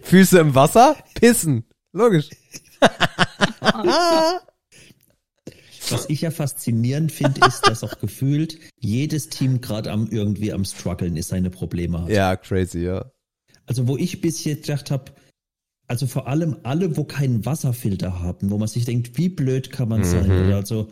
Füße 0.03 0.39
im 0.39 0.55
Wasser, 0.55 0.97
pissen. 1.15 1.65
Logisch. 1.93 2.31
Was 5.89 6.09
ich 6.09 6.23
ja 6.23 6.33
faszinierend 6.33 7.12
finde, 7.12 7.47
ist, 7.47 7.61
dass 7.69 7.85
auch 7.85 8.01
gefühlt 8.01 8.59
jedes 8.81 9.28
Team 9.28 9.61
gerade 9.61 9.93
am 9.93 10.09
irgendwie 10.11 10.53
am 10.53 10.65
struggeln 10.65 11.16
ist, 11.16 11.28
seine 11.28 11.51
Probleme 11.51 12.03
hat. 12.03 12.09
Ja, 12.09 12.35
crazy, 12.35 12.81
ja. 12.81 13.12
Also 13.66 13.87
wo 13.87 13.97
ich 13.97 14.20
bis 14.20 14.43
jetzt 14.45 14.66
gedacht 14.66 14.91
habe, 14.91 15.12
also 15.87 16.09
vor 16.09 16.27
allem 16.27 16.57
alle, 16.65 16.97
wo 16.97 17.05
keinen 17.05 17.47
Wasserfilter 17.47 18.20
haben, 18.20 18.51
wo 18.51 18.59
man 18.59 18.66
sich 18.66 18.85
denkt, 18.85 19.16
wie 19.16 19.28
blöd 19.28 19.70
kann 19.70 19.89
man 19.89 20.03
sein? 20.03 20.27
Mhm. 20.27 20.47
Oder 20.47 20.57
also 20.57 20.89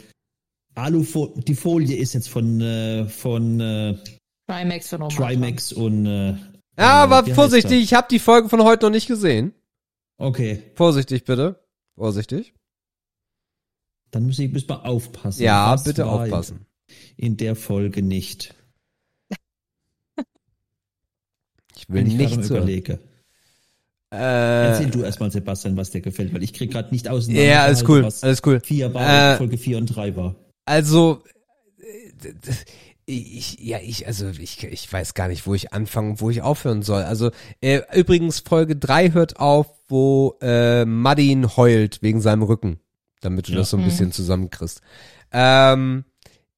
Alufolie, 0.75 1.43
die 1.45 1.55
Folie 1.55 1.97
ist 1.97 2.15
jetzt 2.15 2.29
von 2.29 2.61
äh, 2.61 3.07
von 3.09 3.61
äh, 3.61 3.97
Trimax 4.49 4.89
von. 4.89 5.09
Trimax 5.09 5.73
und 5.73 6.07
äh, 6.07 6.31
Ja, 6.31 6.37
äh, 6.77 6.83
aber 6.83 7.25
vorsichtig, 7.35 7.83
ich 7.83 7.95
habe 7.95 8.09
die 8.11 8.19
Folge 8.19 8.49
von 8.49 8.63
heute 8.63 8.87
noch 8.87 8.91
nicht 8.91 9.07
gesehen. 9.07 9.53
Okay, 10.19 10.63
Vorsichtig 10.75 11.25
bitte. 11.25 11.61
Vorsichtig. 11.97 12.55
dann 14.11 14.27
muss 14.27 14.39
ich 14.39 14.51
müssen 14.53 14.69
wir 14.69 14.85
aufpassen. 14.85 15.43
Ja, 15.43 15.73
Was 15.73 15.85
bitte 15.85 16.07
aufpassen. 16.07 16.67
In 17.17 17.37
der 17.37 17.55
Folge 17.57 18.03
nicht. 18.03 18.55
Ich 21.77 21.89
will 21.89 22.07
ich 22.07 22.13
am 22.13 22.17
nichts 22.19 22.37
hören. 22.51 22.57
überlege. 22.59 22.99
Erzähl 24.11 24.91
du 24.91 25.03
erstmal, 25.03 25.31
Sebastian, 25.33 25.77
was 25.77 25.91
dir 25.91 26.01
gefällt, 26.01 26.33
weil 26.33 26.43
ich 26.45 26.53
krieg 26.53 26.71
gerade 26.71 26.91
nicht 26.93 27.09
auseinander. 27.09 27.45
Ja, 27.45 27.65
alles 27.65 27.89
cool, 27.89 28.09
alles 28.23 28.43
cool. 28.47 28.61
Vier 28.61 28.95
war, 28.95 29.35
Äh, 29.35 29.37
Folge 29.39 29.59
4 29.59 29.79
und 29.79 29.87
3 29.87 30.15
war. 30.15 30.37
Also, 30.65 31.23
äh, 31.79 32.33
ich, 33.07 33.59
ja, 33.61 33.79
ich, 33.83 34.07
also 34.07 34.29
ich, 34.31 34.65
ich 34.65 34.91
weiß 34.91 35.13
gar 35.15 35.29
nicht, 35.29 35.47
wo 35.47 35.55
ich 35.55 35.73
anfangen, 35.75 36.21
wo 36.21 36.31
ich 36.31 36.41
aufhören 36.43 36.83
soll. 36.83 37.03
Also, 37.03 37.31
äh, 37.61 37.83
übrigens, 37.95 38.41
Folge 38.41 38.77
3 38.77 39.11
hört 39.13 39.39
auf, 39.39 39.67
wo 39.89 40.39
äh, 40.41 40.85
Madin 40.87 41.57
heult 41.57 42.01
wegen 42.03 42.23
seinem 42.23 42.43
Rücken, 42.43 42.81
damit 43.21 43.49
du 43.49 43.53
Ja. 43.53 43.59
das 43.59 43.71
so 43.71 43.77
ein 43.77 43.83
Mhm. 43.83 43.87
bisschen 43.87 44.13
zusammenkriegst. 44.13 44.81
Ähm, 45.33 46.05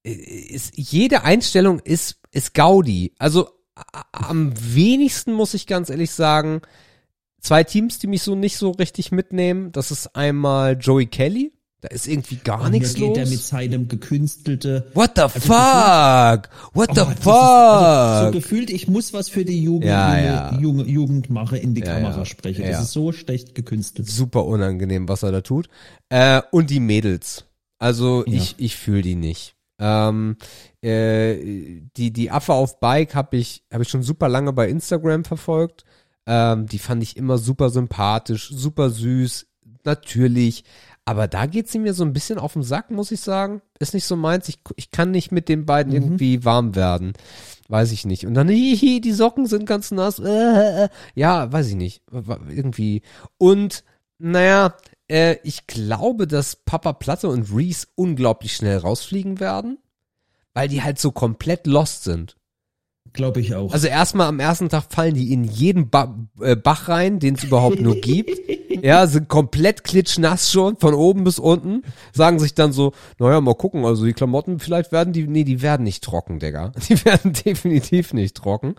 ist, 0.05 0.75
jede 0.77 1.25
Einstellung 1.25 1.81
ist, 1.81 2.21
ist 2.31 2.55
Gaudi. 2.55 3.13
Also 3.19 3.49
am 4.13 4.53
wenigsten 4.57 5.33
muss 5.33 5.53
ich 5.55 5.67
ganz 5.67 5.91
ehrlich 5.91 6.13
sagen, 6.13 6.63
zwei 7.41 7.65
Teams, 7.65 7.99
die 7.99 8.07
mich 8.07 8.23
so 8.23 8.37
nicht 8.37 8.57
so 8.57 8.71
richtig 8.71 9.11
mitnehmen. 9.11 9.73
Das 9.73 9.91
ist 9.91 10.15
einmal 10.15 10.79
Joey 10.81 11.07
Kelly. 11.07 11.53
Da 11.83 11.89
ist 11.89 12.09
irgendwie 12.09 12.37
gar 12.37 12.63
Und 12.63 12.71
nichts 12.73 12.95
hier 12.95 13.09
geht 13.09 13.17
los. 13.19 13.19
er 13.19 13.31
mit 13.31 13.41
seinem 13.43 13.87
gekünstelte. 13.89 14.91
What 14.95 15.13
the 15.17 15.23
Also 15.23 15.41
fuck? 15.41 16.49
What 16.73 16.95
the 16.95 17.01
Oh, 17.03 17.05
das 17.05 17.09
ist- 17.11 17.23
fuck? 17.23 17.35
also, 17.35 18.27
so 18.27 18.33
gefühlt, 18.33 18.71
ich 18.71 18.89
muss 18.89 19.13
was 19.13 19.29
für 19.29 19.45
die 19.45 19.63
Jugend, 19.63 19.85
Ja, 19.85 20.19
ja. 20.19 20.59
Junge, 20.59 20.85
Jugend 20.85 21.29
mache, 21.29 21.59
in 21.59 21.75
die 21.75 21.83
Ja, 21.83 21.95
Kamera 21.95 22.25
spreche. 22.25 22.63
Das 22.63 22.83
ist 22.83 22.93
so 22.93 23.13
schlecht 23.13 23.55
gekünstelt. 23.55 24.09
Super 24.09 24.47
unangenehm, 24.47 25.07
was 25.09 25.23
er 25.23 25.33
da 25.33 25.43
tut. 25.43 25.69
Äh, 26.09 26.41
und 26.51 26.71
die 26.71 26.81
Mädels. 26.81 27.45
Also 27.79 28.25
ich, 28.27 28.55
ich 28.59 28.75
fühle 28.77 29.03
die 29.03 29.15
nicht. 29.17 29.55
Ähm, 29.79 30.37
äh, 30.81 31.83
die, 31.97 32.11
die 32.11 32.31
Affe 32.31 32.55
auf 32.55 32.81
Bike 32.81 33.15
habe 33.15 33.37
ich, 33.37 33.65
hab 33.71 33.83
ich 33.83 33.89
schon 33.91 34.03
super 34.03 34.31
lange 34.31 34.55
bei 34.55 34.71
Instagram 34.71 35.25
verfolgt. 35.27 35.85
Ähm, 36.27 36.67
die 36.67 36.79
fand 36.79 37.03
ich 37.03 37.19
immer 37.19 37.37
super 37.37 37.69
sympathisch, 37.69 38.49
super 38.51 38.89
süß, 38.89 39.47
natürlich. 39.85 40.65
Aber 41.09 41.29
da 41.29 41.47
geht 41.47 41.69
sie 41.69 41.79
mir 41.79 41.95
so 41.95 42.05
ein 42.05 42.13
bisschen 42.13 42.39
auf 42.39 42.55
den 42.55 42.65
Sack, 42.65 42.91
muss 42.91 43.13
ich 43.13 43.21
sagen. 43.21 43.63
Ist 43.79 43.95
nicht 43.95 44.05
so 44.05 44.17
meins. 44.17 44.49
Ich, 44.49 44.59
ich 44.75 44.91
kann 44.91 45.13
nicht 45.13 45.31
mit 45.31 45.49
den 45.49 45.65
beiden 45.65 45.93
Mhm. 45.93 46.03
irgendwie 46.03 46.45
warm 46.45 46.75
werden. 46.75 47.13
Weiß 47.69 47.93
ich 47.93 48.05
nicht. 48.05 48.27
Und 48.27 48.35
dann, 48.35 48.49
hihi, 48.51 49.01
die 49.01 49.13
Socken 49.13 49.47
sind 49.47 49.67
ganz 49.67 49.93
nass. 49.93 50.19
Äh, 50.19 50.85
äh. 50.85 50.89
Ja, 51.15 51.51
weiß 51.53 51.69
ich 51.69 51.77
nicht. 51.77 52.03
Irgendwie. 52.49 53.03
Und, 53.39 53.85
naja, 54.19 54.75
äh, 55.09 55.37
ich 55.45 55.69
glaube, 55.69 56.27
dass 56.27 56.57
Papa 56.57 56.93
Platte 56.93 57.29
und 57.29 57.55
Reese 57.55 57.87
unglaublich 57.95 58.57
schnell 58.57 58.79
rausfliegen 58.79 59.39
werden. 59.39 59.79
Weil 60.55 60.69
die 60.69 60.83
halt 60.83 60.99
so 60.99 61.13
komplett 61.13 61.67
lost 61.69 62.03
sind. 62.03 62.37
Glaube 63.17 63.41
ich 63.41 63.55
auch. 63.55 63.73
Also 63.73 63.89
erstmal 63.89 64.29
am 64.29 64.41
ersten 64.41 64.69
Tag 64.69 64.85
fallen 64.91 65.15
die 65.15 65.33
in 65.33 65.43
jeden 65.43 65.89
ba 65.89 66.15
äh, 66.41 66.55
Bach 66.55 66.89
rein, 66.89 67.19
den 67.19 67.35
es 67.35 67.45
überhaupt 67.45 67.81
nur 67.81 67.97
gibt. 67.97 68.31
Ja, 68.83 69.07
sind 69.07 69.29
komplett 69.29 69.85
klitschnass 69.85 70.53
schon, 70.53 70.77
von 70.77 70.93
oben 70.93 71.25
bis 71.25 71.39
unten. 71.39 71.83
Sagen 72.13 72.39
sich 72.39 72.55
dann 72.55 72.73
so, 72.73 72.93
naja, 73.19 73.41
mal 73.41 73.55
gucken, 73.55 73.87
also 73.87 74.05
die 74.05 74.13
Klamotten, 74.13 74.59
vielleicht 74.59 74.93
werden 74.93 75.15
die, 75.15 75.27
nee, 75.27 75.45
die 75.45 75.63
werden 75.63 75.83
nicht 75.83 76.05
trocken, 76.05 76.41
Digga. 76.41 76.73
Die 76.89 77.03
werden 77.07 77.33
definitiv 77.33 78.13
nicht 78.13 78.37
trocken. 78.37 78.75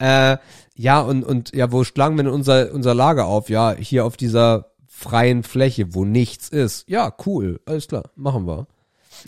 Äh, 0.00 0.38
ja, 0.74 1.00
und, 1.00 1.22
und 1.22 1.54
ja, 1.54 1.70
wo 1.70 1.84
schlagen 1.84 2.16
wir 2.16 2.24
denn 2.24 2.32
unser, 2.32 2.72
unser 2.72 2.92
Lager 2.92 3.26
auf? 3.26 3.48
Ja, 3.48 3.72
hier 3.78 4.04
auf 4.04 4.16
dieser 4.16 4.72
freien 4.88 5.44
Fläche, 5.44 5.94
wo 5.94 6.04
nichts 6.04 6.48
ist. 6.48 6.88
Ja, 6.88 7.14
cool, 7.24 7.60
alles 7.66 7.86
klar, 7.86 8.10
machen 8.16 8.48
wir. 8.48 8.66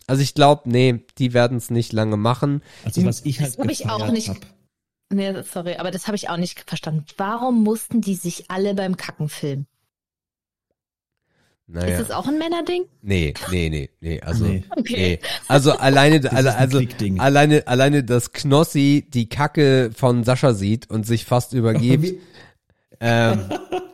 Also 0.07 0.23
ich 0.23 0.35
glaube, 0.35 0.69
nee, 0.71 1.05
die 1.19 1.33
werden 1.35 1.57
es 1.59 1.71
nicht 1.71 1.93
lange 1.93 2.17
machen. 2.17 2.63
also 2.85 3.05
was 3.05 3.25
ich 3.25 3.41
halt 3.41 3.51
Das 3.51 3.59
hab 3.59 3.71
ich 3.71 3.89
auch 3.89 4.11
nicht- 4.11 4.29
hab. 4.29 4.37
Nee, 5.11 5.43
sorry, 5.43 5.77
aber 5.77 5.91
das 5.91 6.07
habe 6.07 6.17
ich 6.17 6.29
auch 6.29 6.37
nicht 6.37 6.69
verstanden. 6.69 7.05
Warum 7.17 7.63
mussten 7.63 8.01
die 8.03 8.15
sich 8.15 8.51
alle 8.51 8.75
beim 8.75 8.97
Kacken 8.99 9.29
filmen? 9.31 9.67
Naja. 11.71 11.99
Ist 11.99 12.09
das 12.09 12.17
auch 12.17 12.27
ein 12.27 12.39
Männerding? 12.39 12.85
Nee, 13.03 13.35
nee, 13.51 13.69
nee, 13.69 13.91
nee, 14.01 14.21
also 14.23 14.47
Nee. 14.47 14.65
nee. 14.89 15.19
Also 15.49 15.73
alleine 15.73 16.33
alle, 16.33 16.57
also 16.57 16.79
Klickding. 16.79 17.21
alleine 17.21 17.67
alleine 17.67 18.05
dass 18.05 18.33
Knossi 18.33 19.07
die 19.13 19.29
Kacke 19.29 19.91
von 19.95 20.25
Sascha 20.25 20.55
sieht 20.55 20.89
und 20.91 21.07
sich 21.07 21.27
fast 21.27 21.53
übergibt. 21.53 22.19
Ähm, 23.01 23.41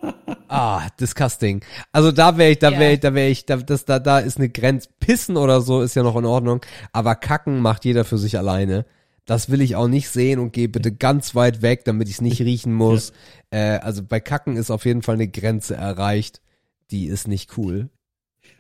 ah, 0.49 0.89
disgusting. 1.01 1.63
Also 1.93 2.13
da 2.13 2.37
wäre 2.39 2.51
ich, 2.53 2.59
da 2.59 2.71
Ja. 2.71 2.79
wäre 2.79 2.93
ich, 2.95 3.01
da 3.01 3.15
wäre 3.15 3.29
ich, 3.29 3.47
da, 3.47 3.57
das, 3.57 3.85
da, 3.85 3.99
da 3.99 4.19
ist 4.19 4.39
eine 4.39 4.49
Grenze. 4.49 4.89
Pissen 5.01 5.37
oder 5.37 5.61
so 5.61 5.83
ist 5.83 5.95
ja 5.95 6.03
noch 6.03 6.17
in 6.17 6.25
Ordnung, 6.25 6.61
aber 6.93 7.15
Kacken 7.15 7.61
macht 7.61 7.85
jeder 7.85 8.05
für 8.05 8.19
sich 8.19 8.39
alleine. 8.39 8.87
Das 9.27 9.49
will 9.51 9.61
ich 9.63 9.75
auch 9.77 9.89
nicht 9.89 10.11
sehen 10.11 10.39
und 10.39 10.53
gehe 10.53 10.69
bitte 10.69 10.93
ganz 10.93 11.35
weit 11.35 11.63
weg, 11.63 11.85
damit 11.85 12.09
ich 12.09 12.17
es 12.17 12.21
nicht 12.21 12.41
riechen 12.43 12.75
muss. 12.75 13.13
Äh, 13.51 13.79
also 13.79 14.03
bei 14.03 14.21
Kacken 14.21 14.57
ist 14.57 14.71
auf 14.71 14.85
jeden 14.85 15.03
Fall 15.03 15.15
eine 15.15 15.29
Grenze 15.29 15.75
erreicht. 15.77 16.43
Die 16.91 17.07
ist 17.07 17.27
nicht 17.27 17.57
cool. 17.57 17.89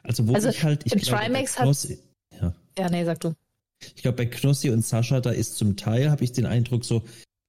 Also 0.02 0.26
wo 0.26 0.34
Also, 0.34 0.48
ich 0.48 0.62
halt, 0.64 0.82
ich 0.86 0.92
glaube, 0.92 1.18
bei 1.18 1.24
Trimax 1.26 1.56
hat- 1.58 1.64
Knossi, 1.64 1.98
ja, 2.40 2.54
Ja, 2.78 2.90
nee, 2.90 3.04
sag 3.04 3.20
du. 3.20 3.34
ich 3.94 4.02
glaube 4.02 4.16
bei 4.16 4.26
Knossi 4.26 4.70
und 4.70 4.84
Sascha, 4.84 5.20
da 5.20 5.30
ist 5.30 5.56
zum 5.56 5.76
Teil, 5.76 6.10
habe 6.10 6.24
ich 6.24 6.32
den 6.32 6.46
Eindruck 6.46 6.84
so, 6.86 7.02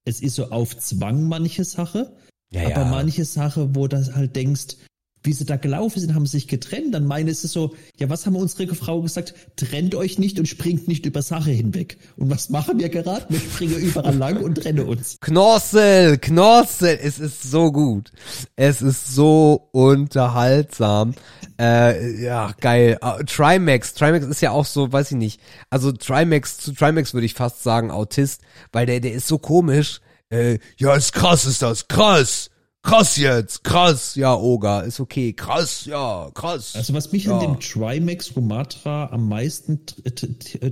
es 0.03 0.19
ist 0.21 0.35
so 0.35 0.49
auf 0.51 0.77
Zwang 0.77 1.23
manche 1.23 1.63
Sache, 1.63 2.13
Ja, 2.55 2.75
aber 2.75 2.85
manche 2.85 3.25
Sache, 3.25 3.75
wo 3.75 3.87
du 3.87 3.97
halt 4.15 4.35
denkst, 4.35 4.77
wie 5.25 5.33
sie 5.33 5.45
da 5.45 5.57
gelaufen 5.57 5.99
sind, 5.99 6.13
haben 6.13 6.25
sie 6.25 6.37
sich 6.37 6.47
getrennt. 6.47 6.93
Dann 6.93 7.05
meine 7.05 7.31
ist 7.31 7.43
es 7.43 7.51
so, 7.51 7.75
ja, 7.97 8.09
was 8.09 8.25
haben 8.25 8.35
unsere 8.35 8.73
Frau 8.75 9.01
gesagt? 9.01 9.33
Trennt 9.55 9.95
euch 9.95 10.19
nicht 10.19 10.39
und 10.39 10.47
springt 10.47 10.87
nicht 10.87 11.05
über 11.05 11.21
Sache 11.21 11.51
hinweg. 11.51 11.97
Und 12.17 12.29
was 12.29 12.49
machen 12.49 12.79
wir 12.79 12.89
gerade? 12.89 13.25
Wir 13.29 13.39
springen 13.39 13.77
überall 13.77 14.15
lang 14.15 14.37
und 14.43 14.55
trennen 14.55 14.87
uns. 14.87 15.17
Knossel, 15.21 16.17
Knossel, 16.19 16.99
es 17.01 17.19
ist 17.19 17.43
so 17.43 17.71
gut. 17.71 18.11
Es 18.55 18.81
ist 18.81 19.13
so 19.13 19.69
unterhaltsam. 19.71 21.15
Äh, 21.59 22.21
ja, 22.21 22.53
geil. 22.59 22.97
Uh, 23.03 23.23
Trimax, 23.23 23.93
Trimax 23.93 24.25
ist 24.25 24.41
ja 24.41 24.51
auch 24.51 24.65
so, 24.65 24.91
weiß 24.91 25.11
ich 25.11 25.17
nicht. 25.17 25.41
Also 25.69 25.91
Trimax, 25.91 26.57
zu 26.57 26.73
Trimax 26.73 27.13
würde 27.13 27.25
ich 27.25 27.33
fast 27.33 27.63
sagen 27.63 27.91
Autist, 27.91 28.41
weil 28.71 28.85
der, 28.85 28.99
der 28.99 29.13
ist 29.13 29.27
so 29.27 29.37
komisch. 29.37 30.01
Äh, 30.35 30.59
ja, 30.77 30.95
ist 30.95 31.13
krass, 31.13 31.45
ist 31.45 31.61
das, 31.61 31.87
krass. 31.87 32.49
Krass 32.81 33.17
jetzt, 33.17 33.63
krass. 33.63 34.13
Ja, 34.15 34.35
Oga, 34.35 34.81
ist 34.81 34.99
okay. 34.99 35.33
Krass, 35.33 35.85
ja, 35.85 36.29
krass. 36.35 36.75
Also 36.75 36.93
was 36.93 37.11
mich 37.11 37.25
Ja. 37.25 37.33
an 37.33 37.39
dem 37.39 37.59
Trimax 37.59 38.35
Romatra 38.35 39.09
am 39.11 39.27
meisten 39.27 39.79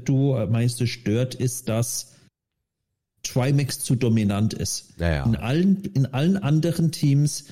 du 0.06 0.36
am 0.36 0.52
meisten 0.52 0.86
stört, 0.86 1.34
ist, 1.34 1.70
dass 1.70 2.12
Trimax 3.24 3.80
zu 3.80 3.96
dominant 3.96 4.54
ist. 4.54 5.00
Naja. 5.00 5.24
In 5.26 5.36
allen, 5.36 5.82
in 5.96 6.06
allen 6.06 6.38
anderen 6.38 6.92
Teams, 6.92 7.46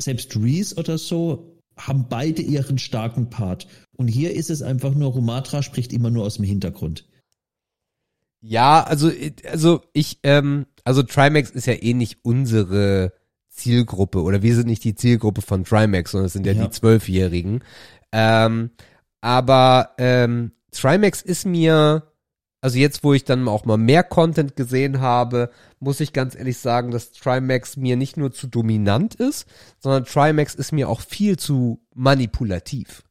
selbst 0.00 0.36
Reese 0.36 0.76
oder 0.76 0.96
so, 0.98 1.50
haben 1.76 2.06
beide 2.08 2.40
ihren 2.42 2.78
starken 2.78 3.30
Part. 3.30 3.66
Und 3.96 4.06
hier 4.06 4.32
ist 4.34 4.50
es 4.50 4.62
einfach 4.62 4.94
nur, 4.94 5.10
Romatra 5.10 5.62
spricht 5.62 5.92
immer 5.92 6.10
nur 6.10 6.24
aus 6.24 6.36
dem 6.36 6.44
Hintergrund. 6.44 7.04
Ja, 8.40 8.84
also, 8.84 9.10
also 9.50 9.80
ich, 9.92 10.18
ähm, 10.22 10.66
also 10.84 11.02
Trimax 11.02 11.50
ist 11.50 11.66
ja 11.66 11.74
eh 11.74 11.94
nicht 11.94 12.18
unsere 12.22 13.12
Zielgruppe 13.48 14.22
oder 14.22 14.42
wir 14.42 14.54
sind 14.54 14.66
nicht 14.66 14.84
die 14.84 14.94
Zielgruppe 14.94 15.40
von 15.42 15.64
Trimax, 15.64 16.10
sondern 16.10 16.26
es 16.26 16.32
sind 16.32 16.46
ja, 16.46 16.52
Ja. 16.52 16.64
die 16.64 16.70
Zwölfjährigen. 16.70 17.62
Ähm, 18.12 18.70
aber 19.20 19.90
ähm, 19.98 20.52
Trimax 20.72 21.22
ist 21.22 21.46
mir, 21.46 22.10
also 22.60 22.78
jetzt, 22.78 23.04
wo 23.04 23.14
ich 23.14 23.24
dann 23.24 23.46
auch 23.48 23.64
mal 23.64 23.76
mehr 23.76 24.02
Content 24.02 24.56
gesehen 24.56 25.00
habe, 25.00 25.50
muss 25.78 26.00
ich 26.00 26.12
ganz 26.12 26.34
ehrlich 26.34 26.58
sagen, 26.58 26.90
dass 26.90 27.12
Trimax 27.12 27.76
mir 27.76 27.96
nicht 27.96 28.16
nur 28.16 28.32
zu 28.32 28.46
dominant 28.48 29.14
ist, 29.14 29.46
sondern 29.78 30.04
Trimax 30.04 30.54
ist 30.54 30.72
mir 30.72 30.88
auch 30.88 31.00
viel 31.00 31.38
zu 31.38 31.80
manipulativ. 31.94 33.04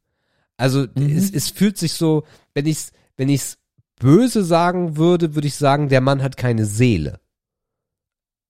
Also 0.58 0.82
Mhm. 0.96 1.16
es, 1.18 1.32
es 1.32 1.50
fühlt 1.50 1.78
sich 1.78 1.94
so, 1.94 2.24
wenn 2.54 2.66
ich's, 2.66 2.92
wenn 3.18 3.30
ich's 3.30 3.58
böse 4.00 4.44
sagen 4.44 4.98
würde, 4.98 5.36
würde 5.36 5.48
ich 5.48 5.56
sagen, 5.56 5.88
der 5.90 6.02
Mann 6.02 6.22
hat 6.22 6.36
keine 6.38 6.66
Seele. 6.66 7.20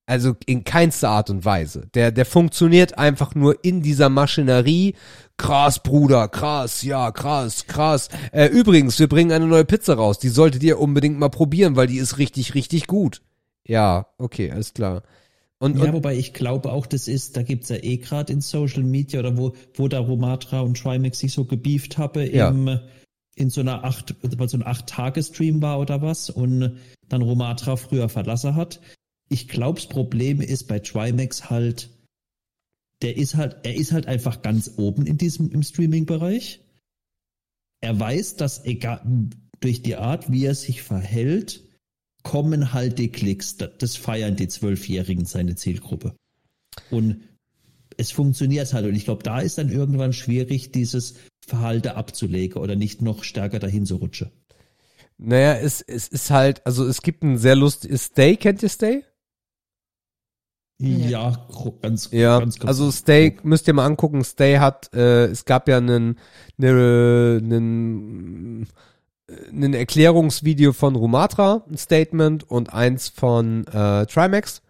Also 0.06 0.36
in 0.46 0.66
keinster 0.66 1.10
Art 1.10 1.30
und 1.30 1.46
Weise. 1.46 1.88
Der, 1.94 2.12
der 2.12 2.26
funktioniert 2.26 2.98
einfach 2.98 3.36
nur 3.36 3.64
in 3.64 3.82
dieser 3.82 4.10
Maschinerie. 4.10 4.96
Krass, 5.38 5.82
Bruder, 5.82 6.28
krass, 6.28 6.84
ja, 6.84 7.12
krass, 7.12 7.68
krass. 7.68 8.10
Äh, 8.34 8.48
übrigens, 8.48 9.00
wir 9.00 9.08
bringen 9.08 9.32
eine 9.32 9.48
neue 9.48 9.64
Pizza 9.64 9.94
raus. 9.94 10.20
Die 10.20 10.28
solltet 10.28 10.62
ihr 10.64 10.80
unbedingt 10.80 11.18
mal 11.20 11.30
probieren, 11.30 11.78
weil 11.78 11.88
die 11.88 11.98
ist 11.98 12.18
richtig, 12.18 12.54
richtig 12.54 12.88
gut. 12.88 13.22
Ja, 13.66 14.08
okay, 14.18 14.52
alles 14.52 14.74
klar. 14.74 15.04
Und, 15.60 15.78
Ja, 15.78 15.86
und 15.86 15.94
wobei 15.94 16.18
ich 16.18 16.34
glaube 16.34 16.74
auch, 16.74 16.86
das 16.86 17.08
ist, 17.08 17.38
da 17.38 17.44
gibt's 17.44 17.70
ja 17.70 17.78
eh 17.78 17.96
gerade 17.96 18.34
in 18.34 18.42
Social 18.42 18.84
Media 18.84 19.22
oder 19.22 19.38
wo, 19.38 19.54
wo 19.76 19.88
da 19.88 20.00
Romatra 20.00 20.60
und 20.60 20.78
Trimax 20.78 21.20
sich 21.20 21.32
so 21.32 21.46
gebieft 21.46 21.98
habe 21.98 22.30
Ja. 22.30 22.50
im, 22.50 22.80
in 23.36 23.50
so 23.50 23.62
einer 23.62 23.86
acht, 23.86 24.14
weil 24.22 24.50
so 24.50 24.58
ein 24.58 24.68
acht-Tage-Stream 24.68 25.62
war 25.62 25.80
oder 25.80 26.02
was 26.02 26.30
und 26.30 26.78
dann 27.08 27.22
Romatra 27.22 27.78
früher 27.78 28.10
verlassen 28.10 28.58
hat. 28.58 28.82
Ich 29.34 29.48
glaube, 29.48 29.80
das 29.80 29.90
Problem 29.90 30.42
ist 30.42 30.68
bei 30.68 30.78
Trimax 30.78 31.50
halt, 31.50 31.90
der 33.02 33.18
ist 33.18 33.34
halt, 33.34 33.58
er 33.64 33.74
ist 33.74 33.92
halt 33.92 34.06
einfach 34.06 34.44
ganz 34.44 34.74
oben 34.78 35.08
in 35.08 35.18
diesem, 35.18 35.50
im 35.50 35.64
Streaming-Bereich. 35.64 36.64
Er 37.82 38.00
weiß, 38.00 38.36
dass 38.36 38.64
egal, 38.64 39.02
durch 39.60 39.82
die 39.82 39.96
Art, 39.96 40.32
wie 40.32 40.46
er 40.46 40.54
sich 40.54 40.84
verhält, 40.84 41.64
kommen 42.22 42.74
halt 42.74 43.00
die 43.00 43.10
Klicks. 43.10 43.58
Das- 43.58 43.96
feiern 43.96 44.36
die 44.36 44.48
Zwölfjährigen 44.48 45.26
seine 45.26 45.56
Zielgruppe. 45.56 46.16
Und 46.92 47.24
es 47.98 48.12
funktioniert 48.12 48.72
halt. 48.72 48.86
Und 48.86 48.94
ich 48.94 49.06
glaube, 49.06 49.24
da 49.24 49.40
ist 49.40 49.58
dann 49.58 49.72
irgendwann 49.72 50.14
schwierig, 50.14 50.72
dieses 50.72 51.16
Verhalten 51.44 51.90
abzulegen 51.90 52.62
oder 52.62 52.76
nicht 52.76 53.02
noch 53.02 53.24
stärker 53.24 53.58
dahin 53.58 53.88
zu 53.88 53.96
rutschen. 53.96 54.30
Naja, 55.18 55.56
es, 55.56 55.82
es 55.82 56.08
ist 56.08 56.30
halt, 56.30 56.64
also 56.68 56.86
es 56.86 57.02
gibt 57.02 57.24
ein 57.24 57.40
sehr 57.40 57.56
lustiges 57.56 58.06
Stay, 58.06 58.36
kennt 58.36 58.62
ihr 58.62 58.70
Stay? 58.70 59.04
Ja, 60.84 61.48
ganz, 61.82 62.10
Ja, 62.12 62.40
ganz, 62.40 62.60
ganz 62.60 62.68
also 62.68 62.92
Stay, 62.92 63.38
müsst 63.44 63.68
ihr 63.68 63.74
mal 63.74 63.86
angucken, 63.86 64.24
Stay 64.24 64.58
hat, 64.58 64.94
äh, 64.94 65.26
es 65.26 65.46
gab 65.46 65.68
ja 65.68 65.78
einen, 65.78 66.18
ne, 66.58 67.40
einen, 67.42 68.68
einen 69.52 69.74
Erklärungsvideo 69.74 70.74
von 70.74 70.96
Rumatra, 70.96 71.64
ein 71.70 71.78
Statement 71.78 72.50
und 72.50 72.74
eins 72.74 73.10
von 73.10 73.66
äh, 73.68 74.06
Trimax. 74.06 74.62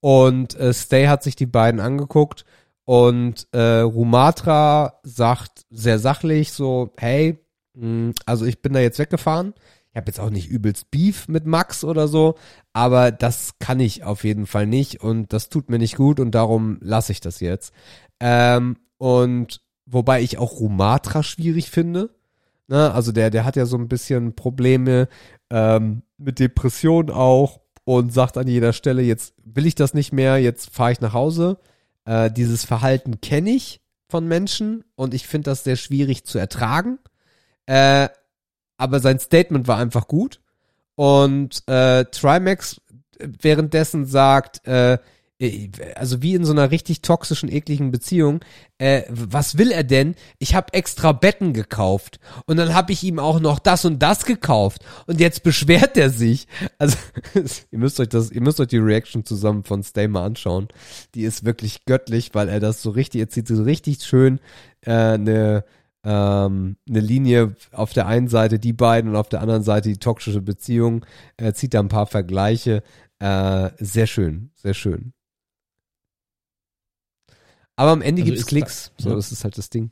Und 0.00 0.54
äh, 0.58 0.74
Stay 0.74 1.06
hat 1.06 1.22
sich 1.22 1.34
die 1.34 1.46
beiden 1.46 1.80
angeguckt 1.80 2.44
und 2.84 3.46
äh, 3.52 3.80
Rumatra 3.80 5.00
sagt 5.02 5.64
sehr 5.70 5.98
sachlich 5.98 6.52
so, 6.52 6.92
hey, 6.98 7.38
mh, 7.74 8.12
also 8.26 8.44
ich 8.44 8.60
bin 8.60 8.74
da 8.74 8.80
jetzt 8.80 8.98
weggefahren, 8.98 9.54
ich 9.94 9.96
habe 9.96 10.08
jetzt 10.08 10.18
auch 10.18 10.30
nicht 10.30 10.48
übelst 10.48 10.90
Beef 10.90 11.28
mit 11.28 11.46
Max 11.46 11.84
oder 11.84 12.08
so, 12.08 12.34
aber 12.72 13.12
das 13.12 13.60
kann 13.60 13.78
ich 13.78 14.02
auf 14.02 14.24
jeden 14.24 14.46
Fall 14.48 14.66
nicht 14.66 15.00
und 15.00 15.32
das 15.32 15.50
tut 15.50 15.70
mir 15.70 15.78
nicht 15.78 15.94
gut 15.94 16.18
und 16.18 16.32
darum 16.32 16.78
lasse 16.80 17.12
ich 17.12 17.20
das 17.20 17.38
jetzt. 17.38 17.72
Ähm, 18.18 18.76
und 18.98 19.60
wobei 19.86 20.20
ich 20.20 20.36
auch 20.38 20.58
Rumatra 20.58 21.22
schwierig 21.22 21.70
finde. 21.70 22.10
Ne? 22.66 22.92
Also 22.92 23.12
der, 23.12 23.30
der 23.30 23.44
hat 23.44 23.54
ja 23.54 23.66
so 23.66 23.76
ein 23.76 23.86
bisschen 23.86 24.34
Probleme 24.34 25.06
ähm, 25.48 26.02
mit 26.18 26.40
Depression 26.40 27.08
auch 27.10 27.60
und 27.84 28.12
sagt 28.12 28.36
an 28.36 28.48
jeder 28.48 28.72
Stelle, 28.72 29.02
jetzt 29.02 29.34
will 29.44 29.64
ich 29.64 29.76
das 29.76 29.94
nicht 29.94 30.12
mehr, 30.12 30.38
jetzt 30.38 30.70
fahre 30.70 30.90
ich 30.90 31.00
nach 31.00 31.12
Hause. 31.12 31.58
Äh, 32.04 32.32
dieses 32.32 32.64
Verhalten 32.64 33.20
kenne 33.20 33.50
ich 33.50 33.80
von 34.08 34.26
Menschen 34.26 34.82
und 34.96 35.14
ich 35.14 35.28
finde 35.28 35.50
das 35.50 35.62
sehr 35.62 35.76
schwierig 35.76 36.24
zu 36.24 36.36
ertragen. 36.40 36.98
Äh, 37.66 38.08
aber 38.76 39.00
sein 39.00 39.18
Statement 39.18 39.68
war 39.68 39.78
einfach 39.78 40.08
gut. 40.08 40.40
Und 40.96 41.62
äh, 41.66 42.04
Trimax 42.04 42.80
währenddessen 43.18 44.06
sagt, 44.06 44.66
äh, 44.66 44.98
also 45.96 46.22
wie 46.22 46.34
in 46.34 46.44
so 46.44 46.52
einer 46.52 46.70
richtig 46.70 47.02
toxischen, 47.02 47.50
ekligen 47.50 47.90
Beziehung, 47.90 48.40
äh, 48.78 49.02
was 49.10 49.58
will 49.58 49.72
er 49.72 49.82
denn? 49.82 50.14
Ich 50.38 50.54
habe 50.54 50.72
extra 50.72 51.12
Betten 51.12 51.52
gekauft 51.52 52.20
und 52.46 52.56
dann 52.56 52.72
habe 52.72 52.92
ich 52.92 53.02
ihm 53.02 53.18
auch 53.18 53.40
noch 53.40 53.58
das 53.58 53.84
und 53.84 53.98
das 54.00 54.24
gekauft 54.24 54.84
und 55.06 55.20
jetzt 55.20 55.42
beschwert 55.42 55.96
er 55.96 56.10
sich. 56.10 56.46
Also 56.78 56.96
ihr 57.70 57.78
müsst 57.78 57.98
euch 58.00 58.08
das, 58.08 58.30
ihr 58.30 58.40
müsst 58.42 58.60
euch 58.60 58.68
die 58.68 58.78
Reaction 58.78 59.24
zusammen 59.24 59.64
von 59.64 59.82
Stay 59.82 60.08
mal 60.08 60.24
anschauen. 60.24 60.68
Die 61.14 61.24
ist 61.24 61.44
wirklich 61.44 61.84
göttlich, 61.84 62.30
weil 62.34 62.48
er 62.48 62.60
das 62.60 62.82
so 62.82 62.90
richtig, 62.90 63.20
er 63.20 63.28
zieht 63.28 63.48
so 63.48 63.62
richtig 63.62 64.02
schön 64.02 64.40
äh, 64.82 64.92
eine 64.92 65.64
ähm, 66.04 66.76
eine 66.88 67.00
Linie 67.00 67.56
auf 67.72 67.92
der 67.92 68.06
einen 68.06 68.28
Seite 68.28 68.58
die 68.58 68.72
beiden 68.72 69.10
und 69.10 69.16
auf 69.16 69.28
der 69.28 69.40
anderen 69.40 69.62
Seite 69.62 69.88
die 69.88 69.98
toxische 69.98 70.42
Beziehung. 70.42 71.04
Er 71.36 71.54
zieht 71.54 71.74
da 71.74 71.80
ein 71.80 71.88
paar 71.88 72.06
Vergleiche. 72.06 72.82
Äh, 73.18 73.70
sehr 73.78 74.06
schön, 74.06 74.50
sehr 74.54 74.74
schön. 74.74 75.12
Aber 77.76 77.90
am 77.90 78.02
Ende 78.02 78.22
Also 78.22 78.26
gibt's 78.30 78.42
ist 78.42 78.46
Klicks. 78.48 78.92
da- 78.98 79.02
so, 79.02 79.08
ja. 79.10 79.16
das 79.16 79.32
ist 79.32 79.44
halt 79.44 79.58
das 79.58 79.70
Ding. 79.70 79.90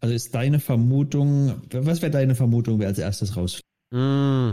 Also 0.00 0.14
ist 0.14 0.34
deine 0.34 0.58
Vermutung, 0.60 1.60
was 1.72 2.00
wäre 2.00 2.10
deine 2.10 2.34
Vermutung, 2.34 2.78
wer 2.78 2.88
als 2.88 2.98
erstes 2.98 3.36
rausfliegt? 3.36 3.66
Mm. 3.90 4.52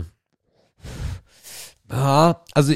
Ja, 1.90 2.44
also, 2.54 2.74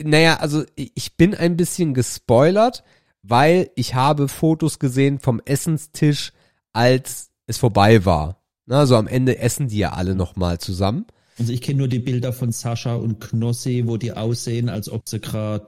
naja, 0.00 0.36
also 0.40 0.64
ich 0.74 1.16
bin 1.16 1.34
ein 1.34 1.56
bisschen 1.56 1.94
gespoilert, 1.94 2.82
weil 3.22 3.70
ich 3.76 3.94
habe 3.94 4.28
Fotos 4.28 4.78
gesehen 4.78 5.18
vom 5.20 5.40
Essenstisch, 5.44 6.32
als 6.72 7.30
es 7.46 7.58
vorbei 7.58 8.04
war. 8.04 8.42
Na, 8.66 8.80
also 8.80 8.96
am 8.96 9.06
Ende 9.06 9.38
essen 9.38 9.68
die 9.68 9.78
ja 9.78 9.92
alle 9.92 10.14
nochmal 10.14 10.58
zusammen. 10.58 11.06
Also 11.38 11.52
ich 11.52 11.62
kenne 11.62 11.78
nur 11.78 11.88
die 11.88 12.00
Bilder 12.00 12.32
von 12.32 12.52
Sascha 12.52 12.96
und 12.96 13.20
Knossi, 13.20 13.84
wo 13.86 13.96
die 13.96 14.12
aussehen, 14.12 14.68
als 14.68 14.90
ob 14.90 15.08
sie 15.08 15.20
gerade 15.20 15.66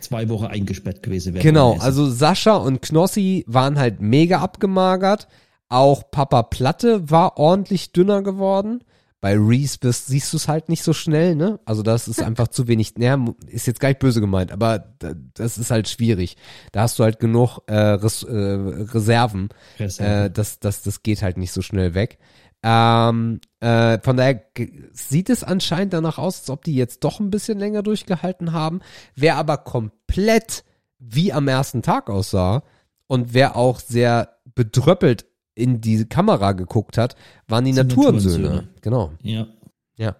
zwei 0.00 0.28
Wochen 0.28 0.46
eingesperrt 0.46 1.02
gewesen 1.02 1.34
wären. 1.34 1.42
Genau, 1.42 1.76
also 1.78 2.08
Sascha 2.08 2.56
und 2.56 2.82
Knossi 2.82 3.44
waren 3.46 3.78
halt 3.78 4.00
mega 4.00 4.40
abgemagert. 4.40 5.28
Auch 5.68 6.10
Papa 6.10 6.42
Platte 6.42 7.10
war 7.10 7.38
ordentlich 7.38 7.92
dünner 7.92 8.22
geworden. 8.22 8.84
Bei 9.26 9.36
Reese 9.36 9.78
bist, 9.80 10.06
siehst 10.06 10.32
du 10.32 10.36
es 10.36 10.46
halt 10.46 10.68
nicht 10.68 10.84
so 10.84 10.92
schnell, 10.92 11.34
ne? 11.34 11.58
Also 11.64 11.82
das 11.82 12.06
ist 12.06 12.22
einfach 12.22 12.46
zu 12.46 12.68
wenig. 12.68 12.94
Naja, 12.96 13.18
ist 13.48 13.66
jetzt 13.66 13.80
gar 13.80 13.88
nicht 13.88 13.98
böse 13.98 14.20
gemeint, 14.20 14.52
aber 14.52 14.78
da- 15.00 15.14
das 15.34 15.58
ist 15.58 15.72
halt 15.72 15.88
schwierig. 15.88 16.36
Da 16.70 16.82
hast 16.82 16.96
du 17.00 17.02
halt 17.02 17.18
genug 17.18 17.58
äh, 17.66 17.74
Res, 17.74 18.22
äh, 18.22 18.32
Reserven. 18.32 19.48
Reserven. 19.80 20.26
Äh, 20.26 20.30
das, 20.30 20.60
das, 20.60 20.82
das 20.84 21.02
geht 21.02 21.22
halt 21.22 21.38
nicht 21.38 21.50
so 21.50 21.60
schnell 21.60 21.94
weg. 21.94 22.20
Ähm, 22.62 23.40
äh, 23.58 23.98
von 23.98 24.16
daher 24.16 24.44
sieht 24.92 25.28
es 25.28 25.42
anscheinend 25.42 25.92
danach 25.92 26.18
aus, 26.18 26.42
als 26.42 26.50
ob 26.50 26.62
die 26.62 26.76
jetzt 26.76 27.02
doch 27.02 27.18
ein 27.18 27.30
bisschen 27.30 27.58
länger 27.58 27.82
durchgehalten 27.82 28.52
haben. 28.52 28.78
Wer 29.16 29.38
aber 29.38 29.56
komplett 29.56 30.62
wie 31.00 31.32
am 31.32 31.48
ersten 31.48 31.82
Tag 31.82 32.10
aussah 32.10 32.62
und 33.08 33.34
wer 33.34 33.56
auch 33.56 33.80
sehr 33.80 34.36
bedröppelt 34.54 35.26
in 35.56 35.80
die 35.80 36.04
Kamera 36.04 36.52
geguckt 36.52 36.98
hat, 36.98 37.16
waren 37.48 37.64
die 37.64 37.72
Naturensöhne. 37.72 38.68
Genau. 38.82 39.12
ja. 39.22 39.48
Ja. 39.96 40.14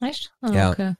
Echt? 0.00 0.32
Ah, 0.40 0.52
Ja. 0.52 0.70
okay. 0.70 0.94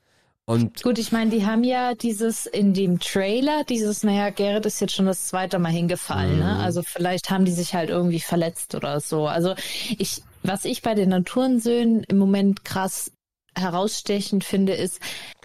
Und 0.44 0.82
Gut, 0.82 0.98
ich 0.98 1.12
meine, 1.12 1.30
die 1.30 1.46
haben 1.46 1.62
ja 1.62 1.94
dieses 1.94 2.46
in 2.46 2.74
dem 2.74 2.98
Trailer, 2.98 3.62
dieses, 3.62 4.02
naja, 4.02 4.30
Gerrit 4.30 4.66
ist 4.66 4.80
jetzt 4.80 4.92
schon 4.92 5.06
das 5.06 5.28
zweite 5.28 5.60
Mal 5.60 5.70
hingefallen, 5.70 6.40
ne? 6.40 6.54
Mhm. 6.56 6.60
Also 6.60 6.82
vielleicht 6.82 7.30
haben 7.30 7.44
die 7.44 7.52
sich 7.52 7.74
halt 7.74 7.90
irgendwie 7.90 8.18
verletzt 8.18 8.74
oder 8.74 8.98
so. 9.00 9.28
Also 9.28 9.54
ich, 9.98 10.22
was 10.42 10.64
ich 10.64 10.82
bei 10.82 10.94
den 10.96 11.10
Naturensöhnen 11.10 12.02
im 12.02 12.18
Moment 12.18 12.64
krass 12.64 13.12
herausstechend 13.56 14.42
finde, 14.42 14.74
ist, 14.74 14.98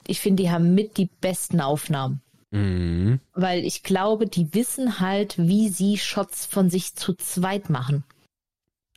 ich 0.08 0.20
finde, 0.20 0.42
die 0.42 0.50
haben 0.50 0.74
mit 0.74 0.98
die 0.98 1.10
besten 1.22 1.62
Aufnahmen. 1.62 2.22
Mh, 2.52 3.20
Weil 3.34 3.66
ich 3.66 3.84
glaube, 3.84 4.28
die 4.28 4.54
wissen 4.54 5.00
halt, 5.00 5.38
wie 5.38 5.70
sie 5.70 5.98
Shots 5.98 6.46
von 6.46 6.70
sich 6.70 6.96
zu 6.96 7.14
zweit 7.14 7.70
machen. 7.70 8.04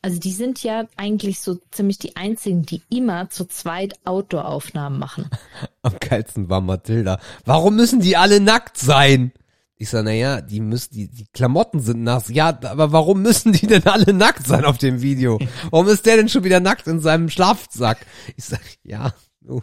Also 0.02 0.18
die 0.18 0.32
sind 0.32 0.62
ja 0.62 0.86
eigentlich 0.96 1.40
so 1.40 1.58
ziemlich 1.70 1.98
die 1.98 2.16
einzigen, 2.16 2.64
die 2.64 2.82
immer 2.88 3.28
zu 3.28 3.44
zweit 3.44 3.94
Outdoor-Aufnahmen 4.06 4.98
machen. 4.98 5.28
am 5.82 5.94
geilsten 6.00 6.48
war 6.48 6.62
Mathilda. 6.62 7.20
Warum 7.44 7.76
müssen 7.76 8.00
die 8.00 8.16
alle 8.16 8.40
nackt 8.40 8.78
sein? 8.78 9.32
Ich 9.76 9.90
sag, 9.90 10.04
naja, 10.04 10.40
die 10.42 10.60
müssen, 10.60 10.92
die, 10.92 11.08
die 11.08 11.26
Klamotten 11.32 11.80
sind 11.80 12.02
nass. 12.02 12.28
Ja, 12.28 12.48
aber 12.48 12.92
warum 12.92 13.22
müssen 13.22 13.52
die 13.52 13.66
denn 13.66 13.86
alle 13.86 14.12
nackt 14.12 14.46
sein 14.46 14.64
auf 14.64 14.78
dem 14.78 15.00
Video? 15.00 15.38
Warum 15.70 15.88
ist 15.88 16.04
der 16.04 16.16
denn 16.16 16.28
schon 16.28 16.44
wieder 16.44 16.60
nackt 16.60 16.86
in 16.86 17.00
seinem 17.00 17.30
Schlafsack? 17.30 18.04
Ich 18.36 18.44
sag, 18.44 18.60
ja, 18.82 19.14
oh. 19.48 19.62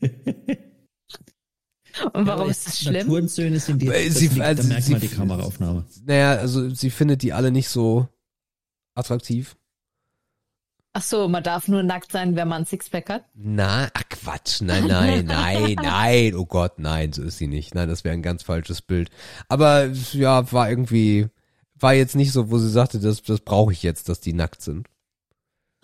Und 2.12 2.26
warum 2.26 2.40
Aber 2.42 2.50
ist 2.50 2.66
das 2.66 2.78
schlimm? 2.80 3.06
Naturensöhne 3.06 3.60
sind 3.60 3.80
die, 3.82 3.86
das 3.86 4.14
sie- 4.14 4.40
also 4.40 4.62
da 4.62 4.68
merkt 4.68 4.88
man 4.90 5.00
die 5.00 5.08
Kameraaufnahme. 5.08 5.84
naja, 6.04 6.32
also 6.36 6.68
sie 6.70 6.90
findet 6.90 7.22
die 7.22 7.32
alle 7.32 7.50
nicht 7.50 7.68
so 7.68 8.08
attraktiv. 8.94 9.56
Ach 10.96 11.02
so, 11.02 11.26
man 11.28 11.42
darf 11.42 11.66
nur 11.66 11.82
nackt 11.82 12.12
sein, 12.12 12.36
wenn 12.36 12.46
man 12.46 12.62
ein 12.62 12.66
Sixpack 12.66 13.08
hat. 13.10 13.24
Na, 13.34 13.88
ach 13.94 14.02
Quatsch, 14.10 14.60
nein, 14.60 14.86
nein, 14.86 15.24
nein, 15.26 15.74
nein, 15.82 16.34
oh 16.36 16.46
Gott, 16.46 16.78
nein, 16.78 17.12
so 17.12 17.22
ist 17.22 17.38
sie 17.38 17.48
nicht. 17.48 17.74
Nein, 17.74 17.88
das 17.88 18.04
wäre 18.04 18.14
ein 18.14 18.22
ganz 18.22 18.44
falsches 18.44 18.80
Bild. 18.80 19.10
Aber 19.48 19.86
ja, 20.12 20.52
war 20.52 20.70
irgendwie, 20.70 21.26
war 21.74 21.94
jetzt 21.94 22.14
nicht 22.14 22.30
so, 22.30 22.50
wo 22.50 22.58
sie 22.58 22.70
sagte, 22.70 23.00
das, 23.00 23.22
das 23.22 23.40
brauche 23.40 23.72
ich 23.72 23.82
jetzt, 23.82 24.08
dass 24.08 24.20
die 24.20 24.32
nackt 24.34 24.62
sind. 24.62 24.86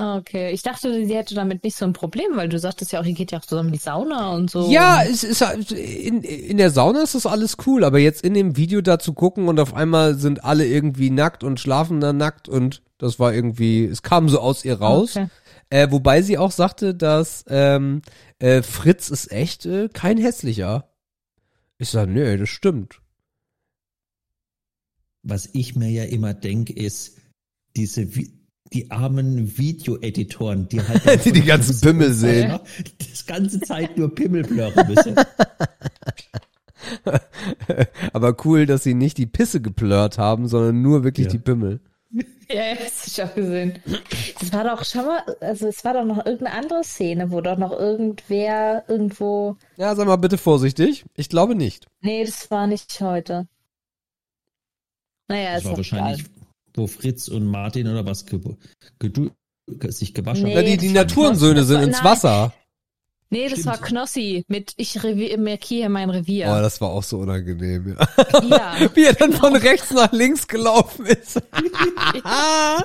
Ah, 0.01 0.17
Okay, 0.17 0.51
ich 0.51 0.63
dachte, 0.63 1.05
sie 1.07 1.15
hätte 1.15 1.35
damit 1.35 1.63
nicht 1.63 1.77
so 1.77 1.85
ein 1.85 1.93
Problem, 1.93 2.29
weil 2.35 2.49
du 2.49 2.59
sagtest 2.59 2.91
ja 2.93 3.01
auch, 3.01 3.05
ihr 3.05 3.13
geht 3.13 3.33
ja 3.33 3.39
auch 3.39 3.45
zusammen 3.45 3.69
in 3.69 3.75
die 3.75 3.79
Sauna 3.81 4.33
und 4.35 4.51
so. 4.51 4.71
Ja, 4.71 5.03
es 5.03 5.25
ist 5.25 5.43
halt- 5.43 5.73
in, 5.73 6.23
in 6.23 6.57
der 6.57 6.71
Sauna 6.71 7.03
ist 7.03 7.15
das 7.15 7.27
alles 7.27 7.59
cool, 7.67 7.85
aber 7.85 7.99
jetzt 7.99 8.25
in 8.25 8.33
dem 8.33 8.57
Video 8.57 8.81
da 8.81 8.99
zu 8.99 9.13
gucken 9.13 9.47
und 9.49 9.61
auf 9.61 9.75
einmal 9.75 10.15
sind 10.15 10.43
alle 10.43 10.67
irgendwie 10.67 11.11
nackt 11.11 11.45
und 11.45 11.61
schlafen 11.61 12.01
dann 12.01 12.17
nackt 12.17 12.49
und 12.49 12.83
das 12.97 13.19
war 13.19 13.35
irgendwie, 13.35 13.85
es 13.85 14.03
kam 14.03 14.31
so 14.31 14.41
aus 14.41 14.65
ihr 14.65 14.81
raus. 14.81 15.17
Okay. 15.17 15.27
Äh, 15.69 15.91
wobei 15.91 16.23
sie 16.23 16.39
auch 16.39 16.51
sagte, 16.51 16.95
dass 16.95 17.45
ähm, 17.49 18.01
äh, 18.39 18.63
Fritz 18.63 19.11
ist 19.11 19.31
echt 19.31 19.67
äh, 19.67 19.89
kein 19.93 20.17
hässlicher. 20.17 20.89
Ich 21.77 21.91
sag, 21.91 22.09
nee, 22.09 22.39
das 22.39 22.49
stimmt. 22.49 23.01
Was 25.23 25.49
ich 25.53 25.77
mir 25.77 25.91
ja 25.91 26.05
immer 26.05 26.33
denke, 26.33 26.73
ist, 26.73 27.19
diese, 27.77 28.01
Vi- 28.03 28.33
die 28.73 28.91
armen 28.91 29.59
Videoeditoren, 29.59 30.69
die 30.69 30.81
halt 30.83 31.03
Die 31.25 31.33
die 31.33 31.43
ganzen 31.45 31.81
Pimmel 31.81 32.13
sehen. 32.13 32.59
Das 33.11 33.27
ganze 33.27 33.61
Zeit 33.61 33.97
nur 33.99 34.15
Pimmel 34.15 34.43
blurren 34.45 34.87
müssen. 34.89 35.15
Aber 38.13 38.37
cool, 38.45 38.67
dass 38.67 38.83
sie 38.85 38.95
nicht 38.95 39.19
die 39.19 39.27
Pisse 39.27 39.61
geplört 39.61 40.19
haben, 40.19 40.49
sondern 40.49 40.83
nur 40.83 41.05
wirklich 41.05 41.27
Ja. 41.27 41.33
die 41.33 41.39
Pimmel. 41.39 41.81
Ja, 42.49 42.65
ja, 42.65 42.75
das 42.75 43.03
hab 43.03 43.07
ich 43.07 43.23
auch 43.23 43.35
gesehen. 43.37 43.79
Das 44.41 44.53
war 44.53 44.65
doch, 44.65 44.85
schau 44.85 45.03
mal, 45.05 45.23
also 45.41 45.69
es 45.69 45.85
war 45.85 45.95
doch 45.95 46.05
noch 46.05 46.25
irgendeine 46.27 46.57
andere 46.57 46.83
Szene, 46.83 47.31
wo 47.31 47.41
doch 47.41 47.57
noch 47.59 47.71
irgendwer 47.71 48.85
irgendwo. 48.89 49.57
Ja, 49.77 49.95
sag 49.95 50.07
mal 50.09 50.17
bitte 50.17 50.37
vorsichtig. 50.39 51.05
Ich 51.15 51.29
glaube 51.29 51.55
nicht. 51.55 51.87
Nee, 52.01 52.25
das 52.25 52.51
war 52.51 52.67
nicht 52.67 53.01
heute. 53.01 53.47
Naja, 55.29 55.55
Das 55.55 55.63
ist 55.63 55.71
war 55.71 55.77
wahrscheinlich, 55.77 56.21
egal. 56.23 56.33
Wo 56.75 56.87
Fritz 56.87 57.29
und 57.29 57.47
Martin 57.47 57.87
oder 57.89 58.05
was 58.07 58.27
ge 58.27 58.41
gedu 58.99 59.31
sich 59.89 60.15
gewaschen 60.15 60.45
Nee, 60.45 60.55
Ja, 60.55 60.63
die, 60.63 60.77
die 60.77 60.89
Naturensöhne 60.93 61.65
sind 61.65 61.83
ins. 61.83 62.03
Wasser. 62.03 62.53
Nee, 63.33 63.45
das 63.45 63.61
Stimmt. 63.61 63.67
war 63.67 63.79
Knossi 63.79 64.45
mit 64.49 64.73
Ich 64.77 64.97
revi- 64.99 65.37
markiere 65.39 65.89
mein 65.89 66.11
Oh, 66.11 66.15
Revier. 66.15 66.47
das 66.47 66.81
war 66.81 66.89
auch 66.91 67.05
so 67.05 67.19
unangenehm, 67.19 67.97
ja. 67.97 68.09
ja. 68.49 68.91
Wie 68.97 69.05
er 69.05 69.13
dann 69.13 69.33
von 69.33 69.55
rechts 69.55 69.93
nach 69.93 70.11
links 70.13 70.49
gelaufen 70.49 71.07
ist. 71.07 71.41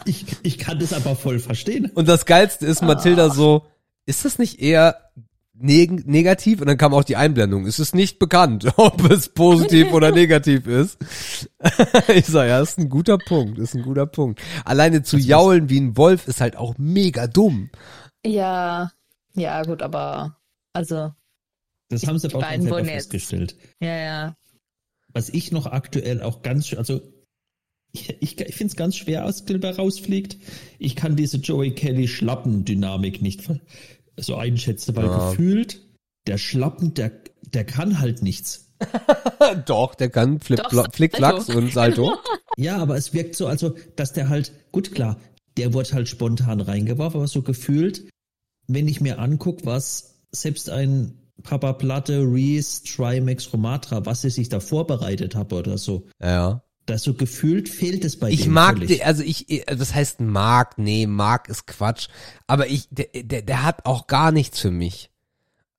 Ich, 0.05 0.25
ich 0.43 0.57
kann 0.59 0.77
das 0.79 0.93
aber 0.93 1.15
voll 1.15 1.39
verstehen. 1.39 1.89
Und 1.95 2.07
das 2.07 2.25
Geilste 2.25 2.65
ist, 2.67 2.81
Mathilda 2.83 3.29
so, 3.31 3.65
ist 4.05 4.23
das 4.25 4.37
nicht 4.37 4.59
eher 4.59 5.09
neg 5.57 6.05
negativ? 6.07 6.61
Und 6.61 6.67
dann 6.67 6.77
kam 6.77 6.93
auch 6.93 7.03
die 7.03 7.15
Einblendung. 7.15 7.65
Es 7.65 7.79
ist 7.79 7.95
nicht 7.95 8.19
bekannt, 8.19 8.65
ob 8.77 9.09
es 9.09 9.29
positiv 9.29 9.93
oder 9.93 10.11
negativ 10.11 10.67
ist. 10.67 10.97
ich 12.13 12.25
sag, 12.25 12.47
ja, 12.47 12.61
ist 12.61 12.77
ein 12.77 12.89
guter 12.89 13.17
Punkt, 13.17 13.57
ist 13.59 13.73
ein 13.75 13.83
guter 13.83 14.05
Punkt. 14.05 14.41
Alleine 14.65 15.03
zu 15.03 15.17
jaulen 15.17 15.69
wie 15.69 15.79
ein 15.79 15.97
Wolf 15.97 16.27
ist 16.27 16.41
halt 16.41 16.55
auch 16.57 16.75
mega 16.77 17.27
dumm. 17.27 17.69
ja, 18.25 18.91
ja, 19.37 19.63
gut, 19.63 19.81
aber 19.81 20.37
also, 20.71 21.11
Das 21.89 22.07
haben 22.07 22.17
sie 22.19 22.27
aber 22.33 22.39
auch 22.39 22.51
schon 22.53 22.85
festgestellt. 22.85 23.57
ja, 23.81 23.97
ja. 23.97 24.35
Was 25.11 25.29
ich 25.29 25.51
noch 25.53 25.65
aktuell 25.65 26.21
auch 26.21 26.41
ganz, 26.41 26.73
also 26.73 27.01
ich, 27.93 28.09
ich, 28.21 28.39
ich 28.41 28.55
finde 28.55 28.71
es 28.71 28.75
ganz 28.75 28.97
schwer, 28.97 29.25
aus 29.25 29.45
Gilbert 29.45 29.77
rausfliegt. 29.77 30.37
Ich 30.79 30.95
kann 30.97 31.15
diese 31.15 31.37
Joey 31.37 31.71
Kelly 31.71 32.07
Schlappendynamik 32.09 33.21
nicht 33.21 33.41
ver- 33.41 33.59
so 34.17 34.35
einschätzen, 34.35 34.95
weil 34.95 35.05
Ja. 35.05 35.29
gefühlt 35.31 35.81
der 36.27 36.37
Schlappen, 36.37 36.93
der, 36.93 37.11
der 37.53 37.65
kann 37.65 37.99
halt 37.99 38.21
nichts. 38.23 38.71
Doch, 39.65 39.95
der 39.95 40.09
kann 40.09 40.39
Flip, 40.39 40.59
Doch, 40.59 40.71
Salto. 40.71 41.57
und 41.57 41.73
Salto. 41.73 42.17
Ja, 42.57 42.77
aber 42.77 42.95
es 42.95 43.13
wirkt 43.13 43.35
so, 43.35 43.47
also, 43.47 43.75
dass 43.97 44.13
der 44.13 44.29
halt, 44.29 44.53
gut 44.71 44.93
klar, 44.93 45.17
der 45.57 45.73
wurde 45.73 45.91
halt 45.91 46.07
spontan 46.07 46.61
reingeworfen, 46.61 47.17
aber 47.19 47.27
so 47.27 47.41
gefühlt, 47.41 48.09
wenn 48.67 48.87
ich 48.87 49.01
mir 49.01 49.19
anguck, 49.19 49.65
was 49.65 50.21
selbst 50.31 50.69
ein 50.69 51.17
Papa 51.43 51.73
Platte, 51.73 52.21
Reese, 52.21 52.83
Trimax, 52.85 53.51
Romatra, 53.51 54.05
was 54.05 54.21
sie 54.21 54.29
sich 54.29 54.47
da 54.47 54.61
vorbereitet 54.61 55.35
haben 55.35 55.53
oder 55.53 55.77
so, 55.77 56.07
Ja. 56.21 56.61
Da 56.85 56.97
so 56.97 57.13
gefühlt 57.13 57.69
fehlt 57.69 58.05
es 58.05 58.19
bei 58.19 58.29
Ich 58.29 58.47
mag, 58.47 58.77
völlig. 58.77 59.05
also 59.05 59.23
ich, 59.23 59.65
das 59.65 59.93
heißt 59.93 60.21
mag, 60.21 60.77
nee, 60.77 61.07
mag 61.07 61.49
ist 61.49 61.67
Quatsch. 61.67 62.07
Aber 62.47 62.67
ich, 62.67 62.87
der, 62.91 63.07
der, 63.13 63.41
der 63.41 63.63
hat 63.63 63.85
auch 63.85 64.07
gar 64.07 64.31
nichts 64.31 64.59
für 64.59 64.71
mich. 64.71 65.09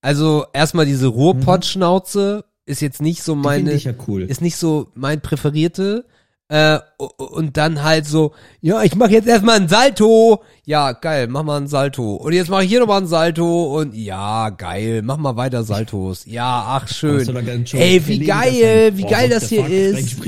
Also 0.01 0.47
erstmal 0.53 0.87
diese 0.87 1.07
Ruhrpott-Schnauze 1.09 2.45
ist 2.65 2.81
jetzt 2.81 3.01
nicht 3.01 3.23
so 3.23 3.35
meine, 3.35 3.73
ich 3.73 3.85
ja 3.85 3.95
cool. 4.09 4.23
ist 4.23 4.41
nicht 4.41 4.57
so 4.57 4.91
mein 4.95 5.21
präferierte. 5.21 6.05
Äh, 6.49 6.79
und 6.99 7.57
dann 7.57 7.83
halt 7.83 8.07
so, 8.07 8.33
ja, 8.61 8.85
ich 8.85 8.95
mache 8.95 9.11
jetzt 9.11 9.27
erstmal 9.27 9.57
ein 9.57 9.69
Salto. 9.69 10.45
Ja, 10.65 10.93
geil, 10.93 11.27
mach 11.27 11.43
mal 11.43 11.61
ein 11.61 11.67
Salto. 11.67 12.15
Und 12.15 12.35
jetzt 12.35 12.51
mache 12.51 12.63
ich 12.63 12.69
hier 12.69 12.79
nochmal 12.79 13.01
ein 13.01 13.09
Salto. 13.09 13.77
Und 13.81 13.97
ja, 13.97 14.51
geil, 14.51 15.03
mach 15.03 15.17
mal 15.17 15.37
weiter 15.37 15.65
Saltos. 15.65 16.25
Ja, 16.25 16.65
ach 16.69 16.87
schön. 16.87 17.27
Ey, 17.73 18.07
wie 18.07 18.21
geil, 18.21 18.93
das 18.93 18.99
wie 18.99 19.11
geil 19.11 19.29
das 19.29 19.49
hier 19.49 19.67
ist. 19.67 20.21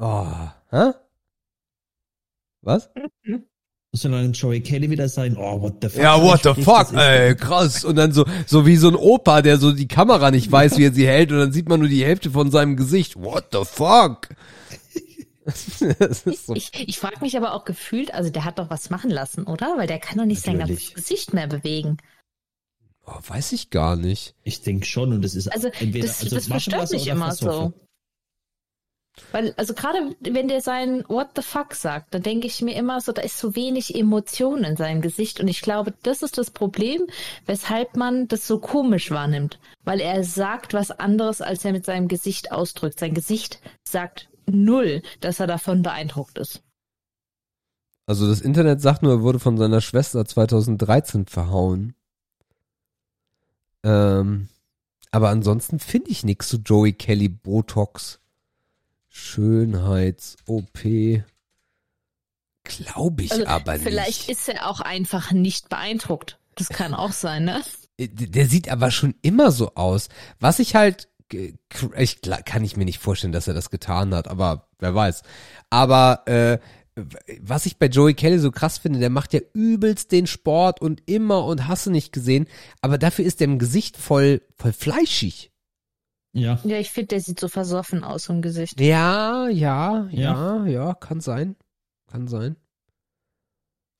Oh, 0.00 0.26
hä? 0.70 0.92
Was? 2.62 2.88
Solange 3.92 4.28
ein 4.28 4.32
Joey 4.32 4.60
Kelly 4.62 4.88
wieder 4.88 5.08
sein, 5.08 5.36
oh, 5.36 5.60
what 5.60 5.74
the 5.82 5.88
fuck. 5.88 6.02
Ja, 6.02 6.22
what 6.22 6.42
the 6.42 6.54
fuck, 6.62 6.92
ey, 6.94 7.34
krass. 7.34 7.84
Und 7.84 7.96
dann 7.96 8.12
so, 8.12 8.24
so 8.46 8.64
wie 8.64 8.76
so 8.76 8.88
ein 8.88 8.94
Opa, 8.94 9.42
der 9.42 9.58
so 9.58 9.72
die 9.72 9.88
Kamera 9.88 10.30
nicht 10.30 10.50
weiß, 10.52 10.78
wie 10.78 10.84
er 10.84 10.92
sie 10.92 11.06
hält, 11.06 11.32
und 11.32 11.38
dann 11.38 11.52
sieht 11.52 11.68
man 11.68 11.80
nur 11.80 11.88
die 11.88 12.04
Hälfte 12.04 12.30
von 12.30 12.50
seinem 12.50 12.76
Gesicht. 12.76 13.16
What 13.16 13.48
the 13.52 13.64
fuck? 13.64 14.28
so, 15.46 16.54
Ich, 16.54 16.70
ich 16.74 16.98
frage 16.98 17.20
mich 17.20 17.36
aber 17.36 17.52
auch 17.52 17.64
gefühlt, 17.64 18.14
also 18.14 18.30
der 18.30 18.44
hat 18.44 18.58
doch 18.58 18.70
was 18.70 18.88
machen 18.88 19.10
lassen, 19.10 19.44
oder? 19.44 19.76
Weil 19.76 19.86
der 19.86 19.98
kann 19.98 20.16
doch 20.16 20.24
nicht 20.24 20.42
sein 20.42 20.56
Natürlich. 20.56 20.94
ganzes 20.94 21.08
Gesicht 21.08 21.34
mehr 21.34 21.46
bewegen. 21.48 21.98
oh, 23.06 23.18
weiß 23.26 23.52
ich 23.52 23.68
gar 23.70 23.96
nicht. 23.96 24.34
Ich 24.44 24.62
denke 24.62 24.86
schon, 24.86 25.12
und 25.12 25.22
das 25.22 25.34
ist 25.34 25.48
Also 25.48 25.68
entweder 25.68 26.06
das, 26.06 26.22
also 26.22 26.36
das 26.36 26.46
verstört 26.46 26.90
mich 26.92 27.06
immer 27.06 27.32
so. 27.32 27.74
Weil, 29.32 29.54
also 29.56 29.74
gerade 29.74 30.16
wenn 30.20 30.48
der 30.48 30.60
sein 30.60 31.04
What 31.08 31.30
the 31.36 31.42
fuck 31.42 31.74
sagt, 31.74 32.14
dann 32.14 32.22
denke 32.22 32.46
ich 32.46 32.62
mir 32.62 32.74
immer 32.74 33.00
so, 33.00 33.12
da 33.12 33.22
ist 33.22 33.38
so 33.38 33.54
wenig 33.54 33.94
Emotion 33.94 34.64
in 34.64 34.76
seinem 34.76 35.00
Gesicht. 35.00 35.40
Und 35.40 35.48
ich 35.48 35.62
glaube, 35.62 35.94
das 36.02 36.22
ist 36.22 36.38
das 36.38 36.50
Problem, 36.50 37.02
weshalb 37.46 37.96
man 37.96 38.28
das 38.28 38.46
so 38.46 38.58
komisch 38.58 39.10
wahrnimmt. 39.10 39.58
Weil 39.84 40.00
er 40.00 40.24
sagt 40.24 40.74
was 40.74 40.90
anderes, 40.90 41.40
als 41.40 41.64
er 41.64 41.72
mit 41.72 41.84
seinem 41.84 42.08
Gesicht 42.08 42.52
ausdrückt. 42.52 42.98
Sein 42.98 43.14
Gesicht 43.14 43.60
sagt 43.84 44.28
null, 44.46 45.02
dass 45.20 45.40
er 45.40 45.46
davon 45.46 45.82
beeindruckt 45.82 46.38
ist. 46.38 46.62
Also 48.06 48.26
das 48.26 48.40
Internet 48.40 48.80
sagt 48.80 49.02
nur, 49.02 49.12
er 49.12 49.22
wurde 49.22 49.38
von 49.38 49.56
seiner 49.56 49.80
Schwester 49.80 50.24
2013 50.24 51.26
verhauen. 51.26 51.94
Ähm, 53.84 54.48
aber 55.12 55.28
ansonsten 55.28 55.78
finde 55.78 56.10
ich 56.10 56.24
nix 56.24 56.48
zu 56.48 56.58
Joey 56.58 56.92
Kelly 56.92 57.28
Botox. 57.28 58.19
Schönheits-OP. 59.10 61.24
Glaube 62.64 63.22
ich 63.22 63.32
Also, 63.32 63.46
aber 63.46 63.74
nicht. 63.74 63.82
Vielleicht 63.82 64.28
ist 64.28 64.48
er 64.48 64.68
auch 64.68 64.80
einfach 64.80 65.32
nicht 65.32 65.68
beeindruckt. 65.68 66.38
Das 66.54 66.68
kann 66.68 66.94
auch 66.94 67.12
sein, 67.12 67.44
ne? 67.44 67.62
Äh, 67.98 68.08
Der 68.08 68.46
sieht 68.46 68.70
aber 68.70 68.90
schon 68.90 69.14
immer 69.22 69.50
so 69.50 69.74
aus. 69.74 70.08
Was 70.38 70.58
ich 70.58 70.74
halt, 70.74 71.08
ich 71.96 72.20
kann 72.44 72.64
ich 72.64 72.76
mir 72.76 72.84
nicht 72.84 72.98
vorstellen, 72.98 73.32
dass 73.32 73.48
er 73.48 73.54
das 73.54 73.70
getan 73.70 74.14
hat, 74.14 74.28
aber 74.28 74.68
wer 74.78 74.94
weiß. 74.94 75.22
Aber 75.70 76.22
äh, 76.26 76.58
was 77.40 77.66
ich 77.66 77.78
bei 77.78 77.86
Joey 77.86 78.14
Kelly 78.14 78.38
so 78.38 78.50
krass 78.50 78.78
finde, 78.78 78.98
der 78.98 79.10
macht 79.10 79.32
ja 79.32 79.40
übelst 79.54 80.12
den 80.12 80.26
Sport 80.26 80.80
und 80.80 81.02
immer 81.06 81.44
und 81.44 81.66
hasse 81.66 81.90
nicht 81.90 82.12
gesehen, 82.12 82.46
aber 82.82 82.98
dafür 82.98 83.24
ist 83.24 83.40
er 83.40 83.46
im 83.46 83.58
Gesicht 83.58 83.96
voll, 83.96 84.42
voll 84.56 84.72
fleischig. 84.72 85.50
Ja. 86.32 86.60
Ja, 86.64 86.76
ich 86.78 86.90
finde, 86.90 87.08
der 87.08 87.20
sieht 87.20 87.40
so 87.40 87.48
versoffen 87.48 88.04
aus 88.04 88.28
im 88.28 88.40
Gesicht. 88.42 88.80
Ja, 88.80 89.48
ja, 89.48 90.08
ja, 90.10 90.64
Ja. 90.64 90.66
ja, 90.66 90.94
kann 90.94 91.20
sein. 91.20 91.56
Kann 92.06 92.28
sein. 92.28 92.56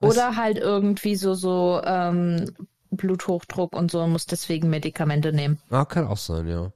Was- 0.00 0.14
Oder 0.14 0.36
halt 0.36 0.58
irgendwie 0.58 1.16
so, 1.16 1.34
so 1.34 1.80
ähm, 1.84 2.52
Bluthochdruck 2.90 3.74
und 3.76 3.90
so 3.90 4.00
und 4.02 4.12
muss 4.12 4.26
deswegen 4.26 4.70
Medikamente 4.70 5.32
nehmen. 5.32 5.58
Ah, 5.70 5.84
kann 5.84 6.06
auch 6.06 6.16
sein, 6.16 6.46
ja. 6.46 6.72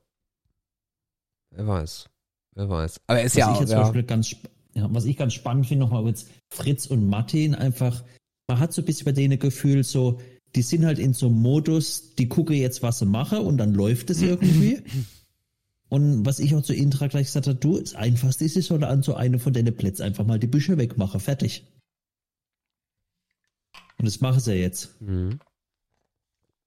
Wer 1.51 1.66
weiß. 1.66 2.09
Wer 2.55 2.68
weiß. 2.68 3.01
Aber 3.06 3.18
er 3.20 3.24
ist 3.24 3.32
Was 3.32 3.39
ja 3.39 3.51
ich 3.51 3.56
auch, 3.56 3.60
jetzt 3.60 3.68
zum 3.70 3.78
ja. 3.78 3.82
Beispiel 3.85 4.02
ganz, 4.02 4.36
ja, 4.74 4.89
was 4.93 5.05
ich 5.05 5.16
ganz 5.16 5.35
spannend 5.35 5.66
finde, 5.66 5.85
nochmal 5.85 6.05
jetzt 6.06 6.31
Fritz 6.52 6.86
und 6.86 7.06
Martin 7.09 7.55
einfach, 7.55 8.02
man 8.48 8.59
hat 8.59 8.72
so 8.72 8.82
ein 8.82 8.85
bisschen 8.85 9.05
bei 9.06 9.12
denen 9.12 9.39
Gefühl, 9.39 9.85
so, 9.85 10.20
die 10.55 10.62
sind 10.62 10.85
halt 10.85 10.98
in 10.98 11.14
so 11.14 11.26
einem 11.26 11.40
Modus, 11.40 12.14
die 12.16 12.28
gucke 12.28 12.55
jetzt, 12.55 12.82
was 12.82 12.98
sie 12.98 13.06
mache 13.06 13.40
und 13.40 13.56
dann 13.59 13.72
läuft 13.72 14.10
es 14.10 14.20
irgendwie. 14.22 14.82
Und 15.94 16.26
was 16.26 16.40
ich 16.40 16.56
auch 16.56 16.62
zu 16.62 16.74
Intra 16.74 17.06
gleich 17.06 17.26
gesagt 17.26 17.46
habe, 17.46 17.56
du, 17.56 17.78
das 17.78 17.94
Einfachste 17.94 18.44
ist, 18.44 18.56
ich 18.56 18.66
soll 18.66 18.82
an 18.82 19.04
so 19.04 19.14
eine 19.14 19.38
von 19.38 19.52
deinen 19.52 19.76
Plätzen 19.76 20.02
einfach 20.02 20.26
mal 20.26 20.40
die 20.40 20.48
Büsche 20.48 20.76
wegmachen, 20.76 21.20
fertig. 21.20 21.64
Und 23.96 24.04
das 24.04 24.20
machen 24.20 24.40
sie 24.40 24.54
jetzt. 24.54 25.00
Mhm. 25.00 25.38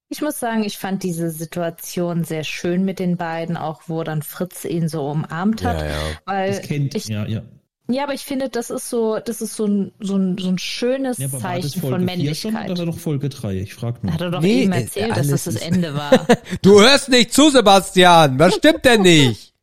Ich 0.08 0.22
muss 0.22 0.40
sagen, 0.40 0.64
ich 0.64 0.78
fand 0.78 1.04
diese 1.04 1.30
Situation 1.30 2.24
sehr 2.24 2.46
schön 2.46 2.86
mit 2.86 3.00
den 3.00 3.18
beiden, 3.18 3.58
auch 3.58 3.82
wo 3.88 4.02
dann 4.06 4.22
Fritz 4.22 4.64
ihn 4.64 4.88
so 4.88 5.06
umarmt 5.10 5.62
hat. 5.66 5.82
Ja, 5.82 5.88
ja. 5.88 6.20
Weil 6.24 6.52
Das 6.52 6.62
kennt, 6.62 6.96
ich, 6.96 7.10
ja, 7.10 7.28
ja. 7.28 7.44
Ja, 7.90 8.04
aber 8.04 8.14
ich 8.14 8.26
finde, 8.26 8.50
das 8.50 8.70
ist 8.70 8.90
so, 8.90 9.20
das 9.20 9.42
ist 9.42 9.56
so 9.56 9.66
ein, 9.66 9.92
so 10.00 10.18
ein, 10.18 10.38
so 10.38 10.50
ein 10.50 10.58
schönes 10.58 11.18
ja 11.18 11.28
aber 11.28 11.42
war 11.42 11.56
das 11.56 11.72
Zeichen 11.72 11.82
von 11.82 11.90
4 11.90 11.96
schon 11.96 12.06
Männlichkeit. 12.06 12.70
oder 12.72 12.86
noch 12.86 12.98
Folge 12.98 13.30
3? 13.30 13.56
Ich 13.56 13.74
frag 13.74 14.04
nur. 14.04 14.14
Hat 14.14 14.22
er 14.22 14.32
doch 14.32 14.42
Nee, 14.42 14.64
eben 14.64 14.74
äh, 14.74 14.82
erzählt, 14.82 15.16
dass 15.16 15.28
das 15.28 15.46
das 15.46 15.56
Ende 15.56 15.94
war. 15.94 16.28
Du 16.62 16.82
hörst 16.82 17.10
nicht 17.10 17.34
zu, 17.34 17.50
Sebastian. 17.50 18.40
Was 18.40 18.56
stimmt 18.56 18.84
denn 18.86 19.02
nicht? 19.04 19.54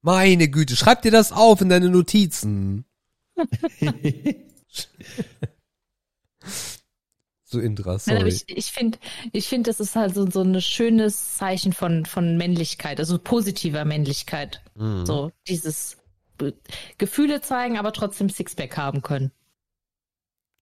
Meine 0.00 0.48
Güte, 0.48 0.74
schreib 0.76 1.02
dir 1.02 1.12
das 1.12 1.30
auf 1.30 1.60
in 1.60 1.68
deine 1.68 1.88
Notizen. 1.88 2.84
So 7.44 7.60
Indra, 7.60 7.98
Nein, 8.06 8.16
sorry. 8.18 8.28
ich, 8.30 8.44
ich 8.48 8.72
finde, 8.72 8.98
ich 9.32 9.46
finde, 9.46 9.68
das 9.68 9.78
ist 9.78 9.94
halt 9.94 10.14
so, 10.14 10.28
so 10.30 10.40
ein 10.40 10.58
schönes 10.62 11.34
Zeichen 11.34 11.74
von, 11.74 12.06
von 12.06 12.38
Männlichkeit, 12.38 12.98
also 12.98 13.18
positiver 13.18 13.84
Männlichkeit. 13.84 14.62
Mhm. 14.74 15.04
So 15.04 15.32
dieses 15.46 15.98
Gefühle 16.98 17.40
zeigen, 17.40 17.78
aber 17.78 17.92
trotzdem 17.92 18.28
Sixpack 18.28 18.76
haben 18.76 19.02
können. 19.02 19.30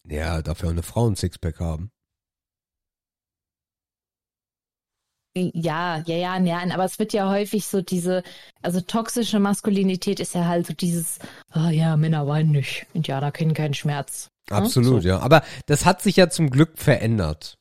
Ja, 0.09 0.43
dafür 0.43 0.69
auch 0.69 0.73
eine 0.73 0.83
Frau 0.83 1.09
ein 1.09 1.17
Sixpack 1.17 1.61
haben. 1.61 1.91
Ja, 5.37 6.03
ja, 6.07 6.17
ja, 6.17 6.39
ja, 6.39 6.75
aber 6.75 6.85
es 6.85 6.99
wird 6.99 7.13
ja 7.13 7.31
häufig 7.31 7.65
so 7.67 7.83
diese, 7.83 8.25
also 8.63 8.81
toxische 8.81 9.39
Maskulinität 9.39 10.19
ist 10.19 10.35
ja 10.35 10.47
halt 10.47 10.67
so 10.67 10.75
dieses, 10.75 11.21
oh 11.55 11.69
ja, 11.69 11.97
Männer 11.97 12.27
weinen 12.27 12.51
nicht, 12.51 12.87
Indianer 12.95 13.31
kennen 13.31 13.55
keinen 13.55 13.75
Schmerz. 13.75 14.29
Ja, 14.51 14.57
Absolut, 14.57 15.03
so. 15.03 15.09
ja. 15.09 15.21
Aber 15.21 15.43
das 15.67 15.85
hat 15.87 16.03
sich 16.03 16.17
ja 16.17 16.29
zum 16.31 16.51
Glück 16.51 16.79
verändert. 16.79 17.55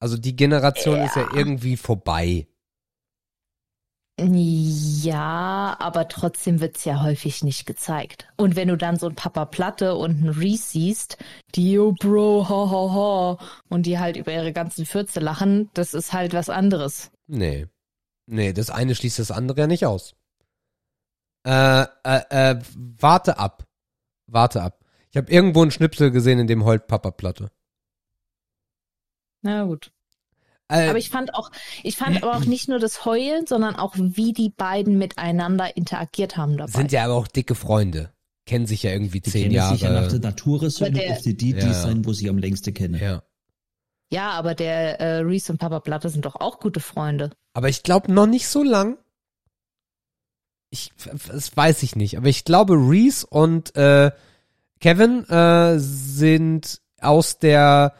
Also 0.00 0.16
die 0.16 0.34
Generation 0.34 0.98
ist 1.00 1.14
ja 1.16 1.22
Ja. 1.22 1.36
irgendwie 1.36 1.76
vorbei. 1.76 2.46
Ja, 4.16 5.76
aber 5.80 6.06
trotzdem 6.06 6.60
wird's 6.60 6.84
ja 6.84 7.02
häufig 7.02 7.42
nicht 7.42 7.66
gezeigt. 7.66 8.28
Und 8.36 8.54
wenn 8.54 8.68
du 8.68 8.76
dann 8.76 8.96
so 8.96 9.08
ein 9.08 9.16
Papa 9.16 9.44
Platte 9.44 9.96
und 9.96 10.22
ein 10.22 10.28
Reese 10.28 10.68
siehst, 10.68 11.18
die, 11.56 11.72
yo, 11.72 11.92
Bro, 11.98 12.48
ha, 12.48 12.70
ha, 12.70 12.94
ha, 12.94 13.38
und 13.68 13.86
die 13.86 13.98
halt 13.98 14.16
über 14.16 14.32
ihre 14.32 14.52
ganzen 14.52 14.86
Fürze 14.86 15.18
lachen, 15.18 15.68
das 15.74 15.94
ist 15.94 16.12
halt 16.12 16.32
was 16.32 16.48
anderes. 16.48 17.10
Nee. 17.26 17.66
Nee, 18.26 18.52
das 18.52 18.70
eine 18.70 18.94
schließt 18.94 19.18
das 19.18 19.32
andere 19.32 19.62
ja 19.62 19.66
nicht 19.66 19.84
aus. 19.84 20.14
Äh, 21.44 21.82
äh, 22.04 22.20
äh, 22.30 22.62
warte 23.00 23.38
ab. 23.38 23.66
Warte 24.26 24.62
ab. 24.62 24.84
Ich 25.10 25.16
habe 25.16 25.30
irgendwo 25.30 25.62
einen 25.62 25.72
Schnipsel 25.72 26.12
gesehen, 26.12 26.38
in 26.38 26.46
dem 26.46 26.64
heult 26.64 26.86
Papa 26.86 27.10
Platte. 27.10 27.50
Na 29.42 29.64
gut. 29.64 29.92
Äh, 30.68 30.88
Aber 30.88 30.98
ich 30.98 31.10
fand 31.10 31.34
auch, 31.34 31.50
ich 31.82 31.96
fand 31.96 32.22
aber 32.22 32.36
auch 32.36 32.44
nicht 32.46 32.68
nur 32.68 32.78
das 32.78 33.04
Heulen, 33.04 33.46
sondern 33.46 33.76
auch, 33.76 33.94
wie 33.96 34.32
die 34.32 34.48
beiden 34.50 34.96
miteinander 34.98 35.76
interagiert 35.76 36.36
haben 36.36 36.56
dabei. 36.56 36.72
sind 36.72 36.90
ja 36.92 37.04
aber 37.04 37.14
auch 37.14 37.28
dicke 37.28 37.54
Freunde. 37.54 38.12
Kennen 38.46 38.66
sich 38.66 38.82
ja 38.82 38.90
irgendwie 38.90 39.20
Die 39.20 39.30
zehn 39.30 39.42
kennen 39.42 39.54
Jahre. 39.54 39.74
sich 39.74 39.82
ja 39.82 39.90
nach 39.92 40.08
der 40.08 40.20
Naturressource 40.20 40.90
Aber 40.90 40.98
der- 41.00 41.12
auf 41.12 41.22
die, 41.22 41.36
die, 41.36 41.52
die 41.52 41.60
Ja. 41.60 41.72
sein, 41.74 42.04
wo 42.04 42.12
sie 42.12 42.28
am 42.30 42.38
längsten 42.38 42.72
kennen. 42.74 43.00
ja. 43.00 43.22
ja, 44.10 44.30
aber 44.30 44.54
der 44.54 45.00
äh, 45.00 45.18
Reese 45.20 45.52
und 45.52 45.58
Papa 45.58 45.80
Platte 45.80 46.08
sind 46.08 46.24
doch 46.24 46.36
auch 46.36 46.60
gute 46.60 46.80
Freunde. 46.80 47.30
Aber 47.52 47.68
ich 47.68 47.82
glaube 47.82 48.12
noch 48.12 48.26
nicht 48.26 48.48
so 48.48 48.62
lang. 48.62 48.96
Ich, 50.70 50.92
das 51.28 51.56
weiß 51.56 51.82
ich 51.84 51.94
nicht. 51.94 52.16
Aber 52.16 52.26
ich 52.28 52.44
glaube, 52.44 52.74
Reese 52.74 53.26
und 53.26 53.74
äh, 53.76 54.10
Kevin 54.80 55.24
äh, 55.28 55.78
sind 55.78 56.80
aus 57.00 57.38
der 57.38 57.94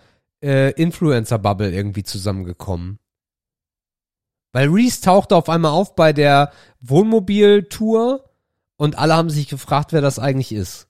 äh, 0.45 0.71
Influencer-Bubble 0.71 1.73
irgendwie 1.73 2.03
zusammengekommen. 2.05 2.99
Weil 4.53 4.69
Reese 4.69 5.01
tauchte 5.01 5.35
auf 5.35 5.49
einmal 5.49 5.73
auf 5.73 5.97
bei 5.97 6.13
der 6.13 6.53
Wohnmobil-Tour 6.81 8.25
und 8.77 8.99
alle 8.99 9.15
haben 9.17 9.31
sich 9.31 9.49
gefragt, 9.49 9.93
wer 9.93 10.01
das 10.01 10.19
eigentlich 10.19 10.53
ist. 10.53 10.89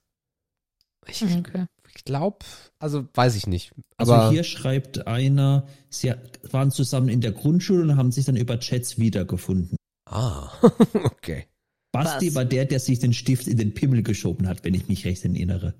Ich, 1.07 1.23
Okay. 1.23 1.65
ich 1.95 2.03
glaube, 2.03 2.39
also 2.79 3.07
weiß 3.13 3.35
ich 3.35 3.47
nicht. 3.47 3.73
Also 3.97 4.13
Aber 4.13 4.29
hier 4.31 4.43
schreibt 4.43 5.07
einer, 5.07 5.67
sie 5.89 6.13
waren 6.51 6.71
zusammen 6.71 7.09
in 7.09 7.21
der 7.21 7.31
Grundschule 7.31 7.83
und 7.83 7.97
haben 7.97 8.11
sich 8.11 8.25
dann 8.25 8.35
über 8.35 8.59
Chats 8.59 8.97
wiedergefunden. 8.99 9.77
ah, 10.09 10.51
okay. 10.93 11.45
Basti 11.91 12.27
Was? 12.29 12.35
war 12.35 12.45
der, 12.45 12.65
der 12.65 12.79
sich 12.79 12.99
den 12.99 13.13
Stift 13.13 13.47
in 13.47 13.57
den 13.57 13.73
Pimmel 13.73 14.03
geschoben 14.03 14.47
hat, 14.47 14.63
wenn 14.65 14.73
ich 14.73 14.87
mich 14.89 15.05
recht 15.05 15.23
erinnere. 15.23 15.73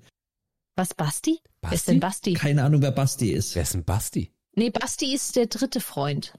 Was, 0.76 0.94
Basti? 0.94 1.40
Wer 1.62 1.72
ist 1.72 1.80
Basti? 1.86 1.90
denn 1.90 2.00
Basti? 2.00 2.32
Keine 2.34 2.62
Ahnung, 2.64 2.82
wer 2.82 2.90
Basti 2.92 3.30
ist. 3.32 3.54
Wer 3.54 3.62
ist 3.62 3.74
denn 3.74 3.84
Basti? 3.84 4.30
Nee, 4.54 4.70
Basti 4.70 5.14
ist 5.14 5.36
der 5.36 5.46
dritte 5.46 5.80
Freund, 5.80 6.34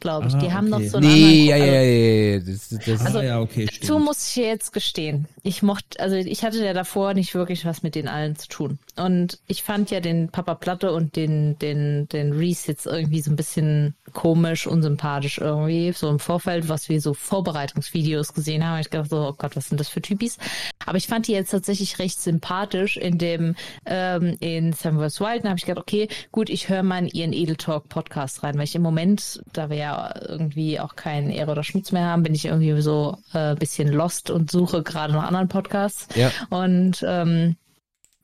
glaube 0.00 0.28
ich. 0.28 0.34
Ah, 0.34 0.38
Die 0.38 0.52
haben 0.52 0.72
okay. 0.72 0.84
noch 0.84 0.90
so 0.90 0.98
einen 0.98 1.08
Nee, 1.12 1.46
ja, 1.46 1.54
anderen. 1.56 1.72
ja, 1.72 1.78
also, 1.78 1.90
ja, 1.90 2.32
ja. 2.32 2.38
Das, 2.40 2.68
das, 2.86 3.06
Also, 3.06 3.18
ah, 3.18 3.22
ja, 3.22 3.40
okay, 3.40 3.64
Dazu 3.66 3.76
stimmt. 3.84 4.04
muss 4.04 4.28
ich 4.28 4.36
jetzt 4.36 4.72
gestehen. 4.72 5.26
Ich 5.42 5.62
mochte, 5.62 6.00
also 6.00 6.16
ich 6.16 6.44
hatte 6.44 6.64
ja 6.64 6.72
davor 6.72 7.14
nicht 7.14 7.34
wirklich 7.34 7.64
was 7.64 7.82
mit 7.82 7.94
den 7.94 8.08
allen 8.08 8.36
zu 8.36 8.48
tun. 8.48 8.78
Und 8.96 9.38
ich 9.46 9.62
fand 9.62 9.90
ja 9.90 10.00
den 10.00 10.28
Papa 10.28 10.54
Platte 10.54 10.92
und 10.92 11.16
den, 11.16 11.58
den, 11.58 12.08
den 12.08 12.32
Reese 12.32 12.68
jetzt 12.68 12.86
irgendwie 12.86 13.20
so 13.20 13.30
ein 13.30 13.36
bisschen 13.36 13.94
komisch, 14.12 14.66
unsympathisch 14.66 15.38
irgendwie. 15.38 15.92
So 15.92 16.10
im 16.10 16.18
Vorfeld, 16.18 16.68
was 16.68 16.88
wir 16.88 17.00
so 17.00 17.14
Vorbereitungsvideos 17.14 18.34
gesehen 18.34 18.64
haben, 18.64 18.74
hab 18.74 18.80
ich 18.80 18.90
gedacht 18.90 19.10
so, 19.10 19.28
oh 19.28 19.32
Gott, 19.32 19.56
was 19.56 19.68
sind 19.68 19.80
das 19.80 19.88
für 19.88 20.02
Typis? 20.02 20.36
Aber 20.84 20.98
ich 20.98 21.06
fand 21.06 21.26
die 21.26 21.32
jetzt 21.32 21.50
tatsächlich 21.50 21.98
recht 21.98 22.20
sympathisch 22.20 22.96
in 22.96 23.16
dem, 23.16 23.54
ähm, 23.86 24.36
in 24.40 24.72
Sam 24.72 24.98
vs. 24.98 25.20
Wild. 25.20 25.44
Habe 25.44 25.58
ich 25.58 25.64
gedacht, 25.64 25.82
okay, 25.82 26.08
gut, 26.32 26.50
ich 26.50 26.68
höre 26.68 26.82
mal 26.82 26.98
in 26.98 27.08
ihren 27.08 27.32
Edel 27.32 27.56
Talk 27.56 27.88
Podcast 27.88 28.42
rein, 28.42 28.56
weil 28.56 28.64
ich 28.64 28.74
im 28.74 28.82
Moment, 28.82 29.42
da 29.52 29.70
wir 29.70 29.76
ja 29.76 30.14
irgendwie 30.28 30.80
auch 30.80 30.96
keinen 30.96 31.30
Ehre 31.30 31.52
oder 31.52 31.64
Schmutz 31.64 31.92
mehr 31.92 32.06
haben, 32.06 32.22
bin 32.22 32.34
ich 32.34 32.44
irgendwie 32.44 32.80
so 32.82 33.16
äh, 33.32 33.54
bisschen 33.54 33.88
lost 33.88 34.30
und 34.30 34.50
suche 34.50 34.82
gerade 34.82 35.12
nach 35.12 35.29
anderen 35.30 35.48
Podcasts. 35.48 36.08
Ja. 36.14 36.30
Und 36.50 37.04
ähm, 37.06 37.56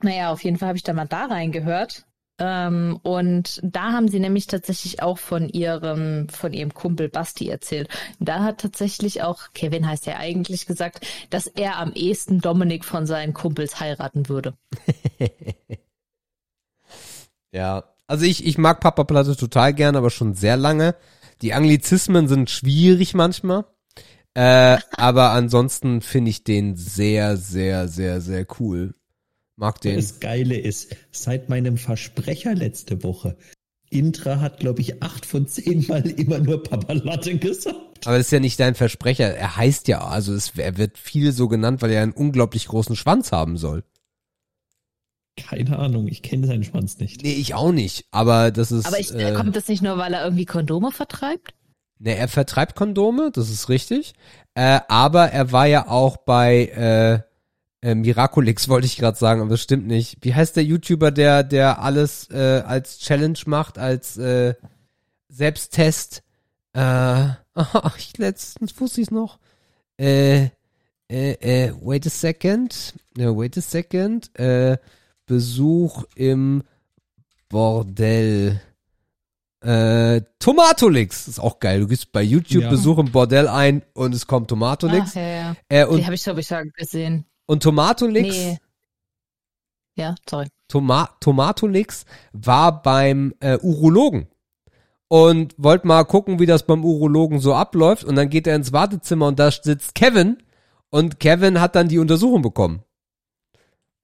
naja, 0.03 0.31
auf 0.31 0.45
jeden 0.45 0.59
Fall 0.59 0.69
habe 0.69 0.79
ich 0.79 0.85
da 0.85 0.93
mal 0.93 1.07
da 1.07 1.27
reingehört. 1.27 2.05
Ähm, 2.39 3.01
und 3.03 3.61
da 3.63 3.93
haben 3.93 4.09
sie 4.09 4.21
nämlich 4.21 4.47
tatsächlich 4.47 5.03
auch 5.03 5.17
von 5.17 5.49
ihrem, 5.49 6.29
von 6.29 6.53
ihrem 6.53 6.75
Kumpel 6.75 7.09
Basti 7.09 7.49
erzählt. 7.49 7.89
Da 8.21 8.43
hat 8.43 8.59
tatsächlich 8.59 9.23
auch, 9.23 9.55
Kevin 9.55 9.89
heißt 9.89 10.05
ja 10.05 10.19
eigentlich 10.19 10.67
gesagt, 10.67 11.07
dass 11.31 11.47
er 11.47 11.79
am 11.79 11.93
ehesten 11.95 12.41
Dominik 12.41 12.85
von 12.85 13.07
seinen 13.07 13.33
Kumpels 13.33 13.81
heiraten 13.81 14.29
würde. 14.29 14.55
Ja, 17.57 17.85
also 18.07 18.27
ich, 18.27 18.45
ich 18.45 18.59
mag 18.59 18.81
Papa 18.81 19.05
Platte 19.05 19.35
total 19.35 19.73
gern, 19.73 19.97
aber 19.97 20.11
schon 20.11 20.35
sehr 20.35 20.59
lange. 20.59 20.95
Die 21.41 21.55
Anglizismen 21.55 22.29
sind 22.29 22.51
schwierig 22.51 23.15
manchmal. 23.15 23.65
Äh, 24.37 24.77
aber 24.99 25.31
ansonsten 25.31 26.03
finde 26.03 26.29
ich 26.29 26.45
den 26.45 26.77
sehr, 26.77 27.39
sehr, 27.39 27.89
sehr, 27.89 28.21
sehr 28.21 28.47
cool. 28.61 28.95
Mag 29.57 29.81
den. 29.81 29.97
Das 29.97 30.21
Geile 30.21 30.59
ist, 30.59 30.95
seit 31.11 31.49
meinem 31.49 31.79
Versprecher 31.79 32.55
letzte 32.55 33.03
Woche, 33.03 33.39
Intra 33.89 34.41
hat, 34.41 34.61
glaube 34.61 34.83
ich, 34.83 35.03
acht 35.03 35.25
von 35.25 35.47
zehn 35.47 35.87
Mal 35.87 36.05
immer 36.11 36.39
nur 36.39 36.63
Papalatte 36.63 37.39
gesagt. 37.39 38.07
Aber 38.07 38.19
das 38.19 38.27
ist 38.27 38.33
ja 38.33 38.41
nicht 38.41 38.61
dein 38.61 38.75
Versprecher. 38.75 39.35
Er 39.35 39.57
heißt 39.57 39.89
ja, 39.89 40.07
also 40.07 40.35
es, 40.35 40.53
er 40.59 40.77
wird 40.77 40.99
viel 40.99 41.33
so 41.33 41.49
genannt, 41.49 41.81
weil 41.81 41.93
er 41.93 42.03
einen 42.03 42.13
unglaublich 42.13 42.67
großen 42.67 42.95
Schwanz 42.95 43.33
haben 43.33 43.57
soll. 43.57 43.85
Keine 45.39 45.79
Ahnung, 45.79 46.09
ich 46.09 46.21
kenne 46.21 46.47
seinen 46.47 46.65
Schwanz 46.65 46.99
nicht. 46.99 47.23
Nee, 47.23 47.33
ich 47.33 47.55
auch 47.55 47.73
nicht. 47.73 48.05
Aber 48.11 48.51
das 48.51 48.71
ist. 48.71 48.85
Aber 48.85 49.01
ich, 49.01 49.15
äh, 49.15 49.33
kommt 49.33 49.57
das 49.57 49.69
nicht 49.69 49.83
nur, 49.83 49.97
weil 49.97 50.13
er 50.13 50.25
irgendwie 50.25 50.45
Kondome 50.45 50.93
vertreibt? 50.93 51.55
Ne, 51.99 52.17
er 52.17 52.29
vertreibt 52.29 52.77
Kondome, 52.77 53.31
das 53.33 53.51
ist 53.51 53.69
richtig. 53.69 54.15
Äh, 54.55 54.81
aber 54.89 55.31
er 55.33 55.53
war 55.53 55.67
ja 55.67 55.89
auch 55.89 56.19
bei 56.19 56.67
äh, 56.67 57.89
äh, 57.89 57.95
Miraculix, 57.95 58.69
wollte 58.69 58.87
ich 58.87 58.97
gerade 58.97 59.19
sagen, 59.19 59.41
aber 59.41 59.51
das 59.51 59.63
stimmt 59.63 59.87
nicht. 59.87 60.19
Wie 60.23 60.35
heißt 60.35 60.57
der 60.57 60.65
YouTuber, 60.65 61.11
der 61.11 61.43
der 61.43 61.81
alles 61.81 62.29
äh, 62.31 62.63
als 62.67 62.99
Challenge 62.99 63.39
macht, 63.47 63.79
als 63.79 64.17
äh, 64.19 64.55
Selbsttest? 65.29 66.23
Äh, 66.73 66.81
aha, 67.55 67.93
ich 67.99 68.17
letztens 68.19 68.79
wusste 68.81 69.01
ich 69.01 69.11
noch. 69.11 69.39
Äh, 69.99 70.51
äh, 71.09 71.33
äh, 71.33 71.73
wait 71.81 72.07
a 72.07 72.11
second. 72.11 72.95
Ja, 73.17 73.37
wait 73.37 73.57
a 73.57 73.61
second. 73.61 74.37
Äh, 74.39 74.79
Besuch 75.27 76.05
im 76.15 76.63
Bordell. 77.49 78.61
Äh, 79.67 80.23
Tomatolix 80.39 81.27
ist 81.29 81.41
auch 81.41 81.59
geil. 81.59 81.81
Du 81.81 81.89
gehst 81.89 82.13
bei 82.13 82.23
YouTube 82.23 82.63
Ja. 82.65 82.71
Besuch 82.71 82.99
im 82.99 83.11
Bordell 83.11 83.49
ein 83.49 83.83
und 83.95 84.15
es 84.15 84.27
kommt 84.27 84.49
Tomatolix. 84.49 85.11
Ach, 85.11 85.17
ja, 85.17 85.23
ja. 85.29 85.57
Äh, 85.69 85.85
Die 85.87 85.91
und, 85.93 86.05
habe 86.05 86.15
ich, 86.15 86.23
glaube 86.23 86.41
ich, 86.41 86.47
sogar 86.47 86.65
gesehen. 86.67 87.25
und 87.47 87.63
Tomatolix, 87.63 88.35
Nee. 88.37 88.59
Ja, 89.97 90.15
sorry. 90.29 90.47
Toma 90.69 91.09
Tomatolix 91.21 92.05
war 92.33 92.83
beim 92.83 93.35
äh, 93.41 93.57
Urologen 93.63 94.27
und 95.09 95.55
wollte 95.57 95.87
mal 95.87 96.05
gucken, 96.05 96.39
wie 96.39 96.47
das 96.47 96.65
beim 96.65 96.85
Urologen 96.85 97.41
so 97.41 97.55
abläuft. 97.55 98.05
Und 98.05 98.17
dann 98.17 98.29
geht 98.29 98.47
er 98.47 98.57
ins 98.57 98.73
Wartezimmer 98.73 99.27
und 99.29 99.39
da 99.39 99.51
sitzt 99.51 99.95
Kevin 99.95 100.37
und 100.91 101.19
Kevin 101.19 101.61
hat 101.61 101.75
dann 101.77 101.89
die 101.89 101.99
Untersuchung 101.99 102.43
bekommen. 102.43 102.83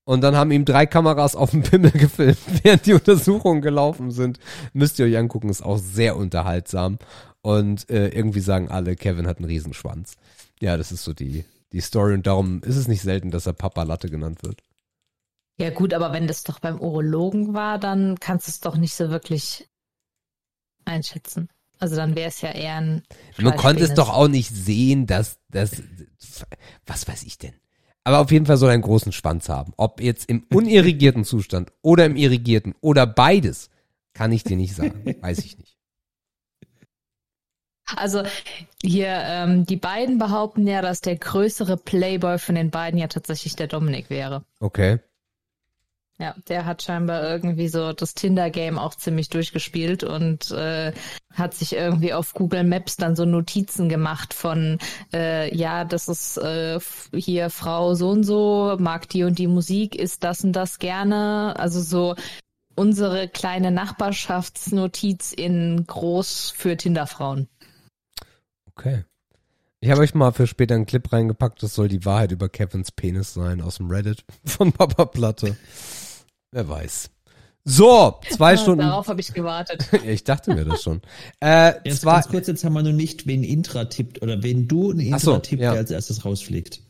Und 0.05 0.21
dann 0.23 0.35
haben 0.35 0.51
ihm 0.51 0.65
drei 0.65 0.87
Kameras 0.87 1.37
auf 1.37 1.51
dem 1.51 1.63
Pimmel 1.63 1.91
gefilmt, 1.93 2.39
während 2.63 2.87
die 2.87 2.95
Untersuchungen 2.95 3.63
gelaufen 3.63 4.11
sind. 4.11 4.39
Müsst 4.73 4.99
ihr 4.99 5.07
euch 5.07 5.17
angucken, 5.17 5.49
ist 5.49 5.63
auch 5.63 5.79
sehr 5.79 6.17
unterhaltsam. 6.17 6.99
Und 7.41 7.89
äh, 7.91 8.09
irgendwie 8.09 8.41
sagen 8.41 8.69
alle, 8.69 8.97
Kevin 8.97 9.27
hat 9.27 9.39
einen 9.39 9.47
Riesenschwanz. 9.47 10.17
Ja, 10.61 10.77
das 10.77 10.93
ist 10.93 11.05
so 11.05 11.13
die, 11.13 11.45
die 11.73 11.81
Story 11.81 12.15
und 12.15 12.27
darum 12.27 12.63
ist 12.63 12.77
es 12.77 12.89
nicht 12.89 13.03
selten, 13.03 13.31
dass 13.31 13.47
er 13.47 13.53
Papa 13.53 13.83
Latte 13.83 14.09
genannt 14.09 14.43
wird. 14.43 14.63
Ja 15.59 15.71
gut, 15.71 15.93
aber 15.95 16.13
wenn 16.13 16.27
das 16.27 16.45
doch 16.45 16.59
beim 16.59 16.81
Urologen 16.81 17.55
war, 17.55 17.79
dann 17.79 18.19
kannst 18.19 18.47
du 18.47 18.51
es 18.51 18.61
doch 18.61 18.77
nicht 18.77 18.95
so 18.95 19.11
wirklich 19.11 19.69
einschätzen. 20.85 21.49
Also 21.79 21.97
dann 21.97 22.15
wäre 22.15 22.29
es 22.29 22.41
ja 22.41 22.51
eher 22.51 22.77
ein. 22.77 23.03
Man 23.39 23.57
konnte 23.57 23.83
es 23.83 23.95
doch 23.95 24.09
auch 24.09 24.29
nicht 24.29 24.51
sehen, 24.51 25.07
dass 25.07 25.39
das, 25.51 25.83
was 26.87 27.09
weiß 27.09 27.25
ich 27.25 27.39
denn. 27.39 27.55
Aber 28.05 28.21
auf 28.21 28.31
jeden 28.33 28.47
Fall 28.47 28.57
soll 28.57 28.71
er 28.71 28.75
einen 28.75 28.83
großen 28.83 29.13
Schwanz 29.13 29.49
haben. 29.49 29.73
Ob 29.77 30.01
jetzt 30.01 30.29
im 30.29 30.45
unirrigierten 30.53 31.25
Zustand 31.25 31.73
oder 31.83 32.05
im 32.07 32.17
irrigierten 32.17 32.75
oder 32.81 33.07
beides, 33.07 33.71
kann 34.13 34.33
ich 34.33 34.45
dir 34.45 34.57
nicht 34.57 34.75
sagen. 34.75 35.17
Weiß 35.21 35.39
ich 35.39 35.59
nicht. 35.59 35.77
Also 37.97 38.23
hier, 38.83 39.09
ähm, 39.09 39.67
die 39.67 39.77
beiden 39.77 40.19
behaupten 40.19 40.67
ja, 40.67 40.83
dass 40.83 41.01
der 41.01 41.17
größere 41.17 41.77
Playboy 41.77 42.39
von 42.39 42.55
den 42.55 42.71
beiden 42.71 42.99
ja 42.99 43.07
tatsächlich 43.07 43.55
der 43.55 43.67
Dominik 43.67 44.09
wäre. 44.09 44.45
Okay. 44.61 45.01
Ja, 46.19 46.35
der 46.49 46.67
hat 46.67 46.83
scheinbar 46.83 47.23
irgendwie 47.23 47.69
so 47.69 47.93
das 47.93 48.15
Tinder-Game 48.15 48.79
auch 48.79 48.95
ziemlich 48.95 49.29
durchgespielt 49.31 50.05
und 50.05 50.51
äh, 50.53 50.93
hat 51.33 51.55
sich 51.55 51.75
irgendwie 51.75 52.13
auf 52.13 52.35
Google 52.35 52.65
Maps 52.65 52.97
dann 52.97 53.17
so 53.17 53.25
Notizen 53.25 53.89
gemacht 53.89 54.35
von, 54.35 54.79
äh, 55.13 55.55
ja, 55.57 55.85
das 55.85 56.09
ist 56.09 56.37
äh, 56.37 56.79
hier 57.15 57.51
Frau 57.51 57.95
so 57.95 58.11
und 58.11 58.25
so, 58.25 58.77
mag 58.79 59.09
die 59.09 59.25
und 59.25 59.39
die 59.39 59.47
Musik, 59.47 59.95
ist 59.97 60.23
das 60.23 60.45
und 60.45 60.53
das 60.53 60.79
gerne. 60.79 61.55
Also 61.59 61.81
so 61.81 62.15
unsere 62.77 63.29
kleine 63.29 63.71
Nachbarschaftsnotiz 63.71 65.33
in 65.33 65.85
groß 65.87 66.53
für 66.57 66.77
Tinderfrauen. 66.77 67.49
Okay. 68.67 69.05
Ich 69.81 69.91
habe 69.91 70.03
euch 70.03 70.15
mal 70.15 70.33
für 70.33 70.47
später 70.47 70.77
einen 70.77 70.87
Clip 70.87 71.13
reingepackt, 71.13 71.61
das 71.61 71.75
soll 71.75 71.89
die 71.89 72.05
Wahrheit 72.05 72.31
über 72.31 72.49
Kevins 72.49 72.93
Penis 72.93 73.35
sein 73.35 73.61
aus 73.61 73.79
dem 73.79 73.91
Reddit 73.91 74.25
von 74.45 74.73
Papa 74.73 75.07
Platte. 75.07 75.57
Wer 76.53 76.69
weiß. 76.69 77.11
So, 77.65 78.21
zwei 78.31 78.57
Stunden. 78.59 78.83
Darauf 78.83 79.09
habe 79.09 79.21
ich 79.21 79.33
gewartet. 79.33 79.89
ich 80.07 80.23
dachte 80.25 80.55
mir 80.55 80.65
das 80.65 80.83
schon. 80.83 81.01
Äh, 81.41 81.75
Jetzt 81.85 82.03
zwei, 82.03 82.15
ganz 82.15 82.29
kurz, 82.29 82.47
jetzt 82.47 82.65
haben 82.65 82.75
wir 82.75 82.83
noch 82.83 82.93
nicht, 82.93 83.27
wen 83.27 83.43
Intra 83.43 83.87
tippt 83.87 84.23
oder 84.23 84.43
wen 84.43 84.69
du 84.69 84.93
ein 84.93 85.01
Intra 85.01 85.19
so, 85.19 85.39
tippt, 85.39 85.63
ja. 85.63 85.73
der 85.73 85.81
als 85.81 85.91
erstes 85.91 86.25
rausfliegt. 86.25 86.81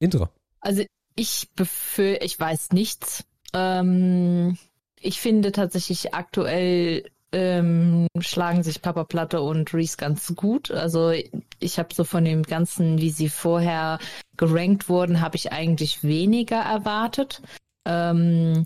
Intra. 0.00 0.30
Also 0.60 0.84
ich 1.14 1.48
befürchte, 1.54 2.24
ich 2.24 2.38
weiß 2.38 2.72
nichts. 2.72 3.24
Ähm, 3.54 4.58
ich 4.98 5.20
finde 5.20 5.52
tatsächlich 5.52 6.14
aktuell 6.14 7.10
ähm, 7.32 8.06
schlagen 8.18 8.62
sich 8.62 8.82
Papa 8.82 9.04
Platte 9.04 9.40
und 9.40 9.72
Reese 9.72 9.96
ganz 9.96 10.34
gut. 10.34 10.70
Also 10.70 11.12
ich 11.58 11.78
habe 11.78 11.94
so 11.94 12.04
von 12.04 12.24
dem 12.24 12.42
Ganzen, 12.42 12.98
wie 12.98 13.10
sie 13.10 13.28
vorher 13.28 13.98
gerankt 14.36 14.88
wurden, 14.88 15.20
habe 15.20 15.36
ich 15.36 15.52
eigentlich 15.52 16.02
weniger 16.02 16.60
erwartet. 16.60 17.42
Ähm, 17.86 18.64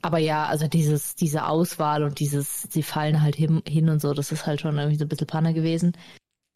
aber 0.00 0.18
ja, 0.18 0.46
also 0.46 0.66
dieses, 0.66 1.14
diese 1.14 1.46
Auswahl 1.46 2.02
und 2.02 2.18
dieses, 2.18 2.62
sie 2.62 2.82
fallen 2.82 3.22
halt 3.22 3.36
hin, 3.36 3.62
hin 3.66 3.88
und 3.88 4.00
so, 4.00 4.14
das 4.14 4.32
ist 4.32 4.46
halt 4.46 4.60
schon 4.60 4.76
irgendwie 4.76 4.98
so 4.98 5.04
ein 5.04 5.08
bisschen 5.08 5.28
Panne 5.28 5.54
gewesen. 5.54 5.92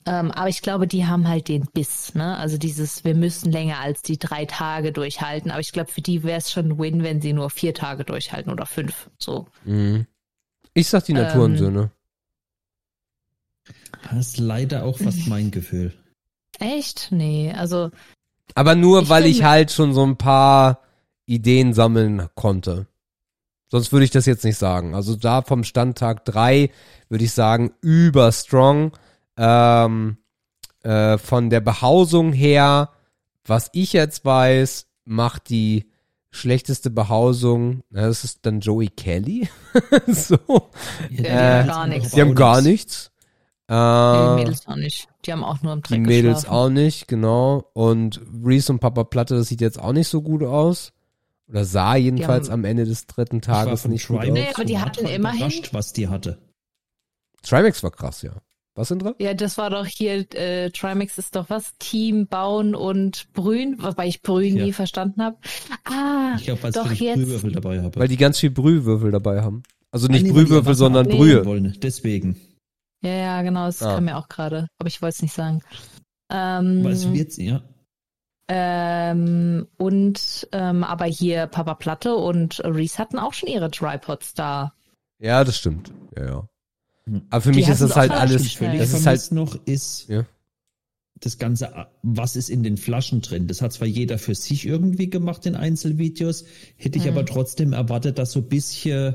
Ähm, 0.04 0.30
aber 0.30 0.48
ich 0.48 0.62
glaube, 0.62 0.86
die 0.86 1.06
haben 1.06 1.26
halt 1.26 1.48
den 1.48 1.66
Biss, 1.72 2.14
ne? 2.14 2.36
Also 2.38 2.58
dieses, 2.58 3.04
wir 3.04 3.16
müssen 3.16 3.50
länger 3.50 3.80
als 3.80 4.02
die 4.02 4.18
drei 4.18 4.44
Tage 4.44 4.92
durchhalten. 4.92 5.50
Aber 5.50 5.60
ich 5.60 5.72
glaube, 5.72 5.90
für 5.90 6.00
die 6.00 6.22
wäre 6.22 6.38
es 6.38 6.52
schon 6.52 6.66
ein 6.70 6.78
Win, 6.78 7.02
wenn 7.02 7.20
sie 7.20 7.32
nur 7.32 7.50
vier 7.50 7.74
Tage 7.74 8.04
durchhalten 8.04 8.52
oder 8.52 8.66
fünf. 8.66 9.10
So. 9.18 9.46
Mhm. 9.64 10.06
Ich 10.76 10.88
sag 10.88 11.04
die 11.06 11.12
Ähm, 11.12 11.22
Naturensöhne. 11.22 11.90
Das 14.10 14.28
ist 14.28 14.38
leider 14.38 14.84
auch 14.84 14.98
fast 14.98 15.26
mein 15.26 15.50
Gefühl. 15.50 15.94
Echt? 16.58 17.08
Nee, 17.10 17.52
also 17.52 17.90
Aber 18.54 18.74
nur, 18.74 19.02
ich 19.02 19.08
weil 19.08 19.26
ich 19.26 19.42
halt 19.42 19.72
schon 19.72 19.94
so 19.94 20.04
ein 20.04 20.16
paar 20.16 20.82
Ideen 21.24 21.72
sammeln 21.72 22.28
konnte. 22.34 22.86
Sonst 23.68 23.90
würde 23.90 24.04
ich 24.04 24.10
das 24.10 24.26
jetzt 24.26 24.44
nicht 24.44 24.58
sagen. 24.58 24.94
Also 24.94 25.16
da 25.16 25.42
vom 25.42 25.64
Standtag 25.64 26.24
drei 26.26 26.70
würde 27.08 27.24
ich 27.24 27.32
sagen, 27.32 27.72
über 27.80 28.30
strong. 28.30 28.92
Ähm, 29.38 30.18
äh, 30.82 31.16
von 31.16 31.48
der 31.50 31.60
Behausung 31.60 32.32
her, 32.32 32.90
was 33.44 33.70
ich 33.72 33.94
jetzt 33.94 34.24
weiß, 34.26 34.86
macht 35.04 35.48
die 35.48 35.90
schlechteste 36.36 36.90
Behausung, 36.90 37.82
na, 37.90 38.02
das 38.06 38.24
ist 38.24 38.40
dann 38.46 38.60
Joey 38.60 38.88
Kelly. 38.88 39.48
so. 40.06 40.38
Ja, 41.10 41.62
die 41.62 41.66
haben 41.66 41.66
gar 41.66 41.86
nichts. 41.88 42.10
Die 42.12 42.20
haben 42.20 42.34
gar 42.34 42.60
nichts. 42.62 43.10
die 43.68 43.72
Äh, 43.74 44.34
Mädels 44.36 44.66
auch 44.68 44.76
nicht. 44.76 45.08
Die 45.24 45.32
haben 45.32 45.42
auch 45.44 45.60
nur 45.62 45.72
im 45.72 45.82
die 45.82 45.88
Dreck 45.88 46.00
Mädels 46.06 46.42
geschlafen. 46.42 46.56
auch 46.56 46.68
nicht, 46.70 47.08
genau. 47.08 47.64
Und 47.72 48.20
Reese 48.44 48.72
und 48.72 48.78
Papa 48.78 49.02
Platte, 49.04 49.34
das 49.36 49.48
sieht 49.48 49.60
jetzt 49.60 49.80
auch 49.80 49.92
nicht 49.92 50.08
so 50.08 50.22
gut 50.22 50.42
aus. 50.44 50.92
Oder 51.48 51.64
sah 51.64 51.96
jedenfalls 51.96 52.48
haben- 52.48 52.60
am 52.60 52.64
Ende 52.64 52.84
des 52.84 53.06
dritten 53.06 53.40
Tages 53.40 53.86
nicht 53.86 54.06
gut 54.08 54.20
Trimax 54.20 54.32
Nee, 54.40 54.48
aus. 54.48 54.54
aber 54.54 54.64
die 54.64 54.78
hatten 54.78 55.06
immerhin- 55.06 55.62
was 55.72 55.92
die 55.92 56.08
hatte. 56.08 56.38
Trimax 57.42 57.82
war 57.82 57.90
krass, 57.92 58.22
ja. 58.22 58.32
Was 58.76 58.88
sind 58.88 59.02
drin? 59.02 59.14
Ja, 59.18 59.32
das 59.34 59.56
war 59.58 59.70
doch 59.70 59.86
hier, 59.86 60.26
äh, 60.34 60.70
Trimax 60.70 61.16
ist 61.18 61.34
doch 61.34 61.48
was? 61.50 61.72
Team 61.78 62.26
Bauen 62.26 62.74
und 62.74 63.32
Brühen, 63.32 63.76
wobei 63.82 64.06
ich 64.06 64.20
Brühen 64.22 64.56
Ja. 64.58 64.64
nie 64.66 64.72
verstanden 64.72 65.22
habe. 65.22 65.38
Ah, 65.84 66.34
Ich 66.36 66.44
glaube, 66.44 66.62
weil 66.62 66.72
doch 66.72 66.90
ich 66.90 67.00
jetzt. 67.00 67.16
Brühwürfel 67.16 67.52
dabei 67.52 67.82
habe. 67.82 67.98
Weil 67.98 68.08
die 68.08 68.18
ganz 68.18 68.38
viel 68.38 68.50
Brühwürfel 68.50 69.10
dabei 69.10 69.40
haben. 69.42 69.62
Also 69.90 70.08
nicht 70.08 70.26
die 70.26 70.30
Brühwürfel, 70.32 70.74
sondern 70.74 71.08
Brühe. 71.08 71.44
Wollen. 71.46 71.74
Deswegen. 71.82 72.38
Ja, 73.02 73.12
ja, 73.14 73.42
genau, 73.42 73.64
das 73.66 73.82
Ah. 73.82 73.94
kam 73.94 74.04
mir 74.04 74.16
auch 74.18 74.28
gerade, 74.28 74.68
aber 74.78 74.88
ich 74.88 75.00
wollte 75.00 75.14
es 75.16 75.22
nicht 75.22 75.34
sagen. 75.34 75.62
Ähm, 76.30 76.84
Weil 76.84 76.92
es 76.92 77.10
wird, 77.12 77.36
ja. 77.38 77.62
ähm, 78.48 79.66
und 79.78 80.48
ähm, 80.52 80.84
aber 80.84 81.04
hier 81.06 81.46
Papa 81.46 81.74
Platte 81.74 82.14
und 82.16 82.60
Reese 82.64 82.98
hatten 82.98 83.18
auch 83.18 83.32
schon 83.32 83.48
ihre 83.48 83.70
Tripods 83.70 84.34
da. 84.34 84.74
Ja, 85.18 85.44
das 85.44 85.56
stimmt. 85.56 85.92
Ja, 86.16 86.24
ja. 86.26 86.48
Hm. 87.08 87.22
Aber 87.30 87.40
für 87.42 87.52
Die 87.52 87.60
mich 87.60 87.68
ist 87.68 87.80
das 87.80 87.96
halt 87.96 88.10
alles, 88.10 88.52
Völlig 88.54 88.78
das 88.80 88.92
ist 88.92 89.06
halt, 89.06 89.32
noch 89.32 89.58
ist 89.66 90.06
Ja. 90.08 90.26
das 91.20 91.38
Ganze, 91.38 91.86
was 92.02 92.36
ist 92.36 92.50
in 92.50 92.62
den 92.62 92.76
Flaschen 92.76 93.20
drin? 93.22 93.46
Das 93.46 93.62
hat 93.62 93.72
zwar 93.72 93.86
jeder 93.88 94.18
für 94.18 94.34
sich 94.34 94.66
irgendwie 94.66 95.08
gemacht 95.08 95.46
in 95.46 95.54
Einzelvideos, 95.54 96.44
hätte 96.76 96.98
ich 96.98 97.04
Mhm. 97.04 97.10
aber 97.12 97.24
trotzdem 97.26 97.72
erwartet, 97.72 98.18
dass 98.18 98.32
so 98.32 98.40
ein 98.40 98.48
bisschen 98.48 99.14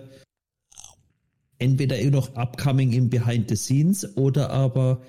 entweder 1.60 2.00
eh 2.00 2.10
noch 2.10 2.36
upcoming 2.36 2.92
im 2.94 3.10
Behind 3.10 3.50
the 3.50 3.56
Scenes 3.56 4.18
oder 4.18 4.50
aber 4.50 5.02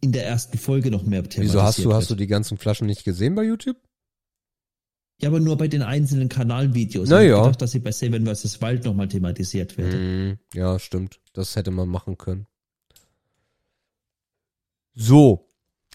in 0.00 0.12
der 0.12 0.26
ersten 0.26 0.58
Folge 0.58 0.90
noch 0.90 1.02
mehr 1.04 1.22
thematisiert 1.22 1.44
wieso 1.46 1.62
hast 1.62 1.78
du, 1.78 1.92
hast 1.94 2.06
du 2.06 2.10
wird. 2.10 2.20
die 2.20 2.26
ganzen 2.26 2.58
Flaschen 2.58 2.86
nicht 2.86 3.04
gesehen 3.04 3.34
bei 3.34 3.44
YouTube? 3.44 3.76
Ja, 5.20 5.28
aber 5.28 5.40
nur 5.40 5.56
bei 5.56 5.68
den 5.68 5.82
einzelnen 5.82 6.28
Kanalvideos. 6.28 7.08
Na 7.08 7.22
ich 7.22 7.28
gedacht, 7.28 7.62
dass 7.62 7.70
sie 7.70 7.78
bei 7.78 7.92
Seven 7.92 8.26
vs. 8.26 8.60
Wild 8.60 8.84
nochmal 8.84 9.08
thematisiert 9.08 9.76
wird. 9.78 9.94
Mhm. 9.94 10.38
Ja, 10.52 10.78
stimmt. 10.78 11.20
Das 11.32 11.54
hätte 11.54 11.70
man 11.70 11.88
machen 11.88 12.18
können. 12.18 12.46
So. 14.94 15.48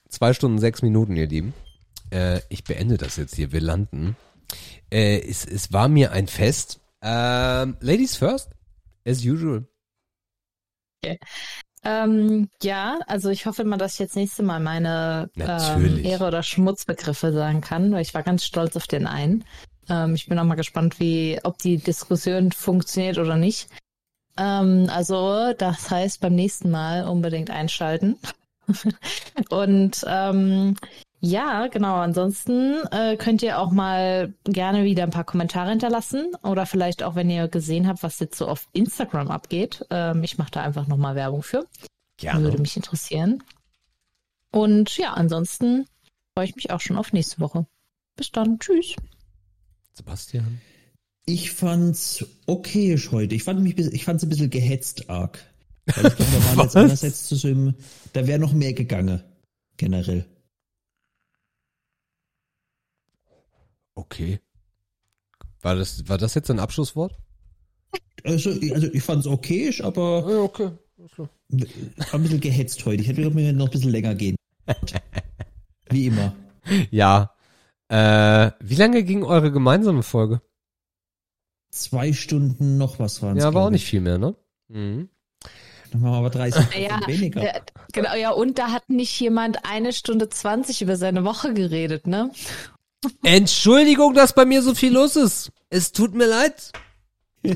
Zwei 0.10 0.34
Stunden, 0.34 0.60
sechs 0.60 0.82
Minuten, 0.82 1.18
ihr 1.18 1.28
Lieben. 1.28 1.54
Äh, 2.12 2.40
ich 2.50 2.64
beende 2.64 2.98
das 2.98 3.18
jetzt 3.18 3.36
hier. 3.36 3.52
Wir 3.52 3.60
landen. 3.60 4.16
Äh, 4.90 5.20
es, 5.20 5.46
es 5.46 5.74
war 5.74 5.90
mir 5.90 6.12
ein 6.14 6.28
Fest. 6.28 6.80
Ähm, 7.02 7.76
Ladies 7.82 8.16
first, 8.16 8.50
as 9.06 9.24
usual. 9.24 9.68
Ähm, 11.90 12.50
ja, 12.62 13.00
also 13.08 13.30
ich 13.30 13.46
hoffe 13.46 13.64
mal, 13.64 13.78
dass 13.78 13.94
ich 13.94 14.00
jetzt 14.00 14.18
nächste 14.18 14.44
Mal 14.44 14.60
meine 14.60 15.30
ähm. 15.38 16.04
Ehre- 16.04 16.28
oder 16.28 16.44
Schmutzbegriffe 16.44 17.32
sagen 17.32 17.62
kann, 17.62 17.94
weil 17.94 18.02
ich 18.02 18.14
war 18.14 18.24
ganz 18.24 18.44
stolz 18.44 18.76
auf 18.76 18.88
den 18.88 19.08
einen. 19.08 19.46
Ähm, 19.88 20.14
ich 20.14 20.28
bin 20.28 20.38
auch 20.38 20.44
mal 20.44 20.56
gespannt, 20.56 21.00
wie, 21.00 21.40
ob 21.44 21.60
die 21.60 21.78
Diskussion 21.78 22.52
funktioniert 22.52 23.18
oder 23.20 23.38
nicht. 23.38 23.70
Ähm, 24.38 24.90
also, 24.94 25.54
das 25.58 25.90
heißt, 25.90 26.20
beim 26.20 26.36
nächsten 26.36 26.72
Mal 26.72 27.08
unbedingt 27.08 27.50
einschalten. 27.52 28.18
Und 29.50 30.04
ähm, 30.06 30.76
ja, 31.20 31.68
genau. 31.68 31.96
Ansonsten 31.96 32.76
äh, 32.92 33.18
könnt 33.18 33.42
ihr 33.42 33.60
auch 33.60 33.72
mal 33.72 34.34
gerne 34.44 34.84
wieder 34.84 35.04
ein 35.04 35.10
paar 35.10 35.24
Kommentare 35.24 35.72
hinterlassen 35.72 36.32
oder 36.44 36.66
vielleicht 36.66 37.02
auch, 37.02 37.16
wenn 37.16 37.30
ihr 37.30 37.48
gesehen 37.48 37.88
habt, 37.88 38.04
was 38.04 38.20
jetzt 38.20 38.38
so 38.38 38.48
auf 38.48 38.68
Instagram 38.74 39.30
abgeht. 39.30 39.86
Ähm, 39.90 40.24
ich 40.24 40.38
mache 40.38 40.52
da 40.52 40.62
einfach 40.62 40.88
nochmal 40.88 41.16
Werbung 41.16 41.42
für. 41.42 41.66
Würde 42.22 42.60
mich 42.60 42.76
interessieren. 42.76 43.44
Und 44.52 44.98
ja, 44.98 45.14
ansonsten 45.14 45.88
freue 46.36 46.46
ich 46.46 46.56
mich 46.56 46.72
auch 46.72 46.82
schon 46.82 46.98
auf 46.98 47.14
nächste 47.14 47.40
Woche. 47.40 47.66
Bis 48.16 48.32
dann. 48.32 48.60
Tschüss. 48.60 48.96
Sebastian. 49.94 50.62
Ich 51.26 51.52
fand's 51.52 52.26
okay 52.46 52.98
heute. 53.12 53.36
Ich 53.36 53.44
fand 53.44 53.62
mich, 53.62 53.78
ich 53.78 54.06
fand's 54.06 54.24
ein 54.24 54.30
bisschen 54.30 54.50
gehetzt 54.50 55.10
arg. 55.10 55.40
Weil 55.86 56.08
ich 56.08 56.16
glaube, 56.16 56.32
da 56.32 56.46
waren 56.46 56.60
jetzt 56.64 56.76
einerseits 56.76 57.28
zu 57.28 57.36
so 57.36 57.48
einem, 57.48 57.76
da 58.14 58.28
wäre 58.28 58.40
noch 58.40 58.54
mehr 58.54 58.74
gegangen. 58.74 59.24
Generell. 59.78 60.26
Okay. 63.98 64.40
War 65.62 65.76
das, 65.76 66.08
war 66.08 66.18
das 66.20 66.36
jetzt 66.36 66.52
ein 66.52 66.60
Abschlusswort? 66.60 67.18
Also, 68.24 68.52
also 68.52 68.88
ich 68.94 69.02
fand's 69.02 69.26
okay, 69.26 69.74
aber 69.82 70.24
Ja, 70.30 70.40
okay. 70.42 70.70
war 71.18 71.30
ein 72.14 72.22
bisschen 72.22 72.40
gehetzt 72.40 72.86
heute. 72.86 73.02
Ich 73.02 73.08
hätte 73.08 73.30
mir 73.32 73.54
noch 73.54 73.66
ein 73.66 73.72
bisschen 73.72 73.92
länger 73.92 74.14
gehen. 74.14 74.36
Wie 75.90 76.08
immer. 76.08 76.36
Ja. 76.92 77.32
Äh, 77.90 78.52
wie 78.60 78.76
lange 78.76 79.04
ging 79.04 79.24
eure 79.24 79.52
gemeinsame 79.52 80.04
Folge? 80.04 80.42
Zwei 81.72 82.12
Stunden 82.14 82.78
noch 82.78 83.00
was 83.00 83.22
waren's. 83.22 83.42
Ja, 83.42 83.54
war 83.54 83.66
auch 83.68 83.70
nicht 83.70 83.84
ich. 83.84 83.90
viel 83.90 84.02
mehr, 84.02 84.18
ne? 84.18 84.36
Mhm. 84.68 85.10
Dann 85.92 86.02
machen 86.02 86.12
wir 86.12 86.18
aber 86.18 86.30
30 86.30 86.66
Ja, 86.76 87.00
weniger. 87.08 87.42
äh, 87.56 87.62
genau, 87.94 88.14
ja, 88.16 88.32
und 88.32 88.60
da 88.60 88.72
hat 88.74 88.90
nicht 88.90 89.18
jemand 89.22 89.64
eine 89.66 89.94
Stunde 89.94 90.28
20 90.28 90.82
über 90.82 90.98
seine 90.98 91.24
Woche 91.24 91.54
geredet, 91.54 92.06
ne? 92.08 92.30
Entschuldigung, 93.24 94.14
dass 94.14 94.34
bei 94.34 94.46
mir 94.46 94.62
so 94.62 94.76
viel 94.76 94.94
los 94.94 95.16
ist. 95.16 95.52
Es 95.70 95.92
tut 95.92 96.14
mir 96.14 96.28
leid. 96.28 96.72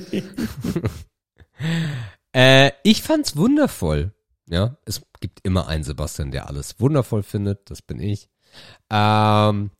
äh, 2.34 2.72
ich 2.84 3.02
fand's 3.02 3.36
wundervoll. 3.36 4.14
Ja, 4.48 4.78
es 4.86 5.02
gibt 5.20 5.40
immer 5.44 5.68
einen 5.68 5.84
Sebastian, 5.84 6.32
der 6.32 6.48
alles 6.48 6.80
wundervoll 6.80 7.24
findet. 7.24 7.70
Das 7.70 7.82
bin 7.82 8.00
ich. 8.00 8.30
Ähm, 8.90 9.72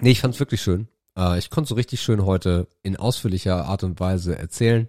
nee, 0.00 0.12
ich 0.12 0.20
fand's 0.20 0.40
wirklich 0.40 0.62
schön. 0.62 0.88
Äh, 1.16 1.38
ich 1.38 1.50
konnte 1.50 1.68
so 1.68 1.74
richtig 1.74 2.00
schön 2.00 2.24
heute 2.24 2.68
in 2.82 2.96
ausführlicher 2.96 3.66
Art 3.66 3.84
und 3.84 4.00
Weise 4.00 4.38
erzählen. 4.38 4.88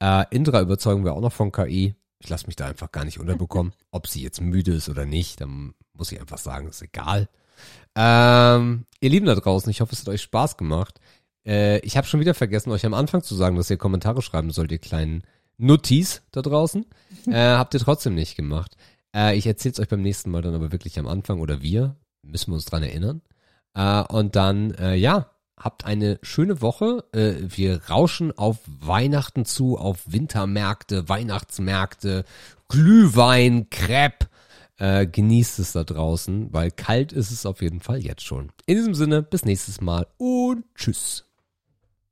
Äh, 0.00 0.24
Indra 0.30 0.60
überzeugen 0.60 1.04
wir 1.04 1.14
auch 1.14 1.20
noch 1.20 1.32
von 1.32 1.52
KI. 1.52 1.94
Ich 2.20 2.28
lasse 2.28 2.46
mich 2.46 2.56
da 2.56 2.66
einfach 2.66 2.90
gar 2.92 3.04
nicht 3.04 3.18
unterbekommen. 3.18 3.72
Ob 3.90 4.06
sie 4.06 4.22
jetzt 4.22 4.40
müde 4.40 4.72
ist 4.74 4.88
oder 4.88 5.06
nicht, 5.06 5.40
dann 5.40 5.74
muss 5.92 6.12
ich 6.12 6.20
einfach 6.20 6.38
sagen, 6.38 6.68
ist 6.68 6.82
egal. 6.82 7.28
Ähm, 7.94 8.86
ihr 9.00 9.10
Lieben 9.10 9.26
da 9.26 9.34
draußen, 9.34 9.70
ich 9.70 9.80
hoffe, 9.80 9.92
es 9.92 10.00
hat 10.00 10.08
euch 10.08 10.22
Spaß 10.22 10.56
gemacht. 10.56 11.00
Äh, 11.46 11.78
ich 11.80 11.96
habe 11.96 12.06
schon 12.06 12.20
wieder 12.20 12.34
vergessen, 12.34 12.70
euch 12.70 12.86
am 12.86 12.94
Anfang 12.94 13.22
zu 13.22 13.34
sagen, 13.34 13.56
dass 13.56 13.70
ihr 13.70 13.76
Kommentare 13.76 14.22
schreiben 14.22 14.50
sollt, 14.50 14.72
ihr 14.72 14.78
kleinen 14.78 15.22
Nuttis 15.56 16.22
da 16.30 16.42
draußen. 16.42 16.84
Äh, 17.26 17.56
habt 17.56 17.74
ihr 17.74 17.80
trotzdem 17.80 18.14
nicht 18.14 18.36
gemacht. 18.36 18.76
Äh, 19.14 19.36
ich 19.36 19.46
erzähl's 19.46 19.78
euch 19.78 19.88
beim 19.88 20.00
nächsten 20.00 20.30
Mal 20.30 20.40
dann 20.40 20.54
aber 20.54 20.72
wirklich 20.72 20.98
am 20.98 21.06
Anfang 21.06 21.40
oder 21.40 21.60
wir. 21.60 21.96
Müssen 22.22 22.52
wir 22.52 22.54
uns 22.54 22.64
dran 22.64 22.82
erinnern. 22.82 23.20
Äh, 23.74 24.02
und 24.04 24.34
dann, 24.34 24.70
äh, 24.74 24.94
ja, 24.94 25.30
habt 25.58 25.84
eine 25.84 26.18
schöne 26.22 26.62
Woche. 26.62 27.04
Äh, 27.12 27.34
wir 27.40 27.82
rauschen 27.90 28.36
auf 28.36 28.58
Weihnachten 28.66 29.44
zu, 29.44 29.76
auf 29.76 30.00
Wintermärkte, 30.06 31.08
Weihnachtsmärkte, 31.08 32.24
Glühwein, 32.68 33.68
Crepe. 33.70 34.26
Äh, 34.78 35.06
genießt 35.06 35.58
es 35.58 35.72
da 35.72 35.82
draußen, 35.82 36.52
weil 36.52 36.70
kalt 36.70 37.12
ist 37.12 37.32
es 37.32 37.46
auf 37.46 37.62
jeden 37.62 37.80
Fall 37.80 37.98
jetzt 37.98 38.22
schon. 38.24 38.52
In 38.66 38.76
diesem 38.76 38.94
Sinne, 38.94 39.22
bis 39.22 39.44
nächstes 39.44 39.80
Mal 39.80 40.06
und 40.18 40.64
tschüss. 40.76 41.27